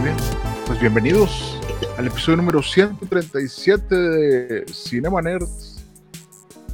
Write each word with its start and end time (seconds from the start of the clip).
Muy 0.00 0.08
bien. 0.08 0.24
Pues 0.66 0.80
bienvenidos 0.80 1.60
al 1.98 2.06
episodio 2.06 2.38
número 2.38 2.62
137 2.62 3.94
de 3.94 4.64
Cinema 4.72 5.20
Nerds. 5.20 5.84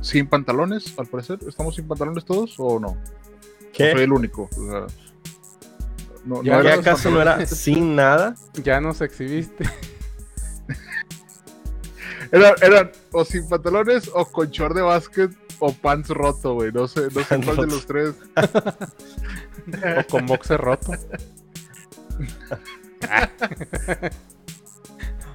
Sin 0.00 0.28
pantalones, 0.28 0.95
al 0.96 1.06
parecer. 1.06 1.41
¿Estamos 1.48 1.74
sin 1.74 1.88
pantalones 1.88 2.24
todos 2.24 2.55
o 2.59 2.78
no? 2.78 2.97
¿Qué? 3.73 3.91
¿O 3.91 3.92
soy 3.95 4.05
el 4.05 4.12
único. 4.12 4.48
O 4.56 4.70
sea, 4.70 4.86
no, 6.24 6.41
¿Ya, 6.45 6.59
no 6.59 6.62
¿Ya 6.62 6.70
eran 6.70 6.77
los 6.77 6.86
acaso 6.86 7.10
no 7.10 7.20
era 7.20 7.45
sin 7.47 7.97
nada? 7.97 8.36
Ya 8.62 8.80
nos 8.80 9.00
exhibiste. 9.00 9.64
Eran, 12.30 12.55
eran 12.62 12.92
o 13.11 13.24
sin 13.24 13.48
pantalones 13.48 14.08
o 14.14 14.24
con 14.24 14.50
short 14.50 14.77
de 14.77 14.83
básquet 14.83 15.33
o 15.58 15.72
pants 15.72 16.11
roto, 16.11 16.55
güey. 16.55 16.70
No 16.70 16.86
sé, 16.86 17.08
no 17.12 17.24
sé 17.24 17.41
cuál 17.41 17.56
de 17.56 17.66
los 17.66 17.86
tres. 17.86 18.14
o 19.98 20.06
con 20.08 20.27
boxer 20.27 20.61
roto. 20.61 20.92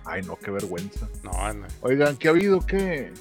Ay, 0.05 0.23
no, 0.23 0.37
qué 0.37 0.51
vergüenza. 0.51 1.07
No, 1.23 1.53
no. 1.53 1.67
Oigan, 1.81 2.17
¿qué 2.17 2.27
ha 2.27 2.31
habido? 2.31 2.65
¿Qué, 2.65 3.13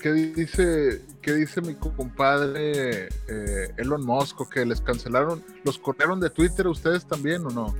qué 0.00 0.12
dice, 0.12 1.02
qué 1.20 1.34
dice 1.34 1.60
mi 1.60 1.74
compadre 1.74 3.08
eh, 3.28 3.74
Elon 3.76 4.04
Musk? 4.04 4.40
¿O 4.40 4.48
que 4.48 4.64
les 4.64 4.80
cancelaron, 4.80 5.44
los 5.64 5.78
corrieron 5.78 6.20
de 6.20 6.30
Twitter 6.30 6.66
ustedes 6.66 7.04
también 7.04 7.44
o 7.46 7.50
no? 7.50 7.74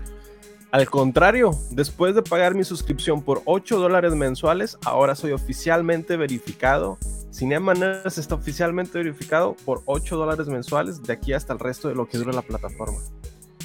Al 0.72 0.88
contrario, 0.88 1.50
después 1.70 2.14
de 2.14 2.22
pagar 2.22 2.54
mi 2.54 2.62
suscripción 2.62 3.22
por 3.22 3.42
8 3.44 3.78
dólares 3.78 4.14
mensuales, 4.14 4.78
ahora 4.84 5.16
soy 5.16 5.32
oficialmente 5.32 6.16
verificado. 6.16 6.96
Cinema 7.32 7.74
Nerds 7.74 8.18
está 8.18 8.36
oficialmente 8.36 8.98
verificado 8.98 9.56
por 9.64 9.82
8 9.86 10.16
dólares 10.16 10.46
mensuales 10.46 11.02
de 11.02 11.12
aquí 11.12 11.32
hasta 11.32 11.52
el 11.52 11.58
resto 11.58 11.88
de 11.88 11.96
lo 11.96 12.08
que 12.08 12.18
dura 12.18 12.32
la 12.32 12.42
plataforma. 12.42 12.98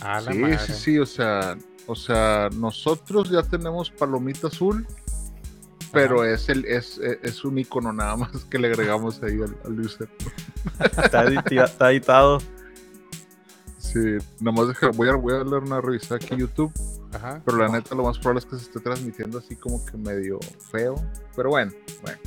A 0.02 0.20
la 0.20 0.32
sí, 0.32 0.38
madre. 0.40 0.58
sí, 0.60 0.74
sí, 0.74 1.00
o 1.00 1.06
sea, 1.06 1.58
o 1.88 1.96
sea, 1.96 2.50
nosotros 2.54 3.30
ya 3.30 3.44
tenemos 3.44 3.90
palomita 3.90 4.48
azul, 4.48 4.88
pero 5.92 6.24
es 6.24 6.50
el 6.50 6.66
es, 6.66 6.98
es, 6.98 7.20
es 7.22 7.46
un 7.46 7.58
icono 7.58 7.94
nada 7.94 8.16
más 8.16 8.46
que 8.46 8.58
le 8.58 8.68
agregamos 8.68 9.22
ahí 9.24 9.42
al, 9.42 9.56
al 9.64 9.80
user. 9.80 10.10
Está, 10.80 11.24
editado. 11.90 12.40
Sí, 13.78 14.18
nada 14.42 14.58
más 14.58 14.68
deja, 14.68 14.90
voy 14.90 15.10
a, 15.10 15.16
voy 15.16 15.34
a 15.34 15.38
darle 15.38 15.58
una 15.58 15.80
revisada 15.80 16.16
aquí 16.18 16.34
en 16.34 16.40
YouTube, 16.40 16.72
Ajá. 17.14 17.42
pero 17.46 17.58
la 17.58 17.70
neta 17.70 17.96
lo 17.96 18.04
más 18.04 18.18
probable 18.18 18.40
es 18.40 18.46
que 18.46 18.58
se 18.58 18.64
esté 18.64 18.80
transmitiendo 18.80 19.38
así 19.38 19.56
como 19.56 19.86
que 19.86 19.96
medio 19.96 20.40
feo, 20.72 20.96
pero 21.36 21.52
bueno, 21.52 21.72
bueno, 22.02 22.18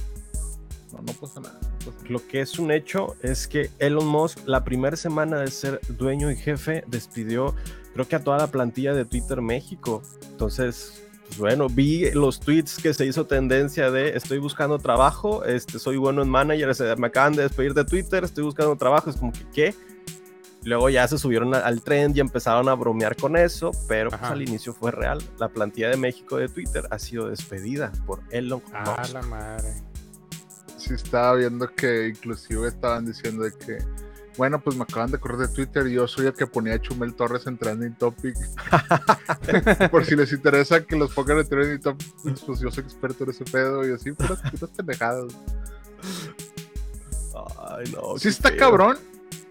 no, 0.92 1.02
no 1.02 1.12
pasa 1.12 1.40
nada. 1.40 1.58
no 1.60 1.68
pasa 1.78 1.94
nada. 1.98 2.08
Lo 2.08 2.26
que 2.26 2.40
es 2.40 2.58
un 2.58 2.70
hecho 2.70 3.16
es 3.22 3.46
que 3.46 3.70
Elon 3.78 4.06
Musk, 4.06 4.38
la 4.46 4.64
primera 4.64 4.96
semana 4.96 5.40
de 5.40 5.50
ser 5.50 5.80
dueño 5.88 6.30
y 6.30 6.36
jefe, 6.36 6.84
despidió, 6.86 7.54
creo 7.98 8.08
que 8.08 8.14
a 8.14 8.22
toda 8.22 8.38
la 8.38 8.46
plantilla 8.46 8.94
de 8.94 9.04
Twitter 9.04 9.42
México. 9.42 10.02
Entonces, 10.30 11.02
pues 11.26 11.38
bueno, 11.38 11.66
vi 11.68 12.08
los 12.12 12.38
tweets 12.38 12.76
que 12.80 12.94
se 12.94 13.04
hizo 13.06 13.26
tendencia 13.26 13.90
de 13.90 14.10
estoy 14.16 14.38
buscando 14.38 14.78
trabajo, 14.78 15.44
este, 15.44 15.80
soy 15.80 15.96
bueno 15.96 16.22
en 16.22 16.28
managers, 16.28 16.80
me 16.96 17.08
acaban 17.08 17.32
de 17.32 17.42
despedir 17.42 17.74
de 17.74 17.84
Twitter, 17.84 18.22
estoy 18.22 18.44
buscando 18.44 18.76
trabajo, 18.76 19.10
es 19.10 19.16
como 19.16 19.32
que, 19.32 19.44
¿qué? 19.52 19.74
Luego 20.62 20.88
ya 20.90 21.08
se 21.08 21.18
subieron 21.18 21.56
al 21.56 21.82
trend 21.82 22.16
y 22.16 22.20
empezaron 22.20 22.68
a 22.68 22.74
bromear 22.74 23.16
con 23.16 23.36
eso, 23.36 23.72
pero 23.88 24.10
pues, 24.10 24.22
al 24.22 24.42
inicio 24.42 24.72
fue 24.72 24.92
real. 24.92 25.18
La 25.38 25.48
plantilla 25.48 25.88
de 25.88 25.96
México 25.96 26.36
de 26.36 26.48
Twitter 26.48 26.86
ha 26.90 27.00
sido 27.00 27.28
despedida 27.28 27.90
por 28.06 28.20
Elon 28.30 28.62
A 28.72 28.96
Musk. 29.00 29.12
la 29.12 29.22
madre. 29.22 29.74
sí 30.76 30.94
estaba 30.94 31.34
viendo 31.34 31.66
que 31.74 32.08
inclusive 32.08 32.68
estaban 32.68 33.06
diciendo 33.06 33.42
de 33.42 33.52
que 33.52 33.78
bueno 34.38 34.60
pues 34.60 34.76
me 34.76 34.84
acaban 34.84 35.10
de 35.10 35.18
correr 35.18 35.36
de 35.36 35.48
Twitter 35.48 35.86
y 35.88 35.94
yo 35.94 36.06
soy 36.08 36.26
el 36.26 36.32
que 36.32 36.46
ponía 36.46 36.74
a 36.74 36.80
Chumel 36.80 37.12
Torres 37.14 37.46
en 37.46 37.58
trending 37.58 37.94
topic 37.96 38.36
por 39.90 40.04
si 40.06 40.16
les 40.16 40.32
interesa 40.32 40.86
que 40.86 40.96
los 40.96 41.12
pongan 41.12 41.38
en 41.40 41.48
trending 41.48 41.80
topic 41.80 42.06
pues 42.46 42.60
yo 42.60 42.70
soy 42.70 42.84
experto 42.84 43.24
en 43.24 43.30
ese 43.30 43.44
pedo 43.44 43.86
y 43.86 43.92
así 43.92 44.12
puras, 44.12 44.40
puras 44.40 44.70
pendejadas 44.74 45.24
Ay, 47.70 47.92
no, 47.92 48.16
sí 48.16 48.28
está 48.28 48.48
feo. 48.50 48.58
cabrón 48.58 48.96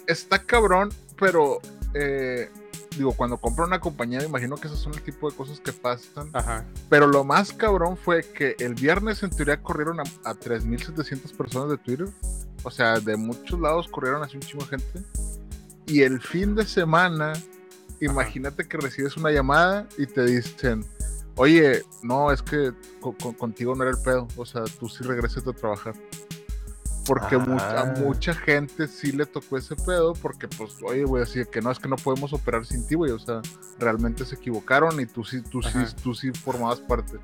está 0.08 0.40
cabrón 0.42 0.90
pero 1.20 1.60
eh, 1.94 2.50
digo 2.98 3.12
cuando 3.14 3.38
compro 3.38 3.66
una 3.66 3.80
compañía 3.80 4.20
me 4.20 4.26
imagino 4.26 4.56
que 4.56 4.68
esos 4.68 4.80
son 4.80 4.94
el 4.94 5.02
tipo 5.02 5.30
de 5.30 5.36
cosas 5.36 5.60
que 5.60 5.74
pasan 5.74 6.30
Ajá. 6.34 6.66
Pero 6.90 7.08
lo 7.08 7.24
más 7.26 7.52
cabrón 7.54 7.98
fue 7.98 8.24
que 8.24 8.56
el 8.60 8.74
viernes 8.74 9.22
en 9.24 9.30
teoría 9.32 9.62
corrieron 9.62 10.00
a, 10.00 10.04
a 10.24 10.34
3.700 10.34 11.36
personas 11.36 11.70
de 11.70 11.78
Twitter. 11.78 12.08
O 12.64 12.72
sea, 12.72 13.00
de 13.00 13.16
muchos 13.18 13.60
lados 13.60 13.88
corrieron 13.88 14.24
así 14.24 14.36
un 14.38 14.42
chingo 14.42 14.66
de 14.66 14.78
gente. 14.78 15.04
Y 15.86 16.02
el 16.02 16.20
fin 16.22 16.56
de 16.56 16.66
semana, 16.66 17.34
imagínate 18.02 18.68
que 18.68 18.78
recibes 18.78 19.16
una 19.18 19.32
llamada 19.32 19.88
y 19.98 20.06
te 20.06 20.26
dicen, 20.26 20.86
oye, 21.36 21.84
no, 22.04 22.32
es 22.32 22.42
que 22.42 22.74
co- 23.00 23.16
co- 23.22 23.34
contigo 23.38 23.74
no 23.76 23.84
era 23.84 23.92
el 23.92 24.02
pedo. 24.04 24.28
O 24.36 24.46
sea, 24.46 24.64
tú 24.80 24.90
sí 24.90 25.04
regresas 25.04 25.48
a 25.48 25.54
trabajar. 25.54 25.94
Porque 27.08 27.36
a 27.36 27.40
Ah. 27.82 27.94
mucha 27.98 28.34
gente 28.34 28.88
sí 28.88 29.12
le 29.14 29.26
tocó 29.26 29.58
ese 29.58 29.76
pedo 29.76 30.14
porque, 30.14 30.48
pues, 30.48 30.76
oye, 30.84 31.04
güey, 31.06 31.24
así 31.24 31.44
que 31.50 31.62
no, 31.62 31.72
es 31.72 31.80
que 31.80 31.88
no 31.88 31.96
podemos 31.96 32.34
operar 32.34 32.66
sin 32.66 32.86
ti, 32.86 32.96
güey. 32.96 33.12
O 33.12 33.20
sea, 33.20 33.42
realmente 33.80 34.26
se 34.26 34.36
equivocaron 34.36 35.00
y 35.00 35.06
tú 35.06 35.24
sí, 35.24 35.42
tú 35.42 35.62
sí, 35.62 35.70
Ajá. 35.70 35.96
tú 36.04 36.14
sí 36.14 36.32
formabas 36.32 36.82
parte. 36.82 37.18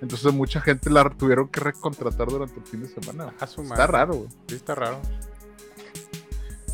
Entonces 0.00 0.32
mucha 0.32 0.60
gente 0.60 0.90
la 0.90 1.08
tuvieron 1.10 1.48
que 1.48 1.60
recontratar 1.60 2.28
durante 2.28 2.58
el 2.60 2.66
fin 2.66 2.80
de 2.82 2.88
semana. 2.88 3.34
A 3.40 3.46
su. 3.46 3.62
Está 3.62 3.86
raro, 3.86 4.14
güey. 4.14 4.28
Sí, 4.48 4.56
está 4.56 4.74
raro. 4.74 5.00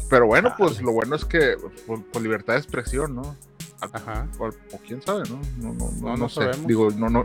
Pero 0.08 0.26
bueno, 0.26 0.54
pues 0.58 0.80
lo 0.82 0.92
bueno 0.92 1.16
es 1.16 1.24
que 1.24 1.56
por, 1.86 2.04
por 2.04 2.20
libertad 2.22 2.54
de 2.54 2.58
expresión, 2.60 3.14
¿no? 3.14 3.36
Ajá. 3.80 4.28
O, 4.38 4.46
o 4.48 4.78
quién 4.86 5.00
sabe, 5.02 5.22
¿no? 5.30 5.40
No, 5.58 5.72
no, 5.72 5.90
no, 5.90 5.92
No, 5.92 6.08
no 6.10 6.16
no 6.16 6.28
sé. 6.28 6.34
sabemos. 6.36 6.66
Digo, 6.66 6.90
no, 6.90 7.08
no, 7.08 7.24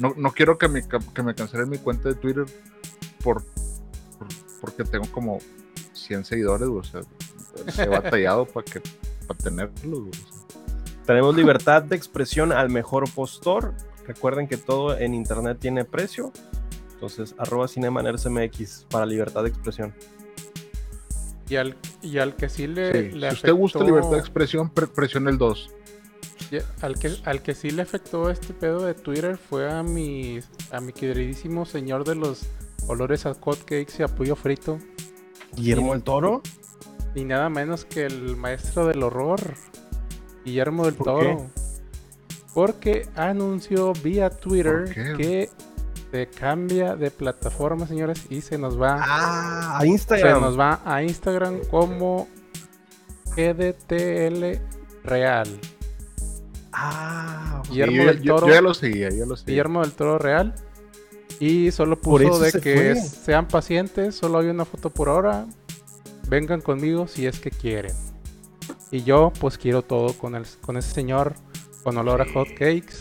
no, 0.00 0.14
no 0.16 0.32
quiero 0.32 0.58
que 0.58 0.68
me, 0.68 0.82
que 0.86 1.22
me 1.22 1.34
cancelen 1.34 1.70
mi 1.70 1.78
cuenta 1.78 2.10
de 2.10 2.14
Twitter 2.16 2.44
por- 3.22 3.42
porque 4.64 4.84
tengo 4.84 5.06
como 5.12 5.38
100 5.92 6.24
seguidores, 6.24 6.68
güey. 6.68 6.80
O 6.80 6.84
sea, 6.84 7.84
he 7.84 7.88
batallado 7.88 8.46
para 8.52 8.64
que 8.64 8.80
para 9.26 9.38
tenerlos, 9.38 10.00
güey. 10.00 10.10
o 10.10 10.14
sea. 10.14 10.58
Tenemos 11.06 11.36
libertad 11.36 11.82
de 11.82 11.96
expresión 11.96 12.50
al 12.52 12.70
mejor 12.70 13.04
postor. 13.12 13.74
Recuerden 14.06 14.48
que 14.48 14.56
todo 14.56 14.96
en 14.98 15.14
internet 15.14 15.58
tiene 15.60 15.84
precio. 15.84 16.32
Entonces, 16.94 17.34
arroba 17.38 17.68
cinemanersmx 17.68 18.86
para 18.88 19.04
libertad 19.04 19.42
de 19.42 19.50
expresión. 19.50 19.94
Y 21.48 21.56
al, 21.56 21.76
y 22.00 22.18
al 22.18 22.34
que 22.36 22.48
sí 22.48 22.66
le, 22.66 23.10
Sí, 23.10 23.18
le 23.18 23.28
Si 23.30 23.34
usted 23.36 23.52
gusta 23.52 23.84
libertad 23.84 24.12
de 24.12 24.18
expresión, 24.18 24.70
pre- 24.70 24.86
presione 24.86 25.30
el 25.30 25.36
2. 25.36 25.70
y 26.50 26.56
al 26.82 26.98
que, 26.98 27.12
al 27.24 27.42
que 27.42 27.54
sí 27.54 27.70
le 27.70 27.82
afectó 27.82 28.30
este 28.30 28.54
pedo 28.54 28.82
de 28.86 28.94
Twitter 28.94 29.36
fue 29.36 29.70
a 29.70 29.82
mi, 29.82 30.40
a 30.70 30.80
mi 30.80 30.94
queridísimo 30.94 31.66
señor 31.66 32.04
de 32.04 32.14
los 32.14 32.46
olores 32.86 33.26
a 33.26 33.34
hotcakes 33.34 33.94
y 33.98 34.02
a 34.02 34.08
pollo 34.08 34.36
frito. 34.36 34.78
Guillermo 35.56 35.94
el 35.94 36.02
Toro. 36.02 36.42
Ni 37.14 37.24
nada 37.24 37.48
menos 37.48 37.84
que 37.84 38.04
el 38.06 38.36
maestro 38.36 38.86
del 38.88 39.02
horror, 39.04 39.40
Guillermo 40.44 40.84
del 40.84 40.94
¿Por 40.94 41.04
Toro. 41.06 41.46
Porque 42.52 43.08
anunció 43.16 43.92
vía 44.02 44.30
Twitter 44.30 44.84
que 45.16 45.48
se 46.10 46.26
cambia 46.28 46.96
de 46.96 47.10
plataforma, 47.10 47.86
señores, 47.86 48.26
y 48.30 48.40
se 48.40 48.58
nos 48.58 48.80
va, 48.80 48.98
Ah, 49.00 49.78
a 49.78 49.80
se 49.82 49.86
Instagram. 49.88 50.40
nos 50.40 50.58
va 50.58 50.80
a 50.84 51.02
Instagram 51.02 51.60
como 51.70 52.28
GDTL 53.36 54.60
Real. 55.04 55.48
Ah, 56.72 57.62
Guillermo 57.68 57.96
yo, 57.96 58.04
del 58.06 58.22
yo- 58.22 58.34
Toro. 58.36 58.46
yo 58.48 58.54
ya 58.54 58.60
lo 58.60 58.74
seguía, 58.74 59.08
ya 59.10 59.26
lo 59.26 59.36
seguía. 59.36 59.52
Guillermo 59.52 59.80
del 59.82 59.92
Toro 59.92 60.18
Real. 60.18 60.54
Y 61.40 61.70
solo 61.72 62.00
puso 62.00 62.38
de 62.38 62.50
se 62.52 62.60
que 62.60 62.74
fue. 62.94 62.96
sean 62.96 63.48
pacientes, 63.48 64.14
solo 64.14 64.38
hay 64.38 64.46
una 64.48 64.64
foto 64.64 64.90
por 64.90 65.08
hora. 65.08 65.46
Vengan 66.28 66.60
conmigo 66.60 67.06
si 67.06 67.26
es 67.26 67.38
que 67.40 67.50
quieren. 67.50 67.92
Y 68.90 69.02
yo 69.02 69.32
pues 69.40 69.58
quiero 69.58 69.82
todo 69.82 70.12
con, 70.14 70.34
el, 70.34 70.44
con 70.62 70.76
ese 70.76 70.92
señor 70.92 71.34
con 71.82 71.96
olor 71.98 72.22
a 72.22 72.26
hot 72.32 72.48
cakes. 72.50 72.94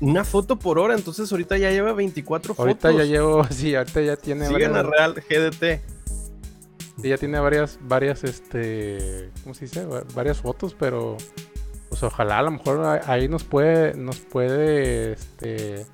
una 0.00 0.24
foto 0.24 0.58
por 0.58 0.78
hora. 0.78 0.94
Entonces, 0.94 1.30
ahorita 1.30 1.56
ya 1.58 1.70
lleva 1.70 1.92
24 1.92 2.54
Ahorita 2.58 2.88
fotos. 2.90 2.96
ya 2.98 3.04
llevo, 3.12 3.44
sí, 3.50 3.74
ahorita 3.74 4.00
ya 4.00 4.16
tiene 4.16 4.46
Sigan 4.48 4.74
a 4.76 4.82
varias, 4.82 5.14
Real 5.26 5.50
GDT. 5.50 5.80
sí, 7.02 7.08
ya 7.08 7.16
tiene 7.18 7.38
varias, 7.38 7.78
varias, 7.82 8.24
este, 8.24 9.30
¿cómo 9.42 9.54
se 9.54 9.66
dice? 9.66 9.84
Va- 9.86 10.02
Varias 10.14 10.38
fotos, 10.38 10.74
pero 10.76 11.16
pues 11.90 12.02
ojalá 12.02 12.38
a 12.40 12.42
lo 12.42 12.50
mejor 12.50 12.80
a- 12.84 13.02
ahí 13.12 13.28
nos 13.28 13.44
puede, 13.44 13.94
nos 13.94 14.18
puede 14.18 15.12
este, 15.12 15.86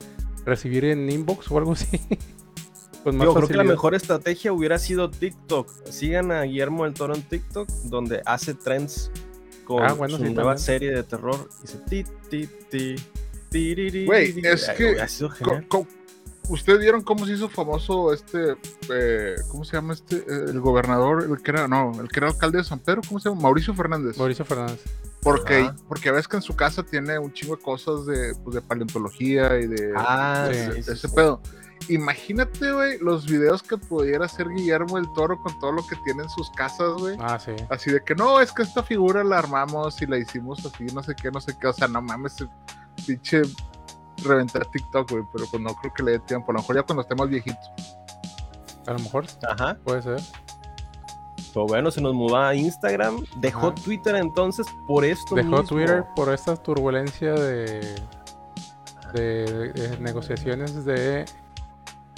recibir 0.44 0.84
en 0.84 1.10
inbox 1.10 1.50
o 1.50 1.58
algo 1.58 1.72
así. 1.72 2.00
Yo 3.04 3.34
creo 3.34 3.48
que 3.48 3.54
la 3.54 3.64
mejor 3.64 3.94
estrategia 3.94 4.52
hubiera 4.52 4.78
sido 4.78 5.10
TikTok. 5.10 5.69
Sigan 5.87 6.32
a 6.32 6.42
Guillermo 6.42 6.84
del 6.84 6.92
Toro 6.92 7.14
en 7.14 7.22
TikTok, 7.22 7.69
donde 7.84 8.20
hace 8.26 8.52
trends 8.52 9.10
con 9.64 9.82
Ah, 9.82 9.94
bueno, 9.94 10.19
su 10.19 10.25
sí, 10.25 10.34
nueva 10.34 10.54
también. 10.56 10.66
serie 10.66 10.90
de 10.92 11.02
terror. 11.02 11.48
Dice 11.62 11.78
ti, 11.88 12.04
ti, 12.28 12.46
ti, 12.70 12.96
tiriri, 13.48 14.04
Güey, 14.04 14.34
es 14.44 14.69
Ay, 14.69 14.76
que 14.76 14.96
¿Ustedes 16.50 16.81
vieron 16.81 17.02
cómo 17.02 17.26
se 17.26 17.34
hizo 17.34 17.48
famoso 17.48 18.12
este, 18.12 18.56
eh, 18.93 19.36
¿cómo 19.48 19.64
se 19.64 19.76
llama 19.76 19.93
este? 19.94 20.16
Eh, 20.16 20.44
el 20.48 20.60
gobernador, 20.60 21.25
el 21.31 21.40
que 21.43 21.52
era, 21.52 21.69
no, 21.69 21.93
el 22.00 22.08
que 22.08 22.19
era 22.19 22.28
alcalde 22.28 22.58
de 22.58 22.64
San 22.64 22.81
Pedro, 22.81 23.02
¿cómo 23.06 23.20
se 23.20 23.28
llama? 23.28 23.43
Mauricio 23.43 23.72
Fernández. 23.72 24.19
Mauricio 24.19 24.44
Fernández. 24.44 24.82
Porque, 25.22 25.61
Ajá. 25.61 25.76
porque 25.88 26.11
ves 26.11 26.26
que 26.26 26.37
en 26.37 26.43
su 26.43 26.56
casa 26.56 26.82
tiene 26.82 27.19
un 27.19 27.32
chingo 27.32 27.56
de 27.56 27.62
cosas 27.62 28.06
de, 28.06 28.34
pues, 28.43 28.55
de 28.55 28.62
paleontología 28.62 29.58
y 29.58 29.67
de, 29.67 29.93
Ah, 29.96 30.46
de- 30.49 30.55
sí, 30.55 30.61
de 30.70 30.82
sí, 30.82 30.90
ese 30.93 31.08
sí. 31.08 31.14
pedo. 31.14 31.43
Imagínate, 31.88 32.72
güey, 32.72 32.99
los 33.00 33.26
videos 33.26 33.62
que 33.62 33.76
pudiera 33.76 34.26
hacer 34.26 34.49
Guillermo 34.49 34.96
el 34.99 35.11
Toro 35.14 35.40
con 35.40 35.58
todo 35.58 35.72
lo 35.72 35.87
que 35.87 35.96
tiene 36.05 36.22
en 36.22 36.28
sus 36.31 36.50
casas, 36.52 36.93
güey. 36.99 37.17
Ah, 37.20 37.38
sí. 37.38 37.52
Así 37.69 37.90
de 37.90 38.02
que 38.05 38.14
no, 38.14 38.40
es 38.40 38.52
que 38.52 38.62
esta 38.62 38.82
figura 38.82 39.25
la 39.25 39.38
armamos 39.38 40.00
y 40.00 40.06
la 40.06 40.17
hicimos 40.19 40.64
así, 40.64 40.84
no 40.94 41.02
sé 41.02 41.14
qué, 41.14 41.31
no 41.31 41.40
sé 41.40 41.56
qué. 41.58 41.67
O 41.67 41.72
sea, 41.72 41.88
no 41.88 42.00
mames, 42.00 42.37
pinche 43.06 43.43
reventar 44.22 44.67
TikTok, 44.70 45.11
güey. 45.11 45.25
Pero 45.32 45.46
pues 45.50 45.62
no 45.62 45.75
creo 45.75 45.93
que 45.94 46.02
le 46.02 46.11
dé 46.12 46.19
tiempo. 46.20 46.50
A 46.52 46.55
lo 46.55 46.61
mejor 46.61 46.76
ya 46.76 46.82
cuando 46.82 47.02
estemos 47.02 47.28
viejitos. 47.28 47.70
A 48.87 48.93
lo 48.93 48.99
mejor 49.00 49.26
Ajá. 49.50 49.76
puede 49.84 50.02
ser. 50.02 50.20
Pero 51.52 51.67
bueno, 51.67 51.91
se 51.91 52.00
nos 52.00 52.14
mudó 52.14 52.37
a 52.38 52.55
Instagram. 52.55 53.25
Dejó 53.37 53.69
Ajá. 53.69 53.75
Twitter 53.76 54.14
entonces 54.17 54.67
por 54.87 55.05
esto 55.05 55.35
Dejó 55.35 55.49
mismo. 55.49 55.62
Twitter 55.64 56.05
por 56.14 56.32
esta 56.32 56.56
turbulencia 56.56 57.32
de, 57.32 57.81
de, 59.12 59.73
de 59.73 59.99
negociaciones 60.00 60.85
de, 60.85 61.25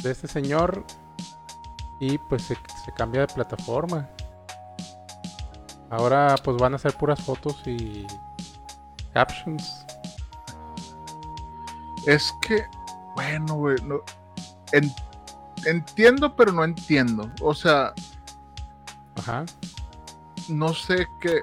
de 0.03 0.11
este 0.11 0.29
señor 0.29 0.85
y 2.01 2.19
pues 2.19 2.43
se, 2.43 2.55
se 2.85 2.93
cambia 2.97 3.23
de 3.23 3.29
plataforma. 3.29 4.09
Ahora 5.91 6.35
pues 6.43 6.57
van 6.57 6.75
a 6.75 6.79
ser 6.79 6.95
puras 6.95 7.21
fotos 7.23 7.63
y 7.67 8.07
captions. 9.13 9.85
Es 12.07 12.33
que, 12.47 12.65
bueno, 13.15 13.55
güey, 13.55 13.77
no, 13.85 14.01
en- 14.73 14.93
entiendo, 15.67 16.35
pero 16.35 16.51
no 16.53 16.65
entiendo. 16.65 17.31
O 17.41 17.55
sea, 17.55 17.93
Ajá. 19.17 19.45
no 20.49 20.75
sé 20.75 21.07
qué. 21.21 21.41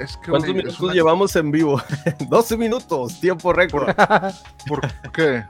Es 0.00 0.16
que, 0.16 0.30
¿Cuántos 0.30 0.52
minutos 0.54 0.80
una- 0.80 0.92
llevamos 0.92 1.36
en 1.36 1.50
vivo? 1.52 1.80
12 2.28 2.56
minutos, 2.56 3.20
tiempo 3.20 3.52
récord. 3.52 3.94
¿Por 4.66 4.80
qué? 5.12 5.44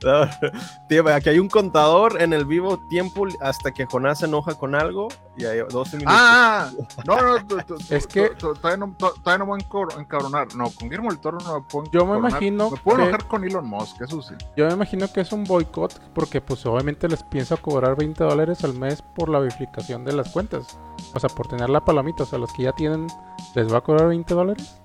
Tío, 0.88 1.08
aquí 1.14 1.28
hay 1.30 1.38
un 1.38 1.48
contador 1.48 2.20
en 2.20 2.32
el 2.32 2.44
vivo 2.44 2.78
tiempo 2.88 3.26
hasta 3.40 3.72
que 3.72 3.86
Jonás 3.86 4.18
se 4.20 4.26
enoja 4.26 4.54
con 4.54 4.74
algo 4.74 5.08
y 5.36 5.44
hay 5.44 5.58
12 5.68 5.96
minutos. 5.98 6.16
Ah, 6.18 6.70
no, 7.06 7.20
no, 7.20 7.46
tu- 7.46 7.58
tu- 7.62 7.76
Es 7.94 8.06
que- 8.06 8.30
tu- 8.30 8.54
todavía 8.54 8.76
no, 8.86 8.94
to- 8.96 9.14
todavía 9.22 9.38
no 9.44 9.46
voy 9.46 9.60
a 9.96 10.00
encabronar. 10.00 10.54
No, 10.54 10.64
con 10.70 10.88
Guillermo 10.88 11.10
del 11.10 11.18
Toro 11.18 11.38
no 11.44 11.60
me 11.60 11.66
puedo 11.68 11.90
Yo 11.90 12.06
me 12.06 12.18
imagino 12.18 12.70
Me 12.70 12.76
puedo 12.78 12.98
que- 12.98 13.02
enojar 13.04 13.26
con 13.26 13.44
Elon 13.44 13.66
Musk, 13.66 14.00
eso 14.02 14.22
sí. 14.22 14.34
Yo 14.56 14.66
me 14.66 14.72
imagino 14.74 15.10
que 15.12 15.20
es 15.20 15.32
un 15.32 15.44
boicot 15.44 16.00
porque 16.14 16.40
pues 16.40 16.64
obviamente 16.66 17.08
les 17.08 17.22
pienso 17.22 17.56
cobrar 17.56 17.96
20 17.96 18.22
dólares 18.24 18.62
al 18.64 18.74
mes 18.74 19.02
por 19.02 19.28
la 19.28 19.38
verificación 19.38 20.04
de 20.04 20.12
las 20.12 20.30
cuentas. 20.30 20.78
O 21.14 21.20
sea, 21.20 21.28
por 21.30 21.48
tener 21.48 21.70
la 21.70 21.84
palomita. 21.84 22.22
O 22.22 22.26
sea, 22.26 22.38
los 22.38 22.52
que 22.52 22.64
ya 22.64 22.72
tienen, 22.72 23.06
¿les 23.54 23.72
va 23.72 23.78
a 23.78 23.80
cobrar 23.80 24.08
20 24.08 24.34
dólares 24.34 24.78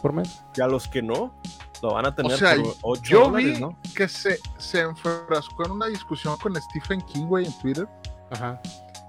por 0.00 0.12
mes? 0.12 0.40
Y 0.56 0.60
a 0.60 0.66
los 0.66 0.88
que 0.88 1.02
no, 1.02 1.32
lo 1.82 1.94
van 1.94 2.06
a 2.06 2.14
tener 2.14 2.32
O 2.32 2.36
sea, 2.36 2.54
por 2.54 2.74
8 2.82 3.02
yo 3.02 3.24
dólares, 3.24 3.54
vi 3.54 3.60
¿no? 3.60 3.76
que 3.94 4.08
se, 4.08 4.38
se 4.56 4.80
enfrascó 4.80 5.66
en 5.66 5.72
una 5.72 5.86
discusión 5.86 6.36
con 6.36 6.54
Stephen 6.54 7.00
King, 7.02 7.26
güey, 7.26 7.46
en 7.46 7.58
Twitter. 7.58 7.88
Ajá. 8.30 8.60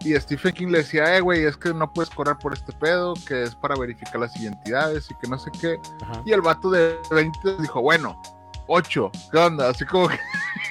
Y 0.01 0.15
Stephen 0.15 0.53
King 0.53 0.67
le 0.67 0.79
decía, 0.79 1.15
eh, 1.15 1.21
güey, 1.21 1.45
es 1.45 1.55
que 1.55 1.73
no 1.73 1.91
puedes 1.93 2.09
cobrar 2.09 2.37
por 2.39 2.51
este 2.51 2.73
pedo, 2.73 3.13
que 3.25 3.43
es 3.43 3.55
para 3.55 3.75
verificar 3.75 4.19
las 4.19 4.35
identidades 4.35 5.09
y 5.09 5.15
que 5.15 5.27
no 5.27 5.37
sé 5.37 5.51
qué. 5.61 5.79
Ajá. 6.01 6.21
Y 6.25 6.33
el 6.33 6.41
vato 6.41 6.69
de 6.71 6.97
20 7.11 7.57
dijo, 7.59 7.81
bueno, 7.81 8.21
8, 8.67 9.11
¿qué 9.31 9.37
onda? 9.37 9.69
Así 9.69 9.85
como 9.85 10.09
que... 10.09 10.19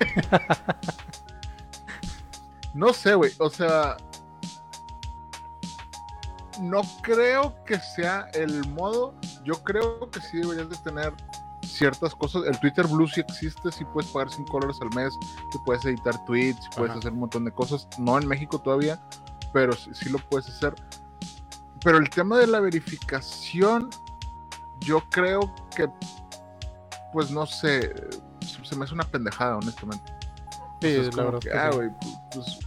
no 2.74 2.92
sé, 2.92 3.14
güey, 3.14 3.32
o 3.38 3.48
sea... 3.48 3.96
No 6.60 6.82
creo 7.00 7.56
que 7.64 7.78
sea 7.78 8.28
el 8.34 8.68
modo. 8.68 9.14
Yo 9.42 9.54
creo 9.64 10.10
que 10.10 10.20
sí 10.20 10.38
deberías 10.38 10.68
de 10.68 10.76
tener 10.76 11.14
ciertas 11.64 12.14
cosas. 12.14 12.44
El 12.46 12.58
Twitter 12.60 12.86
Blue 12.86 13.06
sí 13.08 13.20
existe, 13.20 13.70
sí 13.72 13.84
puedes 13.84 14.10
pagar 14.10 14.30
5 14.30 14.50
dólares 14.52 14.78
al 14.82 14.90
mes, 14.94 15.14
sí 15.52 15.58
puedes 15.64 15.84
editar 15.84 16.24
tweets, 16.24 16.62
sí 16.64 16.68
puedes 16.76 16.90
Ajá. 16.90 16.98
hacer 17.00 17.12
un 17.12 17.20
montón 17.20 17.44
de 17.44 17.52
cosas. 17.52 17.88
No 17.98 18.18
en 18.18 18.26
México 18.26 18.58
todavía, 18.60 19.00
pero 19.52 19.72
sí, 19.72 19.90
sí 19.94 20.08
lo 20.10 20.18
puedes 20.18 20.48
hacer. 20.48 20.74
Pero 21.84 21.98
el 21.98 22.08
tema 22.10 22.38
de 22.38 22.46
la 22.46 22.60
verificación, 22.60 23.90
yo 24.80 25.02
creo 25.10 25.52
que, 25.74 25.88
pues 27.12 27.30
no 27.30 27.46
sé, 27.46 27.92
se 28.62 28.76
me 28.76 28.84
hace 28.84 28.94
una 28.94 29.04
pendejada, 29.04 29.56
honestamente. 29.56 30.12
Sí, 30.80 30.88
O 30.88 31.00
sea, 31.00 31.02
es 31.08 31.14
la 31.16 31.24
verdad 31.24 31.40
que, 31.40 31.52
ah, 31.52 31.68
sí. 31.70 31.76
güey, 31.76 31.90
pues, 32.32 32.58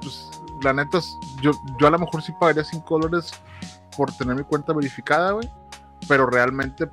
pues, 0.00 0.30
la 0.62 0.72
neta, 0.72 0.98
es- 0.98 1.16
yo, 1.42 1.52
yo 1.78 1.86
a 1.86 1.90
lo 1.90 1.98
mejor 1.98 2.22
sí 2.22 2.32
pagaría 2.38 2.64
5 2.64 2.98
dólares 2.98 3.32
por 3.96 4.10
tener 4.16 4.34
mi 4.36 4.42
cuenta 4.44 4.72
verificada, 4.72 5.32
güey, 5.32 5.48
pero 6.08 6.26
realmente, 6.26 6.88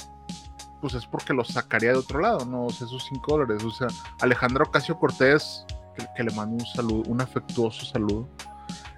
pues 0.81 0.93
es 0.95 1.05
porque 1.05 1.33
lo 1.33 1.43
sacaría 1.43 1.91
de 1.91 1.97
otro 1.97 2.19
lado, 2.19 2.43
¿no? 2.45 2.65
O 2.65 2.69
sea, 2.71 2.87
esos 2.87 3.05
5 3.05 3.37
dólares. 3.37 3.63
O 3.63 3.71
sea, 3.71 3.87
Alejandra 4.21 4.63
Ocasio 4.65 4.97
Cortés, 4.99 5.65
que, 5.95 6.05
que 6.15 6.23
le 6.23 6.31
mando 6.31 6.55
un 6.63 6.65
saludo, 6.65 7.03
un 7.09 7.21
afectuoso 7.21 7.85
saludo. 7.85 8.27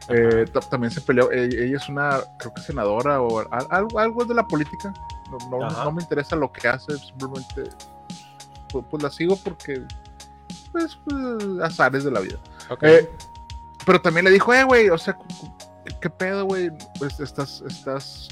eh, 0.09 0.45
ta- 0.51 0.59
también 0.59 0.91
se 0.91 1.00
peleó, 1.00 1.31
eh, 1.31 1.45
ella 1.45 1.77
es 1.77 1.88
una, 1.88 2.19
creo 2.38 2.53
que 2.53 2.62
senadora 2.62 3.21
o 3.21 3.39
al- 3.39 3.68
algo, 3.69 4.00
algo 4.00 4.25
de 4.25 4.33
la 4.33 4.45
política. 4.45 4.94
No, 5.31 5.38
no- 5.85 5.91
me 5.94 6.01
interesa 6.01 6.35
lo 6.35 6.51
que 6.51 6.68
hace, 6.68 6.97
simplemente 6.97 7.63
pues, 8.71 8.85
pues 8.91 9.01
la 9.03 9.09
sigo 9.09 9.35
porque, 9.38 9.81
pues, 10.74 11.00
pues, 11.06 11.45
azares 11.63 12.03
de 12.03 12.12
la 12.12 12.19
vida. 12.19 12.38
Ok. 12.69 12.83
Eh, 12.83 13.09
pero 13.85 14.01
también 14.01 14.25
le 14.25 14.31
dijo, 14.31 14.53
eh, 14.53 14.63
güey, 14.65 14.89
o 14.89 14.97
sea, 14.97 15.18
¿qué, 15.85 15.95
qué 16.01 16.09
pedo, 16.09 16.45
güey? 16.45 16.69
Pues 17.00 17.19
estás, 17.21 17.63
estás 17.68 18.27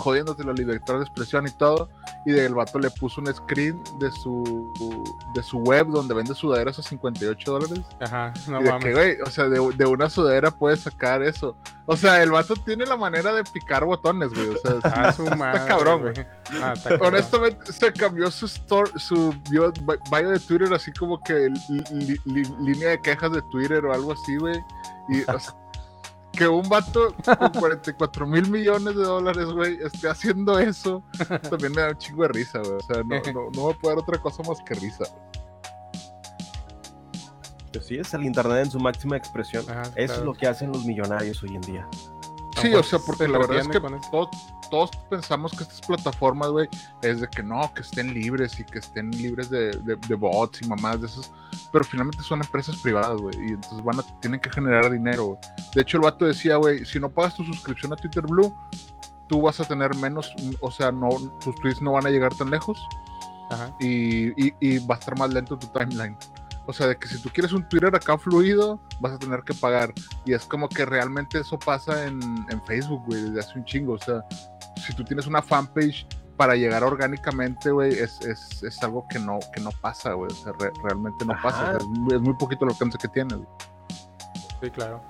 jodiéndote 0.00 0.42
la 0.44 0.52
libertad 0.52 0.94
de 0.96 1.02
expresión 1.02 1.46
y 1.46 1.50
todo. 1.50 1.88
Y 2.26 2.32
el 2.36 2.54
vato 2.54 2.78
le 2.78 2.90
puso 2.90 3.20
un 3.20 3.32
screen 3.32 3.80
de 3.98 4.10
su, 4.10 4.72
de 5.34 5.42
su 5.42 5.58
web 5.58 5.86
donde 5.88 6.14
vende 6.14 6.34
sudaderas 6.34 6.78
a 6.78 6.82
58 6.82 7.52
dólares. 7.52 7.80
Ajá. 8.00 8.32
No 8.48 8.60
y 8.60 8.64
de 8.64 8.70
mames. 8.70 8.84
que, 8.84 8.92
güey, 8.92 9.20
o 9.20 9.30
sea, 9.30 9.48
de, 9.48 9.58
de 9.76 9.86
una 9.86 10.10
sudadera 10.10 10.50
puedes 10.50 10.80
sacar 10.80 11.22
eso. 11.22 11.56
O 11.86 11.96
sea, 11.96 12.22
el 12.22 12.30
vato 12.30 12.54
tiene 12.54 12.86
la 12.86 12.96
manera 12.96 13.32
de 13.32 13.42
picar 13.44 13.84
botones, 13.84 14.30
güey. 14.32 14.48
O 14.48 14.56
sea, 14.58 14.72
sí, 14.74 14.80
Ah, 14.84 15.12
su 15.12 15.24
madre, 15.36 15.60
cabrón, 15.66 16.02
güey. 16.02 16.14
Ah, 16.62 16.72
está 16.76 16.90
cabrón. 16.90 17.08
Honestamente, 17.14 17.72
se 17.72 17.92
cambió 17.92 18.30
su 18.30 18.46
store, 18.46 18.90
su 18.96 19.34
bio, 19.50 19.72
bio 20.10 20.30
de 20.30 20.38
Twitter 20.40 20.72
así 20.72 20.92
como 20.92 21.20
que 21.22 21.48
li- 21.68 21.84
li- 21.92 22.20
li- 22.26 22.54
línea 22.60 22.90
de 22.90 23.00
quejas 23.00 23.32
de 23.32 23.42
Twitter 23.50 23.84
o 23.86 23.92
algo 23.92 24.12
así, 24.12 24.36
güey. 24.36 24.62
Y 25.08 25.22
o 25.22 25.38
sea, 25.40 25.54
que 26.32 26.48
un 26.48 26.68
vato 26.68 27.14
con 27.38 27.52
44 27.52 28.26
mil 28.26 28.50
millones 28.50 28.94
de 28.96 29.02
dólares, 29.02 29.46
güey, 29.46 29.78
esté 29.82 30.08
haciendo 30.08 30.58
eso, 30.58 31.02
también 31.48 31.72
me 31.72 31.82
da 31.82 31.90
un 31.90 31.98
chingo 31.98 32.22
de 32.22 32.28
risa, 32.28 32.60
güey. 32.60 32.72
O 32.72 32.80
sea, 32.80 33.02
no, 33.02 33.20
no, 33.34 33.50
no 33.50 33.68
me 33.68 33.74
puede 33.74 33.96
dar 33.96 34.02
otra 34.02 34.18
cosa 34.18 34.42
más 34.44 34.58
que 34.62 34.74
risa. 34.74 35.04
Pues 37.72 37.86
sí, 37.86 37.96
es 37.96 38.12
el 38.14 38.24
internet 38.24 38.64
en 38.64 38.70
su 38.70 38.80
máxima 38.80 39.16
expresión. 39.16 39.64
Ajá, 39.68 39.82
Eso 39.94 40.14
es 40.14 40.22
lo 40.22 40.34
que 40.34 40.46
hacen 40.46 40.72
los 40.72 40.84
millonarios 40.84 41.42
hoy 41.42 41.54
en 41.54 41.60
día. 41.62 41.86
Sí, 42.62 42.74
o 42.74 42.82
sea, 42.82 42.98
porque 42.98 43.24
se 43.24 43.28
la 43.30 43.38
verdad 43.38 43.56
es 43.58 43.68
que 43.68 43.80
todos, 44.10 44.28
todos 44.70 44.90
pensamos 45.08 45.52
que 45.52 45.62
estas 45.64 45.80
plataformas, 45.80 46.50
güey, 46.50 46.68
es 47.02 47.20
de 47.20 47.28
que 47.28 47.42
no, 47.42 47.72
que 47.74 47.82
estén 47.82 48.12
libres 48.14 48.58
y 48.60 48.64
que 48.64 48.78
estén 48.78 49.10
libres 49.10 49.50
de, 49.50 49.70
de- 49.72 49.96
de 49.96 50.14
bots 50.14 50.62
y 50.62 50.66
mamás 50.68 51.00
de 51.00 51.06
esos, 51.08 51.30
pero 51.72 51.84
finalmente 51.84 52.22
son 52.22 52.40
empresas 52.40 52.76
privadas, 52.76 53.20
güey, 53.20 53.34
y 53.36 53.48
entonces 53.52 53.82
van 53.84 54.00
a, 54.00 54.02
tienen 54.20 54.40
que 54.40 54.50
generar 54.50 54.90
dinero, 54.90 55.24
güey. 55.26 55.38
De 55.74 55.82
hecho, 55.82 55.96
el 55.96 56.02
vato 56.04 56.24
decía, 56.24 56.56
güey, 56.56 56.84
si 56.84 56.98
no 57.00 57.08
pagas 57.10 57.34
tu 57.34 57.44
suscripción 57.44 57.92
a 57.92 57.96
Twitter 57.96 58.24
Blue, 58.26 58.54
tú 59.26 59.42
vas 59.42 59.60
a 59.60 59.64
tener 59.64 59.94
menos, 59.96 60.32
o 60.60 60.70
sea, 60.70 60.90
no, 60.92 61.08
tus 61.42 61.54
tweets 61.56 61.80
no 61.80 61.92
van 61.92 62.06
a 62.06 62.10
llegar 62.10 62.34
tan 62.34 62.50
lejos 62.50 62.80
Ajá. 63.50 63.74
y, 63.80 64.28
y- 64.48 64.54
y 64.60 64.78
va 64.86 64.96
a 64.96 64.98
estar 64.98 65.16
más 65.18 65.32
lento 65.32 65.56
tu 65.58 65.66
timeline. 65.68 66.16
O 66.70 66.72
sea, 66.72 66.86
de 66.86 66.96
que 66.96 67.06
si 67.08 67.20
tú 67.20 67.28
quieres 67.32 67.52
un 67.52 67.68
Twitter 67.68 67.94
acá 67.94 68.16
fluido, 68.18 68.80
vas 69.00 69.12
a 69.12 69.18
tener 69.18 69.42
que 69.42 69.54
pagar. 69.54 69.92
Y 70.24 70.32
es 70.32 70.44
como 70.44 70.68
que 70.68 70.84
realmente 70.84 71.38
eso 71.40 71.58
pasa 71.58 72.06
en, 72.06 72.20
en 72.50 72.64
Facebook, 72.64 73.04
güey, 73.06 73.22
desde 73.22 73.40
hace 73.40 73.58
un 73.58 73.64
chingo. 73.64 73.92
O 73.94 73.98
sea, 73.98 74.24
si 74.86 74.94
tú 74.94 75.04
tienes 75.04 75.26
una 75.26 75.42
fanpage 75.42 76.06
para 76.36 76.54
llegar 76.56 76.82
orgánicamente, 76.82 77.70
güey, 77.70 77.92
es, 77.92 78.20
es, 78.22 78.62
es 78.62 78.82
algo 78.82 79.06
que 79.10 79.18
no, 79.18 79.38
que 79.54 79.60
no 79.60 79.70
pasa, 79.82 80.12
güey. 80.14 80.30
O 80.32 80.34
sea, 80.34 80.52
re- 80.58 80.72
realmente 80.82 81.24
no 81.26 81.34
Ajá. 81.34 81.42
pasa. 81.42 81.62
O 81.62 81.66
sea, 81.66 81.76
es, 81.78 81.86
muy, 81.86 82.14
es 82.14 82.20
muy 82.22 82.34
poquito 82.34 82.64
el 82.64 82.70
alcance 82.70 82.96
que 82.98 83.08
tiene, 83.08 83.34
güey. 83.34 83.48
Sí, 84.62 84.70
claro. 84.70 85.02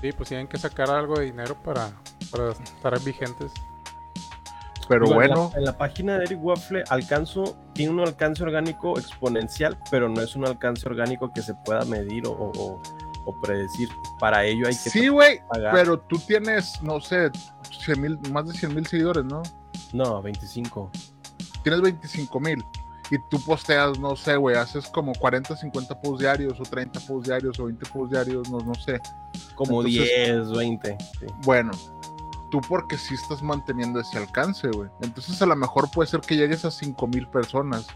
Sí, 0.00 0.12
pues 0.12 0.28
tienen 0.28 0.46
que 0.46 0.58
sacar 0.58 0.90
algo 0.90 1.18
de 1.18 1.26
dinero 1.26 1.54
para, 1.62 1.90
para 2.30 2.50
estar 2.50 3.00
vigentes. 3.00 3.52
Pero 4.88 5.06
Digo, 5.06 5.22
en 5.22 5.28
la- 5.30 5.34
bueno, 5.36 5.52
En 5.56 5.64
la, 5.64 5.76
página 5.76 6.18
de 6.18 6.24
Eric 6.24 6.38
Waffle 6.42 6.84
alcanzo, 6.90 7.56
tiene 7.72 7.92
un 7.92 8.00
alcance 8.00 8.42
orgánico 8.42 8.98
exponencial, 8.98 9.78
pero 9.90 10.08
no 10.08 10.20
es 10.20 10.36
un 10.36 10.46
alcance 10.46 10.86
orgánico 10.88 11.32
que 11.32 11.42
se 11.42 11.54
pueda 11.64 11.84
medir 11.84 12.26
o, 12.26 12.32
o- 12.32 12.82
o 13.28 13.40
predecir. 13.42 13.88
Para 14.20 14.44
ello 14.44 14.66
hay 14.68 14.74
que 14.74 14.90
sí, 14.90 15.08
güey, 15.08 15.40
pero 15.72 15.98
tú 15.98 16.18
tienes, 16.18 16.80
no 16.82 17.00
sé, 17.00 17.30
100 17.84 18.00
mil, 18.00 18.18
más 18.30 18.46
de 18.46 18.54
100 18.54 18.74
mil 18.74 18.86
seguidores, 18.86 19.24
¿no? 19.24 19.42
No, 19.92 20.22
25. 20.22 20.90
Tienes 21.64 21.80
25 21.82 22.38
mil 22.38 22.62
y 23.10 23.16
tú 23.28 23.40
posteas, 23.44 23.98
no 23.98 24.14
sé, 24.14 24.36
güey, 24.36 24.56
haces 24.56 24.86
como 24.88 25.12
40, 25.14 25.56
50 25.56 26.00
posts 26.00 26.20
diarios 26.20 26.60
o 26.60 26.62
30 26.62 27.00
posts 27.00 27.28
diarios 27.28 27.58
o 27.58 27.64
20 27.64 27.86
posts 27.86 28.10
diarios, 28.10 28.48
no, 28.50 28.58
no 28.58 28.74
sé. 28.74 29.00
Como 29.56 29.80
Entonces- 29.82 30.04
10, 30.26 30.50
20. 30.52 30.96
sí. 31.18 31.26
Bueno, 31.44 31.72
tú 32.50 32.60
porque 32.60 32.96
sí 32.98 33.14
estás 33.14 33.42
manteniendo 33.42 34.00
ese 34.00 34.18
alcance, 34.18 34.68
güey. 34.68 34.88
Entonces 35.02 35.40
a 35.42 35.46
lo 35.46 35.56
mejor 35.56 35.90
puede 35.90 36.08
ser 36.08 36.20
que 36.20 36.36
llegues 36.36 36.64
a 36.64 36.70
5 36.70 37.06
mil 37.08 37.26
personas 37.28 37.86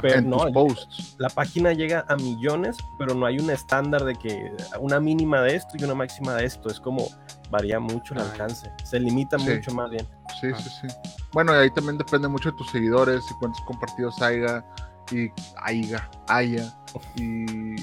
Pero 0.00 0.18
en 0.18 0.30
no, 0.30 0.38
tus 0.44 0.52
posts. 0.52 1.16
la 1.18 1.28
página 1.28 1.72
llega 1.72 2.04
a 2.08 2.16
millones, 2.16 2.76
pero 2.98 3.14
no 3.14 3.26
hay 3.26 3.38
un 3.38 3.50
estándar 3.50 4.04
de 4.04 4.14
que 4.14 4.52
una 4.80 5.00
mínima 5.00 5.40
de 5.42 5.56
esto 5.56 5.70
y 5.78 5.84
una 5.84 5.94
máxima 5.94 6.34
de 6.34 6.44
esto. 6.46 6.68
Es 6.70 6.80
como 6.80 7.08
varía 7.50 7.78
mucho 7.78 8.14
el 8.14 8.20
alcance. 8.20 8.70
Se 8.84 8.98
limita 8.98 9.38
Sí. 9.38 9.50
mucho 9.50 9.72
más 9.74 9.90
bien. 9.90 10.08
Sí, 10.40 10.48
Ah. 10.54 10.58
sí, 10.58 10.70
sí. 10.80 10.86
Bueno, 11.32 11.52
y 11.54 11.58
ahí 11.58 11.70
también 11.70 11.98
depende 11.98 12.26
mucho 12.28 12.50
de 12.50 12.56
tus 12.56 12.70
seguidores 12.70 13.22
y 13.30 13.34
cuántos 13.34 13.60
compartidos 13.66 14.20
haya 14.22 14.64
y 15.10 15.30
haya, 15.56 16.08
haya 16.28 16.72
y, 17.16 17.76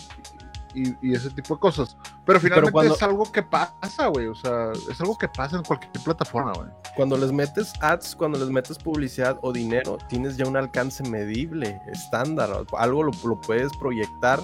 y, 0.76 0.94
y 1.02 1.14
ese 1.16 1.30
tipo 1.32 1.56
de 1.56 1.60
cosas. 1.60 1.98
Pero 2.26 2.40
finalmente 2.40 2.72
cuando- 2.72 2.96
es 2.96 3.02
algo 3.04 3.32
que 3.32 3.42
pasa, 3.44 4.08
güey. 4.08 4.28
O 4.28 4.36
sea, 4.36 4.72
es 4.90 5.00
algo 5.02 5.18
que 5.18 5.28
pasa 5.28 5.58
en 5.58 5.64
cualquier 5.64 5.92
plataforma, 6.04 6.54
güey. 6.54 6.68
Cuando 6.96 7.18
les 7.18 7.32
metes 7.32 7.74
ads, 7.82 8.16
cuando 8.16 8.38
les 8.40 8.50
metes 8.50 8.78
publicidad 8.78 9.38
o 9.42 9.52
dinero, 9.52 9.98
tienes 10.10 10.38
ya 10.38 10.46
un 10.48 10.58
alcance 10.58 11.04
medible, 11.10 11.82
estándar. 11.92 12.50
Algo 12.78 13.04
lo, 13.04 13.12
lo 13.24 13.40
puedes 13.42 13.76
proyectar 13.78 14.40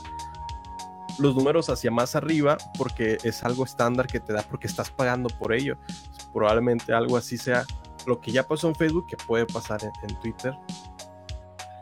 los 1.20 1.34
números 1.36 1.70
hacia 1.70 1.92
más 1.92 2.16
arriba 2.16 2.58
porque 2.78 3.18
es 3.24 3.44
algo 3.44 3.64
estándar 3.64 4.06
que 4.08 4.20
te 4.20 4.34
da 4.34 4.42
porque 4.44 4.68
estás 4.68 4.90
pagando 4.92 5.30
por 5.40 5.54
ello. 5.54 5.78
Probablemente 6.34 6.94
algo 6.94 7.16
así 7.18 7.38
sea 7.38 7.64
lo 8.06 8.20
que 8.20 8.32
ya 8.32 8.46
pasó 8.48 8.68
en 8.68 8.76
Facebook 8.76 9.08
que 9.08 9.16
puede 9.18 9.46
pasar 9.46 9.82
en, 9.84 9.92
en 10.10 10.20
Twitter, 10.20 10.54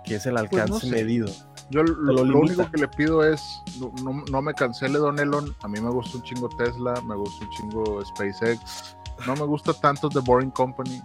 que 0.05 0.15
es 0.15 0.25
el 0.25 0.33
Pues 0.33 0.51
no 0.51 0.59
alcance 0.61 0.87
sé. 0.87 0.91
medido. 0.93 1.27
Yo 1.69 1.83
lo, 1.83 2.21
único 2.39 2.69
que 2.69 2.77
le 2.77 2.87
pido 2.87 3.23
es 3.23 3.61
no, 3.79 4.23
no- 4.29 4.41
me 4.41 4.53
cancele 4.53 4.99
Don 4.99 5.17
Elon. 5.19 5.55
A 5.63 5.67
mí 5.67 5.79
me 5.79 5.89
gusta 5.89 6.17
un 6.17 6.23
chingo 6.23 6.49
Tesla, 6.49 6.93
me 7.07 7.15
gusta 7.15 7.45
un 7.45 7.51
chingo 7.51 8.05
SpaceX. 8.05 8.95
No 9.25 9.35
me 9.35 9.43
gusta 9.43 9.73
tanto 9.73 10.09
The 10.09 10.19
Boring 10.19 10.51
Company. 10.51 11.01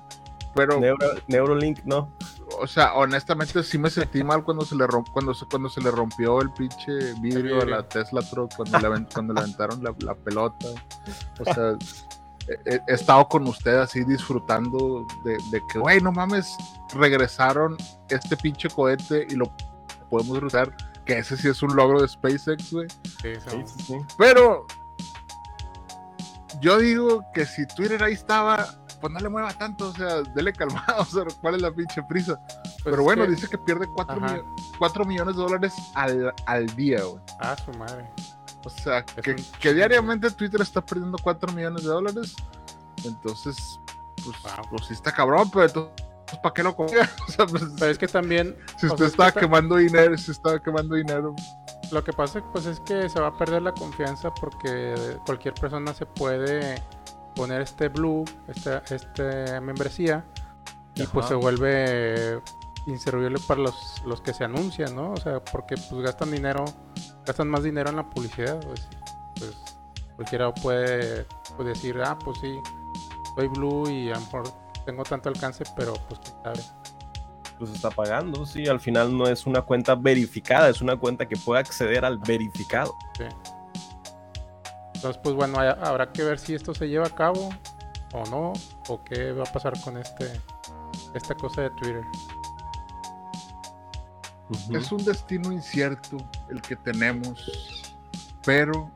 Pero, 0.54 0.80
Neuro- 0.80 1.06
Neurolink, 1.28 1.80
no. 1.84 2.10
o 2.60 2.66
sea, 2.66 2.94
honestamente 2.94 3.62
sí 3.62 3.78
me 3.78 3.90
sentí 3.90 4.24
mal 4.24 4.42
cuando 4.42 4.64
se 4.64 4.74
le 4.74 4.86
romp, 4.86 5.06
cuando 5.12 5.32
se, 5.32 5.46
cuando 5.46 5.68
se 5.68 5.80
le 5.80 5.90
rompió 5.90 6.40
el 6.40 6.50
pinche 6.52 7.14
vidrio 7.20 7.60
a 7.62 7.66
la 7.66 7.82
Tesla 7.88 8.22
Truck 8.22 8.56
cuando 8.56 8.78
le, 8.78 9.04
cuando 9.12 9.34
le 9.34 9.40
aventaron 9.40 9.84
la, 9.84 9.94
la 10.00 10.14
pelota. 10.16 10.66
O 11.38 11.54
sea, 11.54 11.76
he 12.66 12.80
estado 12.92 13.28
con 13.28 13.46
usted 13.46 13.76
así 13.76 14.02
disfrutando 14.04 15.06
de, 15.24 15.36
de 15.50 15.62
que, 15.70 15.78
güey, 15.78 16.00
no 16.00 16.10
mames, 16.12 16.56
regresaron 16.94 17.76
este 18.08 18.36
pinche 18.36 18.68
cohete 18.68 19.26
y 19.28 19.34
lo 19.34 19.52
podemos 20.08 20.34
disfrutar. 20.34 20.74
Que 21.04 21.18
ese 21.18 21.36
sí 21.36 21.48
es 21.48 21.62
un 21.62 21.74
logro 21.74 22.02
de 22.02 22.08
SpaceX, 22.08 22.72
güey. 22.72 22.86
Sí, 23.22 23.32
sí. 23.48 23.64
Sí. 23.86 23.96
Pero 24.18 24.66
yo 26.60 26.78
digo 26.78 27.24
que 27.32 27.46
si 27.46 27.66
Twitter 27.66 28.02
ahí 28.02 28.12
estaba, 28.14 28.66
pues 29.00 29.12
no 29.12 29.20
le 29.20 29.28
mueva 29.28 29.52
tanto, 29.54 29.88
o 29.88 29.92
sea, 29.94 30.22
dele 30.34 30.52
calmado, 30.52 30.84
o 31.02 31.04
sea, 31.04 31.24
¿cuál 31.40 31.54
es 31.54 31.62
la 31.62 31.70
pinche 31.72 32.02
prisa? 32.02 32.38
Pues 32.46 32.80
Pero 32.84 33.02
bueno, 33.02 33.24
que- 33.24 33.30
dice 33.30 33.48
que 33.48 33.58
pierde 33.58 33.86
4, 33.86 34.24
Ajá. 34.24 35.04
millones 35.06 35.36
de 35.36 35.42
dólares 35.42 35.72
al, 35.94 36.34
al 36.46 36.66
día, 36.76 37.02
güey. 37.04 37.22
Ah, 37.40 37.56
su 37.64 37.70
madre. 37.78 38.10
O 38.64 38.70
sea, 38.70 39.04
Es 39.16 39.46
que, 39.60 39.72
diariamente 39.72 40.30
Twitter 40.32 40.60
está 40.60 40.84
perdiendo 40.84 41.16
4 41.22 41.52
millones 41.52 41.82
de 41.84 41.88
dólares. 41.88 42.34
Entonces, 43.04 43.80
pues, 44.24 44.36
Wow. 44.42 44.68
pues 44.70 44.86
sí 44.86 44.94
está 44.94 45.12
cabrón, 45.12 45.48
pero 45.50 45.64
entonces, 45.66 46.07
¿para 46.42 46.52
qué 46.54 46.62
lo 46.62 46.75
comió? 46.76 47.00
O 47.28 47.30
sea, 47.30 47.47
pues, 47.47 47.62
Pero 47.78 47.90
es 47.90 47.99
que 47.99 48.08
también 48.08 48.56
si 48.78 48.87
o 48.87 48.92
usted 48.92 48.97
sea, 48.97 48.97
es 48.97 48.99
que 48.99 49.04
estaba 49.06 49.28
está- 49.28 49.40
quemando 49.40 49.76
dinero, 49.76 50.16
si 50.18 50.30
estaba 50.30 50.58
quemando 50.61 50.94
dinero, 50.94 51.35
lo 51.90 52.04
que 52.04 52.12
pasa 52.12 52.42
pues 52.52 52.66
es 52.66 52.80
que 52.80 53.08
se 53.08 53.20
va 53.20 53.28
a 53.28 53.37
perder 53.38 53.62
la 53.62 53.73
confianza 53.73 54.32
porque 54.35 54.94
cualquier 55.25 55.54
persona 55.54 55.94
se 55.94 56.06
puede 56.06 56.82
poner 57.35 57.62
este 57.62 57.88
blue, 57.88 58.25
esta 58.49 58.82
este 58.90 59.61
membresía 59.61 60.25
y 60.94 61.06
pues 61.06 61.26
se 61.26 61.35
vuelve 61.35 62.42
inservible 62.87 63.38
para 63.47 63.61
los, 63.61 64.02
los 64.04 64.20
que 64.20 64.32
se 64.35 64.44
anuncian, 64.44 64.94
¿no? 64.97 65.12
O 65.12 65.16
sea, 65.16 65.42
porque 65.44 65.76
pues 65.76 66.02
gastan 66.02 66.30
dinero, 66.30 66.64
gastan 67.26 67.49
más 67.49 67.62
dinero 67.62 67.90
en 67.90 67.97
la 67.97 68.08
publicidad, 68.11 68.58
pues, 68.66 68.88
pues 69.37 69.56
cualquiera 70.16 70.52
puede 70.52 71.26
pues, 71.56 71.68
decir, 71.68 72.00
ah, 72.02 72.18
pues 72.18 72.38
sí, 72.40 72.58
soy 73.37 73.49
blue 73.49 73.88
y 73.88 74.11
a 74.11 74.14
lo 74.14 74.20
mejor 74.20 74.52
tengo 74.88 75.02
tanto 75.04 75.28
alcance, 75.28 75.64
pero 75.76 75.92
pues 76.09 76.18
quién 76.21 76.35
sabe. 76.42 76.61
Pues 77.59 77.73
está 77.73 77.90
pagando, 77.90 78.47
sí. 78.47 78.66
Al 78.68 78.80
final 78.80 79.14
no 79.14 79.26
es 79.28 79.45
una 79.45 79.61
cuenta 79.61 79.95
verificada, 79.95 80.71
es 80.71 80.80
una 80.80 80.97
cuenta 80.97 81.28
que 81.28 81.37
puede 81.37 81.61
acceder 81.61 82.07
al 82.07 82.16
verificado. 82.18 82.95
Entonces, 84.95 85.21
pues 85.23 85.35
bueno, 85.35 85.59
hay- 85.61 85.75
habrá 85.83 86.11
que 86.11 86.23
ver 86.25 86.38
si 86.38 86.54
esto 86.54 86.73
se 86.75 86.88
lleva 86.88 87.07
a 87.07 87.11
cabo 87.14 87.50
o 88.14 88.25
no, 88.30 88.54
o 88.88 89.04
qué 89.04 89.33
va 89.33 89.45
a 89.45 89.52
pasar 89.52 89.78
con 89.83 89.99
este 89.99 90.40
esta 91.14 91.35
cosa 91.35 91.62
de 91.62 91.71
Twitter. 91.71 92.04
Es 94.73 94.90
un 94.90 95.04
destino 95.04 95.52
incierto 95.52 96.16
el 96.49 96.62
que 96.62 96.76
tenemos, 96.76 97.92
pero 98.42 98.90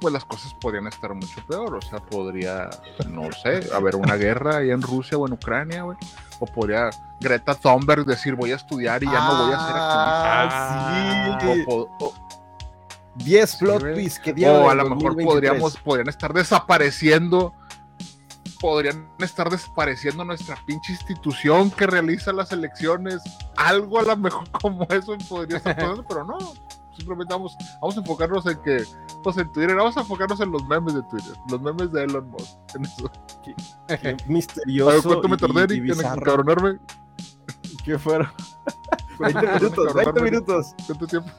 pues 0.00 0.12
las 0.12 0.24
cosas 0.24 0.52
podrían 0.54 0.86
estar 0.86 1.14
mucho 1.14 1.44
peor. 1.46 1.74
O 1.76 1.80
sea, 1.82 1.98
podría, 2.00 2.68
no 3.08 3.30
sé, 3.32 3.68
haber 3.74 3.96
una 3.96 4.16
guerra 4.16 4.58
ahí 4.58 4.70
en 4.70 4.82
Rusia 4.82 5.16
o 5.18 5.26
en 5.26 5.32
Ucrania, 5.34 5.82
güey. 5.82 5.96
O 6.38 6.46
podría 6.46 6.90
Greta 7.20 7.54
Thunberg 7.54 8.04
decir 8.04 8.34
voy 8.34 8.52
a 8.52 8.56
estudiar 8.56 9.02
y 9.02 9.06
ya 9.06 9.18
no 9.20 9.44
voy 9.44 9.52
a 9.54 9.58
ser 9.66 9.74
Ah, 9.76 10.42
activista. 11.34 11.54
sí. 11.54 11.64
O, 11.68 11.86
po- 11.98 12.06
o- 12.06 12.14
10 13.16 13.56
plot 13.56 13.80
güey. 13.80 13.94
twists 13.94 14.18
que 14.20 14.30
o 14.32 14.34
dieron 14.34 14.68
a 14.68 14.72
en 14.72 14.76
lo 14.78 14.84
mejor 14.84 15.02
2023. 15.16 15.26
podríamos, 15.26 15.76
podrían 15.78 16.08
estar 16.08 16.32
desapareciendo. 16.34 17.54
Podrían 18.60 19.08
estar 19.18 19.50
desapareciendo 19.50 20.24
nuestra 20.24 20.56
pinche 20.66 20.92
institución 20.92 21.70
que 21.70 21.86
realiza 21.86 22.32
las 22.32 22.52
elecciones. 22.52 23.20
Algo 23.56 23.98
a 23.98 24.02
lo 24.02 24.16
mejor 24.16 24.50
como 24.62 24.84
eso 24.90 25.16
podría 25.28 25.58
estar 25.58 25.74
pasando, 25.76 26.04
pero 26.06 26.24
no. 26.24 26.38
Simplemente 26.96 27.34
vamos, 27.34 27.54
vamos 27.82 27.96
a 27.96 28.00
enfocarnos 28.00 28.46
en 28.46 28.56
que, 28.62 28.84
pues 29.26 29.38
en 29.38 29.50
Twitter, 29.50 29.74
vamos 29.74 29.96
a 29.96 30.00
enfocarnos 30.02 30.38
en 30.40 30.52
los 30.52 30.64
memes 30.68 30.94
de 30.94 31.02
Twitter, 31.02 31.32
los 31.50 31.60
memes 31.60 31.90
de 31.90 32.04
Elon 32.04 32.28
Musk. 32.30 32.58
En 32.76 32.84
eso. 32.84 33.10
Qué 33.42 33.54
A 34.08 34.16
misterioso. 34.30 34.90
ver, 34.92 35.02
¿cuánto 35.02 35.28
me 35.28 35.34
y- 35.34 35.38
tardé 35.38 35.74
y 35.74 35.78
Eric, 35.80 35.92
en 35.98 36.06
encabronarme? 36.06 36.78
¿Qué 37.84 37.98
fueron? 37.98 38.28
20 39.18 39.32
¿Cuánto 39.40 39.40
minutos, 39.64 39.76
20 39.94 40.00
encabronarme? 40.00 40.30
minutos. 40.30 40.74
¿Cuánto 40.86 41.06
tiempo? 41.08 41.30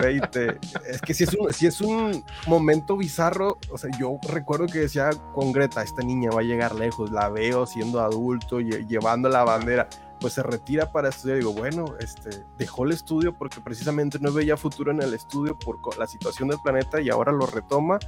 20. 0.00 0.58
Es 0.88 1.00
que 1.00 1.14
si 1.14 1.24
es, 1.24 1.34
un, 1.34 1.52
si 1.52 1.66
es 1.66 1.80
un 1.80 2.22
momento 2.46 2.96
bizarro, 2.96 3.58
o 3.72 3.78
sea, 3.78 3.90
yo 3.98 4.18
recuerdo 4.28 4.66
que 4.66 4.78
decía 4.80 5.10
con 5.34 5.52
Greta, 5.52 5.82
esta 5.82 6.02
niña 6.02 6.30
va 6.30 6.40
a 6.40 6.44
llegar 6.44 6.74
lejos, 6.74 7.10
la 7.10 7.28
veo 7.30 7.66
siendo 7.66 8.00
adulto, 8.00 8.60
lle- 8.60 8.86
llevando 8.86 9.28
la 9.28 9.42
bandera, 9.44 9.88
pues 10.20 10.34
se 10.34 10.42
retira 10.42 10.92
para 10.92 11.08
estudiar, 11.08 11.38
digo, 11.38 11.52
bueno, 11.52 11.94
este, 11.98 12.44
dejó 12.58 12.84
el 12.84 12.92
estudio 12.92 13.36
porque 13.36 13.60
precisamente 13.60 14.18
no 14.20 14.32
veía 14.32 14.56
futuro 14.56 14.90
en 14.90 15.00
el 15.02 15.14
estudio 15.14 15.58
por 15.58 15.78
la 15.98 16.06
situación 16.06 16.48
del 16.48 16.58
planeta 16.62 17.00
y 17.00 17.08
ahora 17.10 17.32
lo 17.32 17.46
retoma. 17.46 17.98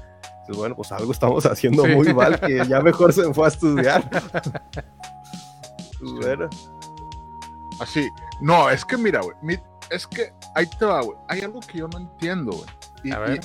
Dices, 0.41 0.57
bueno, 0.57 0.77
pues 0.77 0.93
algo 0.93 1.11
estamos 1.13 1.47
haciendo 1.47 1.85
Sí. 1.85 1.95
muy 1.95 2.13
mal, 2.15 2.39
que 2.39 2.65
ya 2.69 2.81
mejor 2.81 3.13
se 3.13 3.33
fue 3.35 3.47
a 3.47 3.49
estudiar. 3.49 4.09
Pues 6.01 6.13
bueno, 6.27 6.51
Así. 7.79 8.09
No, 8.41 8.69
es 8.71 8.85
que 8.85 8.97
mira, 8.97 9.21
güey. 9.23 9.37
mi- 9.43 9.57
Es 9.91 10.07
que 10.07 10.33
ahí 10.55 10.67
te 10.79 10.85
va, 10.85 11.01
güey. 11.03 11.17
Hay 11.29 11.41
algo 11.43 11.61
que 11.61 11.79
yo 11.79 11.87
no 11.89 11.99
entiendo, 11.99 12.53
güey. 12.53 12.69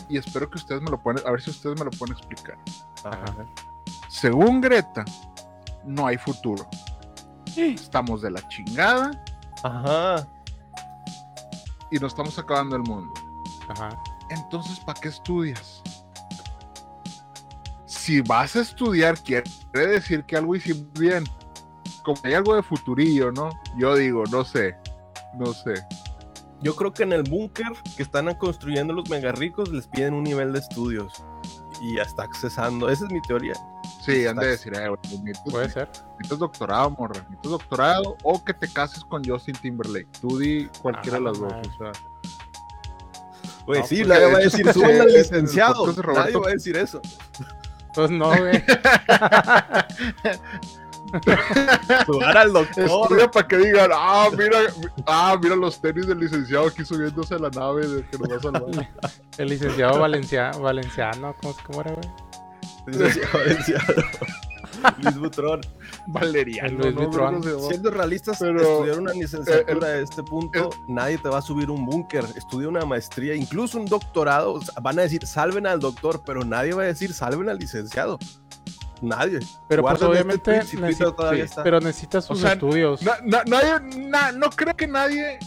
Y- 0.10 0.16
y 0.16 0.18
espero 0.18 0.50
que 0.50 0.58
ustedes 0.58 0.82
me 0.82 0.90
lo 0.90 1.00
puedan, 1.02 1.26
a 1.28 1.32
ver 1.32 1.42
si 1.42 1.50
ustedes 1.52 1.78
me 1.80 1.86
lo 1.86 1.92
pueden 1.92 2.16
explicar. 2.18 2.58
ajá. 3.04 3.46
Según 4.10 4.60
Greta, 4.62 5.04
no 5.86 6.08
hay 6.08 6.18
futuro. 6.18 6.68
Estamos 7.58 8.22
de 8.22 8.32
la 8.32 8.48
chingada 8.50 9.12
Ajá. 9.64 10.28
y 11.92 11.98
nos 11.98 12.14
estamos 12.14 12.38
acabando 12.38 12.76
el 12.76 12.84
mundo. 12.84 13.14
Ajá. 13.70 13.90
Entonces, 14.30 14.80
¿para 14.82 15.00
qué 15.00 15.10
estudias? 15.10 15.82
Si 17.86 18.22
vas 18.22 18.56
a 18.56 18.62
estudiar, 18.62 19.18
quiere 19.18 19.44
decir 19.74 20.24
que 20.26 20.38
algo 20.38 20.56
hicimos 20.56 20.92
bien. 20.94 21.24
Como 22.04 22.20
hay 22.24 22.36
algo 22.36 22.56
de 22.56 22.64
futurillo, 22.64 23.32
¿no? 23.32 23.50
Yo 23.78 23.96
digo, 23.96 24.24
no 24.32 24.46
sé. 24.46 24.76
No 25.38 25.54
sé. 25.54 25.74
Yo 26.62 26.76
creo 26.76 26.94
que 26.94 27.04
en 27.04 27.14
el 27.14 27.24
búnker 27.24 27.68
que 27.96 28.04
están 28.04 28.34
construyendo 28.36 28.94
los 28.94 29.10
mega 29.10 29.32
ricos 29.32 29.70
les 29.70 29.88
piden 29.88 30.14
un 30.14 30.24
nivel 30.24 30.54
de 30.54 30.60
estudios 30.60 31.24
y 31.82 31.96
ya 31.96 32.04
está 32.04 32.24
accesando. 32.24 32.90
Esa 32.90 33.06
es 33.06 33.12
mi 33.12 33.22
teoría. 33.24 33.54
Sí, 34.08 34.26
han 34.26 34.38
de 34.38 34.48
decir, 34.48 34.74
eh, 34.74 34.88
güey, 34.88 35.00
necesitas, 35.22 35.52
Puede 35.54 35.70
ser. 35.70 35.90
necesitas 36.18 36.40
doctorado, 36.40 36.90
morra. 36.92 37.20
Necesitas 37.30 37.52
doctorado 37.52 38.16
o 38.24 38.44
que 38.44 38.54
te 38.54 38.72
cases 38.72 39.04
con 39.04 39.22
Justin 39.24 39.56
Timberlake. 39.56 40.08
Tú 40.22 40.40
di 40.40 40.68
cualquiera 40.82 41.18
Ah, 41.18 41.20
de 41.20 41.26
las 41.26 41.40
dos. 41.40 41.54
O 41.54 41.78
sea, 41.78 41.92
Güey, 43.66 43.82
No, 43.82 43.88
sí, 43.88 44.04
nadie 44.06 44.26
de 44.28 44.32
va 44.32 44.38
a 44.38 44.42
decir, 44.42 44.72
suban 44.74 45.02
al 45.02 45.08
licenciado. 45.08 45.88
Nadie 46.14 46.38
va 46.38 46.48
a 46.48 46.52
decir 46.52 46.78
eso. 46.78 47.02
Pues 47.94 48.10
no, 48.10 48.30
güey. 48.30 48.64
Subar 52.06 52.38
al 52.38 52.54
doctor. 52.54 53.32
Para 53.32 53.48
que 53.48 53.58
digan, 53.58 53.90
ah, 53.94 54.30
mira, 54.38 54.60
ah, 55.06 55.38
mira 55.42 55.56
los 55.56 55.80
tenis 55.82 56.08
del 56.08 56.20
licenciado 56.20 56.68
aquí 56.68 56.84
subiéndose 56.86 57.36
a 57.36 57.40
la 57.40 57.50
nave 57.50 57.88
de 57.88 58.06
que 58.06 58.18
nos 58.18 58.30
va 58.32 58.36
a 58.38 58.42
salvar. 58.42 58.90
El 59.38 59.50
licenciado 59.50 60.00
Valencia, 60.00 60.52
Valenciano, 60.52 61.36
¿cómo, 61.42 61.56
cómo 61.66 61.82
era, 61.82 61.94
güey? 61.94 62.10
Licenciado. 62.88 63.94
Luis 65.02 65.18
Butrón. 65.18 65.62
Valeriano. 66.08 66.78
Luis 66.78 66.96
¿no? 66.96 67.60
Siendo 67.68 67.90
realistas, 67.92 68.38
Pero, 68.40 68.62
estudiar 68.62 69.00
una 69.00 69.14
licenciatura 69.14 69.88
a 69.88 69.98
este 70.00 70.24
punto, 70.24 70.70
nadie 70.88 71.18
te 71.18 71.30
va 71.30 71.40
a 71.40 71.42
subir 71.42 71.70
un 71.70 71.86
búnker. 71.86 72.24
Estudia 72.36 72.68
una 72.70 72.86
maestría, 72.86 73.36
incluso 73.36 73.78
un 73.80 73.86
doctorado. 73.86 74.54
o 74.54 74.62
sea, 74.62 74.76
Van 74.82 75.00
a 75.00 75.02
decir, 75.02 75.26
salven 75.26 75.68
al 75.68 75.80
doctor, 75.80 76.22
pero 76.26 76.44
nadie 76.46 76.74
va 76.74 76.84
a 76.84 76.86
decir, 76.86 77.14
salven 77.14 77.50
al 77.50 77.58
licenciado. 77.58 78.20
Nadie. 79.02 79.40
Pero 79.68 79.84
pues 79.84 79.94
este 79.96 80.06
obviamente 80.06 80.52
necesita- 80.52 81.16
todavía 81.16 81.44
sí, 81.46 81.50
está. 81.50 81.64
Pero 81.64 81.80
necesita 81.80 82.22
sus 82.22 82.40
sea, 82.40 82.54
estudios. 82.54 83.02
Na- 83.04 83.18
na- 83.24 83.44
nadie, 83.46 84.00
na- 84.10 84.32
no 84.32 84.50
creo 84.50 84.76
que 84.76 84.88
nadie, 84.88 85.38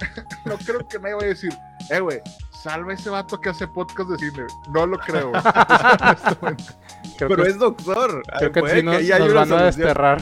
no 0.44 0.56
creo 0.58 0.86
que 0.86 0.98
nadie 0.98 1.14
vaya 1.14 1.26
a 1.26 1.30
decir, 1.30 1.52
eh, 1.90 2.00
güey, 2.00 2.20
salva 2.66 2.92
ese 2.94 3.10
vato 3.10 3.40
que 3.40 3.48
hace 3.50 3.68
podcast 3.68 4.10
de 4.10 4.18
cine. 4.18 4.44
No 4.70 4.86
lo 4.86 4.98
creo. 4.98 5.30
pero 7.18 7.36
que, 7.36 7.42
es 7.48 7.58
doctor. 7.58 8.22
creo 8.38 8.52
que 8.52 8.60
sí 8.70 8.82
nos, 8.82 9.00
nos 9.02 9.20
una 9.20 9.34
van 9.34 9.36
a 9.36 9.46
solución. 9.46 9.66
desterrar. 9.66 10.20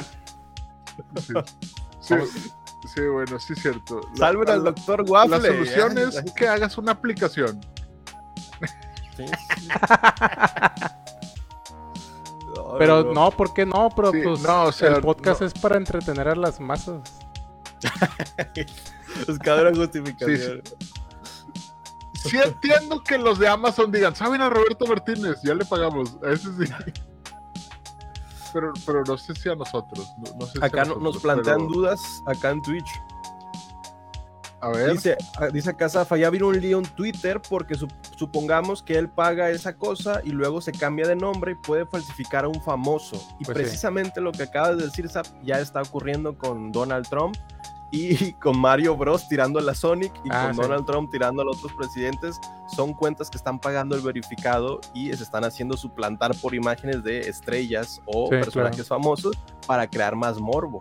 Sí. 1.20 1.32
Sí, 2.00 2.14
sí, 2.94 3.00
bueno, 3.00 3.38
sí 3.38 3.54
es 3.54 3.62
cierto. 3.62 4.00
La- 4.16 4.26
Salven 4.26 4.50
al 4.50 4.58
la- 4.64 4.70
doctor 4.72 5.04
Waffle. 5.08 5.38
La 5.38 5.40
solución 5.40 5.96
es 5.98 6.22
que 6.36 6.46
hagas 6.46 6.76
una 6.76 6.92
aplicación. 6.92 7.60
sí. 9.16 9.24
Pero 12.78 13.12
no, 13.12 13.30
¿por 13.30 13.52
qué 13.54 13.64
no? 13.66 13.88
Pero 13.96 14.12
Sí, 14.12 14.20
pues 14.22 14.42
no, 14.42 14.64
o 14.64 14.72
sea, 14.72 14.90
el 14.96 15.00
podcast 15.00 15.40
no. 15.40 15.46
es 15.46 15.54
para 15.54 15.76
entretener 15.76 16.28
a 16.28 16.34
las 16.36 16.60
masas. 16.60 17.00
Es 19.28 19.38
cada 19.38 19.72
justificación. 19.72 20.60
Sí 22.24 22.38
entiendo 22.38 23.02
que 23.02 23.18
los 23.18 23.38
de 23.38 23.48
Amazon 23.48 23.92
digan, 23.92 24.14
¿saben 24.16 24.40
a 24.40 24.48
Roberto 24.50 24.86
Martínez? 24.86 25.36
Ya 25.42 25.54
le 25.54 25.64
pagamos. 25.64 26.16
A 26.22 26.30
ese 26.30 26.48
sí. 26.52 26.72
Pero, 28.52 28.72
pero 28.86 29.02
no 29.04 29.16
sé 29.18 29.34
si 29.34 29.48
a 29.48 29.54
nosotros. 29.56 30.06
no- 30.18 30.38
no 30.38 30.46
sé 30.46 30.52
si 30.52 30.62
a 30.62 30.66
Acá 30.66 30.84
no- 30.84 30.96
nos 30.96 31.18
plantean 31.18 31.58
pero- 31.58 31.68
dudas, 31.70 32.00
acá 32.26 32.50
en 32.50 32.62
Twitch. 32.62 32.88
A 34.60 34.68
ver. 34.68 34.92
Dice, 34.92 35.16
ah, 35.38 35.48
dice 35.48 35.70
acá 35.70 35.90
Zafa, 35.90 36.16
ya 36.16 36.30
vino 36.30 36.46
un 36.48 36.58
lío 36.58 36.78
en 36.78 36.86
Twitter 36.86 37.42
porque 37.50 37.74
sup- 37.74 37.92
supongamos 38.16 38.82
que 38.82 38.96
él 38.96 39.10
paga 39.10 39.50
esa 39.50 39.76
cosa 39.76 40.22
y 40.24 40.30
luego 40.30 40.62
se 40.62 40.72
cambia 40.72 41.06
de 41.06 41.16
nombre 41.16 41.52
y 41.52 41.54
puede 41.56 41.84
falsificar 41.84 42.46
a 42.46 42.48
un 42.48 42.62
famoso. 42.62 43.16
Y 43.38 43.44
Pues 43.44 43.48
sí. 43.58 43.62
precisamente 43.64 44.22
lo 44.22 44.32
que 44.32 44.44
acabas 44.44 44.78
de 44.78 44.84
decir, 44.84 45.06
Zap, 45.10 45.26
ya 45.42 45.58
está 45.60 45.82
ocurriendo 45.82 46.38
con 46.38 46.72
Donald 46.72 47.06
Trump 47.08 47.36
y 47.94 48.32
con 48.34 48.58
Mario 48.58 48.96
Bros 48.96 49.28
tirando 49.28 49.58
a 49.58 49.62
la 49.62 49.74
Sonic 49.74 50.12
y 50.24 50.28
Ah, 50.30 50.46
con 50.46 50.54
sí. 50.56 50.60
Donald 50.62 50.86
Trump 50.86 51.10
tirando 51.10 51.42
a 51.42 51.44
los 51.44 51.58
otros 51.58 51.72
presidentes. 51.74 52.40
Son 52.74 52.92
cuentas 52.92 53.30
que 53.30 53.36
están 53.36 53.58
pagando 53.58 53.94
el 53.94 54.02
verificado 54.02 54.80
y 54.94 55.12
se 55.12 55.22
están 55.22 55.44
haciendo 55.44 55.76
suplantar 55.76 56.34
por 56.36 56.54
imágenes 56.54 57.04
de 57.04 57.20
estrellas 57.20 58.00
o 58.06 58.24
Sí, 58.24 58.30
personajes 58.36 58.88
famosos 58.88 59.36
para 59.66 59.88
crear 59.88 60.16
más 60.16 60.38
morbo. 60.40 60.80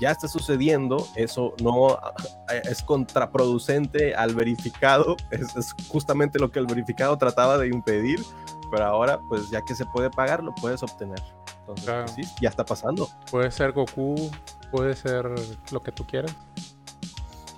Ya 0.00 0.10
está 0.10 0.28
sucediendo, 0.28 1.06
eso 1.14 1.54
no 1.62 1.92
eh, 2.52 2.62
es 2.64 2.82
contraproducente 2.82 4.14
al 4.14 4.34
verificado, 4.34 5.16
es, 5.30 5.54
es 5.56 5.74
justamente 5.88 6.38
lo 6.38 6.50
que 6.50 6.58
el 6.58 6.66
verificado 6.66 7.16
trataba 7.16 7.58
de 7.58 7.68
impedir, 7.68 8.22
pero 8.70 8.84
ahora 8.86 9.20
pues 9.28 9.50
ya 9.50 9.62
que 9.62 9.74
se 9.74 9.86
puede 9.86 10.10
pagar, 10.10 10.42
lo 10.42 10.54
puedes 10.54 10.82
obtener. 10.82 11.20
Entonces, 11.60 11.84
Claro. 11.84 12.04
pues, 12.06 12.26
sí, 12.26 12.34
ya 12.40 12.48
está 12.48 12.64
pasando. 12.64 13.08
Puede 13.30 13.50
ser 13.50 13.72
Goku, 13.72 14.30
puede 14.70 14.94
ser 14.94 15.26
lo 15.70 15.80
que 15.82 15.92
tú 15.92 16.06
quieras. 16.06 16.34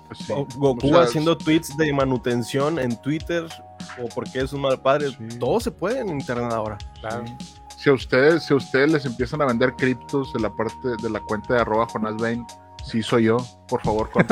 Pues 0.07 0.19
sí. 0.19 0.33
O- 0.33 0.45
Goku 0.57 0.87
O 0.87 0.89
sea, 0.91 1.01
haciendo 1.03 1.37
tweets 1.37 1.75
de 1.77 1.91
manutención 1.93 2.79
en 2.79 2.95
Twitter 3.01 3.47
o 4.03 4.07
porque 4.13 4.39
es 4.41 4.53
un 4.53 4.61
mal 4.61 4.81
padre, 4.81 5.09
Sí. 5.09 5.39
todo 5.39 5.59
se 5.59 5.71
puede 5.71 5.99
en 5.99 6.09
internet 6.09 6.51
ahora. 6.51 6.77
Claro. 6.99 7.23
Si 7.77 7.89
a 7.89 7.93
ustedes, 7.93 8.43
si 8.43 8.53
a 8.53 8.57
ustedes 8.57 8.91
les 8.91 9.05
empiezan 9.05 9.41
a 9.41 9.45
vender 9.45 9.73
criptos 9.75 10.31
de 10.33 10.39
la 10.39 10.49
parte 10.55 10.89
de 11.01 11.09
la 11.09 11.19
cuenta 11.21 11.53
de 11.55 11.61
arroba 11.61 11.85
Jonas 11.91 12.15
Bain, 12.17 12.45
sí 12.83 13.01
soy 13.03 13.23
yo, 13.25 13.37
por 13.67 13.81
favor. 13.81 14.09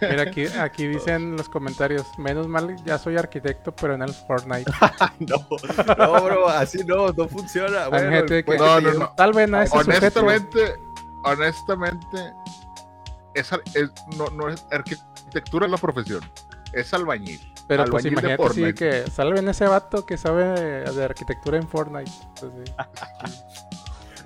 Mira, 0.00 0.22
aquí, 0.22 0.46
aquí 0.46 0.86
dicen 0.88 1.14
en 1.14 1.36
los 1.36 1.48
comentarios, 1.48 2.06
menos 2.18 2.46
mal 2.48 2.76
ya 2.84 2.98
soy 2.98 3.16
arquitecto, 3.16 3.72
pero 3.74 3.94
en 3.94 4.02
el 4.02 4.12
Fortnite. 4.12 4.70
no, 5.20 5.46
no, 5.96 6.24
bro, 6.24 6.48
así 6.48 6.84
no, 6.84 7.12
no 7.12 7.28
funciona. 7.28 7.84
Hay 7.84 7.90
Bueno, 7.90 8.10
gente 8.10 8.36
que 8.38 8.44
pues, 8.44 8.60
No, 8.60 8.80
no, 8.80 8.92
no. 8.94 9.12
tal 9.16 9.32
vez 9.32 9.52
a 9.52 9.62
ese 9.64 9.78
sujeto. 9.78 10.20
honestamente, 10.20 10.74
honestamente, 11.24 12.32
es, 13.34 13.50
es- 13.74 13.90
no, 14.16 14.26
no 14.30 14.48
es 14.48 14.64
arquitectura 14.70 15.66
es 15.66 15.72
la 15.72 15.78
profesión, 15.78 16.20
es 16.72 16.92
albañil. 16.94 17.40
Pero 17.68 17.84
pues 17.86 18.04
imagínate 18.04 18.50
sí, 18.54 18.74
que 18.74 19.08
salven 19.10 19.48
ese 19.48 19.66
vato 19.66 20.04
que 20.04 20.16
sabe 20.16 20.44
de, 20.44 20.92
de 20.92 21.04
arquitectura 21.04 21.56
en 21.56 21.66
Fortnite. 21.68 22.10
Pues, 22.40 22.52
sí. 22.66 22.72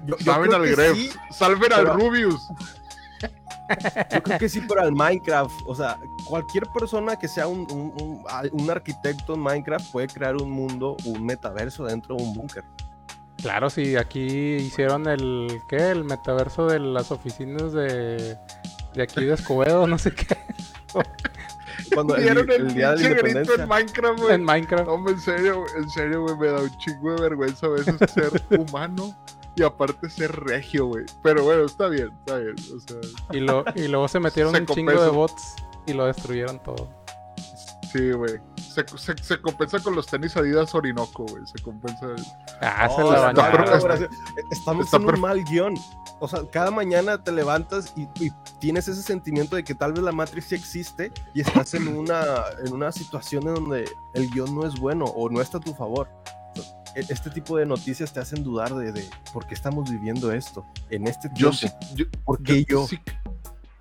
yo- 0.07 0.17
Salven 0.25 0.55
al 0.55 0.67
Gref, 0.67 0.97
sí, 0.97 1.11
salven 1.31 1.61
pero- 1.61 1.77
al 1.77 1.87
Rubius. 2.01 2.49
Yo 4.13 4.23
creo 4.23 4.39
que 4.39 4.49
sí, 4.49 4.61
pero 4.69 4.83
al 4.83 4.93
Minecraft. 4.93 5.63
O 5.67 5.75
sea, 5.75 5.99
cualquier 6.25 6.67
persona 6.69 7.17
que 7.17 7.27
sea 7.27 7.49
un, 7.49 7.67
un- 7.73 8.23
un- 8.53 8.71
arquitecto 8.71 9.35
en 9.35 9.41
Minecraft 9.41 9.91
puede 9.91 10.07
crear 10.07 10.37
un 10.37 10.51
mundo, 10.51 10.97
un 11.05 11.25
metaverso 11.25 11.85
dentro 11.85 12.15
de 12.17 12.23
un 12.23 12.33
búnker. 12.35 12.63
Claro, 13.43 13.69
sí, 13.69 13.97
aquí 13.97 14.21
hicieron 14.57 15.09
el, 15.09 15.61
¿qué? 15.69 15.91
El 15.91 16.05
metaverso 16.05 16.67
de 16.67 16.79
las 16.79 17.11
oficinas 17.11 17.73
de, 17.73 18.37
de 18.95 19.03
aquí 19.03 19.25
de 19.25 19.35
Escobedo, 19.35 19.87
no 19.89 19.99
sé 19.99 20.13
qué, 20.15 20.27
Cuando 21.95 22.17
el, 22.17 22.23
Vieron 22.23 22.51
el, 22.51 22.67
el 22.69 22.75
día 22.75 22.93
de 22.95 23.03
la 23.11 23.17
pinche 23.17 23.33
grito 23.35 23.55
en 23.55 23.69
Minecraft, 23.69 24.19
güey. 24.21 24.35
en 24.35 24.45
Minecraft. 24.45 24.87
No, 24.87 24.93
hombre, 24.95 25.13
en 25.15 25.21
serio, 25.21 25.61
güey, 25.61 25.71
en 25.83 25.91
serio, 25.91 26.23
güey, 26.23 26.37
me 26.37 26.47
da 26.49 26.63
un 26.63 26.79
chingo 26.79 27.15
de 27.15 27.21
vergüenza 27.23 27.67
a 27.67 27.71
veces 27.71 27.97
ser 28.13 28.43
humano 28.59 29.15
y 29.57 29.63
aparte 29.63 30.09
ser 30.11 30.33
regio, 30.45 30.87
güey. 30.87 31.05
Pero 31.23 31.43
bueno, 31.45 31.65
está 31.65 31.89
bien, 31.89 32.11
está 32.21 32.37
bien. 32.39 32.55
O 32.75 32.81
sea, 32.81 32.97
Y, 33.33 33.41
lo, 33.41 33.65
y 33.75 33.89
luego 33.89 34.07
se 34.09 34.21
metieron 34.21 34.53
Se 34.55 34.61
un 34.61 34.67
chingo 34.67 35.01
de 35.03 35.09
bots 35.09 35.55
y 35.87 35.93
lo 35.95 36.07
destruyeron 36.07 36.63
todo. 36.63 36.89
sí, 37.93 38.13
güey. 38.13 38.35
Se, 38.57 38.85
se, 38.99 39.17
se 39.23 39.41
compensa 39.41 39.79
con 39.81 39.95
los 39.95 40.07
tenis 40.07 40.37
Adidas 40.37 40.75
Orinoco, 40.75 41.25
güey. 41.25 41.43
Se 41.47 41.63
compensa. 41.63 42.07
Ah, 42.61 42.89
se 42.95 43.03
la 43.03 43.31
está 43.31 43.33
bañaron. 43.33 44.09
Estamos 44.51 44.85
está 44.85 44.97
en 44.99 45.03
un 45.05 45.11
per- 45.11 45.19
mal 45.19 45.43
guion. 45.45 45.75
O 46.19 46.29
sea, 46.29 46.41
cada 46.51 46.71
mañana 46.71 47.23
te 47.23 47.31
levantas 47.33 47.93
y, 47.97 48.03
y 48.25 48.31
tienes 48.59 48.89
ese 48.89 49.03
sentimiento 49.03 49.57
de 49.57 49.65
que 49.65 49.75
tal 49.75 49.93
vez 49.93 50.03
la 50.03 50.13
Matrix 50.13 50.47
sí 50.47 50.55
existe 50.55 51.13
y 51.35 51.41
estás 51.43 51.73
en 51.75 51.89
una, 51.89 52.25
en 52.65 52.73
una 52.73 52.91
situación 52.93 53.47
en 53.49 53.55
donde 53.55 53.91
el 54.15 54.31
guion 54.31 54.55
no 54.55 54.67
es 54.67 54.79
bueno 54.79 55.05
o 55.07 55.29
no 55.31 55.41
está 55.41 55.59
a 55.59 55.61
tu 55.61 55.75
favor. 55.75 56.09
E- 56.97 57.07
Este 57.09 57.31
tipo 57.31 57.57
de 57.57 57.67
noticias 57.67 58.13
te 58.13 58.21
hacen 58.21 58.43
dudar 58.43 58.75
de, 58.75 58.91
de 58.93 59.05
por 59.33 59.47
qué 59.47 59.55
estamos 59.55 59.91
viviendo 59.91 60.33
esto 60.33 60.65
en 60.91 61.07
este 61.07 61.29
tiempo. 61.29 61.39
Yo 61.39 61.53
sí. 61.53 61.69
Yo, 61.95 62.07
¿Por 62.25 62.43
qué 62.43 62.65
yo? 62.65 62.87
Sí, 62.87 62.99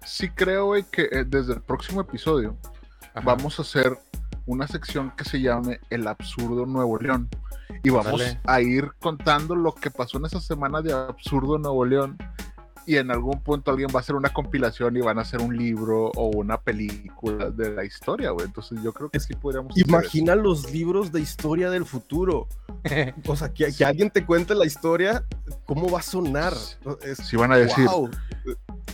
sí 0.06 0.30
creo, 0.30 0.65
güey, 0.67 0.84
que 0.84 1.04
eh, 1.12 1.23
desde 1.25 1.54
el 1.54 1.62
próximo 1.62 2.01
episodio 2.01 2.58
Ajá. 3.13 3.21
vamos 3.25 3.58
a 3.58 3.63
hacer 3.63 3.97
una 4.45 4.67
sección 4.67 5.12
que 5.17 5.23
se 5.23 5.41
llame 5.41 5.80
El 5.89 6.08
Absurdo 6.08 6.65
Nuevo 6.67 6.99
León. 6.99 7.30
Y 7.84 7.89
vamos 7.89 8.21
a 8.45 8.62
ir 8.62 8.91
contando 8.99 9.56
lo 9.56 9.73
que 9.73 9.89
pasó 9.91 10.17
en 10.17 10.25
esa 10.25 10.39
semana 10.39 10.82
de 10.82 10.93
Absurdo 10.93 11.58
Nuevo 11.58 11.84
León. 11.86 12.17
Y 12.86 12.98
en 12.98 13.12
algún 13.12 13.41
punto 13.41 13.71
alguien 13.71 13.89
va 13.93 14.00
a 14.00 14.02
hacer 14.02 14.15
una 14.15 14.30
compilación 14.30 14.95
y 14.98 15.02
van 15.02 15.17
a 15.17 15.21
hacer 15.21 15.41
un 15.41 15.58
libro 15.58 16.12
o 16.15 16.28
una 16.28 16.60
película 16.60 17.50
de 17.50 17.71
la 17.71 17.84
historia, 17.84 18.32
güey. 18.32 18.45
Entonces 18.45 18.82
yo 18.84 18.93
creo 18.93 19.10
que 19.10 19.19
sí 19.19 19.34
podríamos. 19.34 19.71
hacer. 19.71 19.88
Imagina 19.88 20.36
los 20.36 20.71
libros 20.71 21.12
de 21.12 21.21
historia 21.21 21.69
del 21.69 21.86
futuro. 21.86 22.48
O 23.28 23.36
sea, 23.36 23.52
que, 23.52 23.74
que 23.74 23.84
alguien 23.84 24.12
te 24.12 24.26
cuente 24.26 24.54
la 24.54 24.65
historia, 24.65 25.24
¿cómo 25.65 25.89
va 25.89 26.00
a 26.00 26.04
sonar? 26.04 26.54
Si 27.24 27.36
van 27.36 27.52
a 27.52 27.58
decir, 27.58 27.86
wow. 27.88 28.10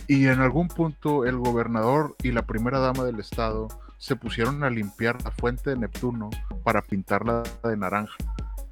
Y 0.06 0.26
en 0.26 0.40
algún 0.40 0.68
punto 0.68 1.24
el 1.24 1.36
gobernador 1.36 2.16
y 2.22 2.32
la 2.32 2.42
primera 2.42 2.78
dama 2.78 3.04
del 3.04 3.20
estado 3.20 3.68
se 3.98 4.16
pusieron 4.16 4.64
a 4.64 4.70
limpiar 4.70 5.22
la 5.22 5.30
fuente 5.30 5.70
de 5.70 5.76
Neptuno 5.76 6.30
para 6.64 6.82
pintarla 6.82 7.44
de 7.62 7.76
naranja, 7.76 8.16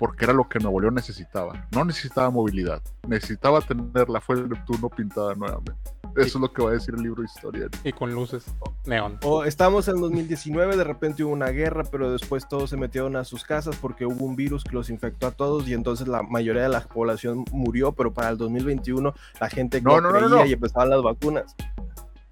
porque 0.01 0.25
era 0.25 0.33
lo 0.33 0.49
que 0.49 0.59
Nuevo 0.59 0.81
León 0.81 0.95
necesitaba. 0.95 1.69
No 1.73 1.85
necesitaba 1.85 2.31
movilidad, 2.31 2.83
necesitaba 3.07 3.61
tener 3.61 4.09
la 4.09 4.21
fuente 4.23 4.45
de 4.49 4.57
Neptuno 4.57 4.89
pintada 4.89 5.35
nuevamente. 5.35 5.75
Eso 6.17 6.39
es 6.39 6.41
lo 6.41 6.51
que 6.53 6.63
va 6.63 6.71
a 6.71 6.73
decir 6.73 6.95
el 6.95 7.03
libro 7.03 7.23
de 7.23 7.27
historia. 7.27 7.69
Y 7.85 7.93
con 7.93 8.13
luces 8.13 8.47
neón. 8.87 9.19
O 9.23 9.45
estamos 9.45 9.89
en 9.89 10.01
2019, 10.01 10.77
de 10.77 10.85
repente 10.85 11.23
hubo 11.23 11.33
una 11.33 11.49
guerra, 11.49 11.85
pero 11.85 12.11
después 12.11 12.49
todos 12.49 12.71
se 12.71 12.79
metieron 12.79 13.15
a 13.15 13.25
sus 13.25 13.45
casas 13.45 13.77
porque 13.77 14.07
hubo 14.07 14.25
un 14.25 14.37
virus 14.37 14.65
que 14.65 14.73
los 14.75 14.89
infectó 14.89 15.27
a 15.27 15.33
todos 15.33 15.69
y 15.69 15.75
entonces 15.75 16.09
la 16.09 16.23
mayoría 16.23 16.63
de 16.63 16.71
la 16.71 16.81
población 16.81 17.45
murió, 17.53 17.93
pero 17.93 18.13
para 18.13 18.31
el 18.31 18.39
2021 18.39 19.15
la 19.39 19.49
gente 19.51 19.83
No, 19.83 20.01
no, 20.01 20.11
no, 20.11 20.19
creía 20.19 20.29
no, 20.29 20.37
no. 20.37 20.47
y 20.47 20.53
empezaban 20.55 20.89
las 20.89 21.03
vacunas. 21.03 21.55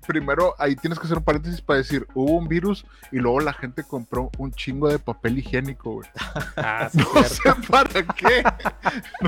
Primero, 0.09 0.55
ahí 0.59 0.75
tienes 0.75 0.99
que 0.99 1.05
hacer 1.05 1.19
un 1.19 1.23
paréntesis 1.25 1.61
para 1.61 1.77
decir, 1.81 2.07
hubo 2.15 2.39
un 2.39 2.49
virus 2.49 2.87
y 3.13 3.19
luego 3.19 3.41
la 3.41 3.53
gente 3.53 3.85
compró 3.85 4.31
un 4.39 4.51
chingo 4.53 4.89
de 4.89 4.99
papel 4.99 5.39
higiénico, 5.39 5.93
güey. 5.97 6.09
Ah, 6.57 6.89
sí, 6.91 6.97
No 7.15 7.23
cierto. 7.23 7.61
sé 7.63 7.69
para 7.71 8.03
qué. 8.15 8.43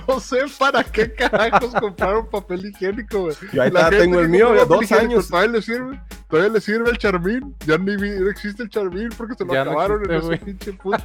No 0.08 0.20
sé 0.20 0.38
para 0.58 0.82
qué 0.82 1.12
carajos 1.14 1.74
compraron 1.74 2.30
papel 2.30 2.64
higiénico, 2.64 3.24
güey. 3.24 3.36
Yo 3.52 3.62
ahí 3.62 3.70
La 3.70 3.80
está, 3.80 3.90
gente 3.90 3.98
tengo 4.04 4.20
el 4.20 4.30
mío, 4.30 4.64
dos 4.64 4.90
años. 4.92 5.28
Todavía 5.28 5.52
le 5.52 5.60
sirve, 5.62 6.00
todavía 6.30 6.52
le 6.54 6.60
sirve 6.62 6.90
el 6.90 6.96
charmín. 6.96 7.54
Ya 7.66 7.76
ni 7.76 7.96
vi- 7.96 8.18
no 8.18 8.30
existe 8.30 8.62
el 8.62 8.70
charmín 8.70 9.10
porque 9.18 9.34
se 9.34 9.44
lo 9.44 9.52
Ya 9.52 9.64
no 9.66 9.72
acabaron 9.72 10.02
en 10.06 10.16
ese 10.16 10.26
güey. 10.26 10.38
pinche 10.38 10.72
puto. 10.72 10.96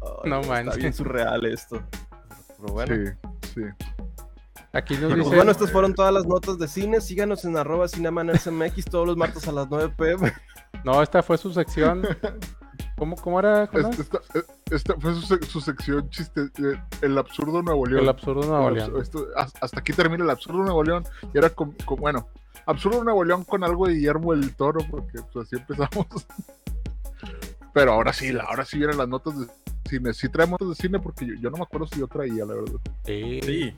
Ay, 0.00 0.30
No 0.30 0.40
Está 0.40 0.52
manches. 0.52 0.76
bien 0.78 0.92
surreal 0.92 1.44
esto. 1.46 1.80
Pero 2.60 2.72
bueno. 2.72 2.94
Sí, 3.42 3.50
sí. 3.54 3.62
Aquí 4.72 4.94
nos 4.94 5.12
Pues 5.12 5.24
dice. 5.24 5.36
bueno, 5.36 5.50
estas 5.50 5.70
fueron 5.70 5.94
todas 5.94 6.12
las 6.14 6.26
notas 6.26 6.58
de 6.58 6.66
cine. 6.68 7.00
Síganos 7.00 7.44
en 7.44 7.56
arroba 7.56 7.88
cinemanersmx 7.88 8.84
todos 8.86 9.06
los 9.06 9.16
martes 9.16 9.46
a 9.48 9.52
las 9.52 9.68
9 9.70 9.92
pm. 9.96 10.32
No, 10.84 11.00
esta 11.02 11.22
fue 11.22 11.36
su 11.38 11.52
sección. 11.52 12.02
¿Cómo, 12.96 13.14
cómo 13.16 13.38
era? 13.38 13.66
Jonás? 13.68 13.98
Esta, 13.98 14.18
esta- 14.34 14.52
esta 14.70 14.94
fue 14.98 15.14
su, 15.14 15.20
sec- 15.20 15.44
su 15.44 15.60
sección 15.60 16.08
chiste, 16.10 16.40
eh, 16.58 16.80
el 17.02 17.18
absurdo 17.18 17.62
Nuevo 17.62 17.84
León. 17.86 18.02
El 18.02 18.08
absurdo 18.08 18.42
Nuevo 18.48 18.70
León. 18.70 18.94
esto- 19.00 19.26
hasta 19.36 19.78
aquí 19.78 19.92
termina 19.92 20.24
el 20.24 20.30
absurdo 20.30 20.62
Nuevo 20.64 20.82
León. 20.82 21.04
Y 21.32 21.38
era 21.38 21.50
con, 21.50 21.72
con- 21.84 22.00
bueno, 22.00 22.26
absurdo 22.66 23.04
Nuevo 23.04 23.22
León 23.22 23.44
con 23.44 23.62
algo 23.62 23.86
de 23.86 23.94
Guillermo 23.94 24.32
el 24.32 24.54
Toro, 24.56 24.80
porque 24.90 25.20
pues 25.32 25.46
así 25.46 25.56
empezamos. 25.56 26.06
Pero 27.74 27.92
ahora 27.92 28.12
sí, 28.12 28.32
ahora 28.48 28.64
sí 28.64 28.78
vienen 28.78 28.98
las 28.98 29.08
notas 29.08 29.38
de 29.38 29.46
cine. 29.88 30.12
Sí 30.14 30.28
traemos 30.28 30.60
notas 30.60 30.76
de 30.76 30.82
cine 30.82 30.98
porque 30.98 31.26
yo, 31.26 31.34
yo 31.40 31.50
no 31.50 31.58
me 31.58 31.62
acuerdo 31.64 31.86
si 31.86 32.00
yo 32.00 32.06
traía, 32.08 32.44
la 32.44 32.54
verdad. 32.54 32.80
Sí. 33.04 33.74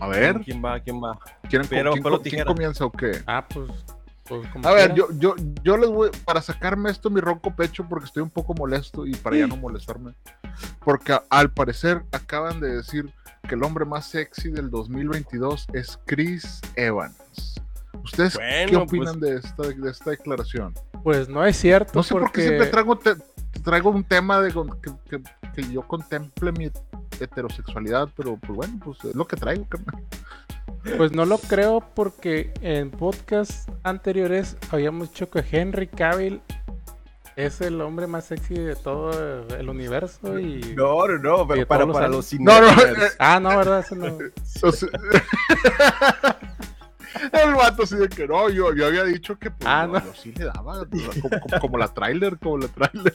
A 0.00 0.06
ver, 0.08 0.40
¿Quién 0.40 0.64
va? 0.64 0.80
¿Quién 0.80 1.02
va? 1.02 1.18
¿quieren, 1.48 1.66
Pero, 1.68 1.92
¿quién, 1.92 2.02
quién 2.02 2.22
tijera. 2.22 2.44
comienza 2.46 2.84
o 2.84 2.90
qué? 2.92 3.22
Ah, 3.26 3.46
pues. 3.48 3.70
pues 4.28 4.48
como 4.48 4.66
A 4.68 4.72
ver, 4.72 4.94
yo, 4.94 5.08
yo, 5.18 5.34
yo 5.62 5.76
les 5.76 5.88
voy, 5.90 6.10
para 6.24 6.40
sacarme 6.42 6.90
esto 6.90 7.10
mi 7.10 7.20
ronco 7.20 7.54
pecho, 7.54 7.86
porque 7.88 8.06
estoy 8.06 8.22
un 8.22 8.30
poco 8.30 8.54
molesto 8.54 9.06
y 9.06 9.14
para 9.14 9.36
ya 9.36 9.46
no 9.46 9.56
molestarme, 9.56 10.12
porque 10.84 11.12
a- 11.12 11.22
al 11.30 11.50
parecer 11.52 12.02
acaban 12.12 12.60
de 12.60 12.76
decir 12.76 13.12
que 13.48 13.54
el 13.54 13.62
hombre 13.62 13.84
más 13.84 14.06
sexy 14.06 14.50
del 14.50 14.70
2022 14.70 15.66
es 15.74 15.98
Chris 16.06 16.60
Evans. 16.76 17.60
¿Ustedes 18.02 18.36
qué 18.36 18.66
Bueno, 18.72 18.82
opinan 18.82 19.20
de, 19.20 19.36
esta, 19.36 19.62
de 19.62 19.90
esta 19.90 20.10
declaración? 20.10 20.74
Pues 21.02 21.28
no 21.28 21.44
es 21.44 21.56
cierto. 21.56 21.92
No 21.94 22.02
sé 22.02 22.12
por 22.12 22.22
qué 22.22 22.26
porque... 22.26 22.42
siempre 22.42 22.66
traigo, 22.68 22.98
te- 22.98 23.16
traigo 23.62 23.90
un 23.90 24.04
tema 24.04 24.40
de 24.40 24.52
que, 24.52 24.90
que- 25.08 25.22
que 25.54 25.72
yo 25.72 25.82
contemple 25.86 26.52
mi 26.52 26.70
heterosexualidad, 27.20 28.08
pero 28.16 28.36
pues 28.36 28.52
bueno, 28.56 28.80
pues 28.84 29.04
es 29.04 29.14
lo 29.14 29.26
que 29.26 29.36
traigo. 29.36 29.66
carnal. 29.68 30.02
Pues 30.96 31.12
no 31.12 31.24
lo 31.24 31.38
creo 31.38 31.80
porque 31.94 32.52
en 32.60 32.90
podcasts 32.90 33.66
anteriores 33.82 34.56
habíamos 34.70 35.10
dicho 35.10 35.30
que 35.30 35.44
Henry 35.50 35.86
Cavill 35.88 36.40
es 37.36 37.60
el 37.62 37.80
hombre 37.80 38.06
más 38.06 38.26
sexy 38.26 38.54
de 38.54 38.76
todo 38.76 39.46
el 39.48 39.68
universo 39.68 40.38
y... 40.38 40.60
No, 40.76 41.06
no, 41.08 41.18
no, 41.18 41.48
pero 41.48 41.66
para, 41.66 41.84
los 41.84 41.94
para 41.94 42.06
años. 42.06 42.16
los 42.32 42.40
No, 42.40 42.60
no, 42.60 42.68
cinéfilos. 42.70 43.16
Ah, 43.18 43.40
no, 43.40 43.48
¿verdad? 43.56 43.80
Eso 43.80 43.94
no. 43.96 44.18
El 47.32 47.54
vato 47.54 47.84
así 47.84 47.96
de 47.96 48.08
que 48.08 48.26
no, 48.26 48.48
yo, 48.50 48.74
yo 48.74 48.86
había 48.86 49.04
dicho 49.04 49.38
que 49.38 49.50
pues, 49.50 49.66
Ah, 49.66 49.86
no. 49.86 50.04
yo 50.04 50.12
sí 50.14 50.32
le 50.32 50.44
daba, 50.46 50.84
como, 50.86 51.40
como- 51.40 51.60
como 51.60 51.78
la 51.78 51.88
trailer, 51.88 52.38
como 52.38 52.58
la 52.58 52.68
trailer. 52.68 53.14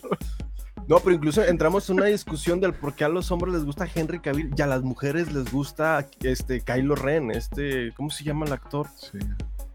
No, 0.89 0.99
pero 0.99 1.15
incluso 1.15 1.43
entramos 1.43 1.87
en 1.89 1.97
una 1.97 2.07
discusión 2.07 2.59
del 2.59 2.73
por 2.73 2.93
qué 2.95 3.03
a 3.05 3.09
los 3.09 3.29
hombres 3.31 3.53
les 3.53 3.63
gusta 3.63 3.87
Henry 3.93 4.19
Cavill 4.19 4.51
y 4.57 4.61
a 4.61 4.65
las 4.67 4.81
mujeres 4.81 5.31
les 5.31 5.51
gusta 5.51 6.07
este 6.23 6.61
Kylo 6.61 6.95
Ren, 6.95 7.29
este, 7.29 7.93
¿cómo 7.95 8.09
se 8.09 8.23
llama 8.23 8.47
el 8.47 8.53
actor? 8.53 8.87
Sí. 8.97 9.19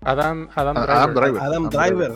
Adam, 0.02 0.48
Adam 0.56 0.74
Driver. 0.74 0.90
Adam 0.90 1.14
Driver. 1.14 1.40
Adam 1.42 1.70
Driver. 1.70 2.12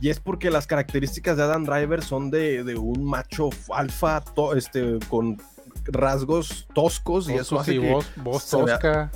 Y 0.00 0.10
es 0.10 0.20
porque 0.20 0.50
las 0.50 0.66
características 0.66 1.38
de 1.38 1.42
Adam 1.42 1.64
Driver 1.64 2.02
son 2.04 2.30
de, 2.30 2.62
de 2.64 2.74
un 2.76 3.02
macho 3.04 3.48
alfa 3.74 4.20
to- 4.20 4.54
este, 4.54 4.98
con 5.08 5.38
rasgos 5.86 6.68
toscos 6.74 7.28
y 7.30 7.34
eso 7.34 7.58
hace 7.58 7.74
y 7.76 7.80
que 7.80 7.92
voz, 7.92 8.06
voz 8.16 8.42
se 8.42 8.56
vea- 8.62 8.78
tosca. 8.78 9.10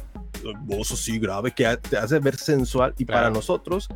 voz 0.61 0.91
así 0.93 1.19
grave 1.19 1.53
que 1.53 1.77
te 1.77 1.99
hace 1.99 2.19
ver 2.19 2.37
sensual 2.37 2.95
y 2.97 3.05
Claro. 3.05 3.21
para 3.25 3.31
nosotros 3.31 3.89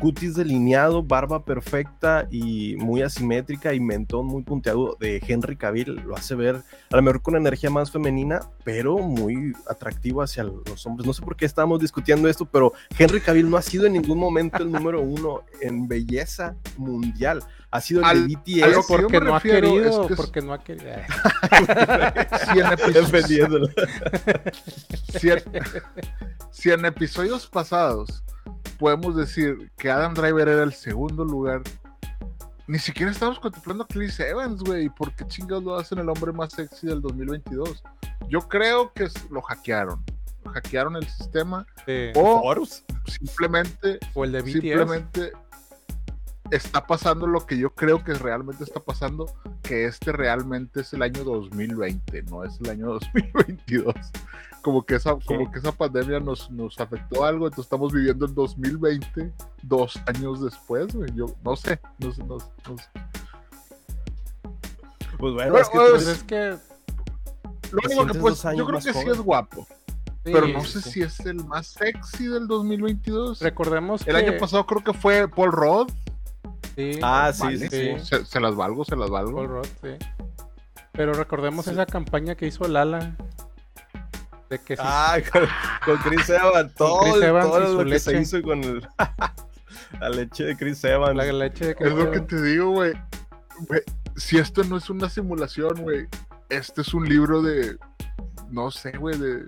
cutis 0.00 0.34
delineado, 0.34 1.02
barba 1.02 1.44
perfecta 1.44 2.26
y 2.30 2.74
muy 2.76 3.02
asimétrica 3.02 3.74
y 3.74 3.80
mentón 3.80 4.26
muy 4.26 4.42
punteado 4.42 4.96
de 4.98 5.22
Henry 5.26 5.56
Cavill 5.56 5.96
lo 6.06 6.16
hace 6.16 6.34
ver 6.34 6.62
a 6.90 6.96
lo 6.96 7.02
mejor 7.02 7.22
con 7.22 7.36
energía 7.36 7.70
más 7.70 7.90
femenina, 7.90 8.40
pero 8.64 8.98
muy 8.98 9.52
atractivo 9.68 10.22
hacia 10.22 10.42
los 10.42 10.86
hombres. 10.86 11.06
No 11.06 11.12
sé 11.12 11.22
por 11.22 11.36
qué 11.36 11.44
estamos 11.44 11.78
discutiendo 11.80 12.28
esto, 12.28 12.46
pero 12.46 12.72
Henry 12.98 13.20
Cavill 13.20 13.48
no 13.48 13.56
ha 13.56 13.62
sido 13.62 13.86
en 13.86 13.92
ningún 13.92 14.18
momento 14.18 14.62
el 14.62 14.72
número 14.72 15.00
uno 15.00 15.42
en 15.60 15.86
belleza 15.86 16.56
mundial. 16.76 17.42
Ha 17.72 17.80
sido 17.80 18.00
el 18.00 18.06
Al- 18.06 18.26
de 18.28 18.34
a 18.64 18.66
lo 18.66 18.72
BTS. 18.72 18.72
yo 18.72 18.82
Porque 18.88 19.20
me 19.20 19.26
no 19.26 19.36
ha 19.36 19.40
querido, 19.40 20.00
es 20.02 20.06
que 20.08 20.12
es- 20.14 20.16
porque 20.20 20.40
no 20.42 20.52
ha 20.52 20.58
querido. 20.64 20.90
Si 22.52 22.58
en, 22.58 22.66
episodios, 22.66 23.10
defendiéndolo. 23.12 23.68
si 25.18 25.30
en- 25.30 25.42
si 26.50 26.70
en 26.70 26.84
episodios 26.84 27.46
pasados 27.46 28.24
podemos 28.78 29.14
decir 29.16 29.70
que 29.76 29.90
Adam 29.90 30.14
Driver 30.14 30.48
era 30.48 30.62
el 30.64 30.72
segundo 30.72 31.24
lugar, 31.24 31.62
ni 32.66 32.78
siquiera 32.78 33.10
estamos 33.12 33.38
contemplando 33.38 33.84
a 33.84 33.86
Chris 33.86 34.18
Evans, 34.20 34.62
güey. 34.62 34.88
¿Por 34.88 35.14
qué 35.14 35.26
chingados 35.26 35.62
lo 35.64 35.76
hacen 35.78 35.98
el 35.98 36.08
hombre 36.08 36.32
más 36.32 36.52
sexy 36.52 36.86
del 36.88 37.00
2022? 37.02 37.82
Yo 38.28 38.40
creo 38.48 38.92
que 38.92 39.08
lo 39.30 39.42
hackearon. 39.42 40.04
Hackearon 40.54 40.96
el 40.96 41.06
sistema 41.06 41.66
Sí. 41.86 42.10
o 42.14 42.40
Horus. 42.42 42.84
simplemente 43.06 43.98
O 44.14 44.24
el 44.24 44.32
de 44.32 44.40
BTS. 44.42 44.52
simplemente 44.52 45.32
está 46.50 46.86
pasando 46.86 47.26
lo 47.26 47.46
que 47.46 47.58
yo 47.58 47.74
creo 47.74 48.02
que 48.02 48.14
realmente 48.14 48.64
está 48.64 48.80
pasando, 48.80 49.26
que 49.62 49.86
este 49.86 50.12
realmente 50.12 50.80
es 50.80 50.92
el 50.92 51.02
año 51.02 51.24
2020, 51.24 52.22
no 52.24 52.44
es 52.44 52.60
el 52.60 52.70
año 52.70 52.86
2022. 52.86 53.94
Como 54.62 54.84
que 54.84 54.96
esa, 54.96 55.16
como 55.24 55.50
que 55.50 55.58
esa 55.58 55.72
pandemia 55.72 56.20
nos, 56.20 56.50
nos 56.50 56.78
afectó 56.78 57.24
algo, 57.24 57.46
entonces 57.46 57.66
estamos 57.66 57.92
viviendo 57.92 58.26
el 58.26 58.34
2020 58.34 59.32
dos 59.62 59.98
años 60.06 60.42
después, 60.42 60.94
güey. 60.94 61.10
Yo 61.14 61.26
no 61.42 61.56
sé, 61.56 61.80
no 61.98 62.12
sé, 62.12 62.24
no 62.24 62.40
sé, 62.40 62.46
no 62.68 62.76
sé. 62.76 62.84
Pues 65.18 65.34
bueno, 65.34 65.56
es 65.56 65.68
que 65.68 65.78
pues, 65.78 66.06
es 66.06 66.22
que. 66.24 66.56
Lo 67.72 67.80
único 67.84 68.06
que 68.06 68.18
pues, 68.18 68.42
yo 68.56 68.66
creo 68.66 68.80
que 68.80 68.92
sí 68.92 69.08
es 69.08 69.20
guapo, 69.20 69.66
sí, 70.24 70.30
pero 70.32 70.48
no 70.48 70.64
sé 70.64 70.80
sí. 70.82 70.90
si 70.90 71.02
es 71.02 71.20
el 71.20 71.44
más 71.44 71.68
sexy 71.68 72.26
del 72.26 72.48
2022. 72.48 73.40
Recordemos 73.40 74.06
El 74.06 74.16
que. 74.16 74.26
año 74.26 74.38
pasado 74.38 74.66
creo 74.66 74.82
que 74.82 74.92
fue 74.92 75.28
Paul 75.28 75.52
Rudd. 75.52 75.90
Sí, 76.76 76.98
Ah, 77.02 77.30
sí, 77.34 77.42
Vale, 77.42 77.68
sí. 77.70 78.04
Se, 78.04 78.24
se 78.24 78.40
las 78.40 78.54
valgo, 78.54 78.84
se 78.84 78.96
las 78.96 79.10
valgo. 79.10 79.36
Paul 79.36 79.48
Rudd, 79.48 79.66
sí. 79.82 79.96
Pero 80.92 81.12
recordemos 81.14 81.66
esa 81.68 81.86
campaña 81.86 82.34
que 82.34 82.46
hizo 82.46 82.66
Lala. 82.68 83.16
De 84.48 84.58
que 84.58 84.76
sí. 84.76 84.82
Ah, 84.84 85.16
con, 85.32 85.42
con 85.84 85.96
Chris 86.10 86.28
Evans, 86.28 86.74
todo, 86.74 87.00
Chris 87.02 87.22
Evans 87.22 87.46
todo 87.46 87.62
y 87.62 87.66
su 87.66 87.72
lo 87.84 87.84
que 87.90 87.98
se 88.00 88.20
hizo 88.20 88.42
con 88.42 88.64
el- 88.64 88.88
la 90.00 90.08
leche 90.10 90.44
de 90.44 90.56
Chris 90.56 90.82
Evans. 90.84 91.16
la 91.16 91.24
leche 91.32 91.66
de 91.68 91.74
que. 91.76 91.84
Es 91.84 91.92
lo 91.94 92.10
que 92.10 92.20
te 92.20 92.42
digo, 92.42 92.70
güey. 92.70 92.92
Si 94.16 94.38
esto 94.38 94.64
no 94.64 94.76
es 94.78 94.90
una 94.90 95.08
simulación, 95.08 95.82
güey, 95.82 96.06
este 96.48 96.80
es 96.80 96.92
un 96.94 97.08
libro 97.08 97.42
de, 97.42 97.76
no 98.50 98.70
sé, 98.72 98.90
güey, 98.98 99.16
de, 99.18 99.44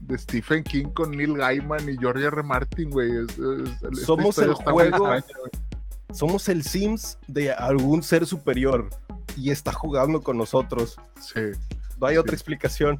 de 0.00 0.18
Stephen 0.18 0.64
King 0.64 0.86
con 0.94 1.10
Neil 1.10 1.36
Gaiman 1.36 1.86
y 1.88 1.96
George 1.98 2.24
R. 2.24 2.42
Martin, 2.42 2.88
güey. 2.90 3.10
Es- 3.18 3.38
es- 3.38 4.02
Somos 4.06 4.38
el 4.38 4.54
juego 4.54 4.82
extraña. 4.82 5.24
Somos 6.16 6.48
el 6.48 6.62
Sims 6.64 7.18
de 7.28 7.52
algún 7.52 8.02
ser 8.02 8.24
superior 8.26 8.88
y 9.36 9.50
está 9.50 9.72
jugando 9.72 10.22
con 10.22 10.38
nosotros. 10.38 10.96
Sí, 11.20 11.40
No 12.00 12.06
hay 12.06 12.14
Sí. 12.14 12.18
otra 12.18 12.34
explicación. 12.34 12.98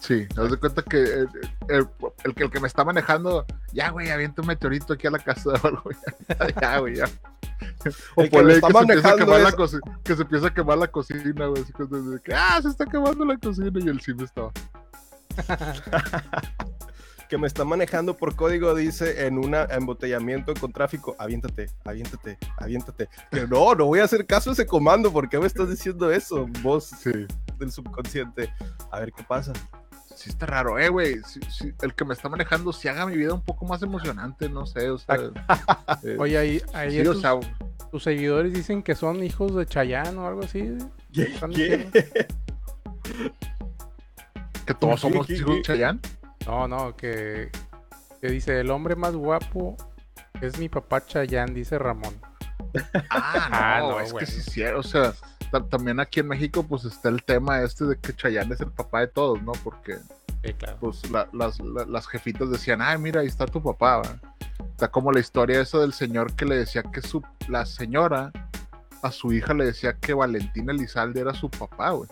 sí. 0.00 0.26
Haz 0.36 0.50
de 0.50 0.56
cuenta 0.58 0.82
que 0.82 1.02
eh, 1.02 1.26
el, 1.68 1.86
el 2.24 2.34
que 2.34 2.42
el 2.44 2.50
que 2.50 2.60
me 2.60 2.66
está 2.66 2.84
manejando, 2.84 3.46
ya, 3.72 3.90
güey, 3.90 4.10
avienta 4.10 4.42
un 4.42 4.48
meteorito 4.48 4.92
aquí 4.94 5.06
a 5.06 5.10
la 5.12 5.18
casa 5.20 5.50
o 5.50 5.66
algo, 5.66 5.90
ya, 5.90 6.48
ya, 6.60 6.78
güey, 6.78 6.96
ya. 6.96 7.04
O 8.16 8.22
El 8.22 8.30
que 8.30 8.42
me 8.42 8.46
que, 8.48 8.54
está 8.56 8.68
se 8.70 8.78
empieza 8.78 8.78
a 8.78 8.82
manejando 9.16 9.16
quemar 9.24 9.40
la 9.40 9.48
es- 9.50 9.56
coci- 9.56 10.02
que 10.02 10.16
se 10.16 10.22
empieza 10.22 10.46
a 10.48 10.54
quemar 10.54 10.78
la 10.78 10.88
cocina, 10.88 11.46
güey. 11.46 11.62
Así 11.62 11.72
que, 12.24 12.34
ah, 12.34 12.60
se 12.60 12.68
está 12.68 12.84
quemando 12.86 13.24
la 13.24 13.38
cocina 13.38 13.70
y 13.80 13.88
el 13.88 14.00
sim 14.00 14.20
estaba. 14.20 14.50
Que 17.28 17.38
me 17.38 17.46
está 17.46 17.64
manejando 17.64 18.16
por 18.16 18.36
código 18.36 18.74
dice 18.74 19.26
en 19.26 19.38
un 19.38 19.54
embotellamiento 19.54 20.52
con 20.54 20.72
tráfico, 20.72 21.16
aviéntate, 21.18 21.70
aviéntate, 21.84 22.38
aviéntate. 22.58 23.08
Que 23.30 23.46
no, 23.46 23.74
no 23.74 23.86
voy 23.86 24.00
a 24.00 24.04
hacer 24.04 24.26
caso 24.26 24.50
a 24.50 24.52
ese 24.52 24.66
comando. 24.66 25.12
¿Por 25.12 25.28
qué 25.28 25.38
me 25.38 25.46
estás 25.46 25.68
diciendo 25.70 26.10
eso? 26.10 26.46
Voz 26.62 26.90
Sí. 27.00 27.10
del 27.58 27.72
subconsciente. 27.72 28.52
A 28.90 29.00
ver 29.00 29.12
qué 29.12 29.22
pasa. 29.24 29.52
sí 30.14 30.30
está 30.30 30.46
raro, 30.46 30.78
eh, 30.78 30.88
güey. 30.90 31.16
sí- 31.26 31.40
sí, 31.50 31.72
el 31.82 31.92
que 31.94 32.04
me 32.04 32.14
está 32.14 32.28
manejando, 32.28 32.72
si 32.72 32.86
haga 32.88 33.04
mi 33.04 33.16
vida 33.16 33.34
un 33.34 33.42
poco 33.44 33.66
más 33.66 33.82
emocionante, 33.82 34.48
no 34.48 34.64
sé, 34.64 34.88
o 34.90 34.96
sea. 34.98 35.16
eh, 36.04 36.16
Oye, 36.18 36.38
ahí, 36.38 36.62
ahí 36.72 36.90
sí, 37.02 37.06
o 37.06 37.14
sea, 37.14 37.32
tus 37.90 38.04
seguidores 38.04 38.52
dicen 38.52 38.82
que 38.82 38.94
son 38.94 39.24
hijos 39.24 39.54
de 39.56 39.66
Chayanne 39.66 40.16
o 40.18 40.26
algo 40.26 40.42
así. 40.44 40.76
¿Qué? 41.12 41.34
¿Qué? 41.52 41.88
que 44.66 44.74
todos 44.74 45.00
somos 45.00 45.26
¿Qué, 45.26 45.34
qué, 45.34 45.40
hijos 45.40 45.56
de 45.56 45.62
qué? 45.62 45.98
No, 46.46 46.68
no, 46.68 46.94
que, 46.96 47.50
que 48.20 48.28
dice 48.28 48.60
el 48.60 48.70
hombre 48.70 48.96
más 48.96 49.14
guapo 49.14 49.76
es 50.40 50.58
mi 50.58 50.68
papá 50.68 51.04
Chayanne, 51.04 51.54
dice 51.54 51.78
Ramón. 51.78 52.14
Ah, 53.10 53.48
no, 53.48 53.48
Ah, 53.50 53.78
no, 53.80 54.00
es 54.00 54.12
güey. 54.12 54.24
que 54.24 54.30
sí, 54.30 54.40
sí, 54.42 54.62
o 54.64 54.82
sea, 54.82 55.14
ta- 55.50 55.64
también 55.68 56.00
aquí 56.00 56.20
en 56.20 56.28
México, 56.28 56.62
pues 56.62 56.84
está 56.84 57.08
el 57.08 57.22
tema 57.22 57.62
este 57.62 57.84
de 57.84 57.96
que 57.98 58.14
Chayanne 58.14 58.54
es 58.54 58.60
el 58.60 58.70
papá 58.72 59.00
de 59.00 59.06
todos, 59.08 59.40
¿no? 59.42 59.52
Porque, 59.62 59.96
Sí, 60.44 60.52
claro. 60.54 60.76
pues, 60.80 61.08
la- 61.10 61.28
las, 61.32 61.58
la- 61.60 61.86
las 61.86 62.06
jefitas 62.06 62.50
decían, 62.50 62.82
ay, 62.82 62.98
mira, 62.98 63.20
ahí 63.20 63.26
está 63.26 63.46
tu 63.46 63.62
papá, 63.62 63.98
¿va?". 63.98 64.20
Está 64.70 64.88
como 64.90 65.12
la 65.12 65.20
historia 65.20 65.60
esa 65.60 65.78
del 65.78 65.92
señor 65.92 66.34
que 66.34 66.44
le 66.44 66.56
decía 66.56 66.82
que 66.82 67.00
su, 67.00 67.22
la 67.48 67.64
señora 67.64 68.32
a 69.02 69.10
su 69.10 69.32
hija 69.32 69.54
le 69.54 69.64
decía 69.66 69.94
que 69.94 70.12
Valentín 70.14 70.68
Elizalde 70.68 71.20
era 71.20 71.32
su 71.34 71.50
papá, 71.50 71.90
güey. 71.90 72.08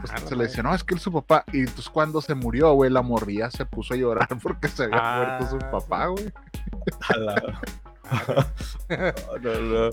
Pues, 0.00 0.12
Ah, 0.14 0.18
se 0.26 0.36
le 0.36 0.44
decía, 0.44 0.62
no, 0.62 0.74
es 0.74 0.84
que 0.84 0.94
él 0.94 0.98
es 0.98 1.02
su 1.04 1.12
papá. 1.12 1.44
Y 1.52 1.60
entonces 1.60 1.88
cuando 1.90 2.20
se 2.20 2.34
murió, 2.34 2.72
güey, 2.72 2.90
la 2.90 3.02
morría 3.02 3.50
se 3.50 3.64
puso 3.66 3.94
a 3.94 3.96
llorar 3.96 4.28
porque 4.42 4.68
se 4.68 4.84
había 4.84 4.98
Ah, 5.00 5.38
muerto 5.40 5.56
su 5.56 5.60
sí. 5.60 5.66
papá, 5.70 6.06
güey. 6.06 6.32
No, 8.88 9.38
no, 9.42 9.60
no. 9.60 9.90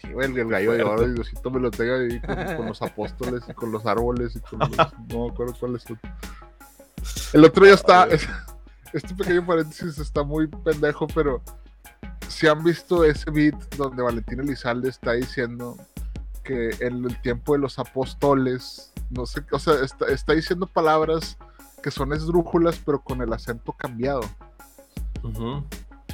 Sí, 0.00 0.12
güey, 0.12 0.30
el, 0.30 0.38
el 0.38 0.48
gallo 0.48 0.72
de 0.72 0.82
oro, 0.82 1.06
y 1.08 1.12
Diosito 1.14 1.50
me 1.50 1.60
lo 1.60 1.70
tenga 1.70 1.96
ahí 1.96 2.20
con, 2.20 2.56
con 2.56 2.66
los 2.66 2.82
apóstoles 2.82 3.42
y 3.48 3.54
con 3.54 3.72
los 3.72 3.86
árboles 3.86 4.36
y 4.36 4.40
con 4.40 4.58
los. 4.58 4.70
No 5.08 5.26
me 5.26 5.30
acuerdo 5.32 5.54
cuáles 5.58 5.82
son. 5.82 5.98
El 7.32 7.44
otro 7.44 7.64
día 7.64 7.74
está. 7.74 8.06
Este 8.92 9.14
pequeño 9.14 9.44
paréntesis 9.46 9.98
está 9.98 10.22
muy 10.22 10.46
pendejo, 10.46 11.06
pero. 11.08 11.40
Si 12.28 12.46
han 12.48 12.62
visto 12.64 13.04
ese 13.04 13.30
beat 13.30 13.54
donde 13.76 14.02
Valentín 14.02 14.40
Elizalde 14.40 14.88
está 14.88 15.12
diciendo 15.12 15.76
que 16.42 16.70
en 16.80 17.04
el 17.04 17.20
tiempo 17.22 17.52
de 17.54 17.60
los 17.60 17.78
apóstoles, 17.78 18.92
no 19.14 19.26
sé, 19.26 19.44
o 19.50 19.58
sea, 19.58 19.74
está, 19.82 20.06
está 20.06 20.32
diciendo 20.32 20.66
palabras 20.66 21.38
que 21.82 21.90
son 21.90 22.12
esdrújulas, 22.12 22.80
pero 22.84 23.02
con 23.02 23.20
el 23.20 23.32
acento 23.32 23.72
cambiado. 23.72 24.22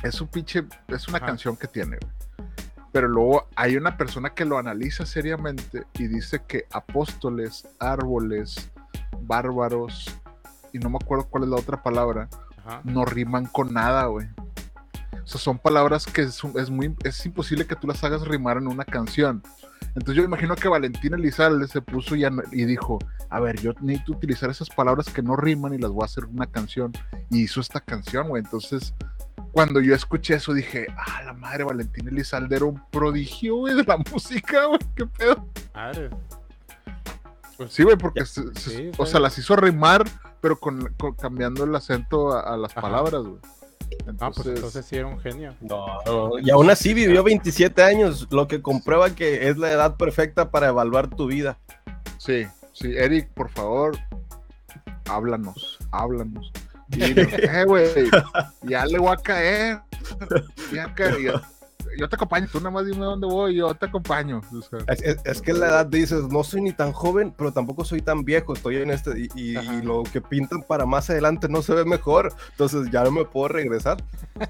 Es 0.02 0.20
un 0.20 0.28
pinche, 0.28 0.64
es 0.88 1.08
una 1.08 1.20
canción 1.20 1.56
que 1.56 1.68
tiene. 1.68 1.98
Pero 2.92 3.08
luego 3.08 3.46
hay 3.54 3.76
una 3.76 3.96
persona 3.96 4.30
que 4.30 4.44
lo 4.44 4.58
analiza 4.58 5.06
seriamente 5.06 5.86
y 5.94 6.08
dice 6.08 6.42
que 6.46 6.66
apóstoles, 6.72 7.68
árboles, 7.78 8.70
bárbaros, 9.22 10.18
y 10.72 10.78
no 10.78 10.90
me 10.90 10.98
acuerdo 11.00 11.26
cuál 11.28 11.44
es 11.44 11.50
la 11.50 11.56
otra 11.56 11.82
palabra, 11.82 12.28
Ajá. 12.64 12.80
no 12.84 13.04
riman 13.04 13.46
con 13.46 13.72
nada, 13.72 14.06
güey. 14.06 14.26
O 15.22 15.26
sea, 15.26 15.40
son 15.40 15.58
palabras 15.58 16.06
que 16.06 16.22
es, 16.22 16.42
es 16.56 16.70
muy, 16.70 16.96
es 17.04 17.24
imposible 17.24 17.66
que 17.66 17.76
tú 17.76 17.86
las 17.86 18.02
hagas 18.02 18.26
rimar 18.26 18.56
en 18.56 18.66
una 18.66 18.84
canción. 18.84 19.42
Entonces 19.94 20.14
yo 20.16 20.22
imagino 20.22 20.54
que 20.56 20.68
Valentín 20.68 21.14
Elizalde 21.14 21.66
se 21.68 21.80
puso 21.82 22.14
y, 22.16 22.24
dijo, 22.64 22.98
a 23.28 23.40
ver, 23.40 23.60
yo 23.60 23.72
necesito 23.80 24.12
utilizar 24.12 24.48
esas 24.50 24.68
palabras 24.70 25.08
que 25.10 25.22
no 25.22 25.36
riman 25.36 25.74
y 25.74 25.78
las 25.78 25.90
voy 25.90 26.02
a 26.02 26.06
hacer 26.06 26.24
una 26.26 26.46
canción. 26.46 26.92
Y 27.30 27.42
hizo 27.42 27.60
esta 27.60 27.80
canción, 27.80 28.28
güey. 28.28 28.42
Entonces, 28.44 28.94
cuando 29.52 29.80
yo 29.80 29.94
escuché 29.94 30.34
eso, 30.34 30.52
dije, 30.54 30.86
ah, 30.96 31.22
la 31.24 31.32
madre, 31.32 31.64
Valentín 31.64 32.08
Elizalde 32.08 32.56
era 32.56 32.64
un 32.66 32.80
prodigio, 32.90 33.56
güey, 33.56 33.74
de 33.74 33.84
la 33.84 33.96
música, 34.12 34.66
güey, 34.66 34.78
qué 34.94 35.06
pedo. 35.06 35.46
Madre. 35.74 36.10
Pues, 37.56 37.72
Sí, 37.72 37.82
güey, 37.82 37.96
porque, 37.96 38.24
se- 38.24 38.54
se- 38.54 38.70
Sí, 38.70 38.90
o 38.96 39.04
sea, 39.06 39.20
las 39.20 39.36
hizo 39.38 39.54
rimar, 39.56 40.04
pero 40.40 40.58
con, 40.58 40.94
con- 40.98 41.14
cambiando 41.14 41.64
el 41.64 41.74
acento 41.74 42.32
a, 42.32 42.40
a 42.54 42.56
las 42.56 42.72
Ajá. 42.72 42.80
palabras, 42.80 43.22
güey. 43.22 43.38
Ah, 44.18 44.30
pues 44.34 44.48
entonces 44.48 44.84
sí 44.86 44.96
era 44.96 45.06
un 45.06 45.20
genio. 45.20 45.54
No, 45.60 45.86
no, 46.04 46.38
y 46.38 46.50
aún 46.50 46.70
así 46.70 46.94
vivió 46.94 47.22
27 47.22 47.82
años, 47.82 48.26
lo 48.30 48.48
que 48.48 48.62
comprueba 48.62 49.14
que 49.14 49.48
es 49.48 49.58
la 49.58 49.70
edad 49.70 49.96
perfecta 49.96 50.50
para 50.50 50.68
evaluar 50.68 51.08
tu 51.08 51.26
vida. 51.26 51.58
Sí, 52.18 52.46
sí, 52.72 52.92
Eric, 52.96 53.28
por 53.34 53.50
favor, 53.50 53.96
háblanos, 55.08 55.78
háblanos. 55.90 56.52
Dinos, 56.88 57.32
eh, 57.32 57.64
güey, 57.66 57.86
ya 58.62 58.84
le 58.84 58.98
voy 58.98 59.12
a 59.12 59.16
caer. 59.16 59.80
Ya 60.72 60.92
caer. 60.94 61.40
Yo, 61.98 62.08
te 62.08 62.16
acompaño, 62.16 62.46
tú 62.50 62.58
nada 62.58 62.70
más 62.70 62.86
dime 62.86 63.04
dónde 63.04 63.26
voy, 63.26 63.56
yo 63.56 63.74
te 63.74 63.86
acompaño. 63.86 64.40
O 64.52 64.62
sea, 64.62 64.78
Es, 64.88 65.02
es- 65.02 65.18
es 65.24 65.42
que 65.42 65.52
la 65.52 65.68
edad 65.68 65.86
dices, 65.86 66.24
no 66.28 66.42
soy 66.44 66.62
ni 66.62 66.72
tan 66.72 66.92
joven, 66.92 67.34
pero 67.36 67.52
tampoco 67.52 67.84
soy 67.84 68.00
tan 68.02 68.24
viejo, 68.24 68.52
estoy 68.54 68.76
en 68.76 68.90
este, 68.90 69.18
y, 69.18 69.28
y- 69.34 69.58
y 69.58 69.82
lo 69.82 70.02
que 70.04 70.20
pintan 70.20 70.62
para 70.62 70.86
más 70.86 71.10
adelante 71.10 71.48
no 71.48 71.62
se 71.62 71.74
ve 71.74 71.84
mejor, 71.84 72.32
entonces 72.50 72.90
ya 72.90 73.04
no 73.04 73.10
me 73.10 73.24
puedo 73.24 73.48
regresar. 73.48 74.02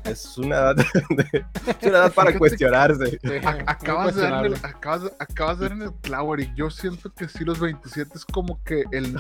Es 0.05 0.37
una 0.39 0.57
edad, 0.57 0.77
de- 0.77 1.45
es 1.67 1.77
una 1.83 1.99
edad 1.99 2.13
para 2.13 2.39
cuestionarse. 2.39 3.19
Acabas, 3.67 4.15
de 4.15 4.23
dar 4.23 4.45
acabas, 4.63 5.03
de- 5.05 5.13
acabas 5.19 5.59
de 5.59 5.69
dar 5.69 5.73
en 5.77 5.83
el 5.83 5.93
clavo, 6.01 6.35
Eric. 6.35 6.53
Yo 6.55 6.71
siento 6.71 7.13
que 7.13 7.29
sí, 7.29 7.45
los 7.45 7.59
27 7.61 8.11
es 8.15 8.25
como 8.25 8.63
que 8.65 8.85
el. 8.93 9.17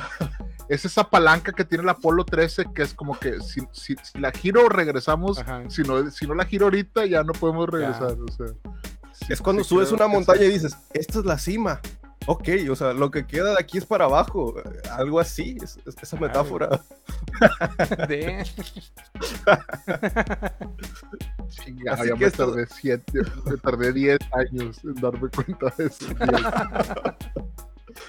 Es 0.68 0.84
esa 0.84 1.04
palanca 1.04 1.50
que 1.52 1.64
tiene 1.64 1.82
el 1.82 1.88
Apolo 1.88 2.24
13, 2.24 2.66
que 2.74 2.82
es 2.82 2.94
como 2.94 3.18
que 3.18 3.40
si, 3.40 3.60
si- 3.72 3.96
si 4.02 4.18
la 4.18 4.30
giro, 4.30 4.68
regresamos. 4.68 5.38
Ajá. 5.40 5.62
Si 5.68 5.82
no, 5.82 6.08
si 6.10 6.26
no 6.26 6.34
la 6.34 6.44
giro 6.44 6.66
ahorita, 6.66 7.06
ya 7.06 7.24
no 7.24 7.32
podemos 7.32 7.68
regresar. 7.68 7.99
O 8.06 8.32
sea, 8.32 8.46
sí- 9.12 9.32
Es 9.32 9.40
cuando 9.40 9.62
sí 9.62 9.68
subes 9.70 9.92
una 9.92 10.08
montaña 10.08 10.42
y 10.44 10.48
dices, 10.50 10.76
esta 10.92 11.20
es 11.20 11.24
la 11.24 11.38
cima. 11.38 11.80
Ok, 12.26 12.48
o 12.70 12.76
sea, 12.76 12.92
lo 12.92 13.10
que 13.10 13.26
queda 13.26 13.52
de 13.52 13.60
aquí 13.60 13.78
es 13.78 13.86
para 13.86 14.04
abajo, 14.04 14.54
algo 14.92 15.20
así, 15.20 15.56
es- 15.62 15.78
es- 15.86 15.96
esa 16.02 16.16
metáfora. 16.18 16.80
De- 18.08 18.44
Chinga, 21.48 21.94
Así 21.94 22.08
ya 22.08 22.14
que 22.14 22.20
me 22.20 22.26
esto- 22.26 22.46
tardé 22.46 22.66
siete, 22.66 23.20
me 23.46 23.56
tardé 23.56 23.92
10 23.92 24.18
años 24.32 24.78
en 24.84 24.94
darme 24.94 25.28
cuenta 25.30 25.72
de 25.76 25.86
eso. 25.86 26.06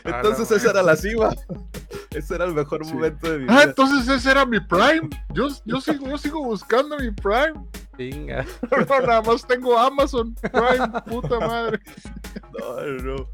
Entonces 0.04 0.52
Ah, 0.52 0.56
esa 0.56 0.70
era 0.72 0.84
la 0.84 0.96
cima. 0.96 1.30
Ese 2.12 2.36
era 2.36 2.44
el 2.46 2.54
mejor 2.54 2.86
Sí. 2.86 2.94
momento 2.94 3.32
de 3.32 3.40
mi 3.40 3.46
Ah, 3.48 3.54
vida. 3.54 3.64
entonces 3.64 4.08
ese 4.08 4.32
era 4.32 4.46
mi 4.46 4.60
prime. 4.60 5.10
Yo, 5.34 5.48
yo, 5.66 5.80
sigo, 5.82 6.08
yo 6.10 6.18
sigo 6.18 6.44
buscando 6.44 6.98
mi 6.98 7.10
prime. 7.12 7.54
No, 7.98 9.00
nada 9.08 9.22
más 9.22 9.46
tengo 9.48 9.78
Amazon 9.78 10.34
Prime, 10.36 10.88
puta 11.06 11.40
madre. 11.40 11.80
No, 12.60 12.82
no, 13.04 13.30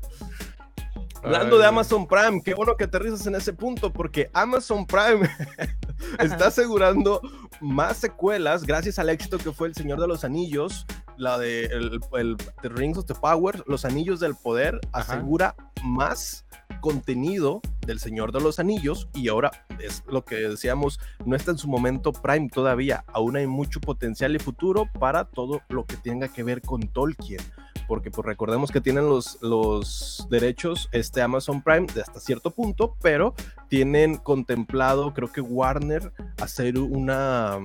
Hablando 1.23 1.57
de 1.57 1.65
Amazon 1.65 2.07
Prime, 2.07 2.41
qué 2.43 2.53
bueno 2.53 2.75
que 2.77 2.85
aterrizas 2.85 3.25
en 3.27 3.35
ese 3.35 3.53
punto, 3.53 3.91
porque 3.91 4.29
Amazon 4.33 4.85
Prime 4.85 5.29
está 6.19 6.47
asegurando 6.47 7.21
más 7.59 7.97
secuelas 7.97 8.63
gracias 8.65 8.99
al 8.99 9.09
éxito 9.09 9.37
que 9.37 9.51
fue 9.51 9.67
El 9.67 9.75
Señor 9.75 9.99
de 9.99 10.07
los 10.07 10.23
Anillos, 10.23 10.85
la 11.17 11.37
de 11.37 11.65
el, 11.65 11.99
el- 12.13 12.37
The 12.61 12.69
Rings 12.69 12.97
of 12.99 13.05
the 13.05 13.15
Power, 13.15 13.63
Los 13.67 13.83
Anillos 13.85 14.19
del 14.19 14.35
Poder, 14.35 14.79
Ajá. 14.91 15.13
asegura 15.13 15.55
más 15.83 16.45
contenido 16.81 17.61
del 17.85 17.99
Señor 17.99 18.31
de 18.31 18.39
los 18.39 18.59
Anillos 18.59 19.07
y 19.13 19.27
ahora 19.29 19.51
es 19.79 20.03
lo 20.07 20.23
que 20.23 20.35
decíamos, 20.35 20.99
no 21.25 21.35
está 21.35 21.51
en 21.51 21.57
su 21.57 21.67
momento 21.67 22.11
Prime 22.13 22.49
todavía, 22.49 23.03
aún 23.13 23.35
hay 23.37 23.47
mucho 23.47 23.79
potencial 23.81 24.35
y 24.35 24.39
futuro 24.39 24.87
para 24.99 25.25
todo 25.25 25.61
lo 25.69 25.85
que 25.85 25.97
tenga 25.97 26.27
que 26.27 26.43
ver 26.43 26.61
con 26.61 26.81
Tolkien 26.81 27.41
porque 27.87 28.11
pues 28.11 28.25
recordemos 28.25 28.71
que 28.71 28.81
tienen 28.81 29.07
los, 29.07 29.37
los 29.41 30.27
derechos 30.29 30.89
este 30.91 31.21
Amazon 31.21 31.61
Prime 31.61 31.87
de 31.93 32.01
hasta 32.01 32.19
cierto 32.19 32.51
punto, 32.51 32.95
pero 33.01 33.33
tienen 33.69 34.17
contemplado, 34.17 35.13
creo 35.13 35.31
que 35.31 35.41
Warner, 35.41 36.11
hacer 36.41 36.77
una, 36.77 37.57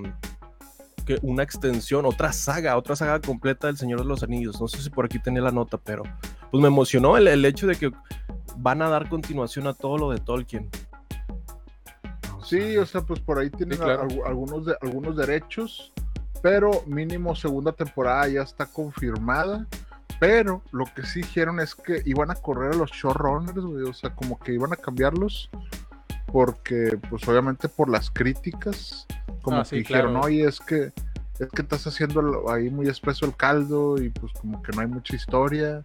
que 1.04 1.18
una 1.22 1.42
extensión, 1.42 2.06
otra 2.06 2.32
saga, 2.32 2.76
otra 2.76 2.94
saga 2.96 3.20
completa 3.20 3.66
del 3.66 3.76
Señor 3.76 3.98
de 4.00 4.06
los 4.06 4.22
Anillos. 4.22 4.60
No 4.60 4.68
sé 4.68 4.80
si 4.82 4.90
por 4.90 5.04
aquí 5.04 5.18
tenía 5.18 5.42
la 5.42 5.50
nota, 5.50 5.76
pero 5.78 6.04
pues 6.50 6.60
me 6.60 6.68
emocionó 6.68 7.16
el, 7.16 7.26
el 7.28 7.44
hecho 7.44 7.66
de 7.66 7.76
que 7.76 7.90
van 8.56 8.82
a 8.82 8.88
dar 8.88 9.08
continuación 9.08 9.66
a 9.66 9.74
todo 9.74 9.98
lo 9.98 10.10
de 10.10 10.18
Tolkien. 10.18 10.68
Sí, 12.44 12.76
o 12.76 12.84
sea, 12.86 13.00
pues 13.02 13.20
por 13.20 13.38
ahí 13.38 13.50
tienen 13.50 13.78
Sí, 13.78 13.84
claro. 13.84 14.02
al- 14.02 14.22
algunos, 14.26 14.66
de, 14.66 14.76
algunos 14.82 15.16
derechos, 15.16 15.92
pero 16.42 16.70
mínimo 16.86 17.34
segunda 17.34 17.72
temporada 17.72 18.28
ya 18.28 18.42
está 18.42 18.66
confirmada. 18.66 19.66
Pero 20.22 20.62
lo 20.70 20.84
que 20.84 21.04
sí 21.04 21.20
dijeron 21.22 21.58
es 21.58 21.74
que 21.74 22.00
iban 22.04 22.30
a 22.30 22.36
correr 22.36 22.74
a 22.74 22.76
los 22.76 22.92
showrunners, 22.92 23.56
güey, 23.58 23.82
o 23.82 23.92
sea, 23.92 24.14
como 24.14 24.38
que 24.38 24.52
iban 24.52 24.72
a 24.72 24.76
cambiarlos, 24.76 25.50
porque 26.26 26.96
pues 27.10 27.26
obviamente 27.26 27.68
por 27.68 27.88
las 27.88 28.08
críticas, 28.08 29.04
como 29.42 29.56
Ah, 29.56 29.62
que 29.64 29.68
sí, 29.70 29.76
dijeron, 29.78 30.12
claro. 30.12 30.26
oye, 30.26 30.44
es 30.44 30.60
que 30.60 30.92
es 31.40 31.48
que 31.52 31.62
estás 31.62 31.88
haciendo 31.88 32.48
ahí 32.48 32.70
muy 32.70 32.86
espeso 32.86 33.26
el 33.26 33.34
caldo 33.34 34.00
y 34.00 34.10
pues 34.10 34.32
como 34.34 34.62
que 34.62 34.70
no 34.70 34.82
hay 34.82 34.86
mucha 34.86 35.16
historia. 35.16 35.82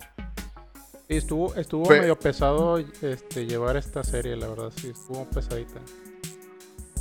Sí, 1.07 1.15
estuvo, 1.17 1.55
estuvo 1.55 1.89
medio 1.89 2.19
pesado 2.19 2.77
este, 2.77 3.47
llevar 3.47 3.75
esta 3.75 4.03
serie, 4.03 4.35
la 4.35 4.49
verdad, 4.49 4.71
sí, 4.75 4.89
estuvo 4.89 5.25
pesadita. 5.25 5.79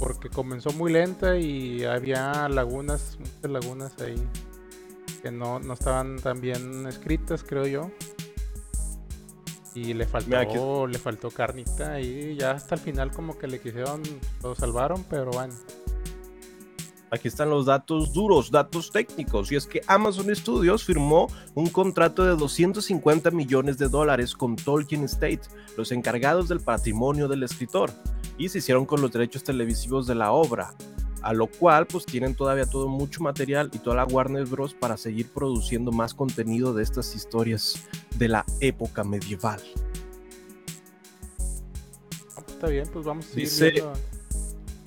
Porque 0.00 0.30
comenzó 0.30 0.70
muy 0.72 0.90
lenta 0.90 1.36
y 1.36 1.84
había 1.84 2.48
lagunas, 2.48 3.18
muchas 3.20 3.50
lagunas 3.50 3.92
ahí 4.00 4.26
que 5.26 5.32
no, 5.32 5.58
no 5.58 5.74
estaban 5.74 6.16
tan 6.20 6.40
bien 6.40 6.86
escritas, 6.86 7.42
creo 7.42 7.66
yo. 7.66 7.90
Y 9.74 9.92
le 9.92 10.06
faltó, 10.06 10.28
Mira, 10.28 10.40
aquí- 10.42 10.56
le 10.92 10.98
faltó 11.00 11.30
carnita 11.32 12.00
y 12.00 12.36
ya 12.36 12.52
hasta 12.52 12.76
el 12.76 12.80
final 12.80 13.10
como 13.10 13.36
que 13.36 13.48
le 13.48 13.60
quisieron, 13.60 14.02
lo 14.44 14.54
salvaron, 14.54 15.04
pero 15.10 15.32
bueno. 15.32 15.52
Aquí 17.10 17.26
están 17.26 17.50
los 17.50 17.66
datos 17.66 18.12
duros, 18.12 18.52
datos 18.52 18.92
técnicos. 18.92 19.50
Y 19.50 19.56
es 19.56 19.66
que 19.66 19.80
Amazon 19.88 20.34
Studios 20.34 20.84
firmó 20.84 21.26
un 21.54 21.68
contrato 21.70 22.22
de 22.24 22.36
250 22.36 23.32
millones 23.32 23.78
de 23.78 23.88
dólares 23.88 24.32
con 24.36 24.54
Tolkien 24.54 25.02
State, 25.04 25.42
los 25.76 25.90
encargados 25.90 26.48
del 26.48 26.60
patrimonio 26.60 27.26
del 27.26 27.42
escritor, 27.42 27.90
y 28.38 28.48
se 28.48 28.58
hicieron 28.58 28.86
con 28.86 29.00
los 29.00 29.10
derechos 29.10 29.42
televisivos 29.42 30.06
de 30.06 30.14
la 30.14 30.30
obra. 30.30 30.72
A 31.22 31.32
lo 31.32 31.46
cual, 31.48 31.86
pues 31.86 32.06
tienen 32.06 32.34
todavía 32.34 32.66
todo 32.66 32.88
mucho 32.88 33.22
material 33.22 33.70
y 33.72 33.78
toda 33.78 33.96
la 33.96 34.04
Warner 34.04 34.44
Bros. 34.46 34.74
para 34.74 34.96
seguir 34.96 35.28
produciendo 35.30 35.90
más 35.90 36.14
contenido 36.14 36.72
de 36.72 36.82
estas 36.82 37.14
historias 37.16 37.74
de 38.16 38.28
la 38.28 38.44
época 38.60 39.02
medieval. 39.02 39.60
Ah, 42.36 42.40
pues, 42.42 42.48
está 42.48 42.68
bien, 42.68 42.88
pues 42.92 43.04
vamos 43.04 43.26
a 43.26 43.28
seguir 43.28 43.44
Dice- 43.44 43.70
viendo. 43.70 43.92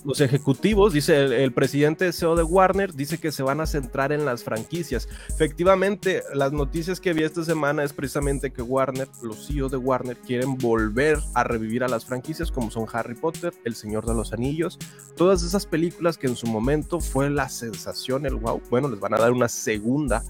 Los 0.05 0.21
ejecutivos, 0.21 0.93
dice 0.93 1.19
el, 1.19 1.33
el 1.33 1.51
presidente 1.51 2.11
CEO 2.13 2.35
de 2.35 2.43
Warner, 2.43 2.93
dice 2.93 3.17
que 3.17 3.31
se 3.31 3.43
van 3.43 3.61
a 3.61 3.65
centrar 3.65 4.11
en 4.11 4.25
las 4.25 4.43
franquicias. 4.43 5.09
Efectivamente, 5.29 6.23
las 6.33 6.51
noticias 6.51 6.99
que 6.99 7.13
vi 7.13 7.23
esta 7.23 7.43
semana 7.43 7.83
es 7.83 7.93
precisamente 7.93 8.51
que 8.51 8.61
Warner, 8.61 9.07
los 9.21 9.47
CEO 9.47 9.69
de 9.69 9.77
Warner, 9.77 10.17
quieren 10.17 10.57
volver 10.57 11.19
a 11.33 11.43
revivir 11.43 11.83
a 11.83 11.87
las 11.87 12.05
franquicias 12.05 12.51
como 12.51 12.71
son 12.71 12.85
Harry 12.91 13.15
Potter, 13.15 13.53
El 13.65 13.75
Señor 13.75 14.05
de 14.05 14.13
los 14.13 14.33
Anillos, 14.33 14.79
todas 15.15 15.43
esas 15.43 15.65
películas 15.65 16.17
que 16.17 16.27
en 16.27 16.35
su 16.35 16.47
momento 16.47 16.99
fue 16.99 17.29
la 17.29 17.49
sensación, 17.49 18.25
el 18.25 18.35
wow. 18.35 18.61
Bueno, 18.69 18.89
les 18.89 18.99
van 18.99 19.13
a 19.13 19.17
dar 19.17 19.31
una 19.31 19.49
segunda 19.49 20.23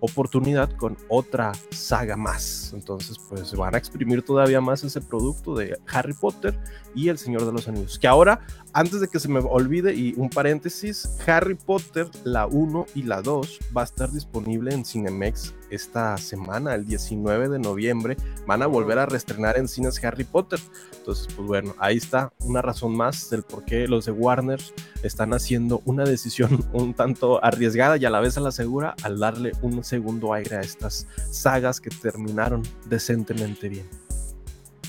oportunidad 0.00 0.70
con 0.76 0.96
otra 1.08 1.52
saga 1.70 2.16
más. 2.16 2.72
Entonces, 2.74 3.18
pues 3.28 3.54
van 3.54 3.74
a 3.74 3.78
exprimir 3.78 4.22
todavía 4.22 4.60
más 4.60 4.84
ese 4.84 5.00
producto 5.00 5.54
de 5.54 5.78
Harry 5.92 6.12
Potter 6.12 6.58
y 6.94 7.08
El 7.08 7.18
Señor 7.18 7.44
de 7.44 7.52
los 7.52 7.68
Anillos. 7.68 7.98
Que 7.98 8.06
ahora, 8.06 8.40
antes 8.72 9.00
de 9.00 9.08
que 9.08 9.18
se 9.18 9.28
me 9.28 9.40
olvide, 9.40 9.94
y 9.94 10.14
un 10.16 10.30
paréntesis, 10.30 11.08
Harry 11.26 11.54
Potter, 11.54 12.08
la 12.24 12.46
1 12.46 12.86
y 12.94 13.02
la 13.02 13.22
2 13.22 13.58
va 13.76 13.82
a 13.82 13.84
estar 13.84 14.10
disponible 14.10 14.72
en 14.72 14.84
Cinemex 14.84 15.54
esta 15.70 16.16
semana, 16.18 16.74
el 16.74 16.86
19 16.86 17.48
de 17.48 17.58
noviembre. 17.58 18.16
Van 18.46 18.62
a 18.62 18.66
volver 18.66 18.98
a 18.98 19.06
reestrenar 19.06 19.58
en 19.58 19.68
cines 19.68 20.02
Harry 20.04 20.24
Potter. 20.24 20.60
Entonces, 20.98 21.28
pues 21.34 21.46
bueno, 21.46 21.74
ahí 21.78 21.96
está 21.96 22.32
una 22.40 22.62
razón 22.62 22.96
más 22.96 23.30
del 23.30 23.42
por 23.42 23.64
qué 23.64 23.86
los 23.88 24.06
de 24.06 24.12
Warner 24.12 24.60
están 25.02 25.32
haciendo 25.34 25.82
una 25.84 26.04
decisión 26.04 26.64
un 26.72 26.94
tanto 26.94 27.42
arriesgada 27.44 27.96
y 27.96 28.04
a 28.04 28.10
la 28.10 28.20
vez 28.20 28.36
a 28.36 28.40
la 28.40 28.52
segura 28.52 28.94
al 29.02 29.18
darle 29.18 29.52
un 29.62 29.82
segundo 29.84 30.32
aire 30.32 30.56
a 30.56 30.60
estas 30.60 31.06
sagas 31.30 31.80
que 31.80 31.90
terminaron 31.90 32.62
decentemente 32.86 33.68
bien. 33.68 33.86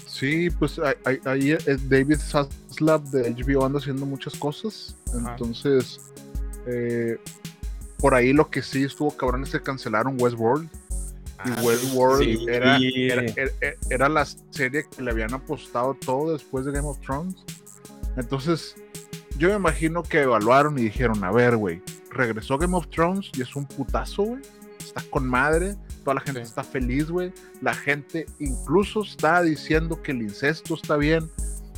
Sí, 0.07 0.49
pues 0.49 0.79
ahí- 1.25 1.51
eh, 1.51 1.77
David 1.87 2.17
Zaslav 2.17 3.03
de 3.11 3.29
HBO 3.35 3.65
anda 3.65 3.77
haciendo 3.77 4.05
muchas 4.05 4.33
cosas. 4.35 4.95
Entonces, 5.13 5.99
eh, 6.65 7.17
por 7.99 8.13
ahí 8.15 8.33
lo 8.33 8.49
que 8.49 8.61
sí 8.61 8.83
estuvo 8.83 9.15
cabrón 9.15 9.43
es 9.43 9.49
que 9.51 9.61
cancelaron 9.61 10.17
Westworld. 10.19 10.69
Y 11.45 11.49
Ah, 11.51 11.61
Westworld 11.63 12.23
sí. 12.23 12.45
era, 12.49 12.77
era, 12.77 13.21
era- 13.35 13.75
era 13.91 14.09
la 14.09 14.25
serie 14.49 14.85
que 14.95 15.01
le 15.03 15.11
habían 15.11 15.33
apostado 15.33 15.93
todo 15.93 16.33
después 16.33 16.65
de 16.65 16.71
Game 16.71 16.87
of 16.87 16.99
Thrones. 16.99 17.35
Entonces, 18.15 18.75
yo 19.37 19.49
me 19.49 19.55
imagino 19.55 20.01
que 20.03 20.21
evaluaron 20.21 20.77
y 20.79 20.83
dijeron, 20.83 21.23
a 21.23 21.31
ver, 21.31 21.55
güey, 21.57 21.81
regresó 22.11 22.57
Game 22.57 22.75
of 22.75 22.87
Thrones 22.89 23.29
y 23.37 23.41
es 23.43 23.55
un 23.55 23.65
putazo, 23.67 24.23
güey. 24.23 24.41
Está 24.79 25.01
con 25.11 25.27
madre, 25.27 25.75
toda 26.03 26.15
la 26.15 26.21
gente 26.21 26.41
Sí. 26.41 26.47
está 26.47 26.63
feliz, 26.63 27.09
güey. 27.11 27.31
La 27.61 27.73
gente 27.75 28.25
incluso 28.39 29.03
está 29.03 29.41
diciendo 29.43 30.01
que 30.01 30.11
el 30.13 30.23
incesto 30.23 30.73
está 30.73 30.97
bien. 30.97 31.29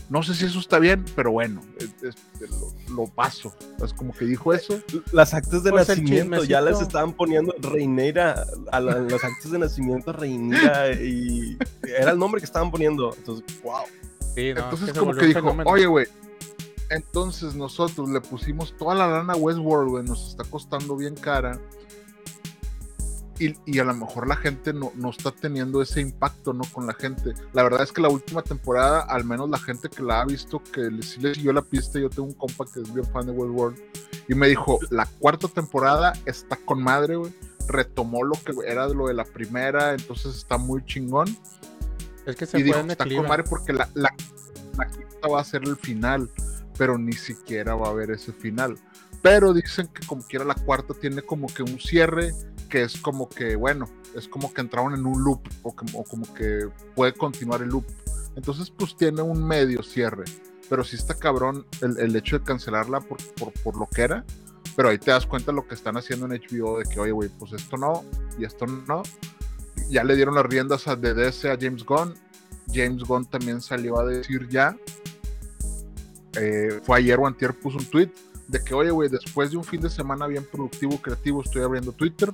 No 0.09 0.23
sé 0.23 0.33
si 0.33 0.45
eso 0.45 0.59
está 0.59 0.79
bien, 0.79 1.05
pero 1.15 1.31
bueno, 1.31 1.61
es- 1.77 1.93
es- 2.03 2.15
lo, 2.49 2.95
lo 2.95 3.05
paso. 3.07 3.53
Es 3.83 3.93
como 3.93 4.11
que 4.13 4.25
dijo 4.25 4.53
eso. 4.53 4.79
Las 5.11 5.33
actas 5.35 5.63
de 5.63 5.69
Pues 5.71 5.87
nacimiento 5.87 6.43
ya 6.45 6.61
les 6.61 6.81
estaban 6.81 7.13
poniendo 7.13 7.53
Reinera 7.59 8.45
a 8.71 8.79
la- 8.79 8.97
los 8.99 9.23
actos 9.23 9.51
de 9.51 9.59
nacimiento 9.59 10.11
Reinera 10.11 10.91
y 10.93 11.57
era 11.83 12.11
el 12.11 12.17
nombre 12.19 12.41
que 12.41 12.45
estaban 12.45 12.71
poniendo. 12.71 13.13
Entonces, 13.15 13.45
wow. 13.61 13.81
sí, 14.35 14.53
no, 14.53 14.61
Entonces 14.63 14.89
es 14.89 14.97
como 14.97 15.13
que 15.13 15.27
dijo, 15.27 15.41
fenómeno. 15.41 15.69
oye, 15.69 15.85
güey, 15.85 16.07
entonces 16.89 17.53
nosotros 17.55 18.09
le 18.09 18.19
pusimos 18.21 18.75
toda 18.77 18.95
la 18.95 19.07
lana 19.07 19.33
a 19.33 19.35
Westworld, 19.37 19.89
güey, 19.91 20.03
nos 20.05 20.29
está 20.29 20.43
costando 20.43 20.95
bien 20.95 21.13
cara. 21.15 21.59
Y, 23.39 23.55
y 23.65 23.79
a 23.79 23.85
lo 23.85 23.93
mejor 23.95 24.27
la 24.27 24.35
gente 24.35 24.73
no, 24.73 24.91
no 24.95 25.11
está 25.11 25.31
teniendo 25.31 25.81
ese 25.81 26.01
impacto, 26.01 26.51
¿no? 26.51 26.63
Con 26.73 26.85
la 26.85 26.93
gente. 26.93 27.33
La 27.53 27.63
verdad 27.63 27.83
es 27.83 27.91
que 27.93 28.01
la 28.01 28.09
última 28.09 28.41
temporada, 28.41 29.01
al 29.01 29.23
menos 29.23 29.49
la 29.49 29.57
gente 29.59 29.87
que 29.89 30.03
la 30.03 30.21
ha 30.21 30.25
visto, 30.25 30.61
que 30.61 30.81
le- 30.81 31.01
sí 31.03 31.21
le 31.21 31.33
siguió 31.33 31.53
la 31.53 31.61
pista, 31.61 31.99
yo 31.99 32.09
tengo 32.09 32.27
un 32.27 32.33
compa 32.33 32.65
que 32.65 32.81
es 32.81 32.93
bien 32.93 33.05
fan 33.05 33.25
de 33.27 33.31
Westworld, 33.31 33.79
y 34.27 34.35
me 34.35 34.47
dijo, 34.49 34.77
la 34.89 35.05
cuarta 35.05 35.47
temporada 35.47 36.13
está 36.25 36.57
con 36.57 36.83
madre, 36.83 37.15
güey. 37.15 37.33
Retomó 37.67 38.23
lo 38.23 38.33
que 38.33 38.53
era 38.67 38.87
lo 38.89 39.07
de 39.07 39.13
la 39.13 39.23
primera, 39.25 39.93
entonces 39.93 40.35
está 40.35 40.57
muy 40.57 40.83
chingón 40.85 41.27
es 42.25 42.35
que 42.35 42.45
se 42.45 42.59
y 42.59 42.63
dijo, 42.63 42.79
está 42.79 43.05
con 43.05 43.27
madre 43.27 43.43
porque 43.43 43.73
la, 43.73 43.87
la, 43.93 44.13
la 44.77 44.87
quinta 44.87 45.27
va 45.27 45.39
a 45.39 45.43
ser 45.43 45.63
el 45.63 45.77
final, 45.77 46.29
pero 46.77 46.97
ni 46.97 47.13
siquiera 47.13 47.75
va 47.75 47.87
a 47.87 47.91
haber 47.91 48.11
ese 48.11 48.33
final. 48.33 48.77
Pero 49.21 49.53
dicen 49.53 49.87
que 49.87 50.05
como 50.07 50.25
quiera 50.25 50.45
la 50.45 50.55
cuarta 50.55 50.93
tiene 50.93 51.21
como 51.21 51.47
que 51.47 51.63
un 51.63 51.79
cierre 51.79 52.33
que 52.69 52.83
es 52.83 52.97
como 52.97 53.27
que, 53.27 53.55
bueno, 53.55 53.89
es 54.15 54.27
como 54.27 54.53
que 54.53 54.61
entraron 54.61 54.93
en 54.93 55.05
un 55.05 55.23
loop 55.23 55.41
o 55.63 55.75
como, 55.75 56.33
que 56.33 56.69
puede 56.95 57.13
continuar 57.13 57.61
el 57.61 57.69
loop. 57.69 57.85
Entonces 58.35 58.69
pues 58.69 58.95
tiene 58.95 59.21
un 59.21 59.43
medio 59.43 59.81
cierre, 59.81 60.25
pero 60.69 60.83
sí 60.83 60.95
está 60.95 61.15
cabrón 61.15 61.65
el, 61.81 61.97
el 61.99 62.15
hecho 62.15 62.37
de 62.37 62.45
cancelarla 62.45 63.01
por, 63.01 63.17
por, 63.33 63.51
por 63.63 63.77
lo 63.77 63.87
que 63.87 64.03
era. 64.03 64.23
Pero 64.75 64.89
ahí 64.89 64.99
te 64.99 65.11
das 65.11 65.25
cuenta 65.25 65.51
lo 65.51 65.67
que 65.67 65.75
están 65.75 65.97
haciendo 65.97 66.25
en 66.27 66.39
HBO 66.39 66.79
de 66.79 66.85
que, 66.85 66.99
oye, 66.99 67.11
güey, 67.11 67.29
pues 67.29 67.51
esto 67.53 67.75
no 67.75 68.03
y 68.37 68.45
esto 68.45 68.65
no 68.65 69.03
ya 69.89 70.03
le 70.03 70.15
dieron 70.15 70.35
las 70.35 70.45
riendas 70.45 70.87
a 70.87 70.95
de 70.95 71.13
DC 71.13 71.49
a 71.49 71.57
James 71.59 71.83
Gunn. 71.83 72.13
James 72.71 73.03
Gunn 73.03 73.25
también 73.25 73.61
salió 73.61 73.99
a 73.99 74.05
decir 74.05 74.47
ya. 74.47 74.77
eh, 76.35 76.79
fue 76.83 76.99
ayer 76.99 77.17
o 77.19 77.25
antier 77.25 77.53
puso 77.53 77.79
un 77.79 77.85
tweet 77.85 78.11
de 78.49 78.63
que, 78.63 78.73
oye, 78.73 78.89
güey, 78.89 79.09
después 79.09 79.51
de 79.51 79.57
un 79.57 79.63
fin 79.63 79.79
de 79.79 79.89
semana 79.89 80.25
bien 80.25 80.43
productivo, 80.43 80.99
creativo, 80.99 81.41
estoy 81.41 81.61
abriendo 81.61 81.91
Twitter 81.91 82.33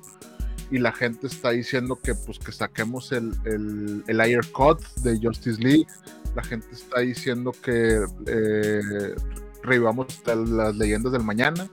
y 0.71 0.79
la 0.79 0.93
gente 0.93 1.27
está 1.27 1.51
diciendo 1.51 1.99
que 2.01 2.15
pues 2.15 2.39
que 2.39 2.51
saquemos 2.51 3.11
el, 3.11 3.33
el, 3.43 4.03
el 4.07 4.21
Ayer 4.21 4.45
Cut 4.51 4.81
de 5.03 5.19
Justice 5.21 5.61
League. 5.61 5.85
La 6.33 6.43
gente 6.43 6.67
está 6.71 7.01
diciendo 7.01 7.51
que 7.51 8.05
eh, 8.27 9.15
revivamos 9.61 10.07
las 10.25 10.75
leyendas 10.75 11.11
del 11.11 11.23
mañana. 11.23 11.69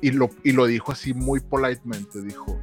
Y 0.00 0.10
lo, 0.10 0.30
y 0.42 0.50
lo 0.50 0.66
dijo 0.66 0.90
así 0.90 1.14
muy 1.14 1.38
politemente, 1.38 2.20
dijo, 2.20 2.58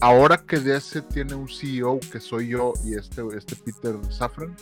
ahora 0.00 0.44
que 0.46 0.58
DC 0.58 1.00
tiene 1.00 1.34
un 1.34 1.48
CEO 1.48 1.98
que 2.12 2.20
soy 2.20 2.48
yo 2.48 2.74
y 2.84 2.92
este, 2.92 3.22
este 3.34 3.56
Peter 3.56 3.96
Safran, 4.10 4.54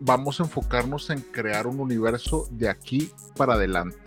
vamos 0.00 0.40
a 0.40 0.44
enfocarnos 0.44 1.10
en 1.10 1.20
crear 1.20 1.66
un 1.66 1.80
universo 1.80 2.48
de 2.50 2.68
aquí 2.68 3.10
para 3.36 3.54
adelante. 3.54 3.98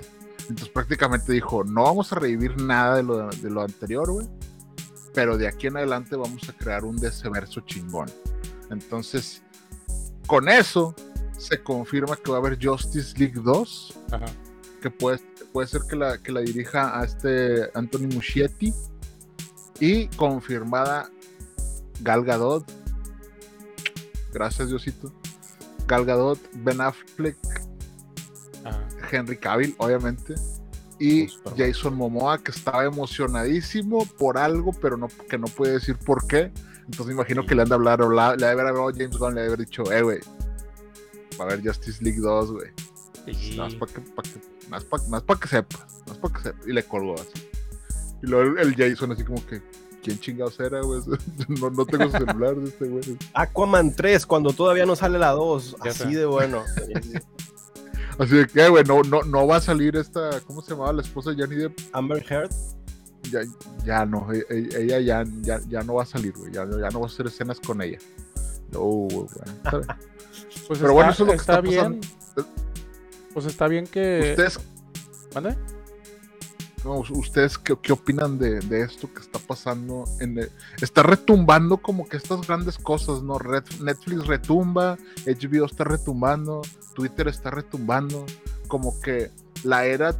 Entonces 0.41 0.69
prácticamente 0.69 1.31
dijo, 1.31 1.63
no 1.63 1.83
vamos 1.83 2.11
a 2.11 2.15
revivir 2.15 2.61
nada 2.61 2.97
de 2.97 3.03
lo, 3.03 3.29
de 3.29 3.49
lo 3.49 3.61
anterior, 3.61 4.11
güey, 4.11 4.27
pero 5.13 5.37
de 5.37 5.47
aquí 5.47 5.67
en 5.67 5.77
adelante 5.77 6.15
vamos 6.15 6.47
a 6.49 6.53
crear 6.53 6.83
un 6.83 6.97
verso 6.97 7.61
chingón. 7.61 8.09
Entonces, 8.69 9.41
con 10.27 10.49
eso 10.49 10.95
se 11.37 11.61
confirma 11.61 12.15
que 12.15 12.31
va 12.31 12.37
a 12.37 12.39
haber 12.39 12.57
Justice 12.61 13.17
League 13.17 13.39
2, 13.43 13.99
Ajá. 14.11 14.25
que 14.81 14.89
puede, 14.89 15.19
puede 15.51 15.67
ser 15.67 15.81
que 15.89 15.95
la, 15.95 16.17
que 16.17 16.31
la 16.31 16.41
dirija 16.41 16.99
a 16.99 17.03
este 17.03 17.69
Anthony 17.73 18.07
Muschietti 18.13 18.73
y 19.79 20.07
confirmada 20.09 21.09
Gal 22.01 22.23
Gadot. 22.23 22.71
Gracias, 24.31 24.69
Diosito. 24.69 25.11
Gal 25.91 26.05
Gadot, 26.05 26.39
Ben 26.53 26.79
Affleck, 26.79 27.35
Ajá. 28.63 28.79
Henry 29.11 29.35
Cavill, 29.37 29.75
obviamente. 29.77 30.35
Y. 30.99 31.27
Jason 31.57 31.95
Momoa, 31.95 32.37
que 32.37 32.51
estaba 32.51 32.85
emocionadísimo 32.85 34.05
por 34.17 34.37
algo, 34.37 34.71
pero 34.71 34.95
no, 34.95 35.09
que 35.29 35.37
no 35.37 35.47
puede 35.47 35.73
decir 35.73 35.97
por 35.97 36.25
qué. 36.27 36.51
Entonces 36.85 37.07
me 37.07 37.13
imagino 37.13 37.41
Sí. 37.41 37.47
que 37.49 37.55
le 37.55 37.63
han 37.63 37.67
de 37.69 37.75
hablar, 37.75 38.01
o 38.01 38.09
la- 38.09 38.35
le 38.37 38.45
haber 38.45 38.67
hablado 38.67 38.87
a 38.89 38.93
James 38.93 39.17
Gunn, 39.17 39.35
le 39.35 39.41
haber 39.45 39.59
dicho, 39.59 39.91
eh, 39.91 40.01
güey, 40.01 40.19
va 41.39 41.43
a 41.45 41.47
haber 41.47 41.61
Justice 41.65 42.01
League 42.03 42.19
2, 42.21 42.51
güey. 42.53 42.69
Sí. 43.33 43.55
Más 43.57 43.75
para 43.75 43.91
que, 43.93 43.99
pa' 44.01 44.23
que, 44.23 44.41
más 44.69 44.83
pa- 44.85 45.03
más 45.09 45.23
pa' 45.23 45.39
que 45.39 45.47
sepas, 45.49 46.03
más 46.07 46.17
para 46.17 46.33
que 46.35 46.41
sepas. 46.43 46.67
Y 46.67 46.71
le 46.71 46.83
colgó 46.83 47.15
así. 47.15 47.47
Y 48.23 48.27
luego 48.27 48.59
el, 48.59 48.67
el 48.67 48.75
Jason 48.75 49.11
así 49.11 49.23
como 49.25 49.45
que, 49.45 49.61
¿quién 50.03 50.19
chingados 50.19 50.59
era, 50.59 50.81
güey? 50.81 51.01
No, 51.59 51.69
no 51.69 51.85
tengo 51.85 52.05
su 52.11 52.17
celular 52.25 52.55
de 52.55 52.69
este 52.69 52.85
güey. 52.87 53.17
Aquaman 53.33 53.93
3, 53.95 54.25
cuando 54.25 54.51
todavía 54.53 54.85
no 54.85 54.95
sale 54.95 55.19
la 55.19 55.31
2. 55.31 55.77
Ya 55.83 55.91
Así 55.91 56.03
sé. 56.03 56.09
de 56.19 56.25
bueno. 56.25 56.63
Así 58.19 58.35
de 58.35 58.47
que, 58.47 58.67
güey, 58.69 58.83
no, 58.83 59.01
no, 59.03 59.23
no 59.23 59.47
va 59.47 59.55
a 59.57 59.61
salir 59.61 59.95
esta, 59.95 60.41
¿cómo 60.41 60.61
se 60.61 60.71
llamaba 60.71 60.93
la 60.93 61.01
esposa 61.01 61.31
de 61.31 61.41
Johnny 61.41 61.55
Depp? 61.55 61.79
Amber 61.93 62.23
Heard. 62.29 62.51
ya, 63.31 63.41
ya 63.85 64.05
no, 64.05 64.31
e- 64.31 64.45
e- 64.49 64.83
ella 64.83 64.99
ya, 64.99 65.23
ya, 65.41 65.59
ya 65.67 65.81
no 65.83 65.95
va 65.95 66.03
a 66.03 66.05
salir, 66.05 66.33
güey. 66.37 66.51
Ya, 66.51 66.65
ya 66.69 66.89
no 66.89 66.99
va 66.99 67.05
a 67.07 67.09
hacer 67.09 67.27
escenas 67.27 67.59
con 67.59 67.81
ella. 67.81 67.97
No, 68.71 68.79
güey, 68.81 69.25
está. 69.63 69.97
Pues 70.67 70.79
Pero 70.79 70.93
bueno, 70.93 71.11
eso 71.11 71.23
es 71.23 71.27
lo 71.27 71.33
que 71.33 71.39
está 71.39 71.61
bien. 71.61 71.99
Pues 73.33 73.45
está 73.45 73.67
bien 73.67 73.87
que. 73.87 74.31
¿Ustedes, 74.31 74.59
¿Mande? 75.33 75.55
¿Ustedes 76.83 77.57
qué, 77.57 77.75
qué 77.81 77.93
opinan 77.93 78.37
de, 78.39 78.59
de 78.59 78.81
esto 78.81 79.11
que 79.13 79.19
está 79.21 79.39
pasando? 79.39 80.05
En 80.19 80.37
el- 80.37 80.51
está 80.81 81.03
retumbando 81.03 81.77
como 81.77 82.07
que 82.07 82.17
estas 82.17 82.45
grandes 82.47 82.77
cosas, 82.77 83.21
¿no? 83.21 83.37
Netflix 83.81 84.25
retumba, 84.27 84.97
HBO 85.25 85.65
está 85.65 85.83
retumbando, 85.83 86.61
Twitter 86.95 87.27
está 87.27 87.51
retumbando, 87.51 88.25
como 88.67 88.99
que 89.01 89.31
la 89.63 89.85
era 89.85 90.17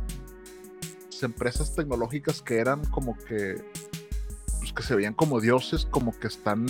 las 1.11 1.23
empresas 1.23 1.73
tecnológicas 1.75 2.41
que 2.41 2.57
eran 2.57 2.83
como 2.85 3.17
que 3.17 3.63
pues 4.59 4.73
que 4.73 4.83
se 4.83 4.95
veían 4.95 5.13
como 5.13 5.39
dioses, 5.39 5.85
como 5.89 6.17
que 6.19 6.27
están 6.27 6.65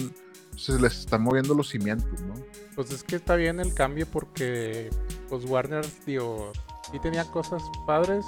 se 0.58 0.80
les 0.80 1.00
están 1.00 1.24
moviendo 1.24 1.54
los 1.54 1.70
cimientos, 1.70 2.22
¿no? 2.22 2.34
Pues 2.76 2.92
es 2.92 3.04
que 3.04 3.16
está 3.18 3.36
bien 3.36 3.60
el 3.60 3.74
cambio 3.74 4.06
porque 4.06 4.90
pues 5.30 5.46
Warner, 5.46 5.86
digo, 6.06 6.52
sí 6.92 7.00
tenía 7.00 7.26
cosas 7.26 7.64
padres, 7.88 8.26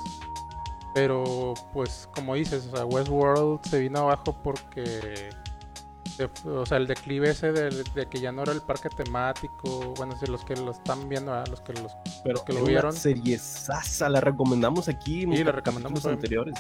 pero 0.94 1.54
pues 1.74 2.08
como 2.14 2.36
dices, 2.36 2.68
o 2.72 2.76
sea, 2.78 2.86
Westworld 2.86 3.62
se 3.68 3.80
vino 3.80 4.00
abajo 4.00 4.36
porque, 4.44 5.30
o 6.46 6.66
sea, 6.66 6.78
el 6.78 6.88
declive 6.88 7.32
ese 7.32 7.52
de, 7.52 7.70
de 7.96 8.06
que 8.08 8.20
ya 8.20 8.32
no 8.32 8.44
era 8.44 8.52
el 8.52 8.62
parque 8.62 8.90
temático, 8.90 9.94
bueno, 9.98 10.16
si 10.20 10.28
los 10.28 10.44
que 10.46 10.56
lo 10.56 10.72
están 10.72 11.10
viendo, 11.10 11.34
a 11.34 11.46
los 11.48 11.62
que 11.62 11.74
los... 11.74 11.92
Pero 12.24 12.44
que 12.46 12.54
lo 12.54 12.64
vieron. 12.64 12.94
serie 12.94 13.38
sasa, 13.40 14.10
la 14.10 14.22
recomendamos 14.22 14.88
aquí. 14.88 15.24
en 15.24 15.36
Sí, 15.38 15.44
la 15.44 15.52
recomendamos, 15.52 16.06
anteriores. 16.06 16.54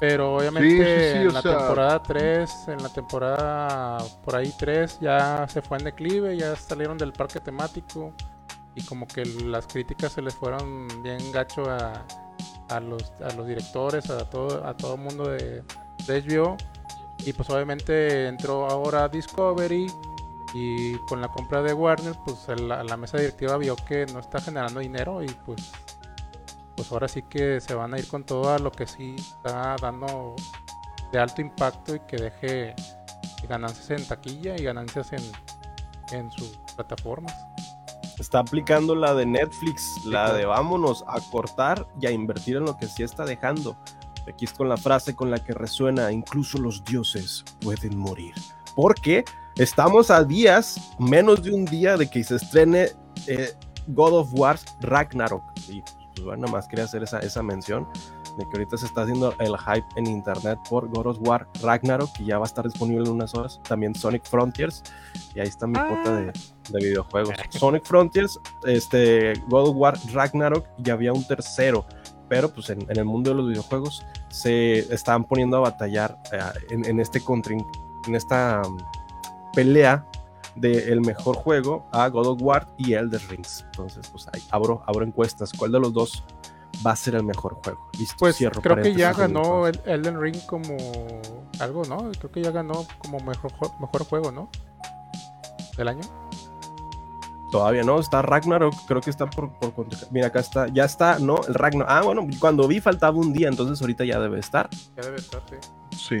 Pero 0.00 0.36
obviamente 0.36 0.68
Sí, 0.70 0.76
sí, 0.76 1.12
sí, 1.22 1.26
en 1.26 1.34
la 1.34 1.42
sea- 1.42 1.58
temporada 1.58 2.02
3, 2.04 2.50
en 2.68 2.82
la 2.84 2.88
temporada 2.88 3.98
por 4.24 4.36
ahí 4.36 4.54
3, 4.56 4.98
ya 5.00 5.44
se 5.48 5.60
fue 5.60 5.78
en 5.78 5.84
declive, 5.84 6.36
ya 6.36 6.54
salieron 6.54 6.96
del 6.96 7.12
parque 7.12 7.40
temático 7.40 8.12
y 8.76 8.82
como 8.84 9.08
que 9.08 9.24
las 9.24 9.66
críticas 9.66 10.12
se 10.12 10.22
les 10.22 10.34
fueron 10.36 10.86
bien 11.02 11.18
gacho 11.32 11.68
a, 11.68 12.04
a 12.68 12.80
los, 12.80 13.12
a 13.22 13.32
los 13.34 13.46
directores, 13.46 14.10
a 14.10 14.28
todo 14.28 14.66
a 14.66 14.76
todo 14.76 14.96
mundo 14.96 15.28
de, 15.28 15.62
de 16.06 16.22
HBO. 16.22 16.56
Y 17.24 17.32
pues 17.32 17.50
obviamente 17.50 18.28
entró 18.28 18.68
ahora 18.70 19.08
Discovery 19.08 19.90
y 20.54 20.96
con 21.06 21.20
la 21.20 21.28
compra 21.28 21.62
de 21.62 21.74
Warner, 21.74 22.14
pues 22.24 22.48
la, 22.60 22.82
la 22.84 22.96
mesa 22.96 23.18
directiva 23.18 23.56
vio 23.58 23.76
que 23.76 24.06
no 24.06 24.20
está 24.20 24.40
generando 24.40 24.80
dinero 24.80 25.22
y 25.22 25.28
pues 25.44 25.72
pues 26.78 26.92
ahora 26.92 27.08
sí 27.08 27.22
que 27.22 27.60
se 27.60 27.74
van 27.74 27.92
a 27.92 27.98
ir 27.98 28.06
con 28.06 28.22
todo 28.22 28.54
a 28.54 28.58
lo 28.60 28.70
que 28.70 28.86
sí 28.86 29.16
está 29.18 29.74
dando 29.82 30.36
de 31.10 31.18
alto 31.18 31.40
impacto 31.40 31.96
y 31.96 32.00
que 32.00 32.16
deje 32.16 32.76
ganancias 33.48 33.90
en 33.90 34.06
taquilla 34.06 34.54
y 34.56 34.62
ganancias 34.62 35.12
en, 35.12 35.22
en 36.12 36.30
sus 36.30 36.56
plataformas. 36.76 37.34
Está 38.18 38.40
aplicando 38.40 38.94
la 38.96 39.14
de 39.14 39.24
Netflix, 39.26 40.04
la 40.04 40.32
de 40.32 40.44
vámonos 40.44 41.04
a 41.06 41.20
cortar 41.30 41.86
y 42.00 42.06
a 42.06 42.10
invertir 42.10 42.56
en 42.56 42.64
lo 42.64 42.76
que 42.76 42.86
sí 42.86 43.04
está 43.04 43.24
dejando. 43.24 43.76
Aquí 44.28 44.44
es 44.44 44.52
con 44.52 44.68
la 44.68 44.76
frase 44.76 45.14
con 45.14 45.30
la 45.30 45.38
que 45.38 45.54
resuena, 45.54 46.10
incluso 46.10 46.58
los 46.58 46.84
dioses 46.84 47.44
pueden 47.60 47.96
morir. 47.96 48.34
Porque 48.74 49.24
estamos 49.56 50.10
a 50.10 50.24
días, 50.24 50.94
menos 50.98 51.42
de 51.42 51.52
un 51.52 51.64
día 51.64 51.96
de 51.96 52.10
que 52.10 52.22
se 52.24 52.36
estrene 52.36 52.88
eh, 53.26 53.52
God 53.88 54.14
of 54.14 54.30
War 54.32 54.58
Ragnarok. 54.80 55.44
Y 55.68 55.82
pues 56.14 56.24
bueno, 56.24 56.42
nada 56.42 56.52
más 56.52 56.68
quería 56.68 56.84
hacer 56.84 57.04
esa, 57.04 57.20
esa 57.20 57.42
mención 57.42 57.86
de 58.38 58.44
que 58.44 58.50
ahorita 58.52 58.78
se 58.78 58.86
está 58.86 59.02
haciendo 59.02 59.34
el 59.38 59.56
hype 59.58 59.86
en 59.96 60.06
internet 60.06 60.58
por 60.70 60.88
God 60.88 61.08
of 61.08 61.18
War 61.20 61.46
Ragnarok 61.62 62.08
y 62.20 62.26
ya 62.26 62.38
va 62.38 62.44
a 62.44 62.46
estar 62.46 62.64
disponible 62.64 63.04
en 63.04 63.10
unas 63.10 63.34
horas. 63.34 63.60
También 63.68 63.94
Sonic 63.94 64.24
Frontiers 64.24 64.82
y 65.34 65.40
ahí 65.40 65.48
está 65.48 65.66
mi 65.66 65.74
cuota 65.74 66.16
de, 66.16 66.32
de 66.70 66.78
videojuegos. 66.78 67.34
Sonic 67.50 67.84
Frontiers, 67.84 68.38
este, 68.64 69.34
God 69.48 69.68
of 69.70 69.76
War 69.76 69.98
Ragnarok 70.12 70.66
y 70.82 70.88
había 70.88 71.12
un 71.12 71.26
tercero, 71.26 71.84
pero 72.28 72.48
pues 72.52 72.70
en, 72.70 72.82
en 72.82 72.96
el 72.96 73.04
mundo 73.04 73.30
de 73.30 73.36
los 73.36 73.48
videojuegos 73.48 74.04
se 74.28 74.78
estaban 74.94 75.24
poniendo 75.24 75.56
a 75.58 75.60
batallar 75.60 76.16
eh, 76.32 76.38
en, 76.70 76.84
en 76.84 77.00
este 77.00 77.20
contrin- 77.20 77.66
en 78.06 78.14
esta 78.14 78.62
um, 78.66 78.78
pelea 79.52 80.06
del 80.54 81.00
mejor 81.02 81.36
juego 81.36 81.86
a 81.92 82.08
God 82.08 82.26
of 82.26 82.42
War 82.42 82.66
y 82.78 82.94
Elder 82.94 83.20
Rings. 83.28 83.64
Entonces, 83.66 84.08
pues 84.08 84.26
ahí 84.32 84.42
abro, 84.50 84.82
abro 84.86 85.04
encuestas. 85.04 85.52
¿Cuál 85.52 85.70
de 85.70 85.78
los 85.78 85.92
dos 85.92 86.24
va 86.86 86.92
a 86.92 86.96
ser 86.96 87.14
el 87.16 87.24
mejor 87.24 87.58
juego? 87.64 87.88
Listo, 87.98 88.16
Pues 88.18 88.36
cierro 88.36 88.60
creo 88.62 88.76
que 88.82 88.94
ya 88.94 89.12
ganó 89.12 89.66
el 89.66 89.80
Elden 89.84 90.20
Ring 90.20 90.36
como 90.46 90.76
algo, 91.60 91.82
¿no? 91.84 92.10
Creo 92.18 92.30
que 92.32 92.42
ya 92.42 92.50
ganó 92.50 92.86
como 92.98 93.18
mejor, 93.20 93.52
jue- 93.52 93.78
mejor 93.80 94.04
juego, 94.04 94.30
¿no? 94.32 94.48
Del 95.76 95.88
año. 95.88 96.02
Todavía 97.50 97.82
no, 97.82 97.98
está 97.98 98.20
Ragnarok, 98.20 98.74
creo 98.86 99.00
que 99.00 99.08
está 99.08 99.24
por, 99.30 99.50
Mira, 100.10 100.26
acá 100.26 100.40
está, 100.40 100.66
ya 100.68 100.84
está, 100.84 101.18
¿no? 101.18 101.36
El 101.48 101.54
Ragnarok. 101.54 101.90
Ah, 101.90 102.02
bueno, 102.02 102.26
cuando 102.38 102.68
vi 102.68 102.78
faltaba 102.78 103.16
un 103.16 103.32
día, 103.32 103.48
entonces 103.48 103.80
ahorita 103.80 104.04
ya 104.04 104.20
debe 104.20 104.38
estar. 104.38 104.68
Ya 104.96 105.02
debe 105.02 105.16
estar, 105.16 105.40
sí. 105.48 105.56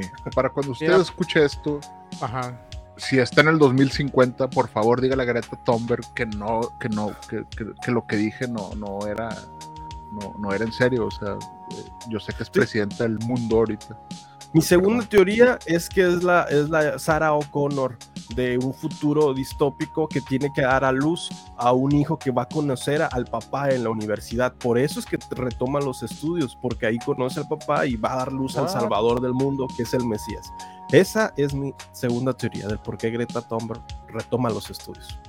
Para 0.34 0.48
cuando 0.50 0.72
usted 0.72 0.86
Mira. 0.86 0.98
escuche 1.02 1.44
esto, 1.44 1.80
Ajá. 2.22 2.58
si 2.96 3.18
está 3.18 3.42
en 3.42 3.48
el 3.48 3.58
2050, 3.58 4.48
por 4.48 4.68
favor 4.68 5.02
dígale 5.02 5.22
a 5.22 5.26
Greta 5.26 5.62
Thunberg 5.64 6.14
que 6.14 6.24
no, 6.24 6.60
que 6.80 6.88
no, 6.88 7.12
que, 7.28 7.44
que- 7.54 7.74
que 7.84 7.90
lo 7.92 8.06
que 8.06 8.16
dije 8.16 8.48
no, 8.48 8.70
no 8.74 9.06
era, 9.06 9.28
no, 10.12 10.34
no 10.38 10.52
era 10.52 10.64
en 10.64 10.72
serio. 10.72 11.06
O 11.06 11.10
sea, 11.10 11.34
eh, 11.34 11.90
yo 12.08 12.20
sé 12.20 12.32
que 12.32 12.42
es 12.42 12.50
presidenta 12.50 13.04
del 13.04 13.18
mundo 13.20 13.58
ahorita. 13.58 13.98
Mi 14.54 14.62
segunda 14.62 15.04
teoría 15.04 15.58
es 15.66 15.90
que 15.90 16.08
es 16.08 16.22
la, 16.22 16.44
es 16.44 16.70
la 16.70 16.98
Sarah 16.98 17.34
O'Connor 17.34 17.98
de 18.34 18.56
un 18.58 18.72
futuro 18.72 19.34
distópico 19.34 20.08
que 20.08 20.22
tiene 20.22 20.50
que 20.54 20.62
dar 20.62 20.84
a 20.84 20.92
luz 20.92 21.30
a 21.58 21.72
un 21.72 21.92
hijo 21.92 22.18
que 22.18 22.30
va 22.30 22.42
a 22.42 22.48
conocer 22.48 23.02
al 23.02 23.26
papá 23.26 23.70
en 23.70 23.84
la 23.84 23.90
universidad. 23.90 24.54
Por 24.54 24.78
eso 24.78 25.00
es 25.00 25.06
que 25.06 25.18
retoma 25.30 25.80
los 25.80 26.02
estudios, 26.02 26.56
porque 26.56 26.86
ahí 26.86 26.98
conoce 26.98 27.40
al 27.40 27.48
papá 27.48 27.84
y 27.84 27.96
va 27.96 28.14
a 28.14 28.16
dar 28.16 28.32
luz 28.32 28.56
al 28.56 28.64
What? 28.64 28.72
Salvador 28.72 29.20
del 29.20 29.34
mundo, 29.34 29.66
que 29.76 29.82
es 29.82 29.92
el 29.92 30.06
Mesías. 30.06 30.50
Esa 30.92 31.34
es 31.36 31.52
mi 31.52 31.74
segunda 31.92 32.32
teoría 32.32 32.66
del 32.68 32.78
por 32.78 32.96
qué 32.96 33.10
Greta 33.10 33.42
Thunberg 33.42 33.82
retoma 34.08 34.48
los 34.48 34.70
estudios. 34.70 35.20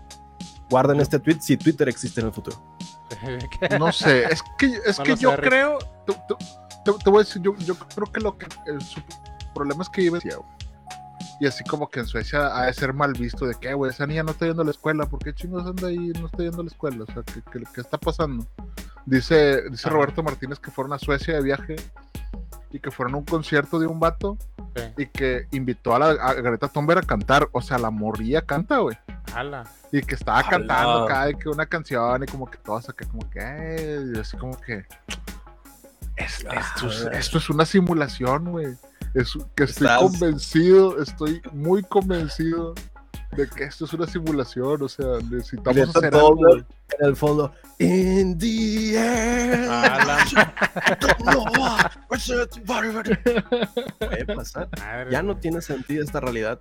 Guarden 0.69 0.99
este 0.99 1.19
tweet 1.19 1.37
si 1.41 1.57
Twitter 1.57 1.87
existe 1.89 2.21
en 2.21 2.27
el 2.27 2.33
futuro. 2.33 2.57
No 3.79 3.91
sé, 3.91 4.23
es 4.25 4.43
que, 4.57 4.79
es 4.85 4.97
No 4.99 5.03
que 5.05 5.15
yo 5.15 5.35
Rick. 5.35 5.45
creo, 5.49 5.79
te, 6.05 6.13
te- 6.13 6.35
te- 6.85 7.03
te 7.03 7.09
voy 7.09 7.21
a 7.21 7.23
decir, 7.23 7.41
yo, 7.41 7.55
yo 7.57 7.75
creo 7.75 8.11
que 8.11 8.21
lo 8.21 8.37
que 8.37 8.47
el, 8.67 8.79
su 8.81 9.01
problema 9.53 9.81
es 9.83 9.89
que 9.89 10.01
vive 10.01 10.17
en 10.17 10.21
Suecia, 10.21 10.37
güey. 10.37 10.49
Y 11.41 11.47
así 11.47 11.63
como 11.63 11.89
que 11.89 12.01
en 12.01 12.05
Suecia 12.05 12.55
ha 12.55 12.65
de 12.65 12.73
ser 12.73 12.93
mal 12.93 13.13
visto 13.13 13.45
de 13.45 13.55
que, 13.55 13.73
güey, 13.73 13.91
esa 13.91 14.05
niña 14.05 14.23
no 14.23 14.31
está 14.31 14.45
yendo 14.45 14.61
a 14.61 14.65
la 14.65 14.71
escuela, 14.71 15.05
¿por 15.05 15.19
qué 15.19 15.33
chingos 15.33 15.65
anda 15.65 15.87
ahí 15.87 16.11
y 16.13 16.19
no 16.19 16.27
está 16.27 16.43
yendo 16.43 16.61
a 16.61 16.63
la 16.65 16.69
escuela? 16.69 17.03
O 17.07 17.11
sea, 17.13 17.23
¿qué, 17.23 17.41
qué, 17.51 17.63
qué 17.73 17.81
está 17.81 17.97
pasando? 17.97 18.45
Dice, 19.05 19.63
dice 19.69 19.87
Ajá. 19.87 19.95
Roberto 19.95 20.21
Martínez 20.21 20.59
que 20.59 20.69
fueron 20.69 20.93
a 20.93 20.99
Suecia 20.99 21.33
de 21.35 21.41
viaje 21.41 21.75
y 22.71 22.79
que 22.79 22.91
fueron 22.91 23.15
a 23.15 23.17
un 23.17 23.25
concierto 23.25 23.79
de 23.79 23.87
un 23.87 23.99
vato 23.99 24.37
Sí. 24.75 24.83
y 24.97 25.05
que 25.07 25.47
invitó 25.51 25.95
a, 25.95 25.99
la, 25.99 26.09
a 26.11 26.33
Greta 26.35 26.67
Thunberg 26.67 26.99
a 26.99 27.07
cantar. 27.07 27.49
O 27.53 27.61
sea, 27.61 27.79
la 27.79 27.89
morría 27.89 28.41
canta, 28.43 28.77
güey. 28.77 28.95
Ala. 29.33 29.63
Y 29.91 30.01
que 30.01 30.15
estaba 30.15 30.39
¡Hala! 30.39 30.49
cantando 30.49 31.05
cada 31.07 31.25
vez 31.27 31.35
que 31.37 31.49
una 31.49 31.65
canción 31.65 32.23
y 32.23 32.25
como 32.27 32.49
que 32.49 32.57
acá 32.89 33.05
como 33.07 33.29
que, 33.29 34.13
así 34.19 34.37
como 34.37 34.59
que... 34.59 34.85
"Es- 36.15 36.39
esto, 36.45 36.87
es, 36.87 37.05
Ah. 37.05 37.09
esto 37.13 37.37
es 37.37 37.49
una 37.49 37.65
simulación, 37.65 38.51
güey. 38.51 38.77
Es 39.13 39.33
que 39.55 39.63
estoy 39.63 39.87
Estás- 39.87 39.99
convencido, 40.01 41.01
estoy 41.01 41.41
muy 41.53 41.81
convencido 41.83 42.75
de 43.35 43.47
que 43.47 43.63
esto 43.65 43.85
es 43.85 43.93
una 43.93 44.05
simulación. 44.07 44.81
O 44.83 44.87
sea, 44.89 45.05
necesitamos 45.29 45.95
hacer 45.95 46.13
algo. 46.15 46.55
En 46.55 47.05
el 47.05 47.15
fondo, 47.15 47.53
in 47.77 48.37
the 48.37 48.97
air. 48.97 49.69
Ala. 49.69 50.17
Puede 53.99 54.25
pasar. 54.25 54.67
Madre 54.79 55.11
ya 55.11 55.21
no 55.21 55.37
tiene 55.37 55.61
sentido 55.61 56.03
esta 56.03 56.19
realidad. 56.19 56.59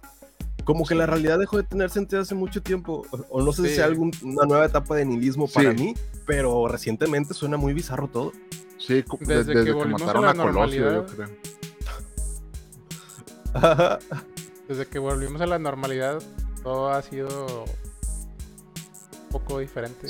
Como 0.69 0.85
que 0.85 0.95
la 0.95 1.07
realidad 1.07 1.39
dejó 1.39 1.57
de 1.57 1.63
tener 1.63 1.89
sentido 1.89 2.21
hace 2.21 2.35
mucho 2.35 2.63
tiempo. 2.63 3.07
O- 3.31 3.41
no 3.43 3.53
sé 3.55 3.67
si 3.71 3.75
sea 3.77 3.87
algún- 3.87 4.13
una 4.23 4.45
nueva 4.45 4.67
etapa 4.67 4.97
de 4.97 5.07
nihilismo 5.07 5.47
Sí. 5.47 5.55
para 5.55 5.73
mí, 5.73 5.95
pero 6.27 6.69
recientemente 6.69 7.33
suena 7.33 7.57
muy 7.57 7.73
bizarro 7.73 8.09
todo. 8.09 8.33
Sí, 8.77 9.03
co- 9.03 9.17
de- 9.19 9.37
Desde 9.39 9.55
desde, 9.55 9.61
que 9.61 9.65
que, 9.65 9.73
volvimos 9.73 10.03
a 10.03 10.05
mataron 10.05 10.25
la 10.25 10.31
a, 10.31 10.35
Colosio, 10.35 10.85
yo 10.85 10.93
normalidad. 10.93 11.07
creo. 11.15 11.39
Desde 14.69 14.87
que 14.87 14.99
volvimos 14.99 15.41
a 15.41 15.47
la 15.47 15.59
normalidad, 15.59 16.23
todo 16.63 16.91
ha 16.91 17.01
sido 17.01 17.65
un 17.65 19.29
poco 19.31 19.61
diferente. 19.61 20.07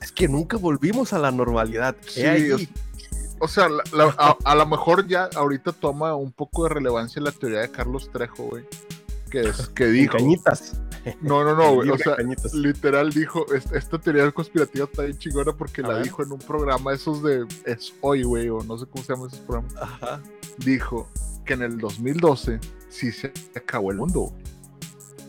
es 0.00 0.10
que 0.10 0.26
nunca 0.26 0.56
volvimos 0.56 1.12
a 1.12 1.18
la 1.18 1.30
normalidad. 1.30 1.94
Sí, 2.06 2.22
es- 2.22 2.68
O 3.40 3.48
sea, 3.48 3.68
la- 3.68 3.82
la- 3.92 4.14
a, 4.16 4.36
a 4.42 4.54
lo 4.54 4.64
mejor 4.66 5.06
ya 5.06 5.28
ahorita 5.34 5.72
toma 5.72 6.14
un 6.16 6.32
poco 6.32 6.62
de 6.62 6.70
relevancia 6.70 7.20
la 7.20 7.30
teoría 7.32 7.60
de 7.60 7.70
Carlos 7.70 8.08
Trejo, 8.10 8.44
güey. 8.44 8.64
Que, 9.32 9.40
es, 9.48 9.66
que 9.74 9.86
dijo. 9.86 10.16
cañitas. 10.16 10.80
No, 11.20 11.42
no, 11.42 11.56
no, 11.56 11.74
güey. 11.74 11.90
O 11.90 11.98
sea, 11.98 12.14
cañitas. 12.16 12.54
literal 12.54 13.10
dijo, 13.10 13.44
es- 13.52 13.72
esta 13.72 13.98
teoría 13.98 14.30
conspirativa 14.30 14.84
está 14.84 15.02
bien 15.02 15.18
chingona 15.18 15.52
porque 15.52 15.80
A 15.80 15.88
la 15.88 15.94
ver. 15.94 16.04
dijo 16.04 16.22
en 16.22 16.30
un 16.32 16.38
programa 16.38 16.92
esos 16.92 17.22
de 17.24 17.44
Es 17.64 17.92
Hoy, 18.02 18.22
güey, 18.22 18.48
o 18.50 18.62
no 18.62 18.78
sé 18.78 18.86
cómo 18.86 19.02
se 19.02 19.12
llaman 19.14 19.28
esos 19.28 19.40
programas. 19.40 19.74
Ajá. 19.76 20.22
Dijo 20.58 21.08
que 21.44 21.54
en 21.54 21.62
el 21.62 21.78
2012 21.78 22.60
sí 22.88 23.10
se 23.10 23.32
acabó 23.56 23.90
el 23.90 23.96
mundo, 23.96 24.32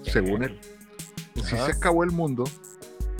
según 0.04 0.44
él. 0.44 0.60
Sí 1.36 1.56
Ajá. 1.56 1.66
se 1.66 1.72
acabó 1.72 2.04
el 2.04 2.12
mundo, 2.12 2.44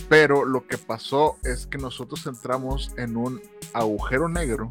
pero 0.10 0.46
lo 0.46 0.68
que 0.68 0.78
pasó 0.78 1.38
es 1.44 1.66
que 1.66 1.80
nosotros 1.80 2.28
entramos 2.28 2.92
en 2.98 3.18
un 3.18 3.42
agujero 3.74 4.30
negro, 4.30 4.70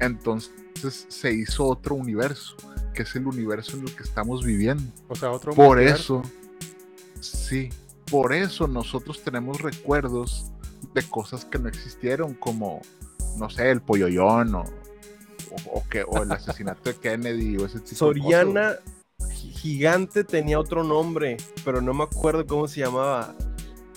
entonces 0.00 1.06
se 1.08 1.32
hizo 1.32 1.66
otro 1.66 1.94
universo, 1.94 2.56
que 2.94 3.02
es 3.02 3.14
el 3.16 3.26
universo 3.26 3.76
en 3.76 3.82
el 3.86 3.94
que 3.94 4.02
estamos 4.04 4.44
viviendo. 4.44 4.84
O 5.08 5.14
sea, 5.14 5.30
otro 5.30 5.52
Por 5.52 5.80
eso, 5.80 6.22
sí, 7.20 7.68
por 8.10 8.32
eso 8.32 8.66
nosotros 8.68 9.22
tenemos 9.22 9.60
recuerdos 9.60 10.50
de 10.94 11.02
cosas 11.02 11.44
que 11.44 11.58
no 11.58 11.68
existieron, 11.68 12.34
como, 12.34 12.80
no 13.36 13.50
sé, 13.50 13.70
el 13.70 13.80
polloyón 13.82 14.54
o, 14.54 14.60
o, 14.62 15.78
o 15.78 15.88
que, 15.88 16.04
o 16.06 16.22
el 16.22 16.32
asesinato 16.32 16.88
de 16.90 16.96
Kennedy 16.96 17.56
o 17.56 17.66
ese 17.66 17.80
tipo 17.80 17.90
de 17.90 17.96
Soriana 17.96 18.76
gi- 19.30 19.50
Gigante 19.52 20.24
tenía 20.24 20.58
otro 20.58 20.84
nombre, 20.84 21.36
pero 21.64 21.80
no 21.80 21.92
me 21.94 22.04
acuerdo 22.04 22.46
cómo 22.46 22.68
se 22.68 22.80
llamaba. 22.80 23.34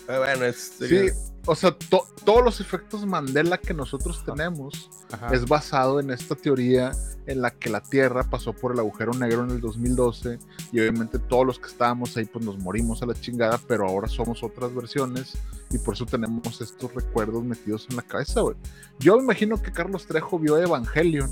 Bueno, 0.07 0.45
es. 0.45 0.71
cosas. 0.79 0.89
Sí, 0.89 1.09
o 1.47 1.55
sea, 1.55 1.71
to- 1.71 2.05
todos 2.25 2.43
los 2.43 2.59
efectos 2.61 3.05
Mandela 3.05 3.57
que 3.57 3.73
nosotros 3.73 4.23
tenemos 4.25 4.89
Ajá. 5.11 5.33
es 5.33 5.45
basado 5.47 5.99
en 5.99 6.11
esta 6.11 6.35
teoría 6.35 6.91
en 7.25 7.41
la 7.41 7.51
que 7.51 7.69
la 7.69 7.81
Tierra 7.81 8.23
pasó 8.23 8.53
por 8.53 8.73
el 8.73 8.79
agujero 8.79 9.11
negro 9.13 9.43
en 9.43 9.51
el 9.51 9.59
2012 9.61 10.39
y 10.71 10.79
obviamente 10.79 11.19
todos 11.19 11.45
los 11.45 11.57
que 11.59 11.67
estábamos 11.67 12.15
ahí 12.17 12.25
pues 12.25 12.45
nos 12.45 12.57
morimos 12.59 13.01
a 13.01 13.05
la 13.05 13.13
chingada, 13.13 13.59
pero 13.67 13.87
ahora 13.87 14.07
somos 14.07 14.43
otras 14.43 14.73
versiones 14.75 15.37
y 15.71 15.77
por 15.79 15.93
eso 15.95 16.05
tenemos 16.05 16.61
estos 16.61 16.93
recuerdos 16.93 17.43
metidos 17.43 17.87
en 17.89 17.95
la 17.97 18.01
cabeza, 18.03 18.41
güey. 18.41 18.55
Yo 18.99 19.17
me 19.17 19.23
imagino 19.23 19.61
que 19.61 19.71
Carlos 19.71 20.05
Trejo 20.05 20.37
vio 20.39 20.57
Evangelion 20.57 21.29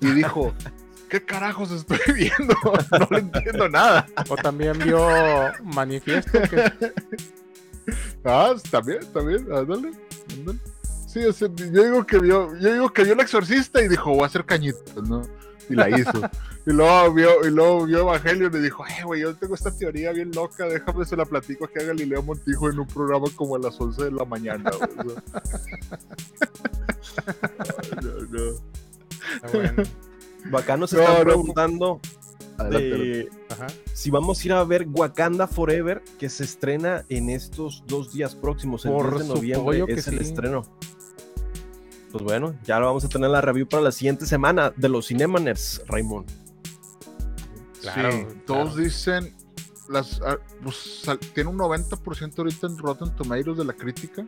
y 0.00 0.10
dijo, 0.12 0.54
¿qué 1.10 1.24
carajos 1.24 1.70
estoy 1.70 1.98
viendo? 2.14 2.54
No 2.98 3.08
le 3.10 3.18
entiendo 3.18 3.68
nada. 3.68 4.06
O 4.28 4.36
también 4.36 4.78
vio 4.78 5.06
Manifiesto, 5.64 6.40
que 6.42 6.72
Ah, 8.24 8.54
también, 8.70 9.00
también, 9.12 9.40
ándale, 9.52 9.92
ándale. 10.36 10.58
Sí, 11.06 11.24
o 11.24 11.32
sea, 11.32 11.48
yo 11.56 11.82
digo 11.82 12.06
que 12.06 12.18
vio, 12.18 12.56
yo 12.58 12.72
digo 12.72 12.92
que 12.92 13.02
vio 13.02 13.14
el 13.14 13.20
exorcista 13.20 13.82
y 13.82 13.88
dijo, 13.88 14.10
voy 14.10 14.22
a 14.22 14.26
hacer 14.26 14.44
cañitas, 14.44 14.96
¿no? 15.08 15.22
Y 15.68 15.74
la 15.74 15.90
hizo. 15.90 16.12
y 16.66 16.72
luego 16.72 17.12
vio, 17.12 17.46
y 17.46 17.50
luego 17.50 17.86
vio 17.86 17.98
Evangelion 18.00 18.54
y 18.54 18.58
dijo, 18.60 18.84
ay, 18.86 19.02
güey, 19.04 19.22
yo 19.22 19.34
tengo 19.34 19.54
esta 19.54 19.76
teoría 19.76 20.12
bien 20.12 20.30
loca, 20.32 20.66
déjame 20.66 21.04
se 21.04 21.16
la 21.16 21.24
platico 21.24 21.64
aquí 21.64 21.80
a 21.80 21.86
Galileo 21.88 22.22
Montijo 22.22 22.70
en 22.70 22.78
un 22.78 22.86
programa 22.86 23.26
como 23.34 23.56
a 23.56 23.58
las 23.58 23.80
11 23.80 24.04
de 24.04 24.12
la 24.12 24.24
mañana, 24.24 24.70
güey. 24.70 25.16
no, 28.02 28.12
no. 28.30 28.52
bueno. 29.52 29.82
Bacano 30.50 30.86
se 30.86 30.96
No, 30.96 31.08
no, 31.08 31.24
preguntando 31.24 32.00
Adelante, 32.60 32.96
de 32.98 33.28
Ajá. 33.48 33.66
si 33.92 34.10
vamos 34.10 34.40
a 34.40 34.46
ir 34.46 34.52
a 34.52 34.64
ver 34.64 34.86
Wakanda 34.88 35.46
Forever, 35.46 36.02
que 36.18 36.28
se 36.28 36.44
estrena 36.44 37.04
en 37.08 37.30
estos 37.30 37.84
dos 37.86 38.12
días 38.12 38.34
próximos, 38.34 38.84
el 38.84 38.92
Por 38.92 39.14
10 39.14 39.28
de 39.28 39.34
noviembre 39.34 39.86
que 39.86 39.92
es 39.94 40.08
el 40.08 40.18
sí. 40.18 40.24
estreno. 40.24 40.62
Pues 42.12 42.24
bueno, 42.24 42.54
ya 42.64 42.80
lo 42.80 42.86
vamos 42.86 43.04
a 43.04 43.08
tener 43.08 43.30
la 43.30 43.40
review 43.40 43.68
para 43.68 43.82
la 43.82 43.92
siguiente 43.92 44.26
semana 44.26 44.72
de 44.76 44.88
los 44.88 45.06
Cinemaners, 45.08 45.82
Raymond. 45.86 46.28
Claro, 47.80 48.12
sí, 48.12 48.18
claro. 48.18 48.42
todos 48.46 48.76
dicen, 48.76 49.34
las, 49.88 50.20
ah, 50.24 50.38
pues, 50.62 51.02
tiene 51.34 51.50
un 51.50 51.58
90% 51.58 52.38
ahorita 52.38 52.66
en 52.66 52.78
Rotten 52.78 53.14
Tomatoes 53.14 53.58
de 53.58 53.64
la 53.64 53.72
crítica. 53.72 54.26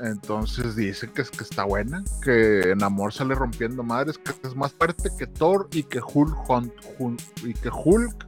Entonces 0.00 0.74
dicen 0.76 1.10
que, 1.12 1.22
es, 1.22 1.30
que 1.30 1.44
está 1.44 1.64
buena, 1.64 2.02
que 2.22 2.70
en 2.72 2.82
amor 2.82 3.12
sale 3.12 3.34
rompiendo 3.34 3.82
madres, 3.82 4.18
que 4.18 4.32
es 4.48 4.54
más 4.56 4.72
fuerte 4.72 5.10
que 5.18 5.26
Thor 5.26 5.68
y 5.72 5.84
que 5.84 6.00
Hulk, 6.00 6.36
Hunt- 6.48 7.22
y 7.44 7.54
que 7.54 7.70
Hulk, 7.72 8.26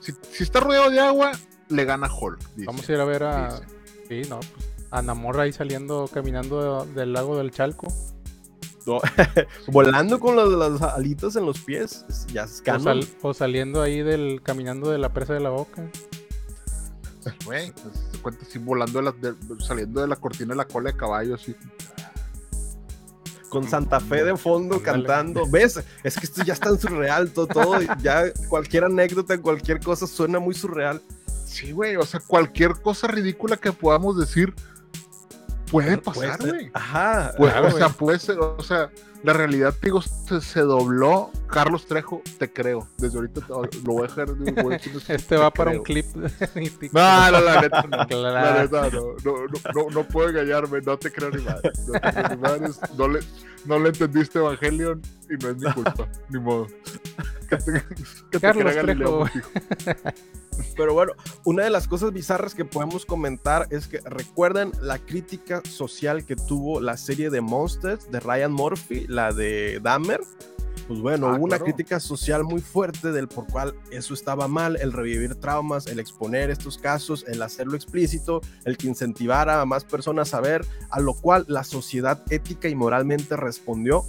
si, 0.00 0.12
si 0.30 0.42
está 0.44 0.60
rodeado 0.60 0.90
de 0.90 1.00
agua, 1.00 1.32
le 1.68 1.84
gana 1.84 2.08
Hulk. 2.12 2.38
Vamos 2.66 2.88
a 2.88 2.92
ir 2.92 3.00
a 3.00 3.04
ver 3.04 3.22
a. 3.24 3.48
Dicen. 3.50 3.68
Sí, 4.08 4.28
no, 4.28 4.40
pues. 4.40 4.68
A 4.90 5.02
Namor 5.02 5.40
ahí 5.40 5.52
saliendo, 5.52 6.06
caminando 6.12 6.84
de- 6.84 6.92
del 6.92 7.12
lago 7.12 7.36
del 7.38 7.50
Chalco. 7.50 7.86
Volando 9.66 10.20
con 10.20 10.36
las, 10.36 10.48
las 10.48 10.80
alitas 10.82 11.34
en 11.34 11.44
los 11.46 11.58
pies, 11.60 12.04
es- 12.08 12.26
ya 12.28 12.44
es 12.44 12.62
O, 12.72 12.78
sal- 12.80 13.08
o 13.22 13.34
saliendo 13.34 13.82
ahí 13.82 14.02
del. 14.02 14.42
caminando 14.42 14.90
de 14.90 14.98
la 14.98 15.12
presa 15.12 15.32
de 15.34 15.40
la 15.40 15.50
boca. 15.50 15.82
Güey, 17.44 17.72
pues, 17.72 18.05
cuenta 18.26 18.44
así 18.44 18.58
volando, 18.58 18.98
de 18.98 19.04
la- 19.04 19.12
de- 19.12 19.34
saliendo 19.64 20.00
de 20.00 20.08
la 20.08 20.16
cortina 20.16 20.50
de 20.50 20.56
la 20.56 20.64
cola 20.64 20.90
de 20.90 20.96
caballo, 20.96 21.36
así. 21.36 21.54
con 23.48 23.66
Santa 23.68 24.00
Fe 24.00 24.24
de 24.24 24.36
fondo 24.36 24.82
cantando. 24.82 25.48
¿Ves? 25.48 25.80
Es 26.02 26.16
que 26.16 26.26
esto 26.26 26.42
ya 26.42 26.52
es 26.54 26.60
tan 26.60 26.78
surreal, 26.78 27.30
todo, 27.30 27.46
todo, 27.46 27.78
ya 28.02 28.24
cualquier 28.48 28.84
anécdota, 28.84 29.38
cualquier 29.38 29.78
cosa 29.80 30.06
suena 30.08 30.40
muy 30.40 30.52
surreal. 30.54 31.00
Sí, 31.46 31.70
güey, 31.70 31.94
o 31.96 32.02
sea, 32.04 32.18
cualquier 32.20 32.72
cosa 32.82 33.06
ridícula 33.06 33.56
que 33.56 33.72
podamos 33.72 34.18
decir 34.18 34.52
puede 35.70 35.98
Puede 35.98 36.28
pasar, 36.28 36.38
güey. 36.48 36.70
Ajá. 36.74 37.32
Pues, 37.36 37.52
Claro, 37.52 37.68
o 37.68 37.70
sea, 37.72 37.88
puede 37.90 38.18
ser, 38.18 38.38
o 38.38 38.62
sea, 38.62 38.90
la 39.22 39.32
realidad, 39.32 39.74
te 39.74 39.86
digo, 39.88 40.00
se, 40.02 40.40
se 40.40 40.60
dobló 40.60 41.30
Carlos 41.48 41.86
Trejo, 41.86 42.22
te 42.38 42.52
creo. 42.52 42.86
Desde 42.98 43.16
ahorita 43.18 43.40
te- 43.40 43.48
lo 43.78 43.92
voy 43.92 44.04
a 44.04 44.06
dejar. 44.08 44.26
voy 44.34 44.74
a 44.74 44.78
decir, 44.78 44.92
Este 44.96 45.18
te 45.18 45.36
va 45.36 45.50
para 45.50 45.70
creo. 45.72 45.80
un 45.80 45.84
clip. 45.84 46.06
de. 46.14 46.90
No, 46.92 47.30
no, 47.32 47.40
la 47.40 47.60
neta 47.60 47.82
no. 47.82 47.96
La 47.96 48.06
Claro. 48.06 48.62
neta 48.62 48.90
no. 48.90 49.02
No, 49.24 49.46
no, 49.46 49.72
no, 49.84 49.90
no 49.90 50.08
puedo 50.08 50.28
engañarme, 50.28 50.80
no 50.82 50.96
te 50.98 51.10
creo 51.10 51.30
ni 51.30 51.42
madre. 51.42 51.72
No 51.86 51.92
te 51.92 52.00
creo 52.12 52.28
ni 52.28 52.36
madres, 52.36 52.80
no 52.96 53.08
le, 53.08 53.20
no 53.64 53.78
le 53.80 53.88
entendiste 53.88 54.38
Evangelion 54.38 55.02
y 55.28 55.42
no 55.42 55.50
es 55.50 55.56
mi 55.56 55.72
culpa, 55.72 56.08
ni 56.28 56.38
modo. 56.38 56.66
Que 57.48 57.56
te, 57.56 57.72
que 57.72 57.84
te 58.30 58.40
Carlos 58.40 58.74
Galileo 58.74 58.94
Trejo. 58.94 59.18
Montijo. 59.18 59.50
Pero 60.76 60.94
bueno, 60.94 61.12
una 61.44 61.64
de 61.64 61.70
las 61.70 61.88
cosas 61.88 62.12
bizarras 62.12 62.54
que 62.54 62.64
podemos 62.64 63.06
comentar 63.06 63.66
es 63.70 63.86
que 63.88 64.00
recuerdan 64.04 64.72
la 64.80 64.98
crítica 64.98 65.62
social 65.68 66.24
que 66.24 66.36
tuvo 66.36 66.80
la 66.80 66.96
serie 66.96 67.30
de 67.30 67.40
Monsters 67.40 68.10
de 68.10 68.20
Ryan 68.20 68.52
Murphy, 68.52 69.06
la 69.08 69.32
de 69.32 69.80
Dahmer. 69.82 70.20
Pues 70.86 71.00
bueno, 71.00 71.28
Ah, 71.28 71.34
hubo 71.36 71.44
una 71.44 71.58
crítica 71.58 71.98
social 71.98 72.44
muy 72.44 72.60
fuerte 72.60 73.10
del 73.10 73.26
por 73.26 73.46
cual 73.48 73.74
eso 73.90 74.14
estaba 74.14 74.46
mal, 74.46 74.76
el 74.80 74.92
revivir 74.92 75.34
traumas, 75.34 75.88
el 75.88 75.98
exponer 75.98 76.50
estos 76.50 76.78
casos, 76.78 77.24
el 77.26 77.42
hacerlo 77.42 77.74
explícito, 77.74 78.40
el 78.64 78.76
que 78.76 78.86
incentivara 78.86 79.60
a 79.60 79.64
más 79.64 79.84
personas 79.84 80.32
a 80.32 80.40
ver, 80.40 80.64
a 80.90 81.00
lo 81.00 81.14
cual 81.14 81.44
la 81.48 81.64
sociedad 81.64 82.22
ética 82.30 82.68
y 82.68 82.76
moralmente 82.76 83.36
respondió, 83.36 84.04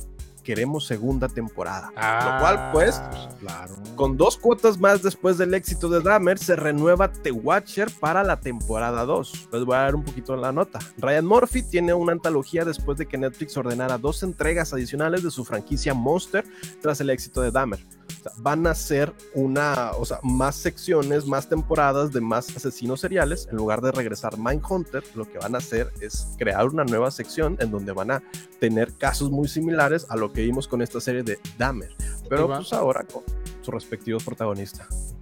queremos 0.48 0.88
segunda 0.88 1.28
temporada. 1.28 1.90
Lo 1.90 2.40
cual, 2.40 2.70
pues, 2.72 2.96
Ah, 3.04 3.28
Claro. 3.42 3.76
Con 3.98 4.16
dos 4.16 4.38
cuotas 4.38 4.80
más 4.80 5.04
después 5.04 5.38
del 5.38 5.54
éxito 5.54 5.90
de 5.90 6.00
Dahmer, 6.00 6.40
se 6.40 6.56
renueva 6.56 7.12
The 7.12 7.32
Watcher 7.32 7.92
para 8.00 8.24
la 8.24 8.40
temporada 8.40 9.04
2. 9.04 9.50
Les 9.52 9.66
voy 9.66 9.76
a 9.76 9.80
dar 9.80 9.96
un 9.96 10.04
poquito 10.06 10.38
la 10.38 10.54
nota. 10.54 10.80
Ryan 11.00 11.26
Murphy 11.26 11.64
tiene 11.64 11.94
una 11.94 12.14
antología 12.14 12.64
después 12.64 12.98
de 12.98 13.06
que 13.08 13.18
Netflix 13.18 13.58
ordenara 13.58 13.98
dos 13.98 14.24
entregas 14.24 14.72
adicionales 14.72 15.22
de 15.22 15.32
su 15.32 15.44
franquicia 15.44 15.94
Monster 15.94 16.46
tras 16.82 17.02
el 17.02 17.10
éxito 17.10 17.42
de 17.42 17.52
Dahmer. 17.52 17.80
O 18.20 18.24
sea, 18.24 18.32
van 18.38 18.68
a 18.68 18.76
ser 18.76 19.14
una, 19.34 19.92
o 19.92 20.06
sea, 20.06 20.20
más 20.24 20.56
secciones, 20.56 21.26
más 21.26 21.48
temporadas 21.50 22.12
de 22.12 22.22
más 22.22 22.56
asesinos 22.56 23.02
seriales. 23.02 23.48
En 23.52 23.58
lugar 23.58 23.82
de 23.82 23.92
regresar 23.92 24.38
Mindhunter, 24.38 25.04
lo 25.16 25.26
que 25.26 25.38
van 25.38 25.56
a 25.56 25.60
hacer 25.60 25.92
es 26.02 26.28
crear 26.38 26.66
una 26.68 26.84
nueva 26.84 27.12
sección 27.12 27.58
en 27.60 27.72
donde 27.72 27.92
van 27.92 28.12
a 28.12 28.24
tener 28.60 28.94
casos 28.94 29.30
muy 29.30 29.48
similares 29.48 30.06
a 30.10 30.16
lo 30.16 30.32
que 30.32 30.42
vimos 30.42 30.68
con 30.68 30.82
esta 30.82 31.00
serie 31.00 31.24
de 31.24 31.40
Dahmer. 31.58 31.94
Pero 32.30 32.48
pues 32.48 32.74
ahora 32.74 33.04
con 33.04 33.24
sus 33.62 33.74
respectivos 33.74 34.24
protagonistas. 34.24 35.16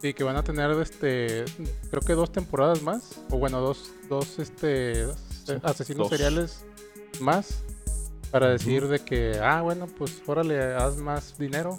Sí, 0.00 0.12
que 0.12 0.24
van 0.24 0.36
a 0.36 0.44
tener 0.44 0.70
este. 0.72 1.44
Creo 1.90 2.02
que 2.02 2.12
dos 2.12 2.30
temporadas 2.30 2.82
más. 2.82 3.20
O 3.30 3.38
bueno, 3.38 3.60
dos, 3.60 3.92
dos 4.08 4.38
este. 4.38 5.06
asesinos 5.62 6.08
dos. 6.08 6.10
seriales 6.10 6.64
más. 7.20 7.62
Para 8.30 8.48
decir 8.48 8.88
de 8.88 8.98
que, 8.98 9.38
ah, 9.42 9.62
bueno, 9.62 9.86
pues 9.86 10.20
órale, 10.26 10.74
haz 10.74 10.96
más 10.96 11.38
dinero. 11.38 11.78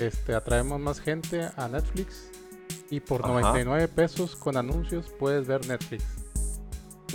Este, 0.00 0.34
atraemos 0.34 0.80
más 0.80 1.00
gente 1.00 1.48
a 1.56 1.68
Netflix. 1.68 2.28
Y 2.90 3.00
por 3.00 3.20
Ajá. 3.22 3.32
99 3.32 3.88
pesos 3.88 4.36
con 4.36 4.56
anuncios 4.56 5.06
puedes 5.18 5.46
ver 5.46 5.66
Netflix. 5.66 6.04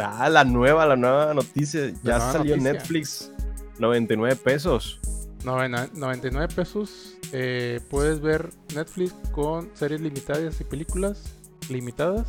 Ah, 0.01 0.29
la 0.29 0.43
nueva, 0.45 0.85
la 0.85 0.95
nueva 0.95 1.33
noticia. 1.33 1.87
Ya 2.03 2.17
nueva 2.17 2.31
salió 2.33 2.55
noticia. 2.55 2.73
Netflix. 2.73 3.31
99 3.79 4.35
pesos. 4.37 4.99
Novena- 5.43 5.89
99 5.93 6.53
pesos. 6.53 7.15
eh, 7.31 7.79
puedes 7.89 8.19
ver 8.21 8.49
Netflix 8.73 9.13
con 9.31 9.69
series 9.75 10.01
limitadas 10.01 10.59
y 10.59 10.63
películas 10.63 11.21
limitadas, 11.69 12.27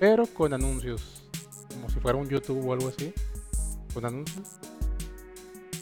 pero 0.00 0.26
con 0.26 0.54
anuncios. 0.54 1.22
Como 1.68 1.90
si 1.90 2.00
fuera 2.00 2.16
un 2.16 2.26
YouTube 2.28 2.66
o 2.66 2.72
algo 2.72 2.88
así. 2.88 3.12
Con 3.92 4.06
anuncios. 4.06 4.48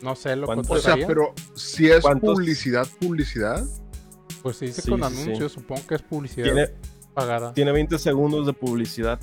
No 0.06 0.14
sé 0.14 0.36
lo 0.36 0.46
¿Cuánto? 0.46 0.72
O 0.72 0.78
sea, 0.78 0.96
pero 1.04 1.34
si 1.56 1.88
es 1.90 2.00
¿Cuántos? 2.02 2.34
publicidad, 2.36 2.86
publicidad. 3.00 3.64
Pues 4.40 4.56
si 4.58 4.66
dice 4.66 4.80
Sí, 4.82 4.90
con 4.90 5.02
sí, 5.02 5.14
sí. 5.16 5.20
anuncios, 5.22 5.50
supongo 5.50 5.84
que 5.84 5.96
es 5.96 6.02
publicidad 6.02 6.44
Tiene, 6.44 6.68
pagada. 7.12 7.52
tiene 7.54 7.72
20 7.72 7.98
segundos 7.98 8.46
de 8.46 8.52
publicidad. 8.52 9.18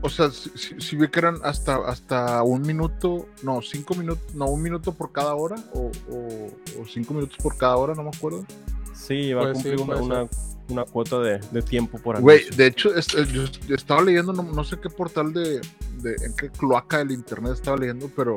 O 0.00 0.08
sea, 0.08 0.30
si, 0.30 0.48
si- 0.56 0.80
si 0.80 0.96
vi 0.96 1.08
que 1.08 1.18
eran 1.18 1.36
hasta, 1.42 1.76
hasta 1.86 2.42
un 2.42 2.62
minuto, 2.62 3.26
no, 3.42 3.60
cinco 3.60 3.94
minutos, 3.94 4.34
no, 4.34 4.46
un 4.46 4.62
minuto 4.62 4.92
por 4.94 5.12
cada 5.12 5.34
hora, 5.34 5.56
o, 5.74 5.90
o- 6.10 6.80
o 6.80 6.86
cinco 6.90 7.12
minutos 7.12 7.36
por 7.42 7.58
cada 7.58 7.76
hora, 7.76 7.94
no 7.94 8.04
me 8.04 8.10
acuerdo. 8.16 8.46
Sí, 8.94 9.34
va 9.34 9.42
a 9.42 9.52
Pues 9.52 9.58
sí, 9.58 9.64
cumplir 9.76 9.80
una, 9.86 9.96
una, 10.02 10.28
una 10.70 10.84
cuota 10.84 11.18
de, 11.18 11.38
de 11.50 11.60
tiempo 11.62 11.98
por 11.98 12.18
Güey, 12.22 12.48
de 12.48 12.66
hecho, 12.68 12.94
es- 12.94 13.12
eh, 13.14 13.26
yo 13.30 13.44
yo 13.66 13.74
estaba 13.74 14.00
leyendo, 14.00 14.32
no, 14.32 14.42
no 14.44 14.64
sé 14.64 14.78
qué 14.80 14.88
portal 14.88 15.34
de, 15.34 15.60
de, 16.00 16.14
en 16.24 16.34
qué 16.34 16.48
cloaca 16.48 16.98
del 16.98 17.10
internet 17.10 17.52
estaba 17.52 17.76
leyendo, 17.76 18.10
pero 18.16 18.36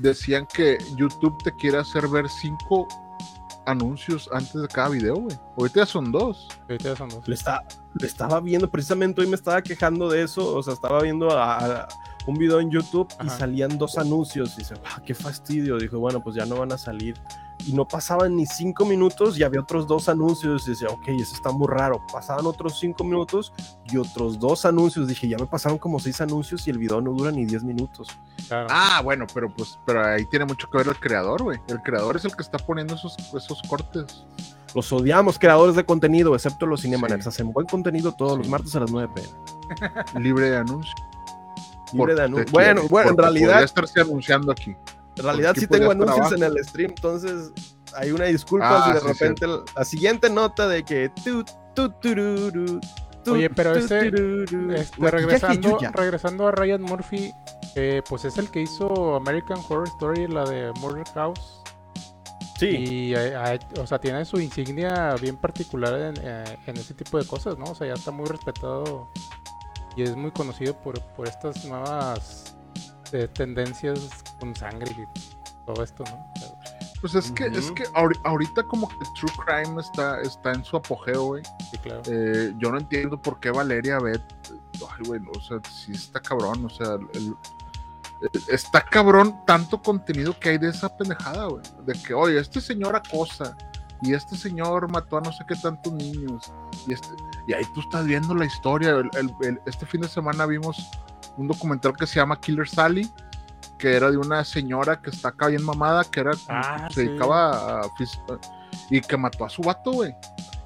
decían 0.00 0.46
que 0.52 0.78
YouTube 0.96 1.36
te 1.42 1.54
quiere 1.54 1.78
hacer 1.78 2.08
ver 2.08 2.28
cinco 2.28 2.86
anuncios 3.66 4.28
antes 4.32 4.54
de 4.54 4.68
cada 4.68 4.88
video, 4.88 5.14
güey. 5.16 5.36
Ahorita 5.56 5.80
ya 5.80 5.86
son 5.86 6.10
dos. 6.10 6.48
Ahorita 6.68 6.90
ya 6.90 6.96
son 6.96 7.08
dos. 7.10 7.28
Le, 7.28 7.34
está, 7.34 7.62
le 8.00 8.06
estaba 8.06 8.40
viendo, 8.40 8.70
precisamente 8.70 9.20
hoy 9.20 9.26
me 9.26 9.36
estaba 9.36 9.62
quejando 9.62 10.08
de 10.08 10.22
eso, 10.22 10.56
o 10.56 10.62
sea, 10.62 10.74
estaba 10.74 11.02
viendo 11.02 11.30
a- 11.30 11.58
a- 11.82 11.88
un 12.26 12.34
video 12.34 12.60
en 12.60 12.70
YouTube 12.70 13.08
y 13.24 13.28
salían 13.30 13.78
dos 13.78 13.96
anuncios 13.98 14.54
y 14.54 14.58
dice, 14.58 14.74
"Ah, 14.84 15.00
qué 15.04 15.14
fastidio, 15.14 15.78
dijo, 15.78 15.98
bueno, 15.98 16.22
pues 16.22 16.36
ya 16.36 16.44
no 16.46 16.56
van 16.56 16.70
a 16.72 16.78
salir. 16.78 17.14
Y 17.66 17.72
no 17.72 17.86
pasaban 17.86 18.36
ni 18.36 18.46
cinco 18.46 18.84
minutos 18.84 19.38
y 19.38 19.42
había 19.42 19.60
otros 19.60 19.86
dos 19.86 20.08
anuncios 20.08 20.66
y 20.66 20.70
decía, 20.70 20.88
ok, 20.88 21.08
eso 21.08 21.34
está 21.34 21.50
muy 21.50 21.68
raro. 21.68 22.04
Pasaban 22.12 22.46
otros 22.46 22.78
cinco 22.78 23.04
minutos 23.04 23.52
y 23.90 23.96
otros 23.96 24.38
dos 24.38 24.64
anuncios. 24.64 25.06
Dije, 25.06 25.28
ya 25.28 25.36
me 25.36 25.46
pasaron 25.46 25.78
como 25.78 26.00
seis 26.00 26.20
anuncios 26.20 26.66
y 26.66 26.70
el 26.70 26.78
video 26.78 27.00
no 27.00 27.12
dura 27.12 27.30
ni 27.30 27.44
diez 27.44 27.62
minutos. 27.62 28.08
Claro. 28.48 28.68
Ah, 28.70 29.00
bueno, 29.04 29.26
pero 29.32 29.52
pues, 29.54 29.78
pero 29.84 30.04
ahí 30.04 30.24
tiene 30.26 30.46
mucho 30.46 30.68
que 30.70 30.78
ver 30.78 30.88
el 30.88 30.98
creador, 30.98 31.42
güey. 31.42 31.58
El 31.68 31.80
creador 31.82 32.16
es 32.16 32.24
el 32.24 32.34
que 32.34 32.42
está 32.42 32.58
poniendo 32.58 32.94
esos, 32.94 33.16
esos 33.34 33.62
cortes. 33.68 34.24
Los 34.74 34.92
odiamos, 34.92 35.38
creadores 35.38 35.74
de 35.74 35.84
contenido, 35.84 36.34
excepto 36.34 36.66
los 36.66 36.82
Cinemaners. 36.82 37.24
Sí. 37.24 37.28
Hacen 37.28 37.52
buen 37.52 37.66
contenido 37.66 38.12
todos 38.12 38.38
los 38.38 38.48
martes 38.48 38.74
a 38.76 38.80
las 38.80 38.90
9 38.90 39.12
pm. 39.14 39.28
Libre 40.22 40.50
de 40.50 40.56
anuncio. 40.56 40.94
Libre 41.92 42.14
de 42.14 42.22
anuncio. 42.22 42.46
Bueno, 42.52 42.82
bueno, 42.88 43.10
en 43.10 43.18
realidad, 43.18 43.48
podría 43.48 43.64
estarse 43.64 44.00
anunciando 44.00 44.52
aquí. 44.52 44.76
En 45.16 45.24
realidad 45.24 45.54
sí 45.58 45.66
tengo 45.66 45.90
anuncios 45.90 46.32
en 46.32 46.42
el 46.42 46.64
stream, 46.64 46.90
entonces 46.90 47.52
hay 47.96 48.12
una 48.12 48.26
disculpa 48.26 48.68
Ah, 48.70 48.86
si 48.86 48.92
de 48.94 49.00
sí, 49.00 49.06
repente 49.24 49.46
la 49.76 49.84
siguiente 49.84 50.30
nota 50.30 50.68
de 50.68 50.84
que 50.84 51.10
tu, 51.24 51.44
tu, 51.74 51.90
tururu, 52.00 52.80
tu, 53.24 53.32
Oye, 53.34 53.50
pero 53.50 53.74
Este, 53.74 54.10
maquillaje 54.10 55.10
regresando, 55.10 55.78
regresando 55.92 56.48
a 56.48 56.52
Ryan 56.52 56.82
Murphy, 56.82 57.32
eh, 57.74 58.02
pues 58.08 58.24
es 58.24 58.38
el 58.38 58.50
que 58.50 58.62
hizo 58.62 59.14
American 59.16 59.58
Horror 59.68 59.88
Story, 59.88 60.26
la 60.28 60.44
de 60.44 60.72
Murder 60.80 61.04
House. 61.14 61.62
Sí, 62.58 62.66
Y, 62.66 63.14
eh, 63.14 63.58
o 63.80 63.86
sea, 63.86 63.98
tiene 63.98 64.24
su 64.26 64.38
insignia 64.38 65.14
bien 65.20 65.36
particular 65.36 65.94
en, 65.94 66.14
eh, 66.22 66.58
en 66.66 66.76
ese 66.76 66.92
tipo 66.94 67.18
de 67.18 67.26
cosas, 67.26 67.56
¿no? 67.58 67.64
O 67.66 67.74
sea, 67.74 67.86
ya 67.86 67.94
está 67.94 68.10
muy 68.10 68.26
respetado 68.26 69.08
y 69.96 70.02
es 70.02 70.14
muy 70.14 70.30
conocido 70.30 70.74
por, 70.74 71.00
por 71.14 71.26
estas 71.26 71.64
nuevas 71.64 72.49
tendencias 73.28 74.08
con 74.38 74.54
sangre 74.54 74.90
y 74.92 75.64
todo 75.66 75.82
esto, 75.82 76.04
¿no? 76.04 76.32
Pues 77.00 77.14
es 77.14 77.32
que, 77.32 77.46
es 77.46 77.70
que 77.72 77.84
ahori- 77.94 78.20
ahorita 78.24 78.62
como 78.64 78.86
que 78.88 78.96
True 79.18 79.32
Crime 79.46 79.80
está, 79.80 80.20
está 80.20 80.52
en 80.52 80.62
su 80.64 80.76
apogeo, 80.76 81.24
güey. 81.24 81.42
sí, 81.70 81.78
claro. 81.78 82.02
Eh, 82.06 82.52
yo 82.58 82.70
no 82.70 82.78
entiendo 82.78 83.20
por 83.20 83.40
qué 83.40 83.50
Valeria 83.50 83.98
Bet, 83.98 84.22
ay, 84.50 85.06
güey, 85.06 85.20
no, 85.20 85.30
o 85.30 85.40
sea, 85.40 85.58
sí 85.70 85.92
está 85.92 86.20
cabrón, 86.20 86.64
o 86.66 86.68
sea, 86.70 86.94
el- 86.94 87.08
el- 87.14 87.36
está 88.48 88.82
cabrón 88.82 89.34
tanto 89.46 89.80
contenido 89.82 90.38
que 90.38 90.50
hay 90.50 90.58
de 90.58 90.68
esa 90.68 90.94
pendejada, 90.94 91.46
güey. 91.46 91.62
De 91.86 91.94
que, 91.94 92.12
oye, 92.12 92.38
este 92.38 92.60
señor 92.60 92.94
acosa 92.94 93.56
y 94.02 94.12
este 94.12 94.36
señor 94.36 94.90
mató 94.90 95.16
a 95.16 95.20
no 95.22 95.32
sé 95.32 95.42
qué 95.48 95.54
tantos 95.56 95.92
niños. 95.94 96.52
Y, 96.86 96.92
este, 96.92 97.08
y 97.46 97.54
ahí 97.54 97.64
tú 97.74 97.80
estás 97.80 98.04
viendo 98.04 98.34
la 98.34 98.44
historia. 98.44 98.90
El- 98.90 99.10
el- 99.14 99.34
el- 99.48 99.60
este 99.64 99.86
fin 99.86 100.02
de 100.02 100.08
semana 100.08 100.44
vimos 100.44 100.76
un 101.40 101.48
documental 101.48 101.96
que 101.96 102.06
se 102.06 102.16
llama 102.16 102.38
Killer 102.40 102.68
Sally, 102.68 103.10
que 103.78 103.96
era 103.96 104.10
de 104.10 104.18
una 104.18 104.44
señora 104.44 105.00
que 105.00 105.10
está 105.10 105.28
acá 105.30 105.46
bien 105.48 105.62
mamada, 105.64 106.04
que 106.04 106.20
era 106.20 106.32
Ah, 106.48 106.88
se 106.90 107.02
sí. 107.02 107.08
dedicaba 107.08 107.80
a, 107.80 107.90
y 108.90 109.00
que 109.00 109.16
mató 109.16 109.44
a 109.44 109.48
su 109.48 109.62
vato, 109.62 109.92
güey. 109.92 110.14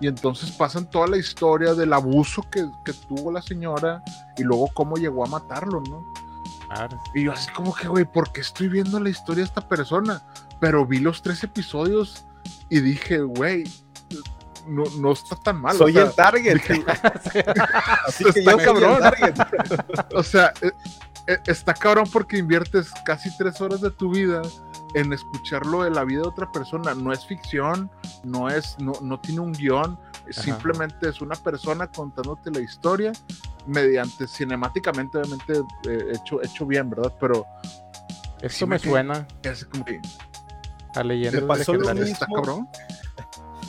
Y 0.01 0.09
entonces 0.09 0.51
pasan 0.51 0.91
toda 0.91 1.07
la 1.07 1.17
historia 1.17 1.75
del 1.75 1.93
abuso 1.93 2.43
que, 2.51 2.69
que 2.85 2.93
tuvo 2.93 3.31
la 3.31 3.41
señora 3.41 4.03
y 4.37 4.43
luego 4.43 4.69
cómo 4.75 4.97
llegó 4.97 5.25
a 5.25 5.29
matarlo, 5.29 5.81
¿no? 5.89 6.03
Claro. 6.69 7.01
Y 7.15 7.25
yo 7.25 7.33
así 7.33 7.51
como 7.53 7.73
que, 7.73 7.87
güey, 7.87 8.05
¿por 8.05 8.33
qué 8.33 8.41
estoy 8.41 8.69
viendo 8.69 8.99
la 8.99 9.11
historia 9.11 9.45
de 9.45 9.49
esta 9.49 9.67
persona? 9.69 10.23
Pero 10.61 10.85
vi 10.85 10.99
los 10.99 11.23
tres 11.23 11.45
episodios 11.45 12.25
y 12.69 12.81
dije, 12.81 13.21
güey, 13.21 13.65
no, 14.67 14.85
no 14.99 15.13
está 15.13 15.37
tan 15.37 15.61
mal. 15.61 15.77
soy 15.77 15.93
o 15.93 15.95
sea, 15.95 16.05
el 16.05 16.15
target. 16.15 16.57
Así 18.07 18.25
que 18.25 18.41
está 18.41 18.53
yo 18.53 18.59
el 18.59 18.65
cabrón. 18.65 19.01
target. 19.01 19.35
o 20.15 20.23
sea, 20.23 20.53
eh, 20.61 20.73
eh, 21.27 21.39
está 21.47 21.75
cabrón 21.75 22.09
porque 22.13 22.39
inviertes 22.39 22.91
casi 23.05 23.35
tres 23.37 23.61
horas 23.61 23.81
de 23.81 23.91
tu 23.91 24.11
vida 24.11 24.43
en 24.95 25.13
escucharlo 25.13 25.83
de 25.83 25.91
la 25.91 26.05
vida 26.05 26.23
de 26.23 26.29
otra 26.29 26.51
persona. 26.53 26.95
No 26.95 27.13
es 27.13 27.25
ficción, 27.27 27.91
no 28.23 28.49
es, 28.49 28.77
no, 28.79 28.93
no 29.01 29.21
tiene 29.21 29.41
un 29.41 29.53
guion, 29.53 29.99
simplemente 30.31 31.09
es 31.09 31.21
una 31.21 31.37
persona 31.37 31.87
contándote 31.87 32.51
la 32.51 32.61
historia 32.61 33.13
mediante 33.67 34.27
cinemáticamente, 34.27 35.19
obviamente, 35.19 35.55
eh, 35.89 36.13
hecho, 36.15 36.43
hecho 36.43 36.67
bien, 36.67 36.91
¿verdad? 36.91 37.13
Pero 37.19 37.47
Esto 38.43 38.59
Sí 38.59 38.67
me 38.67 38.79
suena 38.79 39.27
es 39.43 39.65
como 39.65 39.85
que 39.85 40.01
a 40.95 41.03
pasó 41.47 41.73
lo 41.73 41.81
legendarias. 41.81 42.11
está 42.11 42.27
cabrón. 42.27 42.69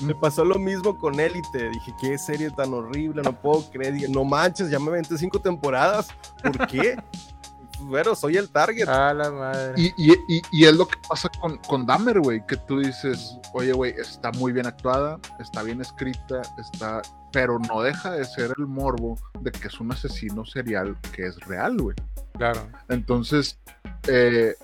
Me 0.01 0.15
pasó 0.15 0.43
lo 0.43 0.59
mismo 0.59 0.97
con 0.97 1.19
Élite. 1.19 1.69
Dije, 1.69 1.93
qué 1.99 2.17
serie 2.17 2.49
tan 2.51 2.73
horrible, 2.73 3.21
no 3.21 3.33
puedo 3.39 3.69
creer. 3.71 3.93
Dije, 3.93 4.09
no 4.09 4.23
manches, 4.23 4.69
ya 4.69 4.79
me 4.79 4.89
aventé 4.89 5.17
cinco 5.17 5.39
temporadas. 5.39 6.07
¿Por 6.41 6.67
qué? 6.67 6.97
bueno, 7.79 8.15
soy 8.15 8.37
el 8.37 8.49
target. 8.49 8.87
A 8.87 9.13
la 9.13 9.31
madre. 9.31 9.73
Y, 9.77 9.93
y, 9.97 10.13
y, 10.27 10.41
y 10.51 10.65
es 10.65 10.73
lo 10.75 10.87
que 10.87 10.97
pasa 11.07 11.29
con, 11.39 11.57
con 11.59 11.85
Dahmer, 11.85 12.19
güey, 12.19 12.45
que 12.45 12.57
tú 12.57 12.79
dices, 12.79 13.37
oye, 13.53 13.71
güey, 13.73 13.93
está 13.97 14.31
muy 14.33 14.51
bien 14.51 14.65
actuada, 14.65 15.19
está 15.39 15.63
bien 15.63 15.81
escrita, 15.81 16.41
está, 16.57 17.01
pero 17.31 17.59
no 17.59 17.81
deja 17.81 18.11
de 18.11 18.25
ser 18.25 18.53
el 18.57 18.67
morbo 18.67 19.17
de 19.41 19.51
que 19.51 19.67
es 19.67 19.79
un 19.79 19.91
asesino 19.91 20.45
serial 20.45 20.97
que 21.11 21.27
es 21.27 21.39
real, 21.41 21.77
güey. 21.77 21.95
Claro. 22.33 22.67
Entonces, 22.89 23.59
eh, 24.07 24.55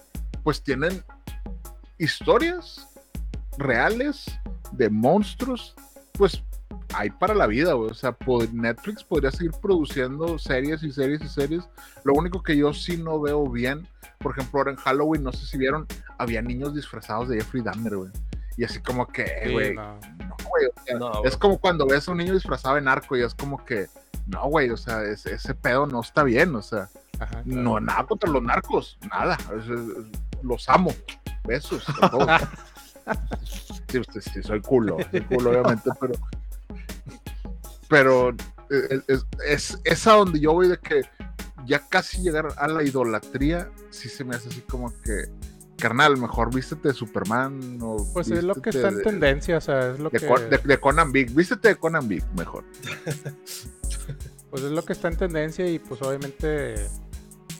pues 0.44 0.64
tienen 0.64 1.04
historias 1.98 2.88
reales 3.58 4.26
de 4.72 4.90
monstruos, 4.90 5.76
pues 6.14 6.44
hay 6.94 7.10
para 7.10 7.34
la 7.34 7.48
vida, 7.48 7.74
güey. 7.74 7.90
O 7.92 7.94
sea, 7.94 8.18
pod- 8.18 8.52
Netflix 8.52 9.04
podría 9.04 9.32
seguir 9.32 9.52
produciendo 9.62 10.38
series 10.40 10.84
y 10.84 10.92
series 10.92 11.22
y 11.22 11.28
series. 11.28 11.64
Lo 12.04 12.14
único 12.14 12.42
que 12.44 12.56
yo 12.58 12.74
sí 12.74 12.98
no 12.98 13.20
veo 13.20 13.48
bien, 13.50 13.88
por 14.20 14.32
ejemplo, 14.38 14.60
ahora 14.60 14.72
en 14.72 14.78
Halloween, 14.78 15.24
no 15.24 15.32
sé 15.34 15.46
si 15.46 15.58
vieron, 15.58 15.86
había 16.18 16.42
niños 16.42 16.74
disfrazados 16.76 17.28
de 17.30 17.38
Jeffrey 17.38 17.62
Dahmer, 17.64 17.96
güey. 17.98 18.12
Y 18.58 18.64
así 18.66 18.80
como 18.82 19.08
que, 19.08 19.24
eh, 19.24 19.42
Sí, 19.46 19.52
güey, 19.54 19.74
no. 19.76 19.94
no, 19.96 20.36
güey. 20.50 20.66
o 20.68 20.84
sea, 20.86 20.98
No, 21.00 21.12
es 21.12 21.20
güey. 21.22 21.40
como 21.40 21.58
cuando 21.60 21.86
ves 21.88 22.08
a 22.08 22.12
un 22.12 22.18
niño 22.18 22.34
disfrazado 22.34 22.76
de 22.76 22.82
narco 22.82 23.16
y 23.18 23.22
es 23.24 23.34
como 23.34 23.64
que, 23.66 23.88
no, 24.28 24.48
güey, 24.50 24.70
o 24.70 24.78
sea, 24.78 25.02
ese, 25.04 25.34
ese 25.36 25.56
pedo 25.56 25.88
no 25.88 26.02
está 26.02 26.24
bien, 26.24 26.54
o 26.56 26.62
sea. 26.62 26.90
Ajá, 27.20 27.44
claro. 27.44 27.62
No, 27.62 27.80
nada 27.80 28.06
contra 28.06 28.30
los 28.30 28.42
narcos, 28.44 28.98
nada. 29.10 29.38
es- 29.58 29.70
es- 29.70 30.44
los 30.44 30.68
amo. 30.70 30.92
Besos. 31.46 31.84
sí, 33.92 34.00
usted, 34.00 34.22
sí, 34.22 34.42
soy 34.44 34.62
culo, 34.62 34.98
soy 35.12 35.22
culo, 35.22 35.52
obviamente, 35.52 35.90
pero. 36.00 36.14
Pero 37.90 38.30
eh, 38.70 39.02
es, 39.08 39.26
es, 39.46 39.78
es 39.84 40.08
a 40.08 40.14
donde 40.14 40.40
yo 40.40 40.54
voy 40.54 40.68
de 40.70 40.78
que 40.78 41.02
ya 41.66 41.88
casi 41.90 42.22
llegar 42.22 42.48
a 42.58 42.68
la 42.68 42.84
idolatría, 42.84 43.70
sí 43.90 44.10
se 44.10 44.24
me 44.24 44.36
hace 44.36 44.50
así 44.50 44.62
como 44.62 44.92
que, 45.04 45.26
carnal, 45.78 46.18
mejor 46.18 46.54
vístete 46.54 46.88
de 46.90 46.94
Superman 46.94 47.80
o. 47.82 47.98
Pues 48.14 48.32
es 48.32 48.44
lo 48.44 48.56
que 48.56 48.70
está 48.70 48.88
en 48.88 48.98
de- 48.98 49.04
tendencia, 49.04 49.58
o 49.58 49.62
sea, 49.62 49.92
es 49.92 50.00
lo 50.00 50.10
De, 50.10 50.20
que... 50.20 50.28
Con- 50.28 50.50
de- 50.50 50.58
de 50.58 50.80
Conan 50.80 51.12
Big, 51.12 51.32
vístete 51.34 51.70
de 51.70 51.76
Conan 51.76 52.08
Big, 52.08 52.24
mejor. 52.38 52.64
Pues 54.50 54.64
es 54.64 54.72
lo 54.72 54.84
que 54.84 54.94
está 54.94 55.08
en 55.08 55.18
tendencia 55.18 55.66
y 55.70 55.80
pues 55.80 56.02
obviamente 56.02 56.76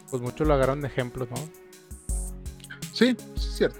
pues 0.10 0.22
muchos 0.22 0.46
lo 0.46 0.54
agarran 0.54 0.82
de 0.82 0.88
ejemplos, 0.88 1.30
¿no? 1.32 1.38
Sí, 2.94 3.16
sí, 3.16 3.16
es 3.36 3.56
cierto. 3.56 3.80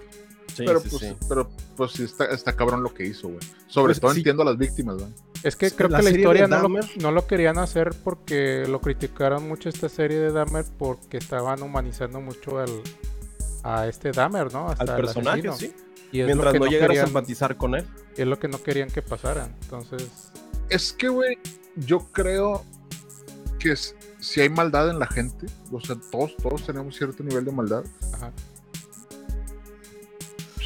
Sí, 0.56 0.64
pero, 0.66 0.80
sí, 0.82 0.90
pues, 0.90 1.02
sí. 1.02 1.16
pero 1.30 1.50
pues 1.78 1.92
sí 1.94 2.04
está, 2.04 2.26
está 2.26 2.56
cabrón 2.56 2.84
lo 2.84 2.94
que 2.94 3.06
hizo, 3.06 3.28
güey. 3.30 3.40
Sobre 3.68 3.92
Pues, 3.92 4.00
todo 4.02 4.12
sí. 4.12 4.18
entiendo 4.20 4.42
a 4.44 4.46
las 4.46 4.58
víctimas, 4.58 4.98
güey. 4.98 5.10
Es 5.44 5.56
que 5.56 5.70
Sí, 5.70 5.76
creo 5.76 5.90
la 5.90 5.98
que 6.00 6.04
la 6.04 6.10
historia 6.12 6.48
no 6.48 6.68
lo, 6.68 7.12
no 7.12 7.28
querían 7.28 7.58
hacer 7.58 7.96
porque 8.04 8.66
lo 8.68 8.80
criticaron 8.82 9.48
mucho 9.48 9.70
esta 9.70 9.90
serie 9.90 10.20
de 10.20 10.32
Dahmer 10.32 10.66
porque 10.78 11.18
estaban 11.18 11.62
humanizando 11.64 12.20
mucho 12.22 12.60
al, 12.60 12.70
a 13.64 13.88
este 13.88 14.12
Dahmer, 14.12 14.52
¿no? 14.54 14.70
Hasta 14.70 14.96
Al 14.96 15.02
personaje, 15.02 15.48
asesino. 15.48 15.56
sí. 15.58 15.74
Y 16.12 16.20
es 16.20 16.28
lo 16.28 16.34
Mientras 16.34 16.54
que 16.54 16.60
no 16.60 16.66
llegaras 16.66 16.88
querían- 16.90 17.06
a 17.06 17.08
empatizar 17.08 17.56
con 17.58 17.76
él. 17.76 17.86
y 18.18 18.22
es 18.22 18.28
lo 18.28 18.38
que 18.38 18.48
no 18.50 18.62
querían 18.62 18.90
que 18.90 19.02
pasara. 19.02 19.50
Entonces, 19.64 20.10
Es 20.70 20.92
que, 20.94 21.08
güey, 21.10 21.38
yo 21.78 22.00
creo 22.12 22.64
que 23.60 23.76
si 24.20 24.42
hay 24.42 24.50
maldad 24.50 24.90
en 24.90 25.00
la 25.00 25.08
gente, 25.08 25.48
o 25.72 25.80
sea, 25.82 25.96
todos, 26.12 26.36
todos 26.38 26.66
tenemos 26.66 26.96
cierto 26.98 27.24
nivel 27.24 27.46
de 27.46 27.52
maldad. 27.52 27.84
ajá. 28.14 28.32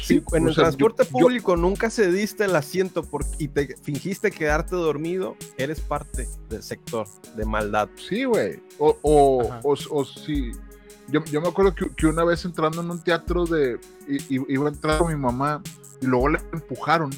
Si 0.06 0.22
en 0.32 0.44
o 0.44 0.48
el 0.48 0.54
sea, 0.54 0.64
transporte 0.64 1.04
yo- 1.04 1.10
yo- 1.10 1.18
público 1.18 1.56
nunca 1.56 1.90
cediste 1.90 2.44
el 2.44 2.54
asiento 2.56 3.02
por- 3.02 3.24
y 3.38 3.48
te 3.48 3.76
fingiste 3.82 4.30
quedarte 4.30 4.76
dormido, 4.76 5.36
eres 5.58 5.80
parte 5.80 6.28
del 6.48 6.62
sector 6.62 7.06
de 7.36 7.44
maldad. 7.44 7.88
Sí, 8.08 8.24
güey. 8.24 8.60
O, 8.78 8.96
o, 9.02 9.76
o, 9.90 10.04
sí. 10.04 10.52
Yo, 11.08 11.24
yo 11.26 11.40
me 11.40 11.48
acuerdo 11.48 11.74
que, 11.74 11.88
que 11.90 12.06
una 12.06 12.24
vez 12.24 12.44
entrando 12.44 12.80
en 12.82 12.90
un 12.90 13.02
teatro 13.02 13.44
de. 13.46 13.78
Iba 14.28 14.66
a 14.66 14.72
entrar 14.72 14.98
con 14.98 15.08
mi 15.08 15.16
mamá 15.20 15.62
y 16.00 16.06
luego 16.06 16.28
le 16.30 16.38
empujaron 16.52 17.10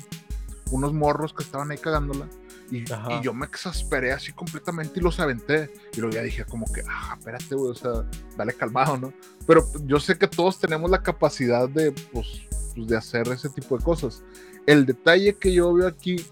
unos 0.71 0.93
morros 0.93 1.33
que 1.33 1.43
estaban 1.43 1.71
ahí 1.71 1.79
cagándola. 1.79 2.29
Y, 2.71 2.79
y 2.79 3.23
yo 3.23 3.33
me 3.33 3.47
exasperé 3.47 4.13
así 4.13 4.33
completamente 4.33 5.01
y 5.01 5.03
los 5.03 5.19
aventé. 5.21 5.71
Y 5.95 6.01
luego 6.01 6.15
ya 6.15 6.23
dije, 6.23 6.45
como 6.45 6.67
que, 6.73 6.83
ah, 6.89 7.17
espérate, 7.19 7.55
güey, 7.55 7.71
o 7.71 7.75
sea, 7.75 8.05
dale 8.37 8.53
calmado, 8.53 8.97
¿no? 8.99 9.13
Pero 9.47 9.67
yo 9.85 9.99
sé 9.99 10.19
que 10.19 10.29
todos 10.29 10.59
tenemos 10.59 10.91
la 10.91 11.03
capacidad 11.03 11.69
de, 11.69 11.93
pues, 12.13 12.43
pues, 12.75 12.87
de 12.87 12.97
hacer 12.97 13.29
ese 13.29 13.49
tipo 13.49 13.79
de 13.79 13.85
cosas. 13.85 14.23
El 14.67 14.85
detalle 14.85 15.35
que 15.35 15.53
yo 15.53 15.73
veo 15.73 15.89
aquí 15.89 16.25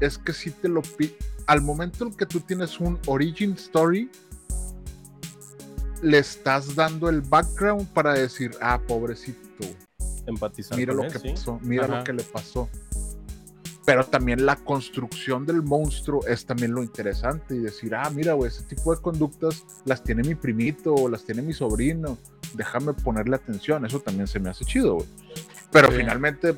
es 0.00 0.18
que 0.18 0.32
si 0.32 0.50
te 0.50 0.68
lo 0.68 0.82
al 1.46 1.62
momento 1.62 2.04
en 2.04 2.14
que 2.14 2.26
tú 2.26 2.40
tienes 2.40 2.78
un 2.78 2.98
origin 3.06 3.52
story, 3.52 4.10
le 6.02 6.18
estás 6.18 6.74
dando 6.74 7.08
el 7.08 7.22
background 7.22 7.88
para 7.88 8.12
decir, 8.12 8.52
ah, 8.60 8.80
pobrecito, 8.86 9.38
Empatizar 10.26 10.76
mira 10.76 10.92
con 10.92 10.98
lo 10.98 11.04
él, 11.04 11.12
que 11.12 11.18
¿sí? 11.18 11.30
pasó, 11.30 11.58
mira 11.62 11.84
Ajá. 11.86 11.98
lo 11.98 12.04
que 12.04 12.12
le 12.12 12.22
pasó. 12.22 12.68
Pero 13.88 14.04
también 14.04 14.44
la 14.44 14.56
construcción 14.56 15.46
del 15.46 15.62
monstruo 15.62 16.20
es 16.26 16.44
también 16.44 16.72
lo 16.72 16.82
interesante 16.82 17.54
y 17.54 17.58
decir, 17.60 17.94
ah, 17.94 18.10
mira, 18.10 18.34
güey, 18.34 18.50
ese 18.50 18.62
tipo 18.64 18.94
de 18.94 19.00
conductas 19.00 19.64
las 19.86 20.04
tiene 20.04 20.22
mi 20.24 20.34
primito 20.34 20.94
o 20.94 21.08
las 21.08 21.24
tiene 21.24 21.40
mi 21.40 21.54
sobrino, 21.54 22.18
déjame 22.52 22.92
ponerle 22.92 23.36
atención, 23.36 23.86
eso 23.86 23.98
también 24.00 24.26
se 24.26 24.40
me 24.40 24.50
hace 24.50 24.66
chido, 24.66 24.96
güey. 24.96 25.06
Pero 25.72 25.90
Sí. 25.90 25.96
finalmente, 25.96 26.54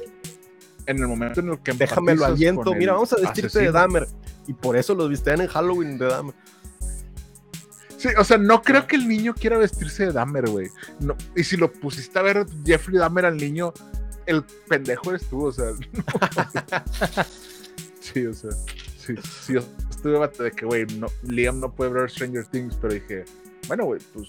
en 0.86 0.98
el 0.98 1.06
momento 1.06 1.38
en 1.38 1.50
el 1.50 1.60
que 1.60 1.72
Déjame 1.72 2.16
lo 2.16 2.24
aliento. 2.24 2.74
Mira, 2.74 2.94
vamos 2.94 3.12
a 3.12 3.16
vestirte 3.20 3.60
de 3.60 3.68
asesino- 3.68 3.72
Dahmer. 3.74 4.08
Y 4.48 4.52
por 4.54 4.76
eso 4.76 4.96
los 4.96 5.08
visten 5.08 5.40
en 5.40 5.46
Halloween 5.46 5.98
de 5.98 6.06
Dahmer. 6.06 6.34
Sí, 7.96 8.08
o 8.18 8.24
sea, 8.24 8.38
no 8.38 8.60
creo 8.62 8.88
que 8.88 8.96
el 8.96 9.06
niño 9.06 9.34
quiera 9.34 9.56
vestirse 9.56 10.06
de 10.06 10.12
Dahmer, 10.12 10.48
güey. 10.50 10.66
No, 10.98 11.14
y 11.36 11.44
si 11.44 11.56
lo 11.56 11.70
pusiste 11.70 12.18
a 12.18 12.22
ver 12.22 12.44
Jeffrey 12.66 12.98
Dahmer 12.98 13.26
al 13.26 13.36
niño, 13.36 13.72
el 14.26 14.44
pendejo 14.68 15.10
eres 15.10 15.26
tú, 15.28 15.46
o 15.46 15.52
sea. 15.52 15.72
sí, 18.00 18.26
o 18.26 18.34
sea. 18.34 18.50
Sí, 18.98 19.14
sí, 19.46 19.54
yo 19.54 19.60
estuve 19.88 20.18
bate 20.18 20.42
de 20.44 20.52
que, 20.52 20.66
güey, 20.66 20.86
no, 20.98 21.06
Liam 21.22 21.58
no 21.60 21.72
puede 21.74 21.90
ver 21.90 22.10
Stranger 22.10 22.46
Things, 22.46 22.76
pero 22.80 22.94
dije, 22.94 23.24
bueno, 23.68 23.84
güey, 23.86 24.00
pues. 24.14 24.28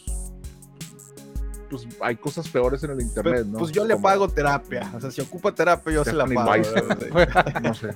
Pues 1.69 1.87
hay 2.01 2.15
cosas 2.17 2.49
peores 2.49 2.83
en 2.83 2.91
el 2.91 2.99
internet, 3.01 3.33
Pues, 3.43 3.47
¿no? 3.47 3.59
pues 3.59 3.71
yo 3.71 3.85
le 3.85 3.93
Como 3.93 4.03
pago 4.03 4.27
terapia. 4.27 4.91
O 4.93 4.99
sea, 4.99 5.09
si 5.09 5.21
ocupa 5.21 5.53
terapia, 5.55 5.93
yo 5.93 6.03
se 6.03 6.11
la 6.13 6.25
pago. 6.25 6.63
No 7.63 7.73
sé. 7.73 7.95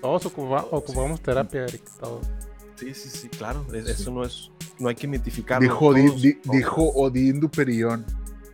Todos 0.00 0.26
ocupa- 0.26 0.66
ocupamos 0.70 1.20
terapia, 1.20 1.62
Eric. 1.64 1.82
Todos. 2.00 2.26
Sí, 2.76 2.94
sí, 2.94 3.08
sí, 3.10 3.28
claro. 3.28 3.64
es- 3.72 3.86
Eso 3.86 4.10
no 4.10 4.24
es. 4.24 4.50
No 4.78 4.88
hay 4.88 4.94
que 4.94 5.06
mitificarlo. 5.06 5.62
Dijo, 5.62 5.92
todos- 5.94 6.22
di- 6.22 6.34
todos. 6.34 6.56
dijo 6.56 6.82
Odín 6.94 7.38
Duperión, 7.38 8.04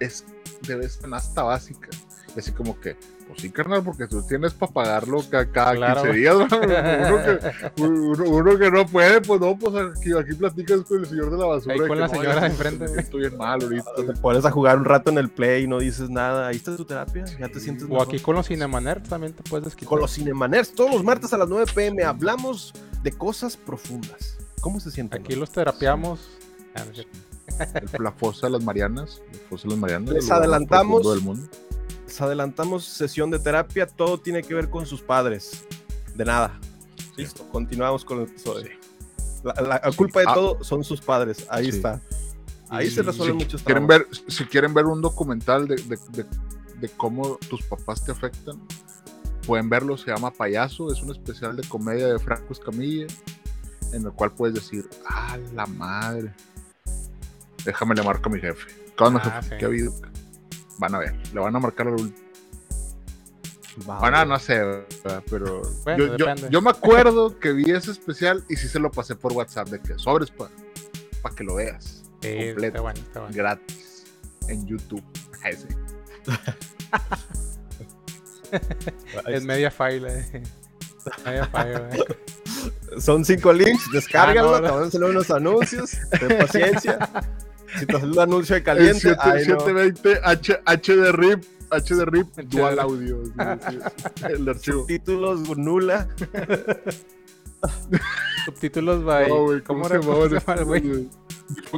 es 0.00 0.24
debe 0.66 0.88
ser 0.88 1.02
canasta 1.02 1.42
básica. 1.42 1.88
Y 2.34 2.38
así 2.40 2.52
como 2.52 2.78
que, 2.78 2.96
pues 3.28 3.40
sí, 3.40 3.48
carnal, 3.50 3.82
porque 3.82 4.06
tú 4.06 4.22
tienes 4.26 4.52
para 4.52 4.70
pagarlo 4.70 5.22
ca- 5.30 5.50
cada 5.50 5.74
Claro. 5.74 6.02
15 6.02 6.18
días. 6.18 6.34
¿no? 6.36 6.44
Uno 6.46 7.22
que, 7.24 7.82
uno, 7.82 8.24
uno 8.30 8.58
que 8.58 8.70
no 8.70 8.86
puede, 8.86 9.22
pues 9.22 9.40
no, 9.40 9.58
pues 9.58 9.74
aquí, 9.74 10.12
aquí 10.12 10.34
platicas 10.34 10.82
con 10.82 10.98
el 11.00 11.06
señor 11.06 11.30
de 11.30 11.38
la 11.38 11.46
basura. 11.46 11.72
Ahí 11.74 11.80
de 11.80 11.88
con 11.88 11.96
que, 11.96 12.00
la 12.02 12.08
señora 12.10 12.40
de 12.42 12.46
enfrente. 12.48 12.84
Estoy 12.98 13.20
bien 13.20 13.38
mal 13.38 13.62
ahorita. 13.62 13.90
Te 13.96 14.12
pones 14.20 14.44
a 14.44 14.50
jugar 14.50 14.76
un 14.76 14.84
rato 14.84 15.10
en 15.10 15.16
el 15.16 15.30
play 15.30 15.64
y 15.64 15.66
no 15.66 15.78
dices 15.78 16.10
nada. 16.10 16.48
Ahí 16.48 16.56
está 16.56 16.76
tu 16.76 16.84
terapia. 16.84 17.24
Ya 17.40 17.48
te 17.48 17.58
sientes 17.58 17.84
O 17.84 17.88
mejor. 17.88 18.06
aquí 18.06 18.18
con 18.20 18.36
los 18.36 18.46
Cinemanerds 18.48 19.08
también 19.08 19.32
te 19.32 19.42
puedes 19.42 19.64
desquitar. 19.64 19.88
Con 19.88 20.00
los 20.00 20.12
Cinemaners, 20.14 20.74
todos 20.74 20.90
los 20.92 21.02
martes 21.02 21.32
a 21.32 21.38
las 21.38 21.48
9 21.48 21.64
pm 21.74 22.04
hablamos 22.04 22.74
de 23.02 23.12
cosas 23.12 23.56
profundas. 23.56 24.36
¿Cómo 24.60 24.78
se 24.78 24.90
sienten? 24.90 25.22
Aquí 25.22 25.34
los 25.36 25.50
terapiamos. 25.50 26.28
Ah, 26.74 26.82
la 27.98 28.12
fosa 28.12 28.46
de 28.46 28.52
las 28.52 28.64
Marianas. 28.64 29.20
La 29.32 29.38
fosa 29.48 29.64
de 29.64 29.70
las 29.70 29.78
Marianas. 29.78 30.14
Les 30.14 30.30
adelantamos. 30.30 31.08
Del 31.10 31.20
mundo. 31.22 31.48
Les 32.06 32.20
adelantamos 32.20 32.84
sesión 32.84 33.30
de 33.30 33.38
terapia. 33.38 33.86
Todo 33.86 34.18
tiene 34.18 34.42
que 34.42 34.54
ver 34.54 34.70
con 34.70 34.86
sus 34.86 35.02
padres. 35.02 35.64
De 36.14 36.24
nada. 36.24 36.58
Listo, 37.16 37.46
continuamos 37.50 38.04
con 38.04 38.18
el 38.18 38.24
episodio. 38.24 38.70
La, 39.42 39.54
la- 39.62 39.80
la 39.84 39.92
culpa 39.92 40.20
de 40.20 40.26
Ah. 40.28 40.34
todo 40.34 40.64
son 40.64 40.84
sus 40.84 41.00
padres. 41.00 41.46
Ahí 41.48 41.68
está. 41.68 42.00
Ahí 42.68 42.90
se 42.90 43.02
resuelven 43.02 43.38
Si 43.38 43.44
muchos 43.44 43.62
quieren 43.62 43.86
ver, 43.86 44.06
si 44.28 44.44
quieren 44.44 44.74
ver 44.74 44.86
un 44.86 45.00
documental 45.00 45.68
de, 45.68 45.76
de- 45.76 45.98
de- 46.10 46.26
de 46.80 46.88
cómo 46.96 47.36
tus 47.48 47.62
papás 47.62 48.04
te 48.04 48.10
afectan, 48.12 48.60
pueden 49.46 49.68
verlo, 49.70 49.96
se 49.96 50.10
llama 50.10 50.30
Payaso, 50.32 50.92
es 50.92 51.00
un 51.00 51.10
especial 51.12 51.56
de 51.56 51.62
comedia 51.68 52.08
de 52.08 52.18
Franco 52.18 52.52
Escamilla, 52.52 53.06
en 53.92 54.04
el 54.04 54.12
cual 54.12 54.32
puedes 54.32 54.54
decir, 54.56 54.88
ah, 55.08 55.38
la 55.54 55.66
madre. 55.66 56.34
Déjame 57.66 57.94
le 57.94 58.02
marco 58.02 58.28
a 58.28 58.32
mi 58.32 58.40
jefe. 58.40 58.66
¿Qué 58.96 59.04
onda, 59.04 59.20
Ah, 59.24 59.42
jefe? 59.42 59.48
sí. 59.50 59.58
¿Qué 59.58 59.64
ha 59.64 59.68
habido? 59.68 59.92
Van 60.78 60.94
a 60.94 60.98
ver, 60.98 61.14
le 61.34 61.40
van 61.40 61.54
a 61.54 61.58
marcar 61.58 61.88
al 61.88 61.94
último. 61.94 62.24
A, 63.88 63.98
güey. 64.10 64.26
no 64.26 64.38
sé, 64.38 64.58
¿verdad? 64.58 65.22
pero 65.28 65.60
Bueno, 65.84 65.98
yo, 66.06 66.16
yo- 66.16 66.26
depende. 66.26 66.48
yo 66.50 66.62
me 66.62 66.70
acuerdo 66.70 67.38
que 67.38 67.52
vi 67.52 67.70
ese 67.70 67.90
especial 67.90 68.42
y 68.48 68.56
sí 68.56 68.68
se 68.68 68.78
lo 68.78 68.90
pasé 68.90 69.14
por 69.16 69.34
WhatsApp 69.34 69.68
de 69.68 69.80
que 69.80 69.98
sobres 69.98 70.30
para 70.30 71.34
que 71.34 71.44
lo 71.44 71.56
veas. 71.56 72.02
Sí, 72.22 72.28
completo. 72.32 72.66
está 72.68 72.80
bueno, 72.80 73.00
está 73.00 73.20
bueno. 73.20 73.34
gratis 73.36 74.04
en 74.48 74.66
YouTube. 74.66 75.04
Ese. 75.44 75.68
Es 79.26 79.44
media 79.44 79.70
file. 79.70 80.08
eh. 80.20 80.42
Media 81.24 81.44
file. 81.46 81.82
eh. 81.92 83.00
Son 83.00 83.24
cinco 83.24 83.52
links, 83.52 83.90
descárgalo, 83.92 84.54
Ah, 84.56 84.60
no, 84.60 84.62
no. 84.62 84.68
te 84.68 84.78
van 84.78 84.88
a 84.88 84.90
salir 84.90 85.06
unos 85.10 85.30
anuncios, 85.30 85.90
ten 86.18 86.38
paciencia. 86.38 86.98
Si 87.78 87.86
te 87.86 87.92
sale 87.92 88.12
un 88.12 88.18
anuncio 88.18 88.54
de 88.54 88.58
El 88.58 88.64
caliente, 88.64 89.08
7- 89.10 89.16
ay, 89.20 89.46
no. 89.48 89.60
720 89.60 90.20
H, 90.22 90.60
HD 90.64 91.12
RIP, 91.12 91.44
HD 91.70 92.04
RIP, 92.04 92.26
HD. 92.36 92.42
dual 92.48 92.78
audio. 92.78 93.24
sí, 93.24 93.32
sí, 93.68 93.78
sí, 94.16 94.24
el 94.28 94.48
archivo. 94.48 94.78
subtítulos 94.80 95.56
nula. 95.58 96.08
Subtítulos 98.44 99.04
by. 99.04 99.28
No, 99.28 99.42
güey, 99.44 99.60
¿Cómo 99.62 99.88
¿cómo, 99.88 100.28
se 100.28 100.38
se 100.38 100.46
llama 100.46 100.62
güey? 100.62 101.08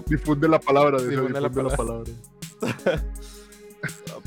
Difunde 0.07 0.49
la 0.49 0.59
palabra, 0.61 0.99
dice, 0.99 1.11
Difunde 1.11 1.40
difunde, 1.40 1.62
la 1.62 1.68
la 1.70 1.76
palabra. 1.76 2.11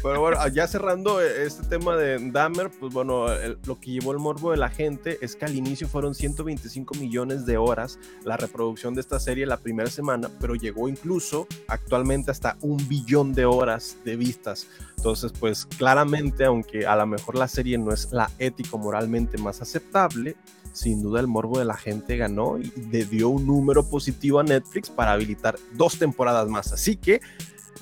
Pero 0.03 0.19
bueno, 0.19 0.47
ya 0.47 0.65
cerrando 0.67 1.21
eh, 1.21 1.45
este 1.45 1.61
tema 1.67 1.95
de 1.95 2.17
Dahmer, 2.31 2.71
pues 2.71 2.91
bueno, 2.91 3.31
el- 3.31 3.59
lo 3.67 3.79
que 3.79 3.91
llevó 3.91 4.11
el 4.13 4.17
morbo 4.17 4.49
de 4.49 4.57
la 4.57 4.69
gente 4.69 5.19
es 5.21 5.35
que 5.35 5.45
al 5.45 5.55
inicio 5.55 5.87
fueron 5.87 6.15
125 6.15 6.95
millones 6.95 7.45
de 7.45 7.57
horas 7.57 7.99
la 8.23 8.35
reproducción 8.35 8.95
de 8.95 9.01
esta 9.01 9.19
serie 9.19 9.45
la 9.45 9.57
primera 9.57 9.91
semana, 9.91 10.27
pero 10.39 10.55
llegó 10.55 10.89
incluso 10.89 11.45
actualmente 11.67 12.31
hasta 12.31 12.57
un 12.61 12.77
billón 12.87 13.33
de 13.33 13.45
horas 13.45 13.97
de 14.03 14.15
vistas. 14.15 14.65
Entonces, 14.97 15.31
pues 15.39 15.67
claramente, 15.67 16.45
aunque 16.45 16.87
a 16.87 16.95
lo 16.95 17.05
mejor 17.05 17.35
la 17.37 17.47
serie 17.47 17.77
no 17.77 17.93
es 17.93 18.11
la 18.11 18.31
ético-moralmente 18.39 19.37
más 19.37 19.61
aceptable, 19.61 20.35
sin 20.73 21.01
duda 21.03 21.19
el 21.19 21.27
morbo 21.27 21.59
de 21.59 21.65
la 21.65 21.75
gente 21.75 22.17
ganó 22.17 22.57
y 22.57 22.71
le 22.91 23.05
dio 23.05 23.29
un 23.29 23.45
número 23.45 23.83
positivo 23.87 24.39
a 24.39 24.43
Netflix 24.43 24.89
para 24.89 25.11
habilitar 25.11 25.57
dos 25.73 25.99
temporadas 25.99 26.47
más. 26.47 26.71
Así 26.71 26.95
que 26.95 27.19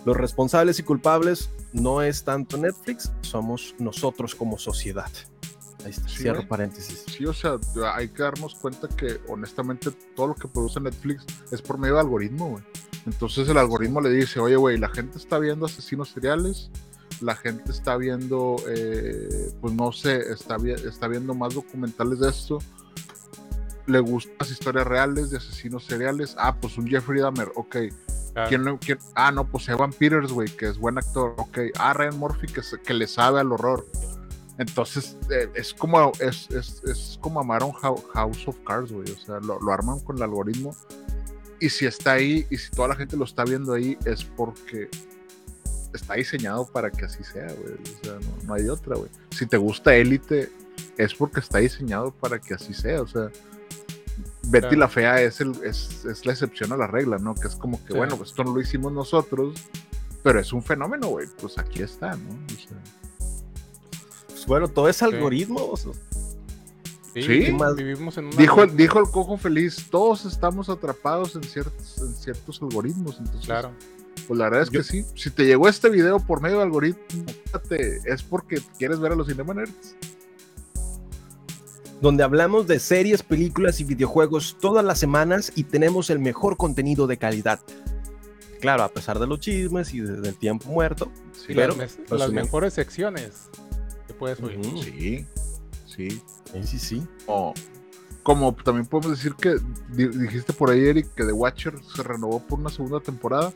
los 0.05 0.15
responsables 0.15 0.79
y 0.79 0.83
culpables 0.83 1.49
no 1.73 2.01
es 2.01 2.23
tanto 2.23 2.57
Netflix, 2.57 3.11
somos 3.21 3.75
nosotros 3.79 4.35
como 4.35 4.57
sociedad. 4.57 5.11
Ahí 5.83 5.91
está, 5.91 6.07
Sí, 6.09 6.23
cierro 6.23 6.47
paréntesis. 6.47 7.05
Sí, 7.07 7.25
o 7.25 7.33
sea, 7.33 7.57
hay 7.93 8.09
que 8.09 8.23
darnos 8.23 8.55
cuenta 8.55 8.87
que 8.87 9.19
honestamente 9.27 9.91
todo 10.15 10.27
lo 10.27 10.35
que 10.35 10.47
produce 10.47 10.79
Netflix 10.79 11.25
es 11.51 11.61
por 11.61 11.77
medio 11.77 11.95
de 11.95 12.01
algoritmo, 12.01 12.49
güey. 12.49 12.63
Entonces 13.05 13.47
el 13.47 13.57
algoritmo 13.57 14.01
le 14.01 14.09
dice, 14.09 14.39
oye, 14.39 14.55
güey, 14.55 14.77
la 14.77 14.89
gente 14.89 15.17
está 15.17 15.39
viendo 15.39 15.65
asesinos 15.65 16.09
seriales, 16.09 16.69
la 17.21 17.35
gente 17.35 17.71
está 17.71 17.97
viendo, 17.97 18.57
eh, 18.67 19.51
pues 19.61 19.73
no 19.73 19.91
sé, 19.91 20.19
está, 20.31 20.57
está 20.85 21.07
viendo 21.07 21.33
más 21.33 21.53
documentales 21.53 22.19
de 22.19 22.29
esto, 22.29 22.59
le 23.87 23.99
gustan 23.99 24.35
las 24.39 24.51
historias 24.51 24.85
reales 24.85 25.29
de 25.29 25.37
asesinos 25.37 25.85
seriales, 25.85 26.35
ah, 26.37 26.55
pues 26.55 26.77
un 26.77 26.87
Jeffrey 26.87 27.21
Dahmer, 27.21 27.51
ok. 27.55 27.77
¿Quién, 28.47 28.77
quién- 28.77 28.99
Ah, 29.15 29.31
no, 29.31 29.45
pues 29.49 29.67
Evan 29.69 29.91
Peters, 29.91 30.31
güey, 30.31 30.47
que 30.49 30.67
es 30.67 30.77
buen 30.77 30.97
actor, 30.97 31.33
ok. 31.37 31.57
Ah, 31.77 31.93
Ryan 31.93 32.17
Murphy, 32.17 32.47
que, 32.47 32.63
se- 32.63 32.79
que 32.79 32.93
le 32.93 33.07
sabe 33.07 33.39
al 33.39 33.51
horror. 33.51 33.85
Entonces, 34.57 35.17
eh, 35.31 35.49
es 35.55 35.73
como 35.73 36.11
es, 36.19 36.49
es, 36.51 36.83
es 36.83 37.17
como 37.21 37.39
amar 37.39 37.61
a 37.61 37.65
un 37.65 37.73
Hou- 37.73 38.03
House 38.13 38.47
of 38.47 38.57
Cards, 38.65 38.91
güey. 38.91 39.09
O 39.11 39.17
sea, 39.17 39.39
lo, 39.39 39.59
lo 39.59 39.71
arman 39.71 39.99
con 40.01 40.17
el 40.17 40.23
algoritmo. 40.23 40.75
Y 41.61 41.69
si 41.69 41.85
está 41.85 42.13
ahí, 42.13 42.45
y 42.49 42.57
si 42.57 42.69
toda 42.71 42.89
la 42.89 42.95
gente 42.95 43.15
lo 43.17 43.25
está 43.25 43.43
viendo 43.45 43.73
ahí, 43.73 43.97
es 44.05 44.23
porque 44.23 44.89
está 45.93 46.13
diseñado 46.15 46.65
para 46.67 46.91
que 46.91 47.05
así 47.05 47.23
sea, 47.23 47.47
güey. 47.53 47.73
O 47.73 48.03
sea, 48.03 48.13
no, 48.15 48.47
no 48.47 48.53
hay 48.53 48.69
otra, 48.69 48.95
güey. 48.95 49.09
Si 49.31 49.45
te 49.45 49.57
gusta 49.57 49.95
Élite, 49.95 50.51
es 50.97 51.13
porque 51.15 51.39
está 51.39 51.59
diseñado 51.59 52.11
para 52.11 52.39
que 52.39 52.53
así 52.53 52.73
sea. 52.73 53.01
O 53.01 53.07
sea, 53.07 53.29
Betty 54.49 54.67
Claro. 54.69 54.79
la 54.79 54.87
Fea 54.89 55.21
es, 55.21 55.41
el, 55.41 55.51
es, 55.63 56.05
es 56.05 56.25
la 56.25 56.31
excepción 56.33 56.71
a 56.73 56.77
la 56.77 56.87
regla, 56.87 57.17
¿no? 57.17 57.35
Que 57.35 57.47
es 57.47 57.55
como 57.55 57.79
que, 57.85 57.93
Sí. 57.93 57.97
bueno, 57.97 58.17
pues 58.17 58.29
esto 58.31 58.43
no 58.43 58.53
lo 58.53 58.61
hicimos 58.61 58.91
nosotros, 58.91 59.59
pero 60.23 60.39
es 60.39 60.51
un 60.53 60.63
fenómeno, 60.63 61.07
güey. 61.07 61.27
Pues 61.39 61.57
aquí 61.57 61.81
está, 61.83 62.15
¿no? 62.15 62.29
O 62.29 62.49
sea, 62.49 62.77
Pues 64.27 64.45
bueno, 64.45 64.67
todo 64.67 64.89
es 64.89 65.01
algoritmo. 65.03 65.65
o 65.71 65.77
sea, 65.77 65.91
Sí, 67.13 67.23
Sí. 67.23 67.39
¿Qué 67.45 67.53
más? 67.53 67.75
vivimos 67.75 68.17
en 68.19 68.25
una... 68.27 68.35
dijo, 68.37 68.61
el- 68.61 68.77
dijo 68.77 68.99
el 68.99 69.05
cojo 69.09 69.35
feliz, 69.37 69.87
todos 69.89 70.25
estamos 70.25 70.69
atrapados 70.69 71.35
en 71.35 71.43
ciertos, 71.43 71.97
en 71.97 72.13
ciertos 72.13 72.61
algoritmos. 72.61 73.17
Entonces, 73.17 73.45
Claro. 73.47 73.71
pues 74.27 74.37
la 74.37 74.45
verdad 74.45 74.61
es 74.61 74.69
Yo- 74.69 74.79
que 74.79 74.83
sí. 74.83 75.05
Si 75.15 75.31
te 75.31 75.43
llegó 75.45 75.67
este 75.67 75.89
video 75.89 76.19
por 76.19 76.39
medio 76.39 76.57
de 76.57 76.63
algoritmo, 76.63 77.01
es 78.05 78.21
porque 78.23 78.61
quieres 78.77 78.99
ver 78.99 79.13
a 79.13 79.15
los 79.15 79.27
Cinema 79.27 79.55
Nerds. 79.55 79.95
Donde 82.01 82.23
hablamos 82.23 82.67
de 82.67 82.79
series, 82.79 83.23
películas 83.23 83.79
y 83.79 83.83
videojuegos 83.83 84.57
todas 84.59 84.83
las 84.85 84.99
semanas 84.99 85.51
y 85.55 85.63
tenemos 85.65 86.09
el 86.09 86.19
mejor 86.19 86.57
contenido 86.57 87.07
de 87.07 87.17
calidad. 87.17 87.59
Claro, 88.61 88.83
a 88.83 88.89
pesar 88.89 89.19
de 89.19 89.27
los 89.27 89.39
chismes 89.39 89.93
y 89.93 90.01
de- 90.01 90.19
del 90.21 90.35
tiempo 90.35 90.69
muerto. 90.69 91.11
Y 91.47 91.53
pero, 91.55 91.75
las, 91.75 91.97
pues, 92.07 92.19
las 92.19 92.29
sí. 92.29 92.35
mejores 92.35 92.73
secciones 92.73 93.49
que 94.07 94.13
puedes 94.13 94.39
oír. 94.41 94.59
Sí, 94.83 95.25
sí. 95.85 96.21
Sí, 96.51 96.63
sí, 96.65 96.79
sí. 96.79 97.03
Como, 97.25 97.53
como 98.23 98.53
también 98.55 98.85
podemos 98.85 99.17
decir 99.17 99.33
que 99.35 99.55
di- 99.93 100.07
dijiste 100.07 100.51
por 100.53 100.69
ahí, 100.71 100.79
Eric, 100.87 101.13
que 101.15 101.23
The 101.25 101.31
Watcher 101.31 101.73
se 101.95 102.03
renovó 102.03 102.39
por 102.39 102.59
una 102.59 102.69
segunda 102.69 102.99
temporada. 102.99 103.53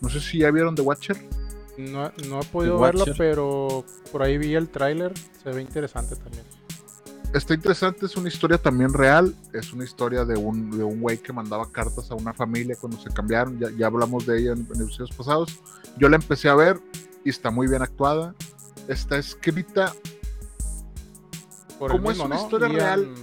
No 0.00 0.08
sé 0.08 0.20
si 0.20 0.38
ya 0.38 0.50
vieron 0.50 0.74
The 0.74 0.82
Watcher. 0.82 1.16
No, 1.76 2.10
no 2.28 2.40
he 2.40 2.44
podido 2.44 2.76
The 2.76 2.82
verlo, 2.82 3.00
Watcher. 3.00 3.16
pero 3.18 3.84
por 4.12 4.22
ahí 4.22 4.38
vi 4.38 4.54
el 4.54 4.68
tráiler. 4.68 5.12
Se 5.42 5.50
ve 5.50 5.60
interesante 5.62 6.16
también. 6.16 6.44
Está 7.34 7.52
interesante, 7.54 8.06
es 8.06 8.16
una 8.16 8.28
historia 8.28 8.56
también 8.58 8.92
real. 8.92 9.34
Es 9.52 9.72
una 9.72 9.84
historia 9.84 10.24
de 10.24 10.36
un, 10.38 10.70
de 10.70 10.82
un 10.82 11.00
güey 11.00 11.18
que 11.18 11.32
mandaba 11.32 11.70
cartas 11.70 12.10
a 12.10 12.14
una 12.14 12.32
familia 12.32 12.74
cuando 12.80 12.98
se 12.98 13.10
cambiaron. 13.10 13.58
Ya, 13.58 13.68
ya 13.70 13.86
hablamos 13.86 14.24
de 14.26 14.38
ella 14.40 14.52
en, 14.52 14.66
en 14.74 14.82
episodios 14.82 15.10
pasados. 15.14 15.60
Yo 15.98 16.08
la 16.08 16.16
empecé 16.16 16.48
a 16.48 16.54
ver 16.54 16.80
y 17.24 17.30
está 17.30 17.50
muy 17.50 17.66
bien 17.68 17.82
actuada. 17.82 18.34
Está 18.88 19.18
escrita 19.18 19.92
Por 21.78 21.92
Como 21.92 22.10
es 22.10 22.18
una 22.18 22.34
¿no? 22.36 22.40
historia 22.42 22.68
Ian- 22.68 22.74
real. 22.76 23.14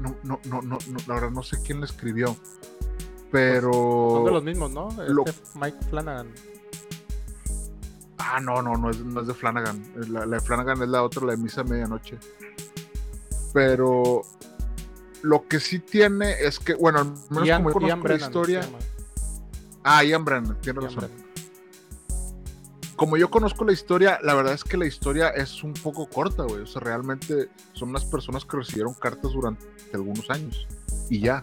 ¿no? 0.00 0.14
no, 0.22 0.40
no, 0.44 0.60
no, 0.62 0.78
no, 0.88 0.98
la 1.06 1.14
verdad 1.14 1.30
no 1.30 1.42
sé 1.42 1.56
quién 1.64 1.80
la 1.80 1.86
escribió. 1.86 2.26
Son 2.28 2.36
de 2.36 3.30
Pero. 3.32 4.28
los 4.30 4.44
mismos, 4.44 4.70
¿no? 4.70 4.88
lo- 5.08 5.24
Este 5.26 5.40
Mike 5.58 5.78
Flanagan. 5.90 6.28
Ah, 8.28 8.40
no, 8.40 8.60
no, 8.60 8.76
no 8.76 8.90
es, 8.90 8.98
no 8.98 9.20
es 9.20 9.26
de 9.26 9.34
Flanagan. 9.34 9.82
La, 10.08 10.26
la 10.26 10.36
de 10.36 10.40
Flanagan 10.40 10.82
es 10.82 10.88
la 10.88 11.02
otra, 11.02 11.24
la 11.24 11.32
de 11.32 11.38
Misa 11.38 11.64
Medianoche. 11.64 12.18
Pero. 13.52 14.22
Lo 15.22 15.48
que 15.48 15.60
sí 15.60 15.78
tiene 15.78 16.32
es 16.40 16.58
que, 16.60 16.74
bueno, 16.74 17.00
al 17.00 17.06
menos 17.30 17.46
Ian, 17.46 17.64
como 17.64 17.80
yo 17.80 17.88
conozco 17.88 18.08
la 18.08 18.14
historia. 18.14 18.68
Ah, 19.82 20.04
Ian 20.04 20.24
Brennan, 20.24 20.60
tiene 20.60 20.80
Ian 20.80 20.90
razón. 20.90 21.08
Brennan. 21.08 21.26
Como 22.96 23.16
yo 23.16 23.30
conozco 23.30 23.64
la 23.64 23.72
historia, 23.72 24.18
la 24.22 24.34
verdad 24.34 24.54
es 24.54 24.64
que 24.64 24.76
la 24.76 24.86
historia 24.86 25.28
es 25.28 25.62
un 25.62 25.74
poco 25.74 26.08
corta, 26.08 26.44
güey. 26.44 26.62
O 26.62 26.66
sea, 26.66 26.80
realmente 26.80 27.50
son 27.72 27.90
unas 27.90 28.04
personas 28.04 28.44
que 28.44 28.56
recibieron 28.56 28.94
cartas 28.94 29.32
durante 29.32 29.66
algunos 29.92 30.30
años. 30.30 30.66
Y 31.10 31.20
ya. 31.20 31.42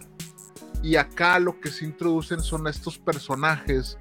Y 0.82 0.96
acá 0.96 1.38
lo 1.38 1.60
que 1.60 1.70
se 1.70 1.84
introducen 1.84 2.40
son 2.40 2.66
estos 2.66 2.98
personajes 2.98 3.98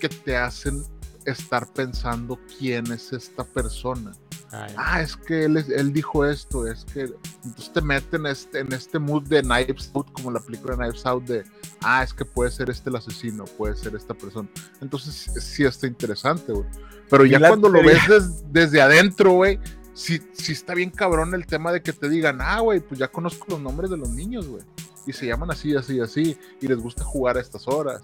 que 0.00 0.08
te 0.08 0.36
hacen 0.36 0.84
estar 1.30 1.66
pensando 1.72 2.38
quién 2.58 2.90
es 2.92 3.12
esta 3.12 3.44
persona. 3.44 4.12
Ah. 4.50 4.66
Ah, 4.76 5.02
es 5.02 5.14
que 5.16 5.44
él, 5.44 5.56
él 5.56 5.92
dijo 5.92 6.24
esto, 6.24 6.66
es 6.66 6.84
que... 6.86 7.12
Entonces 7.44 7.72
te 7.72 7.80
meten 7.82 8.24
en 8.26 8.32
este, 8.32 8.58
en 8.60 8.72
este 8.72 8.98
mood 8.98 9.24
de 9.24 9.42
Knives 9.42 9.90
Out, 9.94 10.10
como 10.12 10.30
la 10.30 10.40
película 10.40 10.74
de 10.74 10.84
Knives 10.84 11.04
Out, 11.06 11.24
de, 11.24 11.44
ah, 11.82 12.02
es 12.02 12.14
que 12.14 12.24
puede 12.24 12.50
ser 12.50 12.70
este 12.70 12.88
el 12.90 12.96
asesino, 12.96 13.44
puede 13.44 13.76
ser 13.76 13.94
esta 13.94 14.14
persona. 14.14 14.48
Entonces 14.80 15.30
sí 15.42 15.64
está 15.64 15.86
interesante, 15.86 16.52
güey. 16.52 16.66
Pero 17.10 17.24
ya 17.24 17.38
cuando 17.48 17.68
lo 17.68 17.82
ves 17.82 18.08
des- 18.08 18.44
desde 18.52 18.80
adentro, 18.80 19.32
güey, 19.32 19.58
sí, 19.94 20.20
sí 20.32 20.52
está 20.52 20.74
bien 20.74 20.90
cabrón 20.90 21.34
el 21.34 21.46
tema 21.46 21.72
de 21.72 21.82
que 21.82 21.92
te 21.92 22.08
digan, 22.08 22.38
ah, 22.40 22.60
güey, 22.60 22.80
pues 22.80 22.98
ya 23.00 23.08
conozco 23.08 23.46
los 23.50 23.60
nombres 23.60 23.90
de 23.90 23.96
los 23.98 24.10
niños, 24.10 24.46
güey. 24.46 24.62
Y 25.08 25.12
se 25.14 25.26
llaman 25.26 25.50
así, 25.50 25.74
así, 25.74 25.98
así, 26.00 26.36
y 26.60 26.68
les 26.68 26.78
gusta 26.78 27.02
jugar 27.02 27.38
a 27.38 27.40
estas 27.40 27.66
horas. 27.66 28.02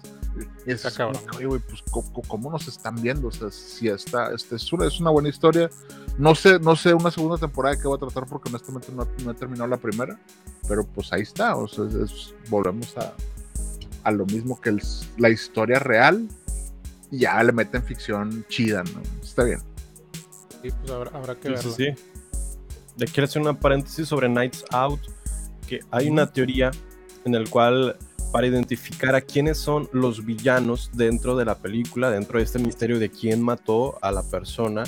Y 0.65 0.71
es 0.71 0.81
cabrón. 0.97 1.21
que, 1.29 1.37
oye, 1.37 1.45
güey, 1.45 1.61
pues 1.61 1.83
¿cómo, 1.91 2.11
cómo 2.27 2.51
nos 2.51 2.67
están 2.67 2.95
viendo? 3.01 3.27
O 3.27 3.31
sea, 3.31 3.51
si 3.51 3.87
está, 3.89 4.33
este, 4.33 4.55
es, 4.55 4.73
una, 4.73 4.87
es 4.87 4.99
una 4.99 5.11
buena 5.11 5.29
historia. 5.29 5.69
No 6.17 6.33
sé, 6.33 6.57
no 6.59 6.75
sé 6.75 6.95
una 6.95 7.11
segunda 7.11 7.37
temporada 7.37 7.77
qué 7.79 7.87
va 7.87 7.95
a 7.95 7.99
tratar 7.99 8.25
porque 8.25 8.49
honestamente 8.49 8.87
no, 8.91 9.07
no 9.23 9.31
he 9.31 9.33
terminado 9.35 9.67
la 9.67 9.77
primera, 9.77 10.19
pero 10.67 10.83
pues 10.83 11.13
ahí 11.13 11.21
está, 11.21 11.55
o 11.55 11.67
sea, 11.67 11.85
es- 11.85 11.93
es- 11.93 12.33
volvemos 12.49 12.97
a, 12.97 13.13
a 14.03 14.11
lo 14.11 14.25
mismo 14.25 14.59
que 14.59 14.69
el- 14.69 14.81
la 15.17 15.29
historia 15.29 15.77
real 15.77 16.27
y 17.11 17.19
ya 17.19 17.41
le 17.43 17.51
meten 17.51 17.83
ficción 17.83 18.43
chida, 18.49 18.83
¿no? 18.83 19.01
Está 19.21 19.43
bien. 19.43 19.59
Sí, 20.63 20.71
pues 20.71 20.89
habrá, 20.91 21.11
habrá 21.15 21.35
que 21.35 21.49
Sí, 21.55 21.69
sí, 21.69 21.83
verlo. 21.83 21.95
sí. 21.97 22.03
Le 22.97 23.05
quiero 23.05 23.25
hacer 23.25 23.41
una 23.43 23.59
paréntesis 23.59 24.07
sobre 24.07 24.27
Nights 24.27 24.65
Out, 24.71 25.01
que 25.67 25.81
hay 25.91 26.09
una 26.09 26.31
teoría 26.31 26.71
en 27.25 27.35
el 27.35 27.49
cual 27.49 27.97
para 28.31 28.47
identificar 28.47 29.15
a 29.15 29.21
quiénes 29.21 29.57
son 29.57 29.89
los 29.91 30.25
villanos 30.25 30.89
dentro 30.93 31.35
de 31.35 31.45
la 31.45 31.55
película, 31.57 32.11
dentro 32.11 32.37
de 32.37 32.45
este 32.45 32.59
misterio 32.59 32.99
de 32.99 33.09
quién 33.09 33.41
mató 33.41 33.97
a 34.01 34.11
la 34.11 34.23
persona, 34.23 34.83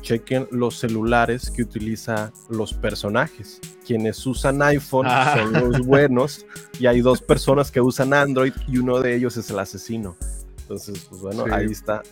chequen 0.00 0.46
los 0.50 0.78
celulares 0.78 1.50
que 1.50 1.62
utiliza 1.62 2.32
los 2.50 2.74
personajes. 2.74 3.60
Quienes 3.86 4.24
usan 4.26 4.60
iPhone 4.62 5.06
Ah. 5.08 5.34
son 5.38 5.52
los 5.72 5.80
buenos 5.86 6.44
y 6.78 6.86
hay 6.86 7.00
dos 7.00 7.22
personas 7.22 7.70
que 7.70 7.80
usan 7.80 8.12
Android 8.12 8.52
y 8.68 8.78
uno 8.78 9.00
de 9.00 9.14
ellos 9.16 9.36
es 9.36 9.48
el 9.50 9.58
asesino. 9.58 10.16
Entonces, 10.62 11.06
pues 11.08 11.20
bueno, 11.22 11.44
Sí. 11.44 11.50
ahí 11.52 11.66
está. 11.66 12.02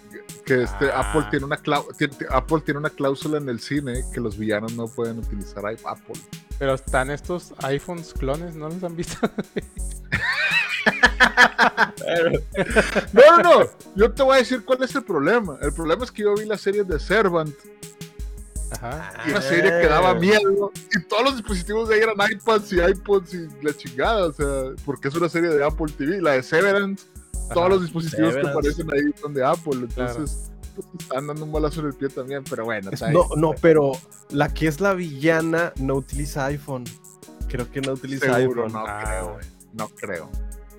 Que 0.46 0.62
este 0.62 0.90
Ah. 0.90 1.00
Apple 1.11 1.26
tiene 1.30 1.44
una 1.46 1.57
tiene- 1.98 2.14
Apple 2.30 2.61
tiene 2.64 2.78
una 2.78 2.90
cláusula 2.90 3.38
en 3.38 3.48
el 3.48 3.61
cine 3.61 4.05
que 4.14 4.20
los 4.20 4.38
villanos 4.38 4.74
no 4.74 4.86
pueden 4.88 5.18
utilizar 5.18 5.64
Apple. 5.66 6.14
Pero 6.62 6.74
están 6.74 7.10
estos 7.10 7.54
iPhones 7.64 8.14
clones, 8.14 8.54
¿no 8.54 8.68
los 8.68 8.84
han 8.84 8.94
visto? 8.94 9.18
No, 13.12 13.36
no, 13.38 13.42
no. 13.42 13.70
Yo 13.96 14.12
te 14.12 14.22
voy 14.22 14.36
a 14.36 14.38
decir 14.38 14.64
cuál 14.64 14.80
es 14.84 14.94
el 14.94 15.02
problema. 15.02 15.58
El 15.60 15.72
problema 15.72 16.04
es 16.04 16.12
que 16.12 16.22
yo 16.22 16.36
vi 16.36 16.44
la 16.44 16.56
serie 16.56 16.84
de 16.84 17.00
Servant, 17.00 17.52
Ajá. 18.70 19.12
y 19.26 19.30
una 19.30 19.42
serie 19.42 19.72
que 19.80 19.88
daba 19.88 20.14
miedo, 20.14 20.70
y 20.96 21.02
todos 21.08 21.24
los 21.24 21.36
dispositivos 21.36 21.88
de 21.88 21.96
ahí 21.96 22.02
eran 22.02 22.14
iPads 22.30 22.72
y 22.74 22.80
iPods 22.80 23.34
y 23.34 23.48
la 23.60 23.76
chingada, 23.76 24.26
o 24.26 24.32
sea, 24.32 24.46
porque 24.84 25.08
es 25.08 25.16
una 25.16 25.28
serie 25.28 25.50
de 25.50 25.64
Apple 25.64 25.92
TV, 25.98 26.22
la 26.22 26.34
de 26.34 26.44
Severance, 26.44 27.06
todos 27.52 27.70
los 27.70 27.82
dispositivos 27.82 28.34
Severance. 28.34 28.52
que 28.52 28.78
aparecen 28.78 28.92
ahí 28.92 29.20
son 29.20 29.34
de 29.34 29.44
Apple, 29.44 29.80
entonces 29.80 30.52
están 30.98 31.26
dando 31.26 31.44
un 31.44 31.52
balazo 31.52 31.80
en 31.80 31.86
el 31.88 31.94
pie 31.94 32.08
también, 32.08 32.42
pero 32.48 32.64
bueno, 32.64 32.90
está 32.90 33.06
ahí. 33.08 33.14
No, 33.14 33.28
no, 33.36 33.52
pero 33.60 33.92
la 34.30 34.52
que 34.52 34.66
es 34.68 34.80
la 34.80 34.94
villana 34.94 35.72
no 35.76 35.94
utiliza 35.96 36.46
iPhone. 36.46 36.84
Creo 37.48 37.70
que 37.70 37.80
no 37.80 37.92
utiliza 37.92 38.34
Seguro, 38.36 38.64
iPhone. 38.64 38.72
no 38.82 38.86
Ah. 38.86 39.02
creo, 39.04 39.38
no 39.74 39.88
creo. 39.88 40.30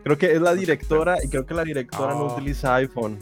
Creo 0.04 0.18
que 0.18 0.34
es 0.34 0.42
la 0.42 0.54
directora 0.54 1.24
y 1.24 1.30
creo 1.30 1.46
que 1.46 1.54
la 1.54 1.64
directora 1.64 2.14
no 2.14 2.30
Ah. 2.30 2.34
utiliza 2.34 2.76
iPhone. 2.76 3.18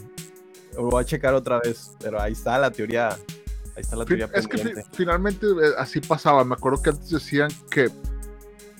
Lo 0.74 0.84
voy 0.84 1.02
a 1.02 1.04
checar 1.06 1.34
otra 1.34 1.60
vez, 1.60 1.92
pero 2.00 2.20
ahí 2.20 2.32
está 2.32 2.58
la 2.58 2.70
teoría. 2.70 3.10
Ahí 3.10 3.80
está 3.82 3.96
la 3.96 4.04
teoría 4.04 4.28
es 4.34 4.46
que 4.48 4.82
finalmente 4.92 5.46
eh, 5.46 5.72
así 5.78 6.00
pasaba. 6.00 6.44
Me 6.44 6.54
acuerdo 6.54 6.82
que 6.82 6.90
antes 6.90 7.10
decían 7.10 7.50
que 7.70 7.90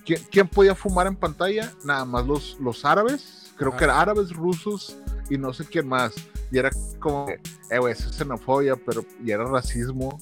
¿quién, 0.04 0.20
quién 0.30 0.48
podía 0.48 0.74
fumar 0.74 1.06
en 1.06 1.16
pantalla? 1.16 1.72
Nada 1.84 2.04
más 2.04 2.26
los, 2.26 2.56
los 2.60 2.84
árabes. 2.84 3.52
Creo 3.56 3.76
que 3.76 3.84
eran 3.84 3.98
árabes, 3.98 4.30
rusos 4.32 4.96
y 5.30 5.38
no 5.38 5.52
sé 5.52 5.64
quién 5.66 5.86
más. 5.86 6.14
Y 6.52 6.58
era 6.58 6.70
como, 7.00 7.26
que, 7.26 7.40
eh, 7.70 7.78
güey, 7.78 7.94
eso 7.94 8.08
es 8.10 8.16
xenofobia, 8.16 8.76
pero 8.76 9.04
y 9.24 9.30
era 9.30 9.44
racismo. 9.44 10.18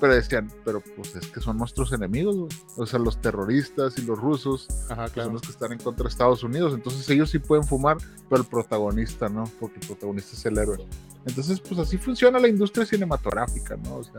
Pero 0.00 0.14
decían, 0.14 0.50
pero 0.64 0.80
pues 0.96 1.14
es 1.14 1.26
que 1.28 1.40
son 1.40 1.56
nuestros 1.58 1.92
enemigos, 1.92 2.34
güey. 2.36 2.48
O 2.76 2.86
sea, 2.86 2.98
los 2.98 3.20
terroristas 3.20 3.96
y 3.98 4.02
los 4.02 4.18
rusos 4.18 4.66
Ajá, 4.90 5.08
son 5.08 5.32
los 5.34 5.42
que 5.42 5.50
están 5.52 5.72
en 5.72 5.78
contra 5.78 6.04
de 6.04 6.08
Estados 6.10 6.42
Unidos. 6.42 6.74
Entonces 6.74 7.08
ellos 7.08 7.30
sí 7.30 7.38
pueden 7.38 7.64
fumar, 7.64 7.98
pero 8.28 8.42
el 8.42 8.48
protagonista 8.48 9.28
no, 9.28 9.44
porque 9.60 9.78
el 9.80 9.86
protagonista 9.86 10.34
es 10.36 10.44
el 10.46 10.58
héroe. 10.58 10.84
Entonces, 11.24 11.60
pues 11.60 11.78
así 11.78 11.98
funciona 11.98 12.40
la 12.40 12.48
industria 12.48 12.84
cinematográfica, 12.84 13.76
¿no? 13.76 13.96
O 13.96 14.04
sea, 14.04 14.14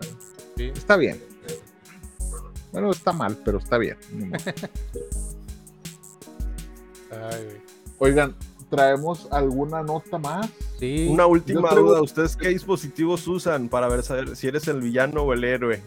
Sí. 0.55 0.71
está 0.73 0.95
bien. 0.95 1.21
Bueno, 2.71 2.89
está 2.91 3.11
mal, 3.11 3.37
pero 3.43 3.57
está 3.59 3.77
bien. 3.77 3.97
Ay. 7.11 7.61
Oigan, 7.99 8.35
¿traemos 8.76 9.28
alguna 9.32 9.84
nota 9.84 10.17
más? 10.17 10.49
Sí. 10.80 11.07
Una 11.09 11.26
última 11.26 11.69
traigo- 11.69 11.89
duda. 11.89 12.01
¿Ustedes 12.01 12.36
qué 12.36 12.49
dispositivos 12.49 13.28
usan 13.28 13.69
para 13.69 13.88
ver 13.88 14.03
saber 14.03 14.36
si 14.36 14.47
eres 14.47 14.67
el 14.67 14.82
villano 14.82 15.21
o 15.21 15.34
el 15.34 15.43
héroe? 15.43 15.82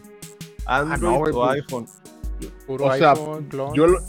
¿Android 0.65 1.15
Ah, 1.15 1.19
güey, 1.19 1.33
o 1.33 1.37
pues, 1.37 1.51
iPhone? 1.63 1.87
Puro 2.67 2.85
o 2.87 2.95
sea, 2.95 3.13
iPhone. 3.13 3.49
Yo 3.75 3.87
lo- 3.87 4.01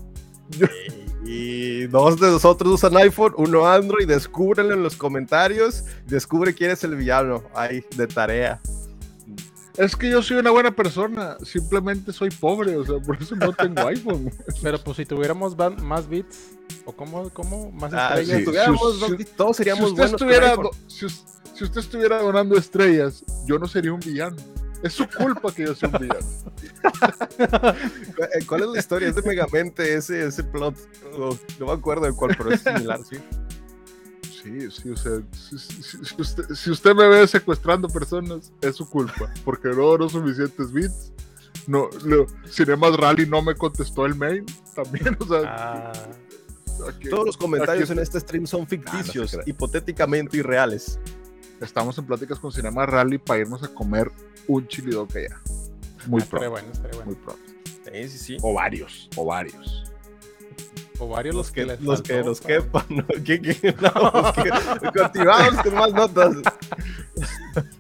Y 1.26 1.88
dos 1.88 2.20
de 2.20 2.28
nosotros 2.32 2.72
usan 2.74 2.96
iPhone, 2.98 3.34
uno 3.38 3.68
Android. 3.68 4.08
Descúbrenlo 4.08 4.74
en 4.74 4.82
los 4.84 4.96
comentarios. 4.96 5.84
Descubre 6.06 6.54
quién 6.54 6.72
es 6.72 6.84
el 6.86 6.96
villano. 6.96 7.44
Ahí, 7.54 7.84
de 7.98 8.08
tarea. 8.08 8.62
Es 9.78 9.96
que 9.96 10.10
yo 10.10 10.22
soy 10.24 10.38
una 10.38 10.52
buena 10.52 10.72
persona, 10.76 11.38
simplemente 11.44 12.12
soy 12.12 12.30
pobre, 12.32 12.76
o 12.76 12.86
sea, 12.86 13.00
por 13.00 13.22
eso 13.22 13.36
no 13.36 13.54
tengo 13.54 13.82
iPhone. 13.88 14.32
Pero 14.62 14.80
pues 14.84 14.98
si 14.98 15.06
tuviéramos 15.06 15.56
más 15.84 16.08
bits, 16.10 16.50
o 16.86 16.92
cómo, 16.92 17.30
cómo 17.32 17.72
más 17.72 17.94
Ah, 17.94 18.10
estrellas. 18.16 18.38
si 18.40 18.46
tuviéramos 18.46 18.96
si- 18.96 19.00
dos- 19.00 19.36
todos 19.36 19.58
Si 19.58 19.64
seríamos 19.64 19.92
usted 19.92 19.98
buenos 20.04 20.22
estuviera, 20.22 20.56
si, 20.88 21.06
us- 21.06 21.24
si 21.54 21.64
usted 21.64 21.80
estuviera 21.82 22.22
donando 22.22 22.58
estrellas, 22.58 23.24
yo 23.46 23.58
no 23.60 23.68
sería 23.68 23.94
un 23.94 24.00
villano. 24.00 24.36
Es 24.84 24.94
su 24.94 25.08
culpa 25.10 25.52
que 25.52 25.66
yo 25.66 25.74
sea 25.74 25.90
un 25.90 26.00
villano. 26.00 26.28
¿Cuál 28.48 28.62
es 28.64 28.68
la 28.70 28.80
historia? 28.80 29.08
Es 29.10 29.16
de 29.16 29.22
Megamente 29.24 29.96
ese, 29.96 30.28
ese 30.28 30.44
plot. 30.44 30.76
No, 31.18 31.30
no 31.60 31.66
me 31.66 31.72
acuerdo 31.72 32.06
de 32.06 32.14
cuál, 32.14 32.36
pero 32.38 32.52
es 32.52 32.62
similar, 32.62 33.00
sí. 33.10 33.18
Sí, 34.48 34.72
sí, 34.72 34.90
o 34.92 34.96
sea, 34.98 35.22
si, 35.32 35.58
si- 35.60 35.84
si 36.06 36.22
usted, 36.22 36.44
si 36.54 36.72
usted 36.72 36.94
me 36.96 37.08
ve 37.08 37.28
secuestrando 37.28 37.88
personas, 37.90 38.52
es 38.62 38.76
su 38.78 38.90
culpa, 38.90 39.32
porque 39.44 39.68
no 39.70 39.86
oro 39.86 40.08
suficientes 40.08 40.72
bits. 40.72 41.12
No, 41.68 41.90
lo, 42.06 42.28
Cinemas 42.50 42.96
Rally 42.96 43.26
no 43.26 43.42
me 43.42 43.54
contestó 43.56 44.06
el 44.06 44.16
mail 44.16 44.46
también, 44.74 45.18
o 45.20 45.26
sea, 45.28 45.42
Ah, 45.44 45.92
aquí- 46.88 47.10
Todos 47.10 47.26
los 47.26 47.36
comentarios 47.38 47.90
en 47.90 48.00
este 48.00 48.20
stream 48.22 48.48
son 48.48 48.66
ficticios, 48.68 49.32
crea. 49.32 49.44
hipotéticamente 49.46 50.38
irreales. 50.38 50.98
estamos 51.60 51.98
en 51.98 52.06
pláticas 52.06 52.40
con 52.40 52.52
Cinema 52.52 52.86
Rally 52.86 53.18
para 53.18 53.40
irnos 53.42 53.64
a 53.64 53.68
comer 53.68 54.12
un 54.48 54.66
chili 54.68 54.92
dog 54.92 55.10
allá. 55.18 55.42
Muy 56.06 56.22
estaría 56.22 56.48
pronto, 56.48 56.50
bueno, 56.52 56.68
estaría 56.72 57.04
muy 57.04 57.16
bueno. 57.16 57.22
pronto. 57.26 57.44
Sí, 57.92 58.10
sí, 58.10 58.18
sí. 58.18 58.38
O 58.44 58.54
varios, 58.54 59.10
o 59.18 59.26
varios. 59.26 59.92
O 61.00 61.08
varios 61.10 61.36
los, 61.36 61.46
Los 61.48 61.52
que, 61.52 61.66
les 61.66 61.82
los 61.82 62.02
que 62.02 62.24
nos 62.24 62.42
quepan, 62.42 62.86
¿no? 62.90 63.06
¿Qué, 63.26 63.40
qué? 63.42 63.76
No, 63.82 64.34
que- 64.34 64.90
continuamos 65.00 65.64
con 65.64 65.76
más 65.76 65.94
notas. 65.94 66.36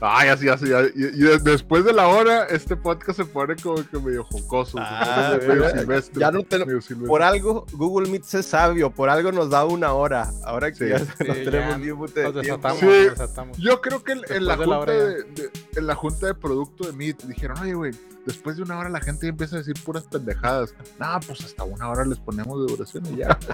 Ay, 0.00 0.28
así, 0.28 0.48
así, 0.48 0.68
ya- 0.68 0.82
y, 0.82 0.92
y 0.94 1.22
de- 1.22 1.38
después 1.38 1.84
de 1.84 1.92
la 1.92 2.08
hora, 2.08 2.44
este 2.44 2.76
podcast 2.76 3.18
se 3.18 3.24
pone 3.24 3.56
como 3.56 3.76
que 3.76 3.98
medio 3.98 4.24
jocoso, 4.24 4.76
se 4.78 4.84
Ah, 4.84 5.38
pone 5.40 5.54
medio 5.54 5.70
silvestre, 5.70 6.20
Ya 6.20 6.30
no 6.30 6.42
te- 6.42 6.58
medio 6.66 6.80
silvestre. 6.82 7.08
Por 7.08 7.22
algo, 7.22 7.64
Google 7.72 8.10
Meet 8.10 8.24
es 8.34 8.46
sabio, 8.46 8.90
por 8.90 9.08
algo 9.08 9.32
nos 9.32 9.48
da 9.50 9.64
una 9.64 9.92
hora. 9.94 10.30
Ahora 10.44 10.70
que 10.70 10.76
Sí. 10.78 10.88
ya 10.90 10.98
Sí, 10.98 11.04
no 11.20 11.26
ya 11.34 11.34
tenemos 11.34 12.14
de 12.14 12.22
Nos 12.24 12.32
tiempo. 12.32 12.40
desatamos, 12.40 12.78
Sí. 12.80 12.86
nos 12.86 13.10
desatamos. 13.18 13.58
Yo 13.58 13.80
creo 13.80 14.04
que 14.04 14.12
en, 14.12 14.20
en 14.28 14.44
la 14.46 14.56
Después 14.56 14.58
de 14.58 14.66
la 14.66 14.76
junta 14.76 14.92
de, 14.92 15.22
de- 15.24 15.50
en 15.76 15.86
la 15.86 15.94
junta 15.94 16.26
de 16.26 16.34
producto 16.34 16.86
de 16.86 16.92
Meet 16.92 17.22
dijeron, 17.24 17.58
oye, 17.58 17.74
güey, 17.74 17.92
después 18.26 18.56
de 18.56 18.62
una 18.64 18.78
hora 18.78 18.90
la 18.90 19.00
gente 19.00 19.26
empieza 19.28 19.56
a 19.56 19.58
decir 19.60 19.74
puras 19.82 20.04
pendejadas. 20.04 20.74
No, 20.98 21.18
pues 21.26 21.40
hasta 21.42 21.64
una 21.64 21.88
hora 21.88 22.04
les 22.04 22.18
ponemos 22.18 22.66
de 22.66 22.72
duración 22.74 23.06
y 23.06 23.16
ya. 23.16 23.38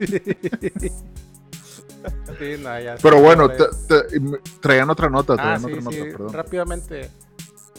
Sí, 2.38 2.54
no, 2.62 2.80
ya 2.80 2.96
Pero 3.02 3.20
bueno, 3.20 3.48
te- 3.48 3.64
te- 3.88 4.20
traían 4.60 4.88
otra 4.90 5.08
nota, 5.10 5.32
Ah, 5.34 5.36
traían 5.36 5.60
sí, 5.60 5.66
otra 5.66 5.80
nota, 5.82 5.96
sí, 5.96 6.02
perdón. 6.12 6.32
rápidamente. 6.32 7.10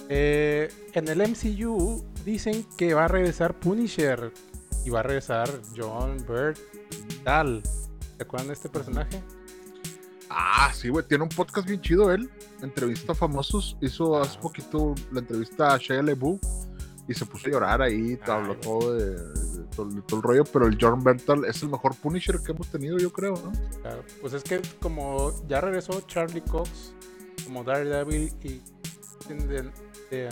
Eh, 0.09 0.69
en 0.93 1.07
el 1.07 1.21
MCU 1.21 2.03
dicen 2.25 2.65
que 2.77 2.93
va 2.93 3.05
a 3.05 3.07
regresar 3.07 3.53
Punisher 3.59 4.31
y 4.85 4.89
va 4.89 5.01
a 5.01 5.03
regresar 5.03 5.49
John 5.77 6.17
Bird 6.27 6.57
Tal. 7.23 7.61
¿Se 8.17 8.23
acuerdan 8.23 8.47
de 8.47 8.53
este 8.53 8.69
personaje? 8.69 9.21
Ah, 10.29 10.71
sí, 10.73 10.89
güey, 10.89 11.05
tiene 11.07 11.23
un 11.23 11.29
podcast 11.29 11.67
bien 11.67 11.81
chido 11.81 12.11
él. 12.11 12.29
Entrevista 12.61 13.13
a 13.13 13.15
famosos. 13.15 13.77
Hizo 13.81 14.19
hace 14.19 14.37
poquito 14.39 14.93
la 15.11 15.19
entrevista 15.21 15.73
a 15.73 15.77
Shia 15.77 16.01
LaBeouf 16.03 16.41
y 17.07 17.13
se 17.13 17.25
puso 17.25 17.47
a 17.47 17.51
llorar 17.51 17.81
ahí, 17.81 18.19
Ah, 18.27 18.35
habló 18.35 18.55
todo, 18.57 18.93
de 18.93 19.15
todo, 19.69 19.89
de 19.89 20.01
todo 20.01 20.17
el 20.17 20.23
rollo. 20.23 20.43
Pero 20.45 20.67
el 20.67 20.77
John 20.79 21.03
Bertal 21.03 21.45
es 21.45 21.61
el 21.63 21.69
mejor 21.69 21.95
Punisher 21.95 22.39
que 22.39 22.51
hemos 22.51 22.67
tenido, 22.67 22.97
yo 22.97 23.11
creo, 23.11 23.33
¿no? 23.33 23.51
Claro, 23.81 24.03
Pues 24.21 24.33
es 24.33 24.43
que 24.43 24.61
como 24.81 25.33
ya 25.47 25.61
regresó 25.61 26.01
Charlie 26.01 26.41
Cox 26.41 26.93
como 27.45 27.63
Daredevil 27.63 28.33
y 28.43 28.61
de, 29.33 29.71
de 30.11 30.29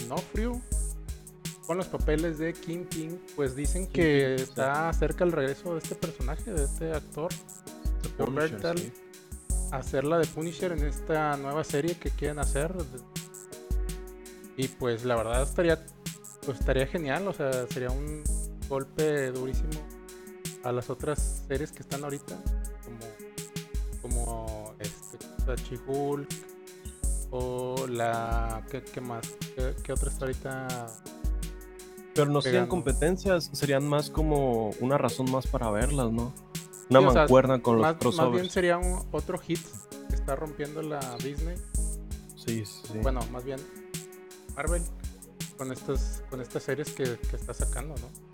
con 1.65 1.77
los 1.77 1.87
papeles 1.87 2.37
de 2.37 2.53
Kingpin, 2.53 3.19
pues 3.35 3.55
dicen 3.55 3.87
que 3.87 4.35
sí. 4.37 4.43
está 4.43 4.91
cerca 4.93 5.25
el 5.25 5.33
regreso 5.33 5.73
de 5.73 5.79
este 5.79 5.95
personaje, 5.95 6.53
de 6.53 6.63
este 6.63 6.93
actor, 6.93 7.29
John 8.17 8.33
Punisher, 8.33 8.51
Bertal, 8.51 8.77
sí. 8.77 8.93
hacerla 9.71 10.17
de 10.17 10.27
Punisher 10.27 10.71
en 10.71 10.85
esta 10.85 11.35
nueva 11.37 11.63
serie 11.63 11.95
que 11.95 12.09
quieren 12.09 12.39
hacer. 12.39 12.73
Y 14.55 14.69
pues 14.69 15.03
la 15.03 15.15
verdad 15.17 15.43
estaría 15.43 15.85
pues 16.47 16.61
estaría 16.61 16.87
genial, 16.87 17.27
o 17.27 17.33
sea, 17.33 17.67
sería 17.67 17.89
un 17.89 18.23
golpe 18.67 19.31
durísimo 19.31 19.71
a 20.63 20.71
las 20.71 20.89
otras 20.89 21.43
series 21.47 21.71
que 21.71 21.81
están 21.81 22.03
ahorita, 22.03 22.37
como 22.83 23.27
como 24.01 24.73
este 24.79 25.17
She-Hulk 25.63 26.27
o 27.31 27.87
la 27.87 28.65
¿qué, 28.69 28.81
qué 28.83 29.01
más? 29.01 29.27
¿Qué, 29.55 29.75
qué 29.83 29.93
otra 29.93 30.09
está 30.09 30.25
ahorita? 30.25 30.87
Pero 32.13 32.31
no 32.31 32.41
serían 32.41 32.67
competencias, 32.67 33.49
serían 33.53 33.87
más 33.87 34.09
como 34.09 34.71
una 34.79 34.97
razón 34.97 35.29
más 35.31 35.45
para 35.45 35.69
verlas, 35.69 36.11
¿no? 36.11 36.33
Una 36.89 36.99
Sí, 36.99 37.05
o 37.05 37.11
sea, 37.11 37.21
mancuerna 37.21 37.61
con 37.61 37.75
los 37.75 37.81
más, 37.81 37.93
más 37.95 37.99
bien 37.99 38.13
crossovers. 38.13 38.51
sería 38.51 38.77
un 38.77 39.05
otro 39.11 39.37
hit 39.37 39.59
que 40.09 40.15
está 40.15 40.35
rompiendo 40.35 40.81
la 40.81 40.99
Disney. 41.23 41.57
Sí. 42.35 42.63
Bueno, 43.01 43.19
más 43.31 43.43
bien 43.43 43.59
Marvel 44.55 44.81
con 45.57 45.71
estas 45.71 46.23
con 46.29 46.39
estas 46.41 46.63
series 46.63 46.91
que, 46.93 47.17
que 47.29 47.35
está 47.35 47.53
sacando, 47.53 47.93
¿no? 47.95 48.26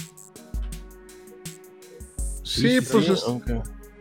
Sí, 2.54 2.80
pues 2.91 3.10
es- 3.10 3.24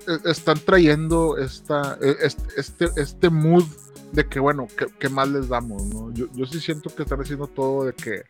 e- 0.06 0.30
están 0.30 0.58
trayendo 0.58 1.36
esta, 1.38 1.98
e- 2.00 2.16
este, 2.56 2.88
este, 2.96 3.30
mood 3.30 3.64
de 4.12 4.26
que, 4.26 4.40
bueno, 4.40 4.66
¿qué, 4.76 4.86
qué 4.98 5.08
más 5.08 5.28
les 5.28 5.48
damos? 5.48 5.82
¿no? 5.86 6.12
Yo, 6.12 6.26
yo 6.34 6.44
sí 6.46 6.60
siento 6.60 6.94
que 6.94 7.02
están 7.02 7.20
haciendo 7.20 7.46
todo 7.46 7.84
de 7.84 7.92
que 7.94 8.22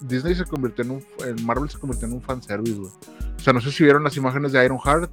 Disney 0.00 0.34
se 0.34 0.44
convirtió 0.44 0.84
en 0.84 0.90
un, 0.90 1.04
Marvel 1.44 1.70
se 1.70 1.78
convirtió 1.78 2.08
en 2.08 2.14
un 2.14 2.22
fanservice, 2.22 2.76
güey. 2.78 2.90
O 3.36 3.40
sea, 3.40 3.52
no 3.52 3.60
sé 3.60 3.70
si 3.70 3.84
vieron 3.84 4.02
las 4.04 4.16
imágenes 4.16 4.52
de 4.52 4.64
Iron 4.64 4.78
Heart. 4.78 5.10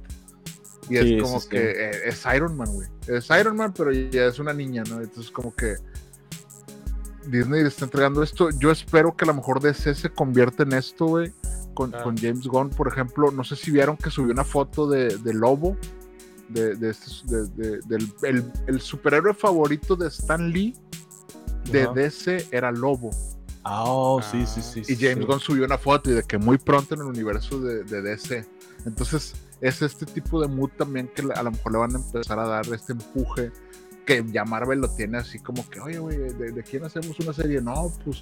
Y 0.90 0.96
Sí, 0.98 1.14
es 1.14 1.22
como 1.22 1.38
sí, 1.40 1.44
sí. 1.44 1.48
que 1.50 1.70
eh, 1.70 2.08
es 2.08 2.22
Iron 2.34 2.56
Man, 2.56 2.68
güey. 2.70 2.88
Es 3.06 3.28
Iron 3.30 3.56
Man, 3.56 3.72
pero 3.74 3.90
ya 3.92 4.26
es 4.26 4.38
una 4.38 4.52
niña, 4.52 4.82
¿no? 4.90 5.00
Entonces, 5.00 5.30
como 5.32 5.54
que 5.54 5.76
Disney 7.26 7.62
le 7.62 7.68
está 7.68 7.84
entregando 7.86 8.22
esto. 8.22 8.50
Yo 8.58 8.70
espero 8.70 9.16
que 9.16 9.24
a 9.24 9.28
lo 9.28 9.34
mejor 9.34 9.60
DC 9.62 9.94
se 9.94 10.10
convierta 10.10 10.64
en 10.64 10.72
esto, 10.74 11.06
güey. 11.06 11.32
Con, 11.74 11.92
James 12.16 12.46
Gunn, 12.46 12.70
por 12.70 12.88
ejemplo. 12.88 13.30
No 13.30 13.44
sé 13.44 13.56
si 13.56 13.70
vieron 13.70 13.96
que 13.96 14.10
subió 14.10 14.32
una 14.32 14.44
foto 14.44 14.88
de, 14.88 15.16
de 15.18 15.34
Lobo. 15.34 15.76
De, 16.48 16.74
de 16.76 16.90
este- 16.90 17.26
de- 17.26 17.46
de- 17.48 17.80
del 17.86 18.12
el, 18.22 18.52
el 18.66 18.80
superhéroe 18.80 19.32
favorito 19.34 19.96
de 19.96 20.08
Stan 20.08 20.50
Lee 20.50 20.74
de. 21.70 21.86
DC 21.94 22.48
era 22.50 22.70
Lobo. 22.70 23.10
Ah, 23.66 23.84
oh, 23.86 24.20
sí, 24.20 24.44
sí, 24.46 24.60
sí. 24.60 24.82
Y 24.92 24.96
James 24.96 25.20
sí. 25.20 25.24
Gunn 25.24 25.40
subió 25.40 25.64
una 25.64 25.78
foto 25.78 26.10
y 26.10 26.14
de 26.14 26.22
que 26.22 26.36
muy 26.36 26.58
pronto 26.58 26.94
en 26.94 27.00
el 27.00 27.06
universo 27.06 27.58
de, 27.60 27.82
de 27.84 28.02
DC. 28.02 28.44
Entonces, 28.84 29.34
es 29.62 29.80
este 29.80 30.04
tipo 30.04 30.38
de 30.40 30.48
mood 30.48 30.68
también 30.76 31.08
que 31.14 31.22
a 31.34 31.42
lo 31.42 31.50
mejor 31.50 31.72
le 31.72 31.78
van 31.78 31.94
a 31.94 31.98
empezar 31.98 32.38
a 32.38 32.46
dar 32.46 32.66
este 32.72 32.92
empuje. 32.92 33.50
Que 34.04 34.22
ya 34.30 34.44
Marvel 34.44 34.80
lo 34.80 34.88
tiene 34.90 35.16
así 35.16 35.38
como 35.38 35.66
que, 35.70 35.80
oye, 35.80 35.98
güey, 35.98 36.18
¿de, 36.18 36.52
de 36.52 36.62
quién 36.62 36.84
hacemos 36.84 37.18
una 37.20 37.32
serie? 37.32 37.62
No, 37.62 37.90
pues, 38.04 38.20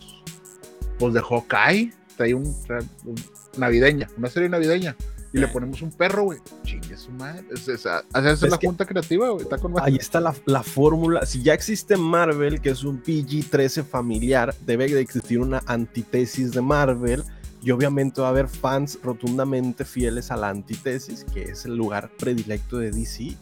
pues 1.00 1.12
de 1.12 1.20
Hawkeye. 1.20 1.92
Trae 2.16 2.34
un, 2.34 2.55
trae 2.64 2.82
un- 3.05 3.16
navideña, 3.57 4.09
una 4.16 4.28
serie 4.28 4.48
navideña. 4.48 4.96
Y 5.34 5.38
le 5.38 5.48
ponemos 5.48 5.80
un 5.80 5.90
perro, 5.90 6.24
güey. 6.24 6.40
Chingue 6.62 6.94
su 6.96 7.11
madre. 7.12 7.42
Es, 7.50 7.66
es, 7.66 7.80
esa 7.80 8.05
es 8.14 8.42
la 8.42 8.59
junta 8.59 8.84
creativa, 8.84 9.30
güey. 9.30 9.42
Está 9.42 9.57
con 9.57 9.72
Ahí 9.80 9.96
está 9.96 10.20
la, 10.20 10.34
la 10.44 10.62
fórmula. 10.62 11.24
Si 11.24 11.42
ya 11.42 11.55
existe 11.55 11.96
Marvel, 11.96 12.61
que 12.61 12.68
es 12.68 12.84
un 12.84 13.03
PG-13 13.03 13.82
familiar, 13.82 14.55
debe 14.66 14.88
de 14.88 15.00
existir 15.00 15.38
una 15.40 15.62
antítesis 15.66 16.53
de 16.53 16.61
Marvel. 16.61 17.24
Y 17.62 17.70
obviamente 17.70 18.20
va 18.20 18.26
a 18.26 18.30
haber 18.30 18.48
fans 18.48 18.98
rotundamente 19.03 19.86
fieles 19.86 20.30
a 20.30 20.36
la 20.36 20.50
antítesis, 20.50 21.24
que 21.32 21.44
es 21.44 21.64
el 21.64 21.76
lugar 21.76 22.11
predilecto 22.18 22.76
de 22.76 22.90
DC. 22.90 23.34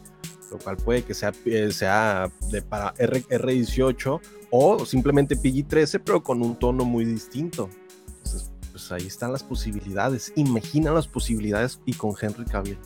Lo 0.53 0.59
cual 0.59 0.77
puede 0.77 1.03
que 1.03 1.15
sea, 1.15 1.33
eh, 1.45 1.73
sea 1.73 2.31
de 2.51 2.63
para 2.63 2.95
R, 2.99 3.25
R18 3.25 4.21
o 4.51 4.85
simplemente 4.85 5.37
PG-13, 5.37 6.03
pero 6.05 6.23
con 6.23 6.43
un 6.43 6.57
tono 6.57 6.85
muy 6.85 7.05
distinto. 7.05 7.71
Entonces, 8.09 8.51
pues 8.89 8.93
ahí 8.93 9.07
están 9.07 9.33
las 9.33 9.43
posibilidades. 9.43 10.33
Imagina 10.37 10.93
las 10.93 11.07
posibilidades 11.07 11.81
y 11.85 11.93
con 11.95 12.13
Henry 12.21 12.45
Cavill. 12.47 12.79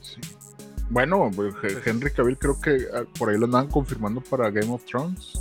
Sí. 0.00 0.20
Bueno, 0.90 1.30
pues, 1.34 1.54
He- 1.62 1.88
Henry 1.90 2.10
Cavill 2.10 2.36
creo 2.38 2.60
que 2.60 2.86
ah, 2.92 3.04
por 3.18 3.30
ahí 3.30 3.38
lo 3.38 3.44
andaban 3.46 3.68
confirmando 3.68 4.20
para 4.20 4.50
Game 4.50 4.72
of 4.72 4.84
Thrones. 4.84 5.40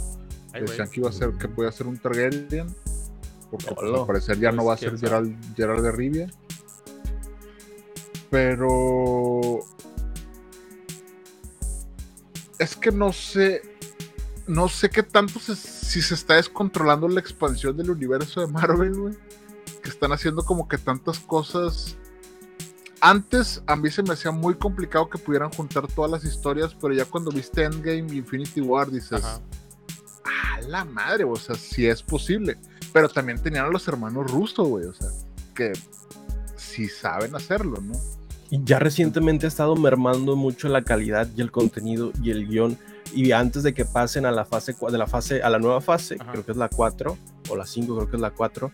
Ay. 0.53 0.61
Decían 0.61 0.89
que 0.89 0.99
iba 0.99 1.09
a 1.09 1.13
ser, 1.13 1.31
que 1.33 1.47
podía 1.47 1.71
ser 1.71 1.87
un 1.87 1.97
Targaryen. 1.97 2.67
Porque 3.49 3.73
pues, 3.73 3.93
al 3.93 4.05
parecer 4.05 4.39
ya 4.39 4.51
no 4.51 4.57
Pues, 4.63 4.67
va 4.67 4.73
a 4.73 4.77
ser. 4.77 4.99
Gerald, 4.99 5.55
Gerald 5.55 5.81
de 5.83 5.91
Rivia. 5.91 6.31
Pero. 8.29 9.59
Es 12.59 12.75
que 12.75 12.91
no 12.91 13.13
sé. 13.13 13.61
No 14.47 14.69
sé 14.69 14.89
qué 14.89 15.03
tanto 15.03 15.39
se- 15.39 15.55
si 15.55 16.01
se 16.01 16.13
está 16.13 16.35
descontrolando 16.35 17.07
la 17.07 17.19
expansión 17.19 17.75
del 17.75 17.89
universo 17.91 18.39
de 18.41 18.47
Marvel, 18.47 18.93
güey. 18.95 19.13
Que 19.83 19.89
están 19.89 20.11
haciendo 20.13 20.43
como 20.45 20.67
que 20.67 20.77
tantas 20.77 21.19
cosas. 21.19 21.95
Antes 22.99 23.61
a 23.67 23.75
mí 23.75 23.91
se 23.91 24.01
me 24.01 24.13
hacía 24.13 24.31
muy 24.31 24.55
complicado 24.55 25.09
que 25.09 25.17
pudieran 25.19 25.51
juntar 25.51 25.87
todas 25.87 26.09
las 26.09 26.23
historias, 26.23 26.75
pero 26.81 26.93
ya 26.93 27.05
cuando 27.05 27.29
viste 27.31 27.63
Endgame 27.63 28.07
y 28.13 28.17
Infinity 28.17 28.61
War 28.61 28.89
dices, 28.89 29.23
Ajá. 29.23 29.39
a 30.57 30.61
la 30.61 30.83
madre, 30.83 31.23
o 31.23 31.35
sea, 31.35 31.55
sí 31.55 31.85
es 31.85 32.01
posible. 32.01 32.57
Pero 32.93 33.07
también 33.09 33.41
tenían 33.41 33.65
a 33.65 33.69
los 33.69 33.87
hermanos 33.87 34.31
Russo, 34.31 34.63
güey, 34.63 34.85
o 34.85 34.93
sea, 34.93 35.09
que 35.53 35.73
sí 36.55 36.87
saben 36.89 37.35
hacerlo, 37.35 37.79
¿no? 37.81 37.93
Y 38.49 38.63
ya 38.63 38.79
recientemente 38.79 39.45
ha 39.45 39.49
estado 39.49 39.75
mermando 39.75 40.35
mucho 40.35 40.67
la 40.69 40.81
calidad 40.83 41.27
y 41.35 41.41
el 41.41 41.51
contenido 41.51 42.11
y 42.23 42.31
el 42.31 42.47
guion. 42.47 42.79
Y 43.13 43.31
antes 43.31 43.63
de 43.63 43.73
que 43.73 43.85
pasen 43.85 44.25
a 44.25 44.31
la 44.31 44.45
fase 44.45 44.75
de 44.89 44.97
la 44.97 45.07
fase 45.07 45.41
a 45.41 45.49
la 45.49 45.59
nueva 45.59 45.81
fase, 45.81 46.17
Ajá. 46.19 46.31
creo 46.31 46.45
que 46.45 46.51
es 46.51 46.57
la 46.57 46.69
4 46.69 47.17
o 47.49 47.55
la 47.55 47.65
5, 47.65 47.95
creo 47.95 48.09
que 48.09 48.15
es 48.17 48.21
la 48.21 48.31
4, 48.31 48.71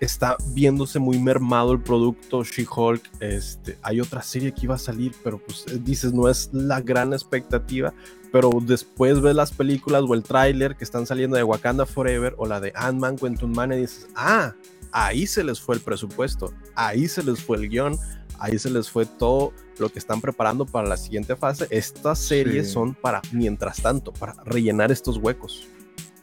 está 0.00 0.36
viéndose 0.48 0.98
muy 0.98 1.18
mermado 1.18 1.72
el 1.72 1.80
producto 1.80 2.42
She-Hulk. 2.42 3.02
Este, 3.20 3.78
hay 3.82 4.00
otra 4.00 4.22
serie 4.22 4.52
que 4.52 4.62
iba 4.64 4.74
a 4.74 4.78
salir, 4.78 5.12
pero 5.22 5.38
pues 5.38 5.64
eh, 5.68 5.78
dices, 5.82 6.12
no 6.12 6.28
es 6.28 6.50
la 6.52 6.80
gran 6.80 7.12
expectativa. 7.12 7.94
Pero 8.32 8.50
después 8.62 9.20
ves 9.20 9.34
las 9.34 9.52
películas 9.52 10.02
o 10.08 10.14
el 10.14 10.22
tráiler 10.22 10.74
que 10.74 10.84
están 10.84 11.06
saliendo 11.06 11.36
de 11.36 11.44
Wakanda 11.44 11.84
Forever 11.84 12.34
o 12.38 12.46
la 12.46 12.60
de 12.60 12.72
Ant-Man, 12.74 13.18
Quantum 13.18 13.54
Man 13.54 13.72
y 13.72 13.76
dices, 13.76 14.08
ah, 14.16 14.54
ahí 14.90 15.26
se 15.26 15.44
les 15.44 15.60
fue 15.60 15.74
el 15.74 15.80
presupuesto, 15.80 16.52
ahí 16.74 17.08
se 17.08 17.22
les 17.22 17.42
fue 17.42 17.58
el 17.58 17.68
guion, 17.68 17.98
ahí 18.42 18.58
se 18.58 18.70
les 18.70 18.90
fue 18.90 19.06
todo 19.06 19.52
lo 19.78 19.88
que 19.88 20.00
están 20.00 20.20
preparando 20.20 20.66
para 20.66 20.88
la 20.88 20.96
siguiente 20.96 21.36
fase. 21.36 21.68
Estas 21.70 22.18
series 22.18 22.66
Sí. 22.66 22.72
son 22.72 22.94
para, 22.94 23.22
mientras 23.30 23.80
tanto, 23.80 24.12
para 24.12 24.34
rellenar 24.44 24.90
estos 24.90 25.16
huecos. 25.16 25.68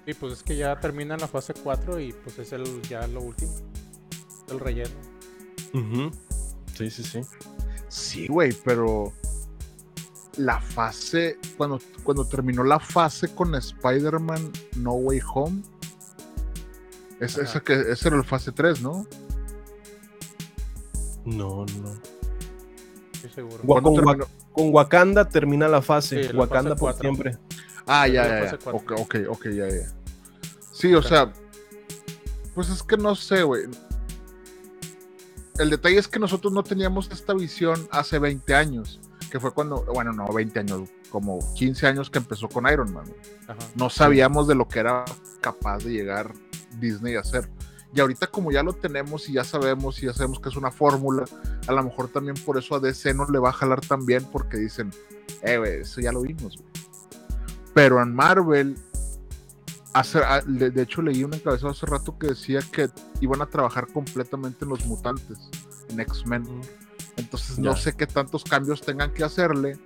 Sí, 0.05 0.13
pues 0.13 0.33
es 0.33 0.43
que 0.43 0.57
ya 0.57 0.77
termina 0.79 1.15
la 1.15 1.27
fase 1.27 1.53
4 1.53 1.99
y 1.99 2.11
pues 2.11 2.37
es 2.39 2.51
el 2.51 2.81
ya 2.83 3.07
lo 3.07 3.21
último. 3.21 3.53
El 4.49 4.59
relleno. 4.59 4.89
Sí, 6.75 6.89
sí, 6.89 7.03
sí. 7.03 7.21
Sí, 7.87 8.27
güey, 8.27 8.51
pero 8.65 9.13
la 10.37 10.59
fase, 10.59 11.37
cuando, 11.57 11.79
cuando 12.03 12.25
terminó 12.25 12.63
la 12.63 12.79
fase 12.79 13.33
con 13.33 13.55
Spider-Man 13.55 14.51
No 14.75 14.93
Way 14.93 15.21
Home, 15.33 15.61
es, 17.19 17.37
esa 17.37 17.59
que, 17.61 17.73
ese 17.91 18.07
era 18.07 18.17
el 18.17 18.23
fase 18.25 18.51
3, 18.51 18.81
¿no? 18.81 19.05
No, 21.37 21.65
no. 21.65 21.93
Estoy 23.13 23.29
seguro. 23.31 23.63
Gua- 23.63 23.81
¿Cuándo 23.81 23.89
con, 23.91 24.05
Wa- 24.05 24.11
terminó? 24.17 24.27
con 24.53 24.73
Wakanda 24.73 25.29
termina 25.29 25.67
la 25.67 25.81
fase. 25.81 26.23
Sí, 26.23 26.33
la 26.33 26.39
Wakanda 26.39 26.71
fase 26.71 26.79
por 26.79 26.95
siempre. 26.95 27.37
Ah, 27.85 28.07
ya, 28.07 28.27
ya, 28.27 28.51
ya. 28.51 28.71
Ok, 28.71 28.91
ok, 28.97 29.15
ok, 29.29 29.45
ya, 29.49 29.67
ya. 29.67 29.91
Sí, 30.71 30.93
o 30.93 31.01
sea, 31.01 31.31
pues 32.55 32.69
es 32.69 32.83
que 32.83 32.97
no 32.97 33.15
sé, 33.15 33.43
güey. 33.43 33.63
El 35.57 35.69
detalle 35.69 35.97
es 35.97 36.07
que 36.07 36.19
nosotros 36.19 36.53
no 36.53 36.63
teníamos 36.63 37.09
esta 37.11 37.33
visión 37.33 37.87
hace 37.91 38.17
20 38.19 38.55
años, 38.55 39.01
que 39.29 39.39
fue 39.41 39.51
cuando, 39.51 39.83
bueno, 39.93 40.13
no, 40.13 40.25
20 40.27 40.59
años, 40.61 40.89
como 41.09 41.39
15 41.55 41.85
años 41.87 42.09
que 42.09 42.19
empezó 42.19 42.47
con 42.47 42.65
Iron 42.71 42.93
Man. 42.93 43.05
Ajá. 43.47 43.57
no 43.75 43.89
sabíamos 43.89 44.47
de 44.47 44.53
lo 44.55 44.67
que 44.67 44.79
era 44.79 45.03
capaz 45.41 45.79
de 45.79 45.91
llegar 45.91 46.31
Disney 46.79 47.15
a 47.15 47.21
hacer. 47.21 47.49
Y 47.93 47.99
ahorita 48.01 48.27
como 48.27 48.51
ya 48.51 48.61
lo 48.61 48.73
tenemos 48.73 49.27
y 49.29 49.33
ya 49.33 49.43
sabemos 49.43 50.01
y 50.01 50.05
ya 50.05 50.13
sabemos 50.13 50.39
que 50.39 50.49
es 50.49 50.55
una 50.55 50.69
fórmula, 50.71 51.25
a 51.67 51.71
lo 51.71 51.83
mejor 51.83 52.07
también 52.09 52.35
por 52.45 52.57
eso 52.57 52.75
a 52.75 52.79
DC 52.79 53.13
no 53.15 53.25
le 53.27 53.39
va 53.39 53.49
a 53.49 53.53
jalar 53.53 53.81
tan 53.81 54.05
bien 54.05 54.23
porque 54.31 54.57
dicen, 54.57 54.91
eh, 55.41 55.57
güey, 55.57 55.81
eso 55.81 55.99
ya 55.99 56.11
lo 56.11 56.21
vimos. 56.21 56.59
Pero 57.73 58.01
en 58.01 58.13
Marvel, 58.13 58.75
hace, 59.93 60.19
a- 60.19 60.41
de, 60.41 60.69
de 60.69 60.81
hecho 60.83 61.01
leí 61.01 61.23
un 61.23 61.33
encabezado 61.33 61.71
hace 61.71 61.85
rato 61.87 62.17
que 62.19 62.27
decía 62.27 62.59
que 62.71 62.89
iban 63.21 63.41
a 63.41 63.47
trabajar 63.47 63.87
completamente 63.87 64.65
en 64.65 64.69
los 64.69 64.85
mutantes, 64.85 65.39
en 65.89 65.99
X-Men. 65.99 66.43
Entonces 67.17 67.57
no 67.59 67.75
sé 67.75 67.93
qué 67.93 68.05
tantos 68.07 68.43
cambios 68.43 68.81
tengan 68.81 69.13
que 69.13 69.23
hacerle 69.23 69.77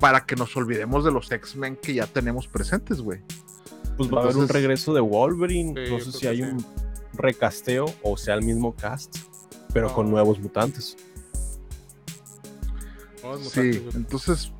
para 0.00 0.24
que 0.26 0.34
nos 0.34 0.56
olvidemos 0.56 1.04
de 1.04 1.12
los 1.12 1.30
X-Men 1.30 1.76
que 1.76 1.94
ya 1.94 2.06
tenemos 2.06 2.48
presentes, 2.48 3.00
güey. 3.00 3.20
Pues 4.00 4.12
va 4.14 4.20
a 4.20 4.24
haber 4.24 4.36
un 4.38 4.48
regreso 4.48 4.94
de 4.94 5.00
Wolverine. 5.02 5.74
Sí, 5.86 5.92
no 5.92 6.00
sé 6.00 6.12
si 6.12 6.26
hay 6.26 6.38
sí. 6.38 6.42
un 6.44 6.64
recasteo 7.12 7.84
o 8.02 8.16
sea 8.16 8.34
el 8.34 8.42
mismo 8.42 8.74
cast, 8.74 9.14
pero 9.74 9.92
con 9.92 10.10
nuevos 10.10 10.38
mutantes. 10.40 10.96
Sí, 13.42 13.86
entonces, 13.94 14.50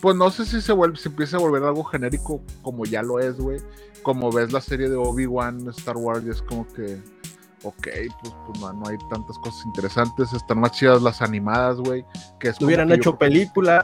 pues 0.00 0.14
no 0.16 0.30
sé 0.30 0.44
si 0.44 0.60
se 0.60 0.72
vuelve, 0.72 0.98
si 0.98 1.08
empieza 1.08 1.38
a 1.38 1.40
volver 1.40 1.62
algo 1.64 1.82
genérico 1.84 2.42
como 2.60 2.84
ya 2.84 3.02
lo 3.02 3.18
es, 3.18 3.36
güey. 3.38 3.60
Como 4.02 4.30
ves 4.30 4.52
la 4.52 4.60
serie 4.60 4.88
de 4.90 4.96
Obi-Wan, 4.96 5.68
Star 5.70 5.96
Wars, 5.96 6.22
y 6.26 6.30
es 6.30 6.42
como 6.42 6.66
que, 6.68 7.00
ok, 7.62 7.88
pues, 8.20 8.34
pues 8.46 8.60
no, 8.60 8.72
no 8.74 8.88
hay 8.88 8.98
tantas 9.10 9.38
cosas 9.38 9.64
interesantes. 9.64 10.32
Están 10.34 10.60
más 10.60 10.72
chidas 10.72 11.00
las 11.00 11.22
animadas, 11.22 11.78
güey. 11.78 12.04
Que 12.38 12.48
es 12.48 12.60
Hubieran 12.60 12.88
que 12.88 12.94
hecho 12.94 13.12
que- 13.12 13.18
película. 13.18 13.82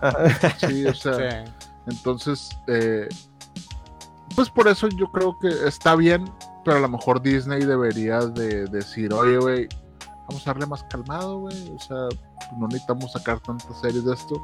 Sí, 0.58 0.84
o 0.86 0.94
sea, 0.94 1.44
Sí. 1.46 1.52
entonces, 1.86 2.50
eh, 2.66 3.08
pues 4.38 4.50
por 4.50 4.68
eso 4.68 4.86
yo 4.86 5.10
creo 5.10 5.36
que 5.36 5.48
está 5.66 5.96
bien, 5.96 6.32
pero 6.64 6.76
a 6.76 6.80
lo 6.80 6.88
mejor 6.88 7.20
Disney 7.20 7.64
debería 7.64 8.20
de 8.20 8.66
decir, 8.66 9.12
oye, 9.12 9.36
güey, 9.36 9.68
vamos 10.28 10.46
a 10.46 10.52
darle 10.52 10.66
más 10.66 10.84
calmado, 10.84 11.40
güey, 11.40 11.74
o 11.74 11.80
sea, 11.80 12.06
no 12.56 12.68
necesitamos 12.68 13.10
sacar 13.10 13.40
tantas 13.40 13.80
series 13.80 14.04
de 14.04 14.14
esto, 14.14 14.40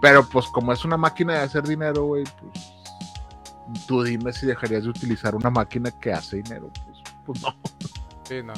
pero 0.00 0.26
pues 0.26 0.46
como 0.46 0.72
es 0.72 0.82
una 0.86 0.96
máquina 0.96 1.34
de 1.34 1.40
hacer 1.40 1.62
dinero, 1.64 2.06
güey, 2.06 2.24
pues 2.40 3.84
tú 3.86 4.02
dime 4.02 4.32
si 4.32 4.46
dejarías 4.46 4.84
de 4.84 4.88
utilizar 4.88 5.34
una 5.34 5.50
máquina 5.50 5.90
que 5.90 6.10
hace 6.10 6.36
dinero, 6.36 6.70
pues, 6.86 7.02
pues 7.26 7.42
no. 7.42 7.54
Sí, 8.26 8.42
no. 8.42 8.54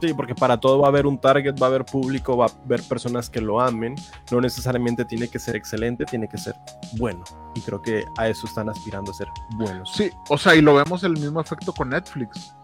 Sí, 0.00 0.12
porque 0.12 0.34
para 0.34 0.58
todo 0.60 0.80
va 0.80 0.88
a 0.88 0.90
haber 0.90 1.06
un 1.06 1.18
target, 1.18 1.54
va 1.60 1.66
a 1.66 1.70
haber 1.70 1.84
público, 1.84 2.36
va 2.36 2.46
a 2.46 2.50
haber 2.64 2.82
personas 2.82 3.30
que 3.30 3.40
lo 3.40 3.60
amen. 3.60 3.94
No 4.30 4.40
necesariamente 4.40 5.04
tiene 5.04 5.28
que 5.28 5.38
ser 5.38 5.56
excelente, 5.56 6.04
tiene 6.04 6.28
que 6.28 6.36
ser 6.36 6.54
bueno. 6.98 7.24
Y 7.54 7.60
creo 7.62 7.80
que 7.80 8.04
a 8.18 8.28
eso 8.28 8.46
están 8.46 8.68
aspirando 8.68 9.10
a 9.10 9.14
ser 9.14 9.28
buenos. 9.56 9.90
Sí, 9.94 10.10
o 10.28 10.36
sea, 10.36 10.54
y 10.54 10.60
lo 10.60 10.74
vemos 10.74 11.02
el 11.04 11.12
mismo 11.12 11.40
efecto 11.40 11.72
con 11.72 11.88
Netflix. 11.90 12.54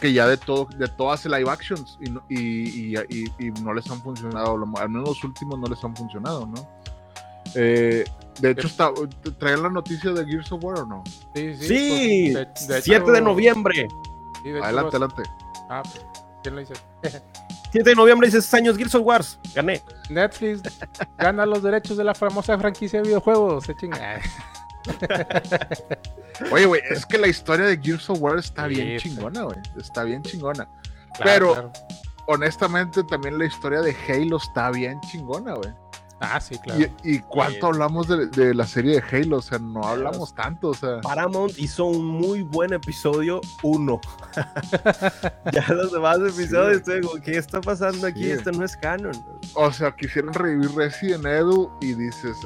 Que 0.00 0.12
ya 0.12 0.26
de 0.26 0.36
todo, 0.36 0.66
de 0.76 0.88
todo 0.88 1.10
hace 1.12 1.28
live 1.28 1.48
actions 1.48 1.96
y 2.04 2.10
no, 2.10 2.22
y, 2.28 2.38
y- 2.38 2.98
y- 3.08 3.32
y 3.46 3.50
no 3.62 3.72
les 3.72 3.88
han 3.90 3.98
funcionado, 4.02 4.56
lo- 4.56 4.76
al 4.78 4.88
menos 4.90 5.08
los 5.10 5.24
últimos 5.24 5.58
no 5.58 5.66
les 5.68 5.82
han 5.84 5.94
funcionado, 5.96 6.46
¿no? 6.46 6.68
Eh, 7.54 8.04
de 8.40 8.50
hecho, 8.50 8.66
está, 8.66 8.90
¿traían 9.38 9.62
la 9.62 9.70
noticia 9.70 10.12
de 10.12 10.26
Gears 10.26 10.52
of 10.52 10.62
War 10.62 10.80
o 10.80 10.86
no? 10.86 11.04
Sí, 11.34 11.54
sí. 11.54 11.66
Sí, 11.68 12.30
pues, 12.34 12.68
de- 12.68 12.74
de 12.74 12.82
7 12.82 13.10
de 13.12 13.20
noviembre. 13.22 13.88
sí, 14.42 14.50
de 14.50 14.58
hecho 14.58 14.64
Adelante, 14.64 14.96
adelante. 14.96 15.22
Ah, 15.70 15.82
pues, 15.82 16.00
¿quién 16.46 16.54
lo 16.54 16.60
dice? 16.60 16.74
7 17.72 17.90
de 17.90 17.96
noviembre, 17.96 18.28
16 18.28 18.54
años, 18.54 18.76
Gears 18.76 18.94
of 18.94 19.02
Wars. 19.04 19.38
Gané. 19.54 19.82
Netflix 20.08 20.62
gana 21.18 21.44
los 21.44 21.62
derechos 21.62 21.96
de 21.96 22.04
la 22.04 22.14
famosa 22.14 22.56
franquicia 22.58 23.00
de 23.00 23.08
videojuegos. 23.08 23.64
Se 23.64 23.74
chinga. 23.74 24.20
Oye, 26.52 26.66
güey, 26.66 26.80
es 26.88 27.04
que 27.06 27.18
la 27.18 27.26
historia 27.28 27.66
de 27.66 27.76
Gears 27.78 28.08
of 28.10 28.20
War 28.20 28.38
está 28.38 28.68
Sí, 28.68 28.74
bien 28.74 28.98
chingona, 28.98 29.42
güey. 29.42 29.56
Está 29.78 30.04
bien 30.04 30.22
chingona. 30.22 30.68
Claro, 31.14 31.24
Pero- 31.24 31.52
claro. 31.54 31.72
Honestamente, 32.28 33.04
también 33.04 33.38
la 33.38 33.44
historia 33.46 33.80
de 33.82 33.94
Halo 34.08 34.38
está 34.38 34.70
bien 34.72 35.00
chingona, 35.02 35.54
güey. 35.54 35.70
Ah, 36.18 36.40
sí, 36.40 36.56
claro. 36.58 36.80
Y, 37.04 37.16
y 37.16 37.18
cuánto 37.20 37.60
Sí. 37.60 37.66
hablamos 37.66 38.08
de, 38.08 38.26
de 38.28 38.54
la 38.54 38.66
serie 38.66 39.00
de 39.00 39.04
Halo, 39.16 39.36
o 39.36 39.42
sea, 39.42 39.58
no 39.58 39.82
hablamos 39.82 40.34
tanto, 40.34 40.68
o 40.68 40.74
sea. 40.74 41.00
Paramount 41.02 41.58
hizo 41.58 41.84
un 41.84 42.06
muy 42.06 42.40
buen 42.42 42.72
episodio 42.72 43.40
1. 43.62 44.00
ya 45.52 45.66
los 45.74 45.92
demás 45.92 46.16
episodios, 46.18 46.78
estoy 46.78 47.02
como, 47.02 47.20
¿qué 47.22 47.36
está 47.36 47.60
pasando 47.60 48.06
aquí? 48.06 48.24
Sí. 48.24 48.30
Esto 48.30 48.50
no 48.52 48.64
es 48.64 48.76
canon. 48.78 49.12
O 49.54 49.70
sea, 49.70 49.94
quisieron 49.94 50.32
revivir 50.32 50.74
Resident 50.74 51.26
Evil 51.26 51.68
y 51.82 51.92
dices, 51.92 52.36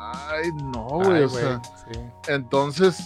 ay, 0.00 0.50
no, 0.72 0.86
güey, 0.88 1.24
o 1.24 1.28
sea. 1.28 1.60
sí. 1.92 2.00
Entonces, 2.28 2.98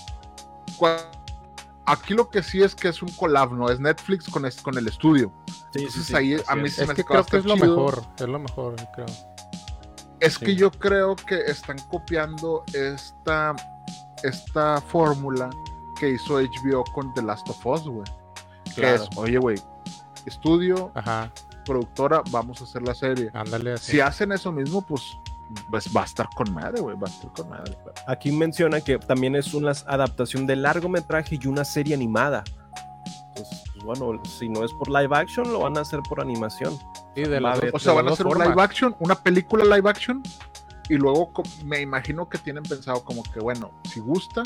aquí 1.86 2.14
lo 2.14 2.28
que 2.30 2.42
sí 2.42 2.62
es 2.62 2.74
que 2.74 2.88
es 2.88 3.02
un 3.02 3.08
collab, 3.10 3.52
¿no? 3.52 3.68
Es 3.70 3.80
Netflix 3.80 4.28
con, 4.28 4.46
es- 4.46 4.60
con 4.62 4.76
el 4.78 4.86
estudio. 4.86 5.32
Sí, 5.72 5.80
Entonces 5.84 6.14
ahí 6.14 6.36
a 6.46 6.54
mí 6.56 6.68
se 6.68 6.82
Es 6.82 6.88
me 6.88 6.94
que 6.94 7.04
creo 7.04 7.24
que 7.24 7.38
es 7.38 7.44
lo 7.44 7.54
chido. 7.54 7.66
mejor. 7.66 8.02
Es 8.16 8.28
lo 8.28 8.38
mejor, 8.38 8.76
creo. 8.94 9.06
Es 10.22 10.34
Sí. 10.34 10.46
que 10.46 10.54
yo 10.56 10.70
creo 10.70 11.16
que 11.16 11.40
están 11.46 11.76
copiando 11.90 12.64
esta, 12.72 13.54
esta 14.22 14.80
fórmula 14.80 15.50
que 15.98 16.10
hizo 16.10 16.38
HBO 16.40 16.84
con 16.94 17.12
The 17.14 17.22
Last 17.22 17.48
of 17.50 17.66
Us, 17.66 17.82
güey. 17.88 18.04
Que 18.74 18.80
Claro. 18.82 19.02
es, 19.02 19.08
oye, 19.16 19.38
güey, 19.38 19.58
estudio, 20.26 20.92
Ajá, 20.94 21.30
productora, 21.64 22.22
vamos 22.30 22.60
a 22.60 22.64
hacer 22.64 22.82
la 22.82 22.94
serie. 22.94 23.30
ándale 23.34 23.72
así. 23.74 23.92
Si 23.92 24.00
hacen 24.00 24.32
eso 24.32 24.52
mismo, 24.52 24.80
pues, 24.82 25.02
pues 25.70 25.86
va 25.94 26.02
a 26.02 26.04
estar 26.04 26.28
con 26.36 26.52
madre, 26.54 26.80
güey, 26.80 26.96
va 26.96 27.08
a 27.08 27.10
estar 27.10 27.32
con 27.32 27.48
madre. 27.50 27.76
Aquí 28.06 28.32
menciona 28.32 28.80
que 28.80 28.98
también 28.98 29.34
es 29.36 29.52
una 29.54 29.72
adaptación 29.86 30.46
de 30.46 30.56
largometraje 30.56 31.38
y 31.40 31.46
una 31.48 31.64
serie 31.64 31.94
animada. 31.94 32.42
Entonces, 33.28 33.62
pues 33.74 33.84
bueno, 33.84 34.22
si 34.24 34.48
no 34.48 34.64
es 34.64 34.72
por 34.74 34.88
live 34.88 35.14
action, 35.16 35.52
lo 35.52 35.60
van 35.60 35.76
a 35.76 35.80
hacer 35.82 36.00
por 36.08 36.20
animación. 36.20 36.78
Sí, 37.14 37.22
de 37.22 37.40
las 37.40 37.58
O 37.72 37.78
sea, 37.78 37.92
de 37.92 37.96
van 37.96 38.08
a 38.08 38.12
hacer 38.12 38.26
un 38.26 38.38
live 38.38 38.62
action, 38.62 38.96
una 39.00 39.14
película 39.14 39.64
live 39.76 39.88
action, 39.88 40.22
y 40.88 40.94
luego 40.94 41.30
me 41.64 41.80
imagino 41.80 42.28
que 42.28 42.38
tienen 42.38 42.62
pensado 42.62 43.04
como 43.04 43.22
que, 43.22 43.40
bueno, 43.40 43.70
si 43.84 44.00
gusta. 44.00 44.42